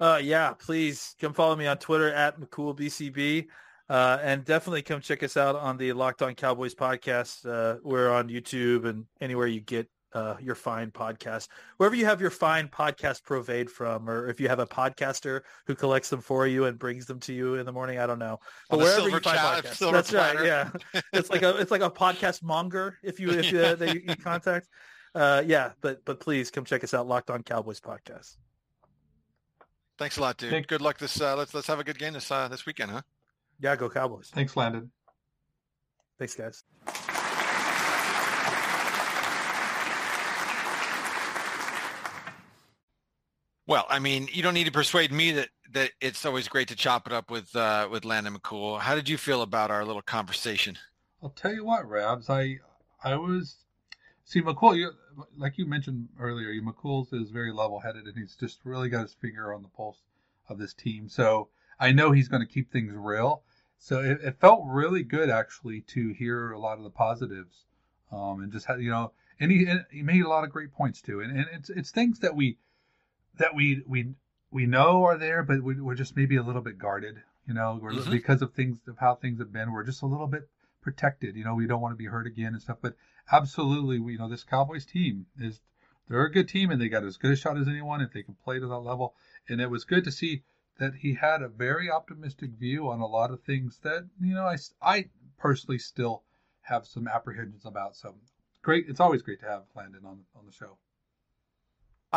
Uh, 0.00 0.20
yeah, 0.22 0.52
please 0.52 1.14
come 1.20 1.32
follow 1.32 1.56
me 1.56 1.66
on 1.66 1.78
Twitter 1.78 2.12
at 2.12 2.40
McCoolBCB. 2.40 3.46
Uh, 3.88 4.18
and 4.22 4.44
definitely 4.46 4.80
come 4.80 5.00
check 5.00 5.22
us 5.22 5.36
out 5.36 5.56
on 5.56 5.76
the 5.76 5.92
Locked 5.92 6.22
On 6.22 6.34
Cowboys 6.34 6.74
podcast. 6.74 7.46
Uh, 7.46 7.78
we're 7.82 8.10
on 8.10 8.28
YouTube 8.28 8.86
and 8.86 9.04
anywhere 9.20 9.46
you 9.46 9.60
get 9.60 9.88
uh, 10.14 10.36
your 10.40 10.54
fine 10.54 10.90
podcast, 10.90 11.48
wherever 11.76 11.94
you 11.94 12.06
have 12.06 12.20
your 12.20 12.30
fine 12.30 12.68
podcast 12.68 13.22
provade 13.22 13.68
from, 13.68 14.08
or 14.08 14.28
if 14.28 14.40
you 14.40 14.48
have 14.48 14.60
a 14.60 14.66
podcaster 14.66 15.40
who 15.66 15.74
collects 15.74 16.08
them 16.08 16.20
for 16.20 16.46
you 16.46 16.66
and 16.66 16.78
brings 16.78 17.04
them 17.06 17.18
to 17.18 17.32
you 17.32 17.56
in 17.56 17.66
the 17.66 17.72
morning, 17.72 17.98
I 17.98 18.06
don't 18.06 18.20
know. 18.20 18.38
But 18.70 18.78
wherever 18.78 19.08
you 19.08 19.20
find 19.20 19.38
podcasts, 19.38 19.92
that's 19.92 20.10
platter. 20.10 20.38
right. 20.38 20.46
Yeah, 20.46 20.70
it's 21.12 21.30
like 21.30 21.42
a 21.42 21.56
it's 21.58 21.70
like 21.70 21.82
a 21.82 21.90
podcast 21.90 22.42
monger 22.42 22.96
if 23.02 23.18
you 23.18 23.30
if 23.30 23.52
yeah. 23.52 23.74
you, 23.92 24.02
you 24.06 24.16
contact. 24.16 24.68
Uh, 25.14 25.42
yeah, 25.44 25.72
but 25.80 26.04
but 26.04 26.20
please 26.20 26.50
come 26.50 26.64
check 26.64 26.84
us 26.84 26.94
out, 26.94 27.06
Locked 27.06 27.30
On 27.30 27.42
Cowboys 27.42 27.80
podcast. 27.80 28.36
Thanks 29.98 30.16
a 30.16 30.20
lot, 30.20 30.36
dude. 30.36 30.50
Thanks. 30.50 30.66
Good 30.66 30.80
luck 30.80 30.98
this. 30.98 31.20
Uh, 31.20 31.36
let's 31.36 31.54
let's 31.54 31.66
have 31.68 31.78
a 31.78 31.84
good 31.84 31.98
game 31.98 32.12
this 32.14 32.30
uh, 32.30 32.48
this 32.48 32.66
weekend, 32.66 32.90
huh? 32.90 33.02
Yeah, 33.60 33.76
go 33.76 33.88
Cowboys. 33.88 34.30
Thanks, 34.34 34.56
Landon. 34.56 34.90
Thanks, 36.18 36.34
guys. 36.34 36.64
Well, 43.66 43.86
I 43.88 43.98
mean, 43.98 44.28
you 44.30 44.42
don't 44.42 44.54
need 44.54 44.64
to 44.64 44.72
persuade 44.72 45.10
me 45.10 45.32
that 45.32 45.48
that 45.72 45.90
it's 46.00 46.24
always 46.26 46.48
great 46.48 46.68
to 46.68 46.76
chop 46.76 47.06
it 47.06 47.12
up 47.12 47.30
with 47.30 47.54
uh, 47.56 47.88
with 47.90 48.04
Landon 48.04 48.36
McCool. 48.36 48.80
How 48.80 48.94
did 48.94 49.08
you 49.08 49.16
feel 49.16 49.42
about 49.42 49.70
our 49.70 49.84
little 49.84 50.02
conversation? 50.02 50.76
I'll 51.22 51.30
tell 51.30 51.54
you 51.54 51.64
what, 51.64 51.88
Rabs. 51.88 52.28
I 52.28 52.58
I 53.02 53.16
was 53.16 53.56
see 54.24 54.42
McCool. 54.42 54.76
You, 54.76 54.90
like 55.36 55.58
you 55.58 55.66
mentioned 55.66 56.08
earlier, 56.18 56.50
McCool's 56.62 57.12
is 57.12 57.30
very 57.30 57.52
level-headed, 57.52 58.06
and 58.06 58.16
he's 58.16 58.36
just 58.36 58.60
really 58.64 58.88
got 58.88 59.02
his 59.02 59.14
finger 59.14 59.52
on 59.52 59.62
the 59.62 59.68
pulse 59.68 59.98
of 60.48 60.58
this 60.58 60.74
team. 60.74 61.08
So 61.08 61.48
I 61.78 61.92
know 61.92 62.12
he's 62.12 62.28
going 62.28 62.46
to 62.46 62.52
keep 62.52 62.70
things 62.70 62.92
real. 62.94 63.42
So 63.78 64.00
it, 64.00 64.20
it, 64.22 64.40
felt 64.40 64.64
really 64.66 65.02
good 65.02 65.28
actually 65.28 65.82
to 65.88 66.14
hear 66.14 66.52
a 66.52 66.58
lot 66.58 66.78
of 66.78 66.84
the 66.84 66.90
positives, 66.90 67.64
um, 68.10 68.40
and 68.40 68.52
just 68.52 68.66
had 68.66 68.80
you 68.80 68.90
know, 68.90 69.12
and 69.38 69.50
he, 69.50 69.66
and 69.66 69.84
he 69.90 70.02
made 70.02 70.22
a 70.22 70.28
lot 70.28 70.44
of 70.44 70.50
great 70.50 70.72
points 70.72 71.02
too. 71.02 71.20
And, 71.20 71.36
and 71.36 71.46
it's 71.52 71.70
it's 71.70 71.90
things 71.90 72.20
that 72.20 72.34
we 72.34 72.56
that 73.36 73.54
we 73.54 73.82
we 73.86 74.14
we 74.50 74.66
know 74.66 75.04
are 75.04 75.18
there, 75.18 75.42
but 75.42 75.62
we, 75.62 75.74
are 75.86 75.94
just 75.94 76.16
maybe 76.16 76.36
a 76.36 76.42
little 76.42 76.62
bit 76.62 76.78
guarded. 76.78 77.16
You 77.46 77.52
know, 77.52 77.78
mm-hmm. 77.82 78.10
because 78.10 78.40
of 78.40 78.54
things 78.54 78.78
of 78.88 78.96
how 78.98 79.16
things 79.16 79.38
have 79.38 79.52
been, 79.52 79.70
we're 79.72 79.84
just 79.84 80.00
a 80.00 80.06
little 80.06 80.28
bit 80.28 80.48
protected. 80.80 81.36
You 81.36 81.44
know, 81.44 81.54
we 81.54 81.66
don't 81.66 81.82
want 81.82 81.92
to 81.92 81.98
be 81.98 82.06
hurt 82.06 82.26
again 82.26 82.54
and 82.54 82.62
stuff. 82.62 82.78
But 82.80 82.94
absolutely, 83.30 83.96
you 84.12 84.18
know, 84.18 84.28
this 84.28 84.44
Cowboys 84.44 84.84
team 84.84 85.26
is 85.38 85.60
they're 86.08 86.24
a 86.24 86.30
good 86.30 86.48
team 86.48 86.70
and 86.70 86.80
they 86.80 86.88
got 86.88 87.04
as 87.04 87.16
good 87.16 87.32
a 87.32 87.36
shot 87.36 87.56
as 87.56 87.68
anyone 87.68 88.00
if 88.00 88.12
they 88.12 88.22
can 88.22 88.34
play 88.34 88.58
to 88.58 88.66
that 88.66 88.78
level. 88.78 89.14
And 89.48 89.60
it 89.60 89.70
was 89.70 89.84
good 89.84 90.04
to 90.04 90.12
see 90.12 90.42
that 90.78 90.94
he 90.96 91.14
had 91.14 91.42
a 91.42 91.48
very 91.48 91.90
optimistic 91.90 92.50
view 92.50 92.88
on 92.88 93.00
a 93.00 93.06
lot 93.06 93.30
of 93.30 93.42
things 93.42 93.78
that 93.82 94.08
you 94.20 94.34
know 94.34 94.44
I 94.44 94.56
I 94.82 95.08
personally 95.38 95.78
still 95.78 96.24
have 96.62 96.86
some 96.86 97.08
apprehensions 97.08 97.64
about. 97.64 97.96
So 97.96 98.14
great, 98.62 98.86
it's 98.88 99.00
always 99.00 99.22
great 99.22 99.40
to 99.40 99.46
have 99.46 99.62
Landon 99.74 100.04
on 100.04 100.24
on 100.36 100.46
the 100.46 100.52
show. 100.52 100.78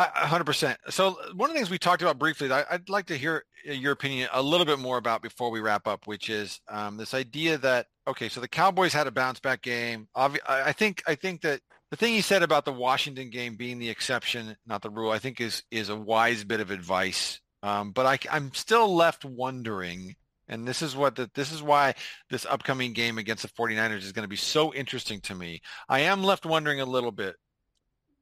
Hundred 0.06 0.45
percent. 0.45 0.80
So 0.89 1.18
one 1.34 1.50
of 1.50 1.54
the 1.54 1.60
things 1.60 1.70
we 1.70 1.78
talked 1.78 2.02
about 2.02 2.20
briefly, 2.20 2.52
I, 2.52 2.64
would 2.72 2.89
like 2.89 3.08
to 3.08 3.18
hear 3.18 3.43
your 3.66 3.93
opinion 3.93 4.30
a 4.32 4.41
little 4.41 4.66
bit 4.66 4.80
more 4.80 4.98
about 4.98 5.22
before 5.22 5.52
we 5.52 5.60
wrap 5.60 5.88
up, 5.88 6.08
which 6.08 6.30
is 6.30 6.60
um, 6.70 6.98
this 6.98 7.14
idea 7.14 7.58
that 7.60 7.88
okay, 8.08 8.30
so 8.30 8.39
the 8.39 8.48
Cowboys 8.48 8.93
had 8.93 9.08
a 9.08 9.12
bounce 9.12 9.39
back 9.39 9.62
game. 9.62 10.08
Obvi- 10.16 10.48
I 10.48 10.72
think 10.72 11.04
I 11.08 11.16
think 11.16 11.41
that 11.41 11.62
the 11.89 11.98
thing 11.98 12.14
he 12.14 12.22
said 12.22 12.43
about 12.43 12.66
the 12.66 12.74
Washington 12.74 13.30
game 13.30 13.56
being 13.56 13.80
the 13.80 13.89
exception, 13.89 14.56
not 14.66 14.82
the 14.82 14.89
rule, 14.89 15.12
I 15.12 15.20
think 15.20 15.39
is 15.39 15.64
is 15.72 15.89
a 15.89 15.95
wise 15.95 16.43
bit 16.43 16.60
of 16.60 16.72
advice. 16.72 17.39
Um, 17.64 17.91
but 17.91 18.06
I, 18.06 18.20
I'm 18.32 18.54
still 18.54 18.93
left 18.93 19.26
wondering, 19.26 20.16
and 20.48 20.68
this 20.68 20.82
is 20.82 20.95
what 20.95 21.16
the, 21.16 21.30
this 21.34 21.52
is 21.52 21.64
why 21.64 21.95
this 22.30 22.45
upcoming 22.45 22.93
game 22.93 23.18
against 23.18 23.43
the 23.43 23.50
49ers 23.50 24.04
is 24.04 24.12
going 24.12 24.24
to 24.24 24.30
be 24.30 24.36
so 24.36 24.74
interesting 24.74 25.22
to 25.22 25.36
me. 25.36 25.62
I 25.89 26.02
am 26.02 26.24
left 26.24 26.45
wondering 26.45 26.82
a 26.82 26.86
little 26.86 27.12
bit 27.12 27.36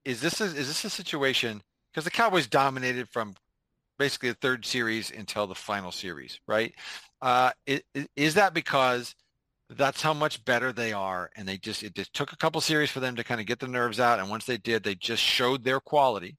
is 0.06 0.22
this 0.22 0.40
a, 0.40 0.46
is 0.46 0.68
this 0.68 0.86
a 0.86 0.90
situation 0.90 1.62
because 1.92 2.06
the 2.06 2.12
Cowboys 2.12 2.48
dominated 2.48 3.10
from 3.10 3.36
basically 3.98 4.30
the 4.30 4.38
third 4.42 4.66
series 4.66 5.12
until 5.12 5.48
the 5.48 5.56
final 5.56 5.92
series, 5.92 6.40
right? 6.48 6.74
Uh, 7.22 7.52
is, 7.66 7.82
is 8.16 8.34
that 8.36 8.54
because 8.54 9.16
that's 9.70 10.02
how 10.02 10.14
much 10.14 10.44
better 10.46 10.72
they 10.72 10.94
are, 10.94 11.32
and 11.36 11.48
they 11.48 11.58
just 11.58 11.84
it 11.84 11.96
just 11.96 12.14
took 12.14 12.32
a 12.32 12.38
couple 12.38 12.62
series 12.62 12.92
for 12.92 13.00
them 13.00 13.16
to 13.16 13.24
kind 13.24 13.42
of 13.42 13.48
get 13.48 13.60
the 13.60 13.68
nerves 13.68 14.00
out, 14.00 14.20
and 14.20 14.30
once 14.30 14.46
they 14.46 14.58
did, 14.58 14.84
they 14.84 14.96
just 14.96 15.24
showed 15.24 15.64
their 15.64 15.80
quality, 15.80 16.38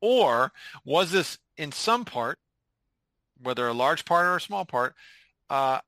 or 0.00 0.50
was 0.84 1.10
this 1.10 1.38
in 1.56 1.72
some 1.72 2.04
part, 2.04 2.38
whether 3.42 3.66
a 3.68 3.74
large 3.74 4.04
part 4.04 4.26
or 4.26 4.36
a 4.36 4.40
small 4.40 4.64
part, 4.64 4.94
uh, 5.50 5.78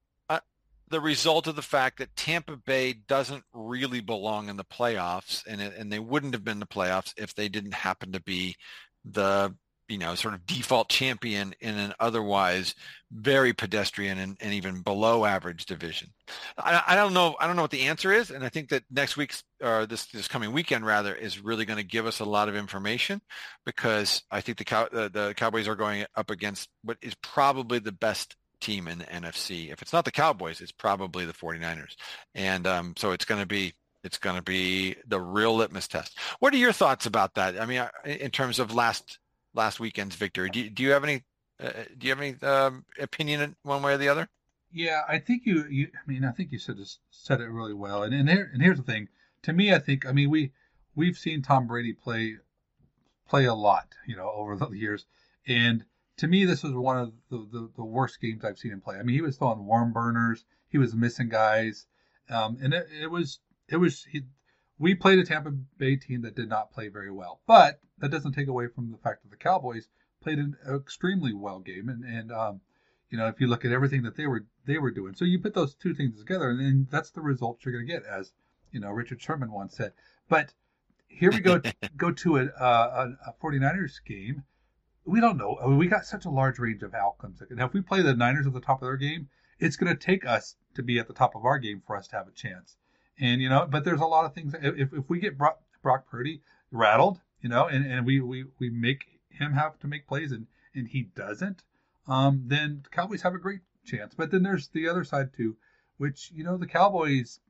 the 0.88 1.00
result 1.00 1.46
of 1.46 1.56
the 1.56 1.62
fact 1.62 1.98
that 1.98 2.14
Tampa 2.16 2.56
Bay 2.56 2.92
doesn't 2.92 3.44
really 3.52 4.00
belong 4.00 4.48
in 4.48 4.56
the 4.56 4.64
playoffs, 4.64 5.44
and 5.46 5.60
it, 5.60 5.74
and 5.76 5.92
they 5.92 5.98
wouldn't 5.98 6.34
have 6.34 6.44
been 6.44 6.60
the 6.60 6.66
playoffs 6.66 7.12
if 7.16 7.34
they 7.34 7.48
didn't 7.48 7.74
happen 7.74 8.12
to 8.12 8.20
be 8.20 8.56
the 9.04 9.54
you 9.88 9.98
know 9.98 10.14
sort 10.14 10.34
of 10.34 10.44
default 10.46 10.88
champion 10.88 11.54
in 11.60 11.76
an 11.76 11.94
otherwise 12.00 12.74
very 13.12 13.52
pedestrian 13.52 14.18
and, 14.18 14.36
and 14.40 14.52
even 14.52 14.82
below 14.82 15.24
average 15.24 15.64
division. 15.66 16.08
I, 16.58 16.82
I, 16.88 16.96
don't 16.96 17.14
know. 17.14 17.36
I 17.38 17.46
don't 17.46 17.54
know 17.54 17.62
what 17.62 17.70
the 17.70 17.82
answer 17.82 18.12
is, 18.12 18.30
and 18.30 18.44
I 18.44 18.48
think 18.48 18.70
that 18.70 18.82
next 18.90 19.16
week's 19.16 19.44
or 19.62 19.86
this 19.86 20.06
this 20.06 20.28
coming 20.28 20.52
weekend 20.52 20.84
rather 20.84 21.14
is 21.14 21.42
really 21.42 21.64
going 21.64 21.78
to 21.78 21.84
give 21.84 22.06
us 22.06 22.20
a 22.20 22.24
lot 22.24 22.48
of 22.48 22.56
information 22.56 23.20
because 23.64 24.22
I 24.30 24.40
think 24.40 24.58
the 24.58 24.64
cow 24.64 24.88
the, 24.90 25.08
the 25.08 25.34
Cowboys 25.36 25.68
are 25.68 25.76
going 25.76 26.04
up 26.16 26.30
against 26.30 26.68
what 26.82 26.98
is 27.02 27.14
probably 27.22 27.78
the 27.78 27.92
best 27.92 28.36
team 28.60 28.88
in 28.88 28.98
the 28.98 29.04
NFC. 29.04 29.72
If 29.72 29.82
it's 29.82 29.92
not 29.92 30.04
the 30.04 30.12
Cowboys, 30.12 30.60
it's 30.60 30.72
probably 30.72 31.24
the 31.24 31.32
49ers. 31.32 31.96
And 32.34 32.66
um, 32.66 32.94
so 32.96 33.12
it's 33.12 33.24
going 33.24 33.40
to 33.40 33.46
be 33.46 33.74
it's 34.04 34.18
going 34.18 34.36
to 34.36 34.42
be 34.42 34.94
the 35.06 35.20
real 35.20 35.56
litmus 35.56 35.88
test. 35.88 36.18
What 36.38 36.54
are 36.54 36.58
your 36.58 36.72
thoughts 36.72 37.06
about 37.06 37.34
that? 37.34 37.60
I 37.60 37.66
mean, 37.66 37.78
uh, 37.78 37.88
in 38.04 38.30
terms 38.30 38.58
of 38.58 38.74
last 38.74 39.18
last 39.54 39.80
weekend's 39.80 40.14
victory, 40.14 40.48
do 40.50 40.60
you, 40.60 40.70
do 40.70 40.82
you 40.82 40.90
have 40.92 41.04
any 41.04 41.24
uh, 41.62 41.70
do 41.98 42.06
you 42.06 42.10
have 42.10 42.20
any 42.20 42.36
um, 42.42 42.84
opinion 42.98 43.56
one 43.62 43.82
way 43.82 43.94
or 43.94 43.98
the 43.98 44.08
other? 44.08 44.28
Yeah, 44.72 45.02
I 45.08 45.18
think 45.18 45.46
you, 45.46 45.64
you 45.68 45.88
I 45.94 46.10
mean, 46.10 46.24
I 46.24 46.30
think 46.30 46.52
you 46.52 46.58
said 46.58 46.76
said 47.10 47.40
it 47.40 47.48
really 47.48 47.74
well. 47.74 48.02
And 48.02 48.14
and 48.14 48.28
here 48.28 48.50
and 48.52 48.62
here's 48.62 48.78
the 48.78 48.84
thing. 48.84 49.08
To 49.42 49.52
me, 49.52 49.72
I 49.72 49.78
think 49.78 50.06
I 50.06 50.12
mean 50.12 50.30
we 50.30 50.52
we've 50.94 51.18
seen 51.18 51.42
Tom 51.42 51.66
Brady 51.66 51.92
play 51.92 52.36
play 53.28 53.44
a 53.44 53.54
lot, 53.54 53.88
you 54.06 54.16
know, 54.16 54.30
over 54.30 54.56
the 54.56 54.68
years, 54.70 55.04
and 55.46 55.84
to 56.18 56.26
me, 56.26 56.44
this 56.44 56.62
was 56.62 56.72
one 56.72 56.98
of 56.98 57.12
the, 57.30 57.46
the, 57.52 57.70
the, 57.76 57.84
worst 57.84 58.20
games 58.20 58.44
I've 58.44 58.58
seen 58.58 58.72
him 58.72 58.80
play. 58.80 58.96
I 58.96 59.02
mean, 59.02 59.14
he 59.14 59.22
was 59.22 59.36
throwing 59.36 59.66
worm 59.66 59.92
burners, 59.92 60.44
he 60.68 60.78
was 60.78 60.94
missing 60.94 61.28
guys, 61.28 61.86
um, 62.30 62.56
and 62.62 62.72
it, 62.72 62.86
it, 63.02 63.10
was 63.10 63.40
it 63.68 63.76
was 63.76 64.04
he, 64.04 64.22
we 64.78 64.94
played 64.94 65.18
a 65.18 65.24
Tampa 65.24 65.50
Bay 65.50 65.96
team 65.96 66.22
that 66.22 66.34
did 66.34 66.48
not 66.48 66.72
play 66.72 66.88
very 66.88 67.10
well, 67.10 67.40
but 67.46 67.80
that 67.98 68.10
doesn't 68.10 68.32
take 68.32 68.48
away 68.48 68.66
from 68.68 68.90
the 68.90 68.98
fact 68.98 69.22
that 69.22 69.30
the 69.30 69.36
Cowboys 69.36 69.88
played 70.22 70.38
an 70.38 70.56
extremely 70.68 71.34
well 71.34 71.60
game, 71.60 71.88
and 71.88 72.04
and 72.04 72.32
um, 72.32 72.60
you 73.10 73.18
know 73.18 73.28
if 73.28 73.40
you 73.40 73.46
look 73.46 73.64
at 73.64 73.72
everything 73.72 74.02
that 74.02 74.16
they 74.16 74.26
were 74.26 74.44
they 74.64 74.78
were 74.78 74.90
doing, 74.90 75.14
so 75.14 75.24
you 75.24 75.38
put 75.38 75.54
those 75.54 75.74
two 75.74 75.94
things 75.94 76.18
together, 76.18 76.50
and 76.50 76.60
then 76.60 76.88
that's 76.90 77.10
the 77.10 77.20
results 77.20 77.64
you're 77.64 77.72
going 77.72 77.86
to 77.86 77.92
get, 77.92 78.04
as 78.04 78.32
you 78.72 78.80
know 78.80 78.90
Richard 78.90 79.20
Sherman 79.20 79.52
once 79.52 79.76
said. 79.76 79.92
But 80.28 80.52
here 81.08 81.30
we 81.30 81.40
go 81.40 81.60
go 81.96 82.10
to 82.10 82.38
a, 82.38 82.46
a, 82.46 83.16
a 83.28 83.34
49ers 83.42 84.04
game 84.04 84.44
we 85.06 85.20
don't 85.20 85.36
know. 85.36 85.56
I 85.62 85.66
mean, 85.66 85.78
we 85.78 85.86
got 85.86 86.04
such 86.04 86.24
a 86.24 86.30
large 86.30 86.58
range 86.58 86.82
of 86.82 86.94
outcomes. 86.94 87.40
Now, 87.50 87.66
if 87.66 87.72
we 87.72 87.80
play 87.80 88.02
the 88.02 88.14
Niners 88.14 88.46
at 88.46 88.52
the 88.52 88.60
top 88.60 88.82
of 88.82 88.86
their 88.86 88.96
game, 88.96 89.28
it's 89.58 89.76
going 89.76 89.94
to 89.94 89.98
take 89.98 90.26
us 90.26 90.56
to 90.74 90.82
be 90.82 90.98
at 90.98 91.06
the 91.06 91.14
top 91.14 91.34
of 91.34 91.44
our 91.44 91.58
game 91.58 91.82
for 91.86 91.96
us 91.96 92.08
to 92.08 92.16
have 92.16 92.28
a 92.28 92.32
chance. 92.32 92.76
And 93.18 93.40
you 93.40 93.48
know, 93.48 93.66
but 93.70 93.84
there's 93.84 94.00
a 94.00 94.06
lot 94.06 94.26
of 94.26 94.34
things. 94.34 94.54
If, 94.60 94.92
if 94.92 95.08
we 95.08 95.20
get 95.20 95.38
Brock, 95.38 95.60
Brock 95.82 96.06
Purdy 96.10 96.42
rattled, 96.70 97.20
you 97.40 97.48
know, 97.48 97.66
and, 97.66 97.86
and 97.90 98.04
we, 98.04 98.20
we 98.20 98.44
we 98.58 98.68
make 98.68 99.20
him 99.30 99.52
have 99.52 99.78
to 99.78 99.86
make 99.86 100.06
plays 100.06 100.32
and 100.32 100.46
and 100.74 100.88
he 100.88 101.04
doesn't, 101.14 101.62
um, 102.06 102.42
then 102.46 102.80
the 102.82 102.90
Cowboys 102.90 103.22
have 103.22 103.34
a 103.34 103.38
great 103.38 103.60
chance. 103.86 104.14
But 104.14 104.30
then 104.30 104.42
there's 104.42 104.68
the 104.68 104.88
other 104.88 105.04
side 105.04 105.32
too, 105.32 105.56
which 105.96 106.30
you 106.34 106.44
know 106.44 106.58
the 106.58 106.66
Cowboys 106.66 107.40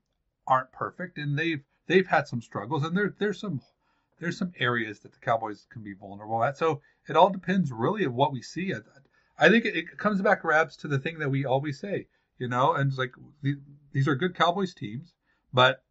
aren't 0.46 0.70
perfect 0.70 1.18
and 1.18 1.36
they've 1.36 1.64
they've 1.88 2.07
had 2.07 2.28
some 2.28 2.40
struggles 2.40 2.84
and 2.84 2.96
there 2.96 3.12
there's 3.18 3.40
some 3.40 3.61
there's 4.20 4.38
some 4.38 4.52
areas 4.59 5.00
that 5.00 5.12
the 5.12 5.18
Cowboys 5.18 5.66
can 5.70 5.82
be 5.82 5.94
vulnerable 5.94 6.44
at. 6.44 6.57
So 6.57 6.80
it 7.09 7.16
all 7.16 7.30
depends 7.30 7.72
really 7.72 8.04
of 8.04 8.14
what 8.14 8.32
we 8.32 8.42
see. 8.42 8.74
I 9.38 9.48
think 9.48 9.64
it 9.64 9.98
comes 9.98 10.20
back, 10.22 10.44
Rabs, 10.44 10.76
to 10.78 10.88
the 10.88 10.98
thing 10.98 11.18
that 11.18 11.30
we 11.30 11.44
always 11.44 11.78
say, 11.78 12.07
you 12.38 12.48
know, 12.48 12.72
and 12.74 12.88
it's 12.88 12.98
like 12.98 13.12
these 13.92 14.09
are 14.09 14.14
good 14.14 14.34
Cowboys 14.34 14.74
teams, 14.74 15.14
but 15.52 15.82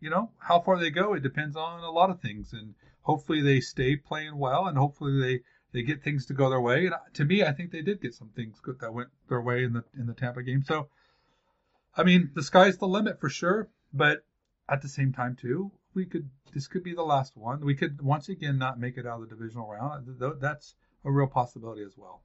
you 0.00 0.10
know 0.10 0.30
how 0.38 0.60
far 0.60 0.78
they 0.78 0.90
go, 0.90 1.14
it 1.14 1.22
depends 1.22 1.56
on 1.56 1.80
a 1.80 1.90
lot 1.90 2.10
of 2.10 2.20
things, 2.20 2.52
and 2.52 2.74
hopefully 3.02 3.40
they 3.40 3.60
stay 3.60 3.96
playing 3.96 4.36
well, 4.36 4.66
and 4.66 4.76
hopefully 4.76 5.20
they 5.20 5.40
they 5.72 5.82
get 5.82 6.02
things 6.02 6.26
to 6.26 6.34
go 6.34 6.50
their 6.50 6.60
way. 6.60 6.86
And 6.86 6.94
to 7.14 7.24
me, 7.24 7.42
I 7.42 7.52
think 7.52 7.70
they 7.70 7.82
did 7.82 8.02
get 8.02 8.14
some 8.14 8.30
things 8.30 8.60
good 8.60 8.80
that 8.80 8.92
went 8.92 9.08
their 9.28 9.40
way 9.40 9.64
in 9.64 9.72
the 9.72 9.84
in 9.98 10.06
the 10.06 10.14
Tampa 10.14 10.42
game. 10.42 10.62
So, 10.62 10.88
I 11.96 12.02
mean, 12.04 12.30
the 12.34 12.42
sky's 12.42 12.78
the 12.78 12.88
limit 12.88 13.20
for 13.20 13.28
sure, 13.28 13.68
but 13.92 14.24
at 14.68 14.82
the 14.82 14.88
same 14.88 15.12
time 15.12 15.36
too, 15.36 15.72
we 15.94 16.06
could 16.06 16.28
this 16.54 16.66
could 16.66 16.82
be 16.82 16.94
the 16.94 17.02
last 17.02 17.36
one. 17.36 17.64
We 17.64 17.74
could 17.74 18.02
once 18.02 18.28
again 18.28 18.58
not 18.58 18.78
make 18.78 18.96
it 18.96 19.06
out 19.06 19.22
of 19.22 19.28
the 19.28 19.34
divisional 19.34 19.68
round. 19.68 20.06
That's 20.40 20.74
a 21.04 21.10
real 21.10 21.26
possibility 21.26 21.82
as 21.82 21.94
well. 21.96 22.22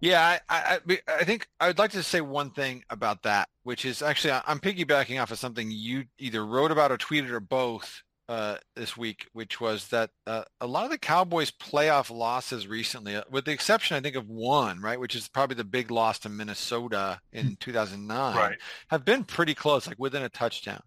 Yeah, 0.00 0.38
I, 0.48 0.78
I, 0.88 0.98
I 1.06 1.24
think 1.24 1.48
I 1.60 1.68
would 1.68 1.78
like 1.78 1.92
to 1.92 2.02
say 2.02 2.20
one 2.20 2.50
thing 2.50 2.82
about 2.90 3.22
that, 3.22 3.48
which 3.62 3.84
is 3.84 4.02
actually 4.02 4.32
I'm 4.46 4.58
piggybacking 4.58 5.20
off 5.20 5.30
of 5.30 5.38
something 5.38 5.70
you 5.70 6.04
either 6.18 6.44
wrote 6.44 6.70
about 6.70 6.90
or 6.90 6.98
tweeted 6.98 7.30
or 7.30 7.40
both 7.40 8.02
uh, 8.28 8.56
this 8.76 8.96
week, 8.96 9.28
which 9.32 9.60
was 9.60 9.88
that 9.88 10.10
uh, 10.26 10.44
a 10.60 10.66
lot 10.66 10.84
of 10.84 10.90
the 10.90 10.98
Cowboys' 10.98 11.50
playoff 11.50 12.10
losses 12.10 12.66
recently, 12.66 13.16
uh, 13.16 13.22
with 13.30 13.44
the 13.44 13.52
exception 13.52 13.96
I 13.96 14.00
think 14.00 14.16
of 14.16 14.28
one, 14.28 14.80
right, 14.80 14.98
which 14.98 15.14
is 15.14 15.28
probably 15.28 15.56
the 15.56 15.64
big 15.64 15.90
loss 15.90 16.18
to 16.20 16.28
Minnesota 16.28 17.20
in 17.32 17.56
2009, 17.60 18.36
right. 18.36 18.58
have 18.88 19.04
been 19.04 19.24
pretty 19.24 19.54
close, 19.54 19.86
like 19.86 19.98
within 19.98 20.22
a 20.22 20.28
touchdown. 20.28 20.82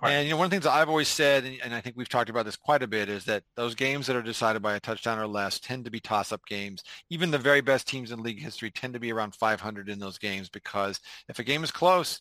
Right. 0.00 0.12
And 0.12 0.26
you 0.26 0.30
know, 0.30 0.36
one 0.36 0.44
of 0.44 0.50
the 0.50 0.54
things 0.56 0.66
I've 0.66 0.88
always 0.88 1.08
said, 1.08 1.44
and 1.62 1.74
I 1.74 1.80
think 1.80 1.96
we've 1.96 2.08
talked 2.08 2.30
about 2.30 2.44
this 2.44 2.54
quite 2.54 2.84
a 2.84 2.86
bit, 2.86 3.08
is 3.08 3.24
that 3.24 3.42
those 3.56 3.74
games 3.74 4.06
that 4.06 4.14
are 4.14 4.22
decided 4.22 4.62
by 4.62 4.76
a 4.76 4.80
touchdown 4.80 5.18
or 5.18 5.26
less 5.26 5.58
tend 5.58 5.84
to 5.86 5.90
be 5.90 5.98
toss-up 5.98 6.46
games. 6.46 6.84
Even 7.10 7.32
the 7.32 7.38
very 7.38 7.60
best 7.60 7.88
teams 7.88 8.12
in 8.12 8.22
league 8.22 8.40
history 8.40 8.70
tend 8.70 8.94
to 8.94 9.00
be 9.00 9.12
around 9.12 9.34
500 9.34 9.88
in 9.88 9.98
those 9.98 10.16
games 10.16 10.48
because 10.48 11.00
if 11.28 11.40
a 11.40 11.44
game 11.44 11.64
is 11.64 11.72
close, 11.72 12.20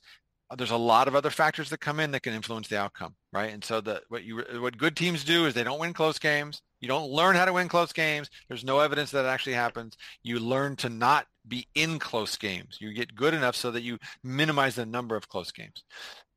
uh, 0.49 0.55
there's 0.55 0.71
a 0.71 0.77
lot 0.77 1.07
of 1.07 1.15
other 1.15 1.29
factors 1.29 1.69
that 1.69 1.79
come 1.79 1.99
in 1.99 2.09
that 2.11 2.23
can 2.23 2.33
influence 2.33 2.67
the 2.67 2.79
outcome, 2.79 3.13
right? 3.31 3.53
And 3.53 3.63
so 3.63 3.79
the 3.79 4.01
what 4.07 4.23
you 4.23 4.43
what 4.59 4.77
good 4.77 4.95
teams 4.95 5.23
do 5.23 5.45
is 5.45 5.53
they 5.53 5.63
don't 5.63 5.79
win 5.79 5.93
close 5.93 6.17
games. 6.17 6.61
You 6.79 6.87
don't 6.87 7.11
learn 7.11 7.35
how 7.35 7.45
to 7.45 7.53
win 7.53 7.67
close 7.67 7.93
games. 7.93 8.29
There's 8.47 8.63
no 8.63 8.79
evidence 8.79 9.11
that 9.11 9.25
actually 9.25 9.53
happens. 9.53 9.97
You 10.23 10.39
learn 10.39 10.77
to 10.77 10.89
not 10.89 11.27
be 11.47 11.67
in 11.75 11.99
close 11.99 12.37
games. 12.37 12.77
You 12.79 12.93
get 12.93 13.15
good 13.15 13.33
enough 13.33 13.55
so 13.55 13.69
that 13.71 13.83
you 13.83 13.97
minimize 14.23 14.75
the 14.75 14.85
number 14.85 15.15
of 15.15 15.27
close 15.27 15.51
games. 15.51 15.83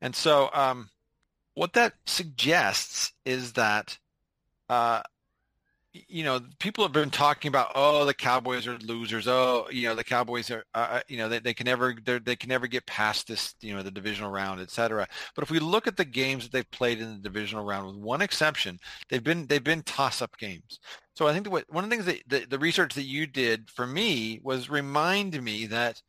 And 0.01 0.15
so 0.15 0.51
um, 0.53 0.89
what 1.55 1.73
that 1.75 1.95
suggests 2.07 3.13
is 3.25 3.53
that, 3.55 3.99
uh, 4.69 5.03
you 5.93 6.23
know, 6.23 6.41
people 6.61 6.85
have 6.85 6.93
been 6.93 7.11
talking 7.11 7.49
about, 7.49 7.73
oh, 7.75 8.05
the 8.05 8.15
Cowboys 8.15 8.69
are 8.69 8.79
losers. 8.79 9.27
Oh, 9.27 9.67
you 9.73 9.89
know, 9.89 9.97
the 9.97 10.05
Cowboys 10.05 10.49
are, 10.51 10.65
uh, 10.73 10.87
uh 10.91 11.01
you 11.09 11.17
know, 11.17 11.29
they, 11.29 11.41
they 11.41 11.53
can 11.53 11.65
never, 11.65 11.95
they 12.25 12.37
can 12.37 12.49
never 12.49 12.69
get 12.69 12.87
past 12.87 13.27
this, 13.27 13.57
you 13.61 13.75
know, 13.75 13.83
the 13.83 13.91
divisional 13.91 14.31
round, 14.31 14.61
et 14.61 14.71
cetera. 14.71 15.09
But 15.35 15.43
if 15.43 15.51
we 15.51 15.59
look 15.59 15.89
at 15.89 15.97
the 15.97 16.05
games 16.05 16.45
that 16.45 16.53
they've 16.53 16.71
played 16.71 17.01
in 17.01 17.11
the 17.11 17.19
divisional 17.19 17.65
round, 17.65 17.89
with 17.89 17.97
one 17.97 18.23
exception, 18.23 18.79
they've 19.09 19.25
been, 19.25 19.49
they've 19.49 19.65
been 19.65 19.83
toss-up 19.83 20.39
games. 20.39 20.79
So 21.15 21.27
I 21.27 21.33
think 21.33 21.51
what, 21.51 21.65
one 21.69 21.83
of 21.83 21.91
the 21.91 21.97
things 21.97 22.07
that 22.07 22.23
the, 22.29 22.47
the 22.47 22.59
research 22.59 22.95
that 22.95 23.03
you 23.03 23.27
did 23.27 23.69
for 23.69 23.87
me 23.87 24.41
was 24.45 24.71
remind 24.71 25.43
me 25.43 25.67
that 25.67 26.01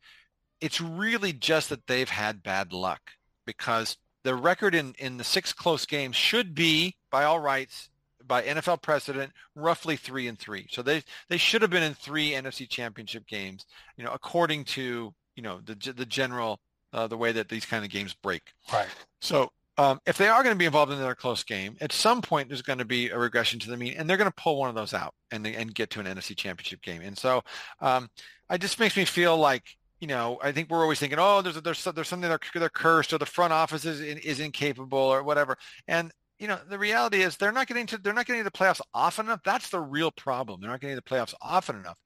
it's 0.60 0.80
really 0.80 1.32
just 1.32 1.70
that 1.70 1.88
they've 1.88 2.08
had 2.08 2.44
bad 2.44 2.72
luck 2.72 3.00
because 3.44 3.96
the 4.24 4.34
record 4.34 4.74
in, 4.74 4.94
in 4.98 5.16
the 5.16 5.24
six 5.24 5.52
close 5.52 5.86
games 5.86 6.16
should 6.16 6.54
be, 6.54 6.96
by 7.10 7.24
all 7.24 7.40
rights, 7.40 7.90
by 8.26 8.42
NFL 8.42 8.82
precedent, 8.82 9.32
roughly 9.54 9.96
three 9.96 10.28
and 10.28 10.38
three. 10.38 10.66
So 10.70 10.82
they 10.82 11.02
they 11.28 11.36
should 11.36 11.62
have 11.62 11.70
been 11.70 11.82
in 11.82 11.94
three 11.94 12.30
NFC 12.30 12.68
Championship 12.68 13.26
games, 13.26 13.66
you 13.96 14.04
know, 14.04 14.12
according 14.12 14.64
to 14.64 15.12
you 15.34 15.42
know 15.42 15.60
the 15.64 15.74
the 15.92 16.06
general 16.06 16.60
uh, 16.92 17.06
the 17.06 17.16
way 17.16 17.32
that 17.32 17.48
these 17.48 17.66
kind 17.66 17.84
of 17.84 17.90
games 17.90 18.14
break. 18.14 18.42
Right. 18.72 18.88
So 19.20 19.50
um, 19.78 20.00
if 20.06 20.18
they 20.18 20.28
are 20.28 20.42
going 20.42 20.54
to 20.54 20.58
be 20.58 20.66
involved 20.66 20.92
in 20.92 20.98
another 20.98 21.14
close 21.14 21.42
game, 21.42 21.76
at 21.80 21.92
some 21.92 22.20
point 22.20 22.48
there's 22.48 22.62
going 22.62 22.78
to 22.78 22.84
be 22.84 23.08
a 23.08 23.18
regression 23.18 23.58
to 23.60 23.70
the 23.70 23.76
mean, 23.76 23.94
and 23.96 24.08
they're 24.08 24.18
going 24.18 24.30
to 24.30 24.42
pull 24.42 24.58
one 24.58 24.68
of 24.68 24.74
those 24.74 24.94
out 24.94 25.14
and 25.30 25.46
and 25.46 25.74
get 25.74 25.90
to 25.90 26.00
an 26.00 26.06
NFC 26.06 26.36
Championship 26.36 26.82
game. 26.82 27.02
And 27.02 27.16
so, 27.16 27.42
um, 27.80 28.08
it 28.50 28.60
just 28.60 28.78
makes 28.78 28.96
me 28.96 29.04
feel 29.04 29.36
like 29.36 29.64
you 30.02 30.08
know, 30.08 30.40
I 30.42 30.50
think 30.50 30.68
we're 30.68 30.82
always 30.82 30.98
thinking, 30.98 31.20
oh, 31.20 31.42
there's 31.42 31.62
there's 31.62 31.84
there's 31.84 32.08
something 32.08 32.28
they're, 32.28 32.40
they're 32.54 32.68
cursed 32.68 33.12
or 33.12 33.18
the 33.18 33.24
front 33.24 33.52
office 33.52 33.84
is 33.84 34.00
is 34.00 34.40
incapable 34.40 34.98
or 34.98 35.22
whatever. 35.22 35.56
And 35.86 36.10
you 36.40 36.48
know, 36.48 36.58
the 36.68 36.76
reality 36.76 37.22
is 37.22 37.36
they're 37.36 37.52
not 37.52 37.68
getting 37.68 37.86
to 37.86 37.98
they're 37.98 38.12
not 38.12 38.26
getting 38.26 38.40
to 38.40 38.50
the 38.50 38.50
playoffs 38.50 38.80
often 38.92 39.26
enough. 39.26 39.42
That's 39.44 39.70
the 39.70 39.78
real 39.78 40.10
problem. 40.10 40.60
They're 40.60 40.70
not 40.70 40.80
getting 40.80 40.96
to 40.96 41.02
the 41.06 41.08
playoffs 41.08 41.34
often 41.40 41.76
enough. 41.76 41.98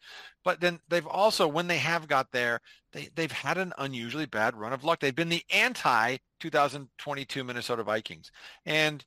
But 0.45 0.61
then 0.61 0.79
they've 0.91 1.07
also, 1.07 1.49
when 1.49 1.69
they 1.69 1.79
have 1.79 2.07
got 2.07 2.31
there, 2.33 2.61
they 2.93 3.09
they've 3.15 3.33
had 3.33 3.57
an 3.57 3.73
unusually 3.79 4.27
bad 4.27 4.55
run 4.57 4.75
of 4.75 4.85
luck. 4.85 5.01
They've 5.01 5.15
been 5.15 5.31
the 5.31 5.45
anti 5.51 6.19
2022 6.41 7.45
Minnesota 7.45 7.83
Vikings, 7.83 8.31
and 8.67 9.03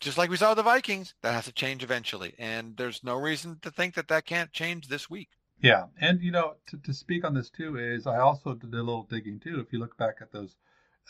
just 0.00 0.18
like 0.18 0.28
we 0.28 0.36
saw 0.36 0.50
with 0.50 0.56
the 0.56 0.64
Vikings, 0.64 1.14
that 1.22 1.34
has 1.34 1.44
to 1.44 1.52
change 1.52 1.84
eventually. 1.84 2.34
And 2.40 2.76
there's 2.76 3.04
no 3.04 3.14
reason 3.14 3.58
to 3.62 3.70
think 3.70 3.94
that 3.94 4.08
that 4.08 4.26
can't 4.26 4.52
change 4.52 4.88
this 4.88 5.08
week. 5.08 5.28
Yeah, 5.64 5.86
and 5.98 6.20
you 6.20 6.30
know, 6.30 6.56
to, 6.66 6.76
to 6.76 6.92
speak 6.92 7.24
on 7.24 7.32
this 7.32 7.48
too 7.48 7.78
is 7.78 8.06
I 8.06 8.18
also 8.18 8.52
did 8.52 8.74
a 8.74 8.82
little 8.82 9.04
digging 9.04 9.40
too. 9.40 9.60
If 9.60 9.72
you 9.72 9.78
look 9.78 9.96
back 9.96 10.16
at 10.20 10.30
those 10.30 10.58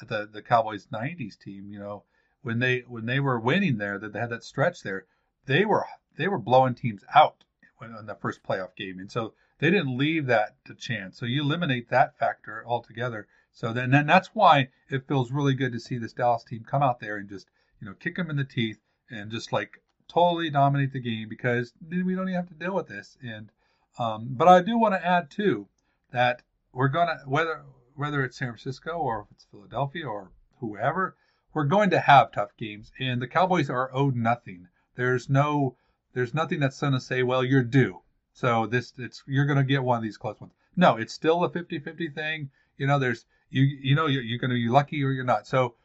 at 0.00 0.06
the 0.06 0.28
the 0.32 0.42
Cowboys 0.42 0.86
'90s 0.86 1.36
team, 1.36 1.72
you 1.72 1.80
know, 1.80 2.04
when 2.42 2.60
they 2.60 2.84
when 2.86 3.06
they 3.06 3.18
were 3.18 3.40
winning 3.40 3.78
there, 3.78 3.98
that 3.98 4.12
they 4.12 4.20
had 4.20 4.30
that 4.30 4.44
stretch 4.44 4.82
there, 4.82 5.06
they 5.46 5.64
were 5.64 5.84
they 6.16 6.28
were 6.28 6.38
blowing 6.38 6.76
teams 6.76 7.02
out 7.16 7.42
in 7.82 8.06
the 8.06 8.14
first 8.14 8.44
playoff 8.44 8.76
game, 8.76 9.00
and 9.00 9.10
so 9.10 9.34
they 9.58 9.70
didn't 9.70 9.98
leave 9.98 10.26
that 10.26 10.64
to 10.66 10.74
chance. 10.76 11.18
So 11.18 11.26
you 11.26 11.42
eliminate 11.42 11.88
that 11.88 12.16
factor 12.16 12.64
altogether. 12.64 13.26
So 13.50 13.72
then, 13.72 13.90
then 13.90 14.06
that's 14.06 14.36
why 14.36 14.68
it 14.88 15.08
feels 15.08 15.32
really 15.32 15.54
good 15.54 15.72
to 15.72 15.80
see 15.80 15.98
this 15.98 16.12
Dallas 16.12 16.44
team 16.44 16.62
come 16.62 16.80
out 16.80 17.00
there 17.00 17.16
and 17.16 17.28
just 17.28 17.48
you 17.80 17.88
know 17.88 17.94
kick 17.94 18.14
them 18.14 18.30
in 18.30 18.36
the 18.36 18.44
teeth 18.44 18.78
and 19.10 19.32
just 19.32 19.52
like 19.52 19.82
totally 20.06 20.48
dominate 20.48 20.92
the 20.92 21.00
game 21.00 21.28
because 21.28 21.72
we 21.90 22.14
don't 22.14 22.28
even 22.28 22.34
have 22.34 22.48
to 22.50 22.54
deal 22.54 22.76
with 22.76 22.86
this. 22.86 23.18
And 23.20 23.50
um, 23.98 24.28
but 24.30 24.48
I 24.48 24.60
do 24.60 24.78
want 24.78 24.94
to 24.94 25.06
add 25.06 25.30
too 25.30 25.68
that 26.10 26.42
we're 26.72 26.88
gonna 26.88 27.20
whether 27.26 27.62
whether 27.94 28.24
it's 28.24 28.38
San 28.38 28.48
Francisco 28.48 28.92
or 28.92 29.20
if 29.20 29.26
it's 29.32 29.46
Philadelphia 29.50 30.06
or 30.06 30.32
whoever, 30.58 31.16
we're 31.52 31.64
going 31.64 31.90
to 31.90 32.00
have 32.00 32.32
tough 32.32 32.56
games, 32.56 32.90
and 32.98 33.22
the 33.22 33.28
Cowboys 33.28 33.70
are 33.70 33.94
owed 33.94 34.16
nothing. 34.16 34.68
There's 34.96 35.30
no 35.30 35.76
there's 36.12 36.34
nothing 36.34 36.60
that's 36.60 36.80
going 36.80 36.92
to 36.92 37.00
say, 37.00 37.22
well, 37.22 37.44
you're 37.44 37.62
due. 37.62 38.00
So 38.32 38.66
this 38.66 38.92
it's 38.98 39.22
you're 39.26 39.46
going 39.46 39.58
to 39.58 39.64
get 39.64 39.84
one 39.84 39.96
of 39.96 40.02
these 40.02 40.18
close 40.18 40.40
ones. 40.40 40.52
No, 40.76 40.96
it's 40.96 41.12
still 41.12 41.44
a 41.44 41.50
50-50 41.50 42.12
thing. 42.14 42.50
You 42.76 42.88
know, 42.88 42.98
there's 42.98 43.26
you 43.50 43.62
you 43.62 43.94
know 43.94 44.06
you're, 44.06 44.22
you're 44.22 44.40
going 44.40 44.50
to 44.50 44.56
be 44.56 44.68
lucky 44.68 45.04
or 45.04 45.12
you're 45.12 45.24
not. 45.24 45.46
So 45.46 45.76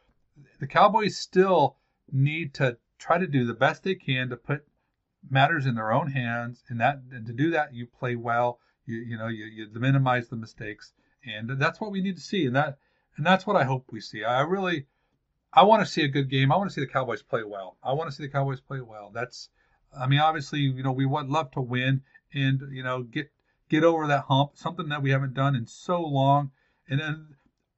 the 0.58 0.66
Cowboys 0.66 1.16
still 1.16 1.76
need 2.10 2.54
to 2.54 2.76
try 2.98 3.18
to 3.18 3.26
do 3.26 3.44
the 3.44 3.54
best 3.54 3.84
they 3.84 3.94
can 3.94 4.28
to 4.30 4.36
put 4.36 4.66
matters 5.28 5.66
in 5.66 5.74
their 5.74 5.92
own 5.92 6.12
hands, 6.12 6.62
and 6.68 6.80
that 6.80 7.02
and 7.10 7.26
to 7.26 7.32
do 7.32 7.50
that 7.50 7.74
you 7.74 7.86
play 7.86 8.16
well. 8.16 8.58
You 8.86 8.98
you 8.98 9.18
know 9.18 9.28
you, 9.28 9.44
you 9.44 9.68
minimize 9.74 10.28
the 10.28 10.36
mistakes, 10.36 10.92
and 11.24 11.50
that's 11.60 11.80
what 11.80 11.90
we 11.90 12.00
need 12.00 12.16
to 12.16 12.22
see, 12.22 12.46
and 12.46 12.56
that 12.56 12.78
and 13.16 13.26
that's 13.26 13.46
what 13.46 13.56
I 13.56 13.64
hope 13.64 13.86
we 13.90 14.00
see. 14.00 14.24
I 14.24 14.40
really 14.42 14.86
I 15.52 15.64
want 15.64 15.84
to 15.84 15.92
see 15.92 16.02
a 16.02 16.08
good 16.08 16.30
game. 16.30 16.52
I 16.52 16.56
want 16.56 16.70
to 16.70 16.74
see 16.74 16.80
the 16.80 16.86
Cowboys 16.86 17.22
play 17.22 17.42
well. 17.42 17.76
I 17.82 17.92
want 17.92 18.08
to 18.08 18.16
see 18.16 18.22
the 18.22 18.32
Cowboys 18.32 18.60
play 18.60 18.80
well. 18.80 19.10
That's, 19.12 19.48
I 19.98 20.06
mean, 20.06 20.20
obviously, 20.20 20.60
you 20.60 20.84
know, 20.84 20.92
we 20.92 21.06
would 21.06 21.28
love 21.28 21.50
to 21.52 21.60
win 21.60 22.02
and 22.32 22.62
you 22.70 22.84
know 22.84 23.02
get 23.02 23.32
get 23.68 23.82
over 23.82 24.06
that 24.06 24.26
hump. 24.28 24.52
Something 24.54 24.88
that 24.90 25.02
we 25.02 25.10
haven't 25.10 25.34
done 25.34 25.56
in 25.56 25.66
so 25.66 26.00
long. 26.00 26.52
And 26.88 27.00
then 27.00 27.26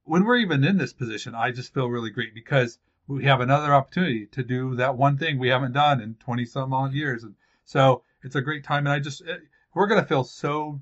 when 0.05 0.25
we're 0.25 0.37
even 0.37 0.65
in 0.65 0.77
this 0.77 0.93
position, 0.93 1.35
I 1.35 1.51
just 1.51 1.73
feel 1.73 1.89
really 1.89 2.11
great 2.11 2.35
because 2.35 2.79
we 3.07 3.25
have 3.25 3.41
another 3.41 3.75
opportunity 3.75 4.27
to 4.27 4.43
do 4.43 4.77
that 4.77 4.97
one 4.97 5.19
thing 5.19 5.39
we 5.39 5.49
haven't 5.49 5.73
done 5.73 6.01
in 6.01 6.15
20 6.15 6.45
some 6.45 6.73
odd 6.73 6.93
years. 6.93 7.25
And 7.25 7.35
so 7.65 8.03
it's 8.23 8.37
a 8.37 8.41
great 8.41 8.65
time. 8.65 8.87
And 8.87 8.95
I 8.95 8.99
just, 8.99 9.23
it, 9.23 9.43
we're 9.75 9.87
going 9.87 10.01
to 10.01 10.07
feel 10.07 10.25
so 10.25 10.81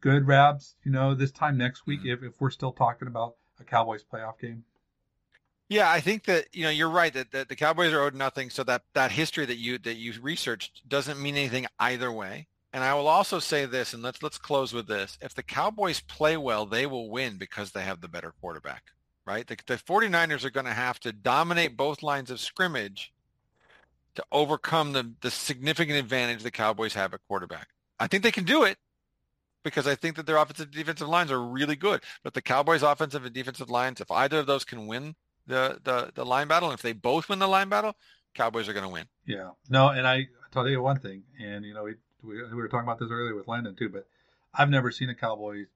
good, 0.00 0.26
Rabs, 0.26 0.76
you 0.84 0.92
know, 0.92 1.14
this 1.14 1.30
time 1.30 1.56
next 1.56 1.86
week 1.86 2.00
mm-hmm. 2.00 2.24
if, 2.24 2.34
if 2.34 2.40
we're 2.40 2.50
still 2.50 2.72
talking 2.72 3.08
about 3.08 3.36
a 3.60 3.64
Cowboys 3.64 4.04
playoff 4.04 4.38
game. 4.40 4.64
Yeah, 5.68 5.88
I 5.88 6.00
think 6.00 6.24
that 6.24 6.46
you 6.52 6.64
know 6.64 6.70
you're 6.70 6.90
right 6.90 7.14
that, 7.14 7.30
that 7.30 7.48
the 7.48 7.54
Cowboys 7.54 7.92
are 7.92 8.02
owed 8.02 8.16
nothing. 8.16 8.50
So 8.50 8.64
that 8.64 8.82
that 8.94 9.12
history 9.12 9.46
that 9.46 9.56
you 9.56 9.78
that 9.78 9.94
you 9.94 10.12
researched 10.20 10.88
doesn't 10.88 11.22
mean 11.22 11.36
anything 11.36 11.66
either 11.78 12.10
way. 12.10 12.48
And 12.72 12.82
I 12.82 12.94
will 12.94 13.06
also 13.06 13.38
say 13.38 13.66
this, 13.66 13.94
and 13.94 14.02
let's 14.02 14.20
let's 14.20 14.36
close 14.36 14.72
with 14.72 14.88
this: 14.88 15.16
if 15.22 15.32
the 15.32 15.44
Cowboys 15.44 16.00
play 16.00 16.36
well, 16.36 16.66
they 16.66 16.86
will 16.86 17.08
win 17.08 17.36
because 17.36 17.70
they 17.70 17.82
have 17.82 18.00
the 18.00 18.08
better 18.08 18.32
quarterback, 18.40 18.82
right? 19.30 19.46
The, 19.46 19.56
the 19.66 19.76
49ers 19.76 20.44
are 20.44 20.50
going 20.50 20.66
to 20.66 20.72
have 20.72 20.98
to 21.00 21.12
dominate 21.12 21.76
both 21.76 22.02
lines 22.02 22.30
of 22.30 22.40
scrimmage 22.40 23.12
to 24.16 24.24
overcome 24.32 24.92
the 24.92 25.12
the 25.20 25.30
significant 25.30 25.96
advantage 25.96 26.42
the 26.42 26.50
Cowboys 26.50 26.94
have 26.94 27.14
at 27.14 27.20
quarterback. 27.28 27.68
I 27.98 28.08
think 28.08 28.22
they 28.22 28.32
can 28.32 28.44
do 28.44 28.64
it 28.64 28.76
because 29.62 29.86
I 29.86 29.94
think 29.94 30.16
that 30.16 30.26
their 30.26 30.36
offensive 30.36 30.66
and 30.66 30.74
defensive 30.74 31.08
lines 31.08 31.30
are 31.30 31.40
really 31.40 31.76
good. 31.76 32.02
But 32.24 32.34
the 32.34 32.42
Cowboys' 32.42 32.82
offensive 32.82 33.24
and 33.24 33.34
defensive 33.34 33.70
lines, 33.70 34.00
if 34.00 34.10
either 34.10 34.40
of 34.40 34.46
those 34.46 34.64
can 34.64 34.86
win 34.86 35.14
the 35.46 35.78
the 35.84 36.10
the 36.14 36.24
line 36.24 36.48
battle. 36.48 36.70
And 36.70 36.78
if 36.78 36.82
they 36.82 36.92
both 36.92 37.28
win 37.28 37.38
the 37.38 37.48
line 37.48 37.68
battle, 37.68 37.94
Cowboys 38.34 38.68
are 38.68 38.72
going 38.72 38.86
to 38.86 38.92
win. 38.92 39.06
Yeah. 39.26 39.50
No, 39.68 39.88
and 39.88 40.06
I 40.06 40.28
tell 40.50 40.68
you 40.68 40.82
one 40.82 40.98
thing, 40.98 41.22
and 41.40 41.64
you 41.64 41.74
know 41.74 41.84
we, 41.84 41.94
we 42.22 42.42
we 42.42 42.54
were 42.54 42.68
talking 42.68 42.86
about 42.86 42.98
this 42.98 43.10
earlier 43.10 43.34
with 43.34 43.48
Landon 43.48 43.76
too, 43.76 43.88
but 43.88 44.06
I've 44.54 44.70
never 44.70 44.90
seen 44.90 45.10
a 45.10 45.14
Cowboys 45.14 45.66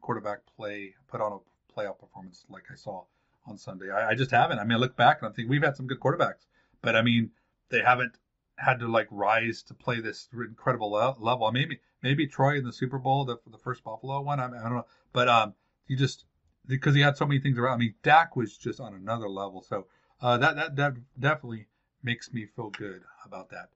quarterback 0.00 0.40
play 0.56 0.94
put 1.08 1.20
on 1.20 1.32
a 1.32 1.38
playoff 1.78 1.98
performance 1.98 2.44
like 2.48 2.64
I 2.70 2.74
saw 2.74 3.04
on 3.46 3.56
Sunday. 3.56 3.90
I, 3.90 4.10
I 4.10 4.14
just 4.14 4.30
haven't. 4.30 4.58
I 4.58 4.64
mean, 4.64 4.72
I 4.72 4.80
look 4.80 4.96
back 4.96 5.18
and 5.20 5.28
I'm 5.28 5.32
thinking 5.32 5.50
we've 5.50 5.62
had 5.62 5.76
some 5.76 5.86
good 5.86 6.00
quarterbacks, 6.00 6.46
but 6.82 6.96
I 6.96 7.02
mean 7.02 7.30
they 7.70 7.80
haven't 7.80 8.18
had 8.56 8.80
to 8.80 8.88
like 8.88 9.06
rise 9.10 9.62
to 9.64 9.74
play 9.74 10.00
this 10.00 10.28
incredible 10.32 10.90
level. 10.90 11.50
Maybe 11.52 11.80
maybe 12.02 12.26
Troy 12.26 12.58
in 12.58 12.64
the 12.64 12.72
Super 12.72 12.98
Bowl, 12.98 13.24
the 13.24 13.38
the 13.50 13.58
first 13.58 13.84
Buffalo 13.84 14.20
one. 14.20 14.40
I, 14.40 14.46
I 14.46 14.48
don't 14.48 14.74
know, 14.74 14.86
but 15.12 15.28
um, 15.28 15.54
you 15.86 15.96
just 15.96 16.24
because 16.66 16.94
he 16.94 17.00
had 17.00 17.16
so 17.16 17.26
many 17.26 17.40
things 17.40 17.58
around. 17.58 17.74
I 17.74 17.78
mean, 17.78 17.94
Dak 18.02 18.36
was 18.36 18.56
just 18.56 18.80
on 18.80 18.94
another 18.94 19.28
level. 19.28 19.62
So 19.62 19.86
uh, 20.20 20.36
that, 20.38 20.56
that 20.56 20.76
that 20.76 20.94
definitely 21.18 21.66
makes 22.02 22.32
me 22.32 22.46
feel 22.54 22.70
good 22.70 23.02
about 23.24 23.50
that. 23.50 23.70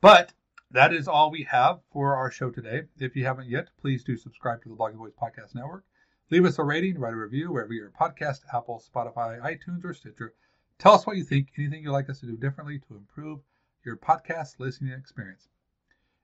But 0.00 0.32
that 0.70 0.92
is 0.92 1.08
all 1.08 1.30
we 1.30 1.42
have 1.50 1.80
for 1.92 2.14
our 2.14 2.30
show 2.30 2.50
today. 2.50 2.82
If 2.98 3.16
you 3.16 3.24
haven't 3.24 3.48
yet, 3.48 3.68
please 3.80 4.04
do 4.04 4.16
subscribe 4.16 4.62
to 4.62 4.68
the 4.68 4.76
Blogging 4.76 4.98
Boys 4.98 5.12
Podcast 5.20 5.54
Network. 5.54 5.84
Leave 6.30 6.44
us 6.44 6.60
a 6.60 6.62
rating, 6.62 6.96
write 6.96 7.12
a 7.12 7.16
review 7.16 7.50
wherever 7.50 7.72
you're 7.72 7.90
podcast, 7.90 8.42
Apple, 8.54 8.80
Spotify, 8.80 9.40
iTunes, 9.40 9.84
or 9.84 9.92
Stitcher. 9.92 10.32
Tell 10.78 10.94
us 10.94 11.04
what 11.04 11.16
you 11.16 11.24
think, 11.24 11.48
anything 11.58 11.82
you'd 11.82 11.90
like 11.90 12.08
us 12.08 12.20
to 12.20 12.26
do 12.26 12.36
differently 12.36 12.78
to 12.78 12.94
improve 12.94 13.40
your 13.84 13.96
podcast 13.96 14.60
listening 14.60 14.92
experience. 14.92 15.48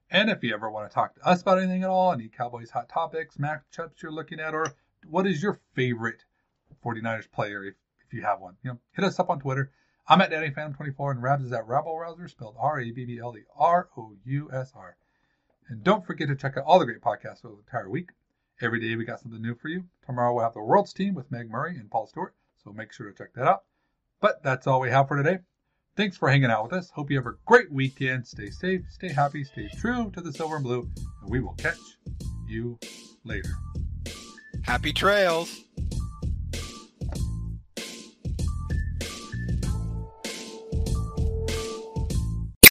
And 0.09 0.31
if 0.31 0.45
you 0.45 0.55
ever 0.55 0.71
want 0.71 0.89
to 0.89 0.95
talk 0.95 1.17
to 1.17 1.27
us 1.27 1.43
about 1.43 1.59
anything 1.59 1.83
at 1.83 1.91
all, 1.91 2.13
any 2.13 2.29
Cowboys 2.29 2.71
hot 2.71 2.89
topics, 2.89 3.37
matchups 3.37 4.01
you're 4.01 4.13
looking 4.13 4.39
at, 4.39 4.55
or 4.55 4.77
what 5.09 5.27
is 5.27 5.43
your 5.43 5.59
favorite 5.75 6.25
49ers 6.85 7.29
player 7.33 7.65
if, 7.65 7.75
if 8.07 8.13
you 8.15 8.23
have 8.23 8.41
one? 8.41 8.55
You 8.63 8.71
know, 8.71 8.79
hit 8.93 9.05
us 9.05 9.19
up 9.19 9.29
on 9.29 9.41
Twitter. 9.41 9.73
I'm 10.07 10.21
at 10.21 10.31
DannyPhantom24 10.31 11.11
and 11.11 11.21
Rabs 11.21 11.47
is 11.47 11.53
at 11.53 11.67
Rabble 11.67 11.99
Rouser, 11.99 12.29
spelled 12.29 12.55
R-A-B-B-L-E-R-O-U-S-R. 12.61 13.37
And 15.69 15.83
don't 15.83 16.07
forget 16.07 16.29
to 16.29 16.37
check 16.37 16.57
out 16.57 16.63
all 16.65 16.79
the 16.79 16.85
great 16.85 17.01
podcasts 17.01 17.41
for 17.43 17.49
the 17.49 17.57
entire 17.57 17.91
week. 17.91 18.11
Every 18.61 18.81
day 18.81 18.97
we 18.97 19.05
got 19.05 19.21
something 19.21 19.43
new 19.43 19.55
for 19.55 19.69
you. 19.69 19.85
Tomorrow 20.07 20.35
we'll 20.35 20.45
have 20.45 20.55
the 20.55 20.63
World's 20.63 20.95
Team 20.95 21.15
with 21.15 21.31
Meg 21.31 21.51
Murray 21.51 21.77
and 21.77 21.91
Paul 21.91 22.07
Stewart, 22.07 22.35
so 22.63 22.73
make 22.73 22.91
sure 22.91 23.11
to 23.11 23.17
check 23.17 23.35
that 23.35 23.47
out. 23.47 23.65
But 24.21 24.43
that's 24.43 24.67
all 24.67 24.81
we 24.81 24.89
have 24.91 25.09
for 25.09 25.17
today. 25.23 25.41
Thanks 25.95 26.17
for 26.17 26.31
hanging 26.31 26.51
out 26.51 26.63
with 26.65 26.73
us. 26.73 26.91
Hope 26.91 27.11
you 27.11 27.19
have 27.19 27.27
a 27.27 27.37
great 27.45 27.71
weekend. 27.71 28.27
Stay 28.27 28.49
safe, 28.49 28.81
stay 28.89 29.13
happy, 29.13 29.45
stay 29.45 29.69
true 29.79 30.11
to 30.15 30.23
the 30.23 30.33
silver 30.33 30.57
and 30.57 30.65
blue, 30.65 30.89
and 31.21 31.31
we 31.31 31.41
will 31.41 31.55
catch 31.55 31.79
you 32.49 32.79
later. 33.25 33.51
Happy 34.63 34.93
trails. 34.93 35.66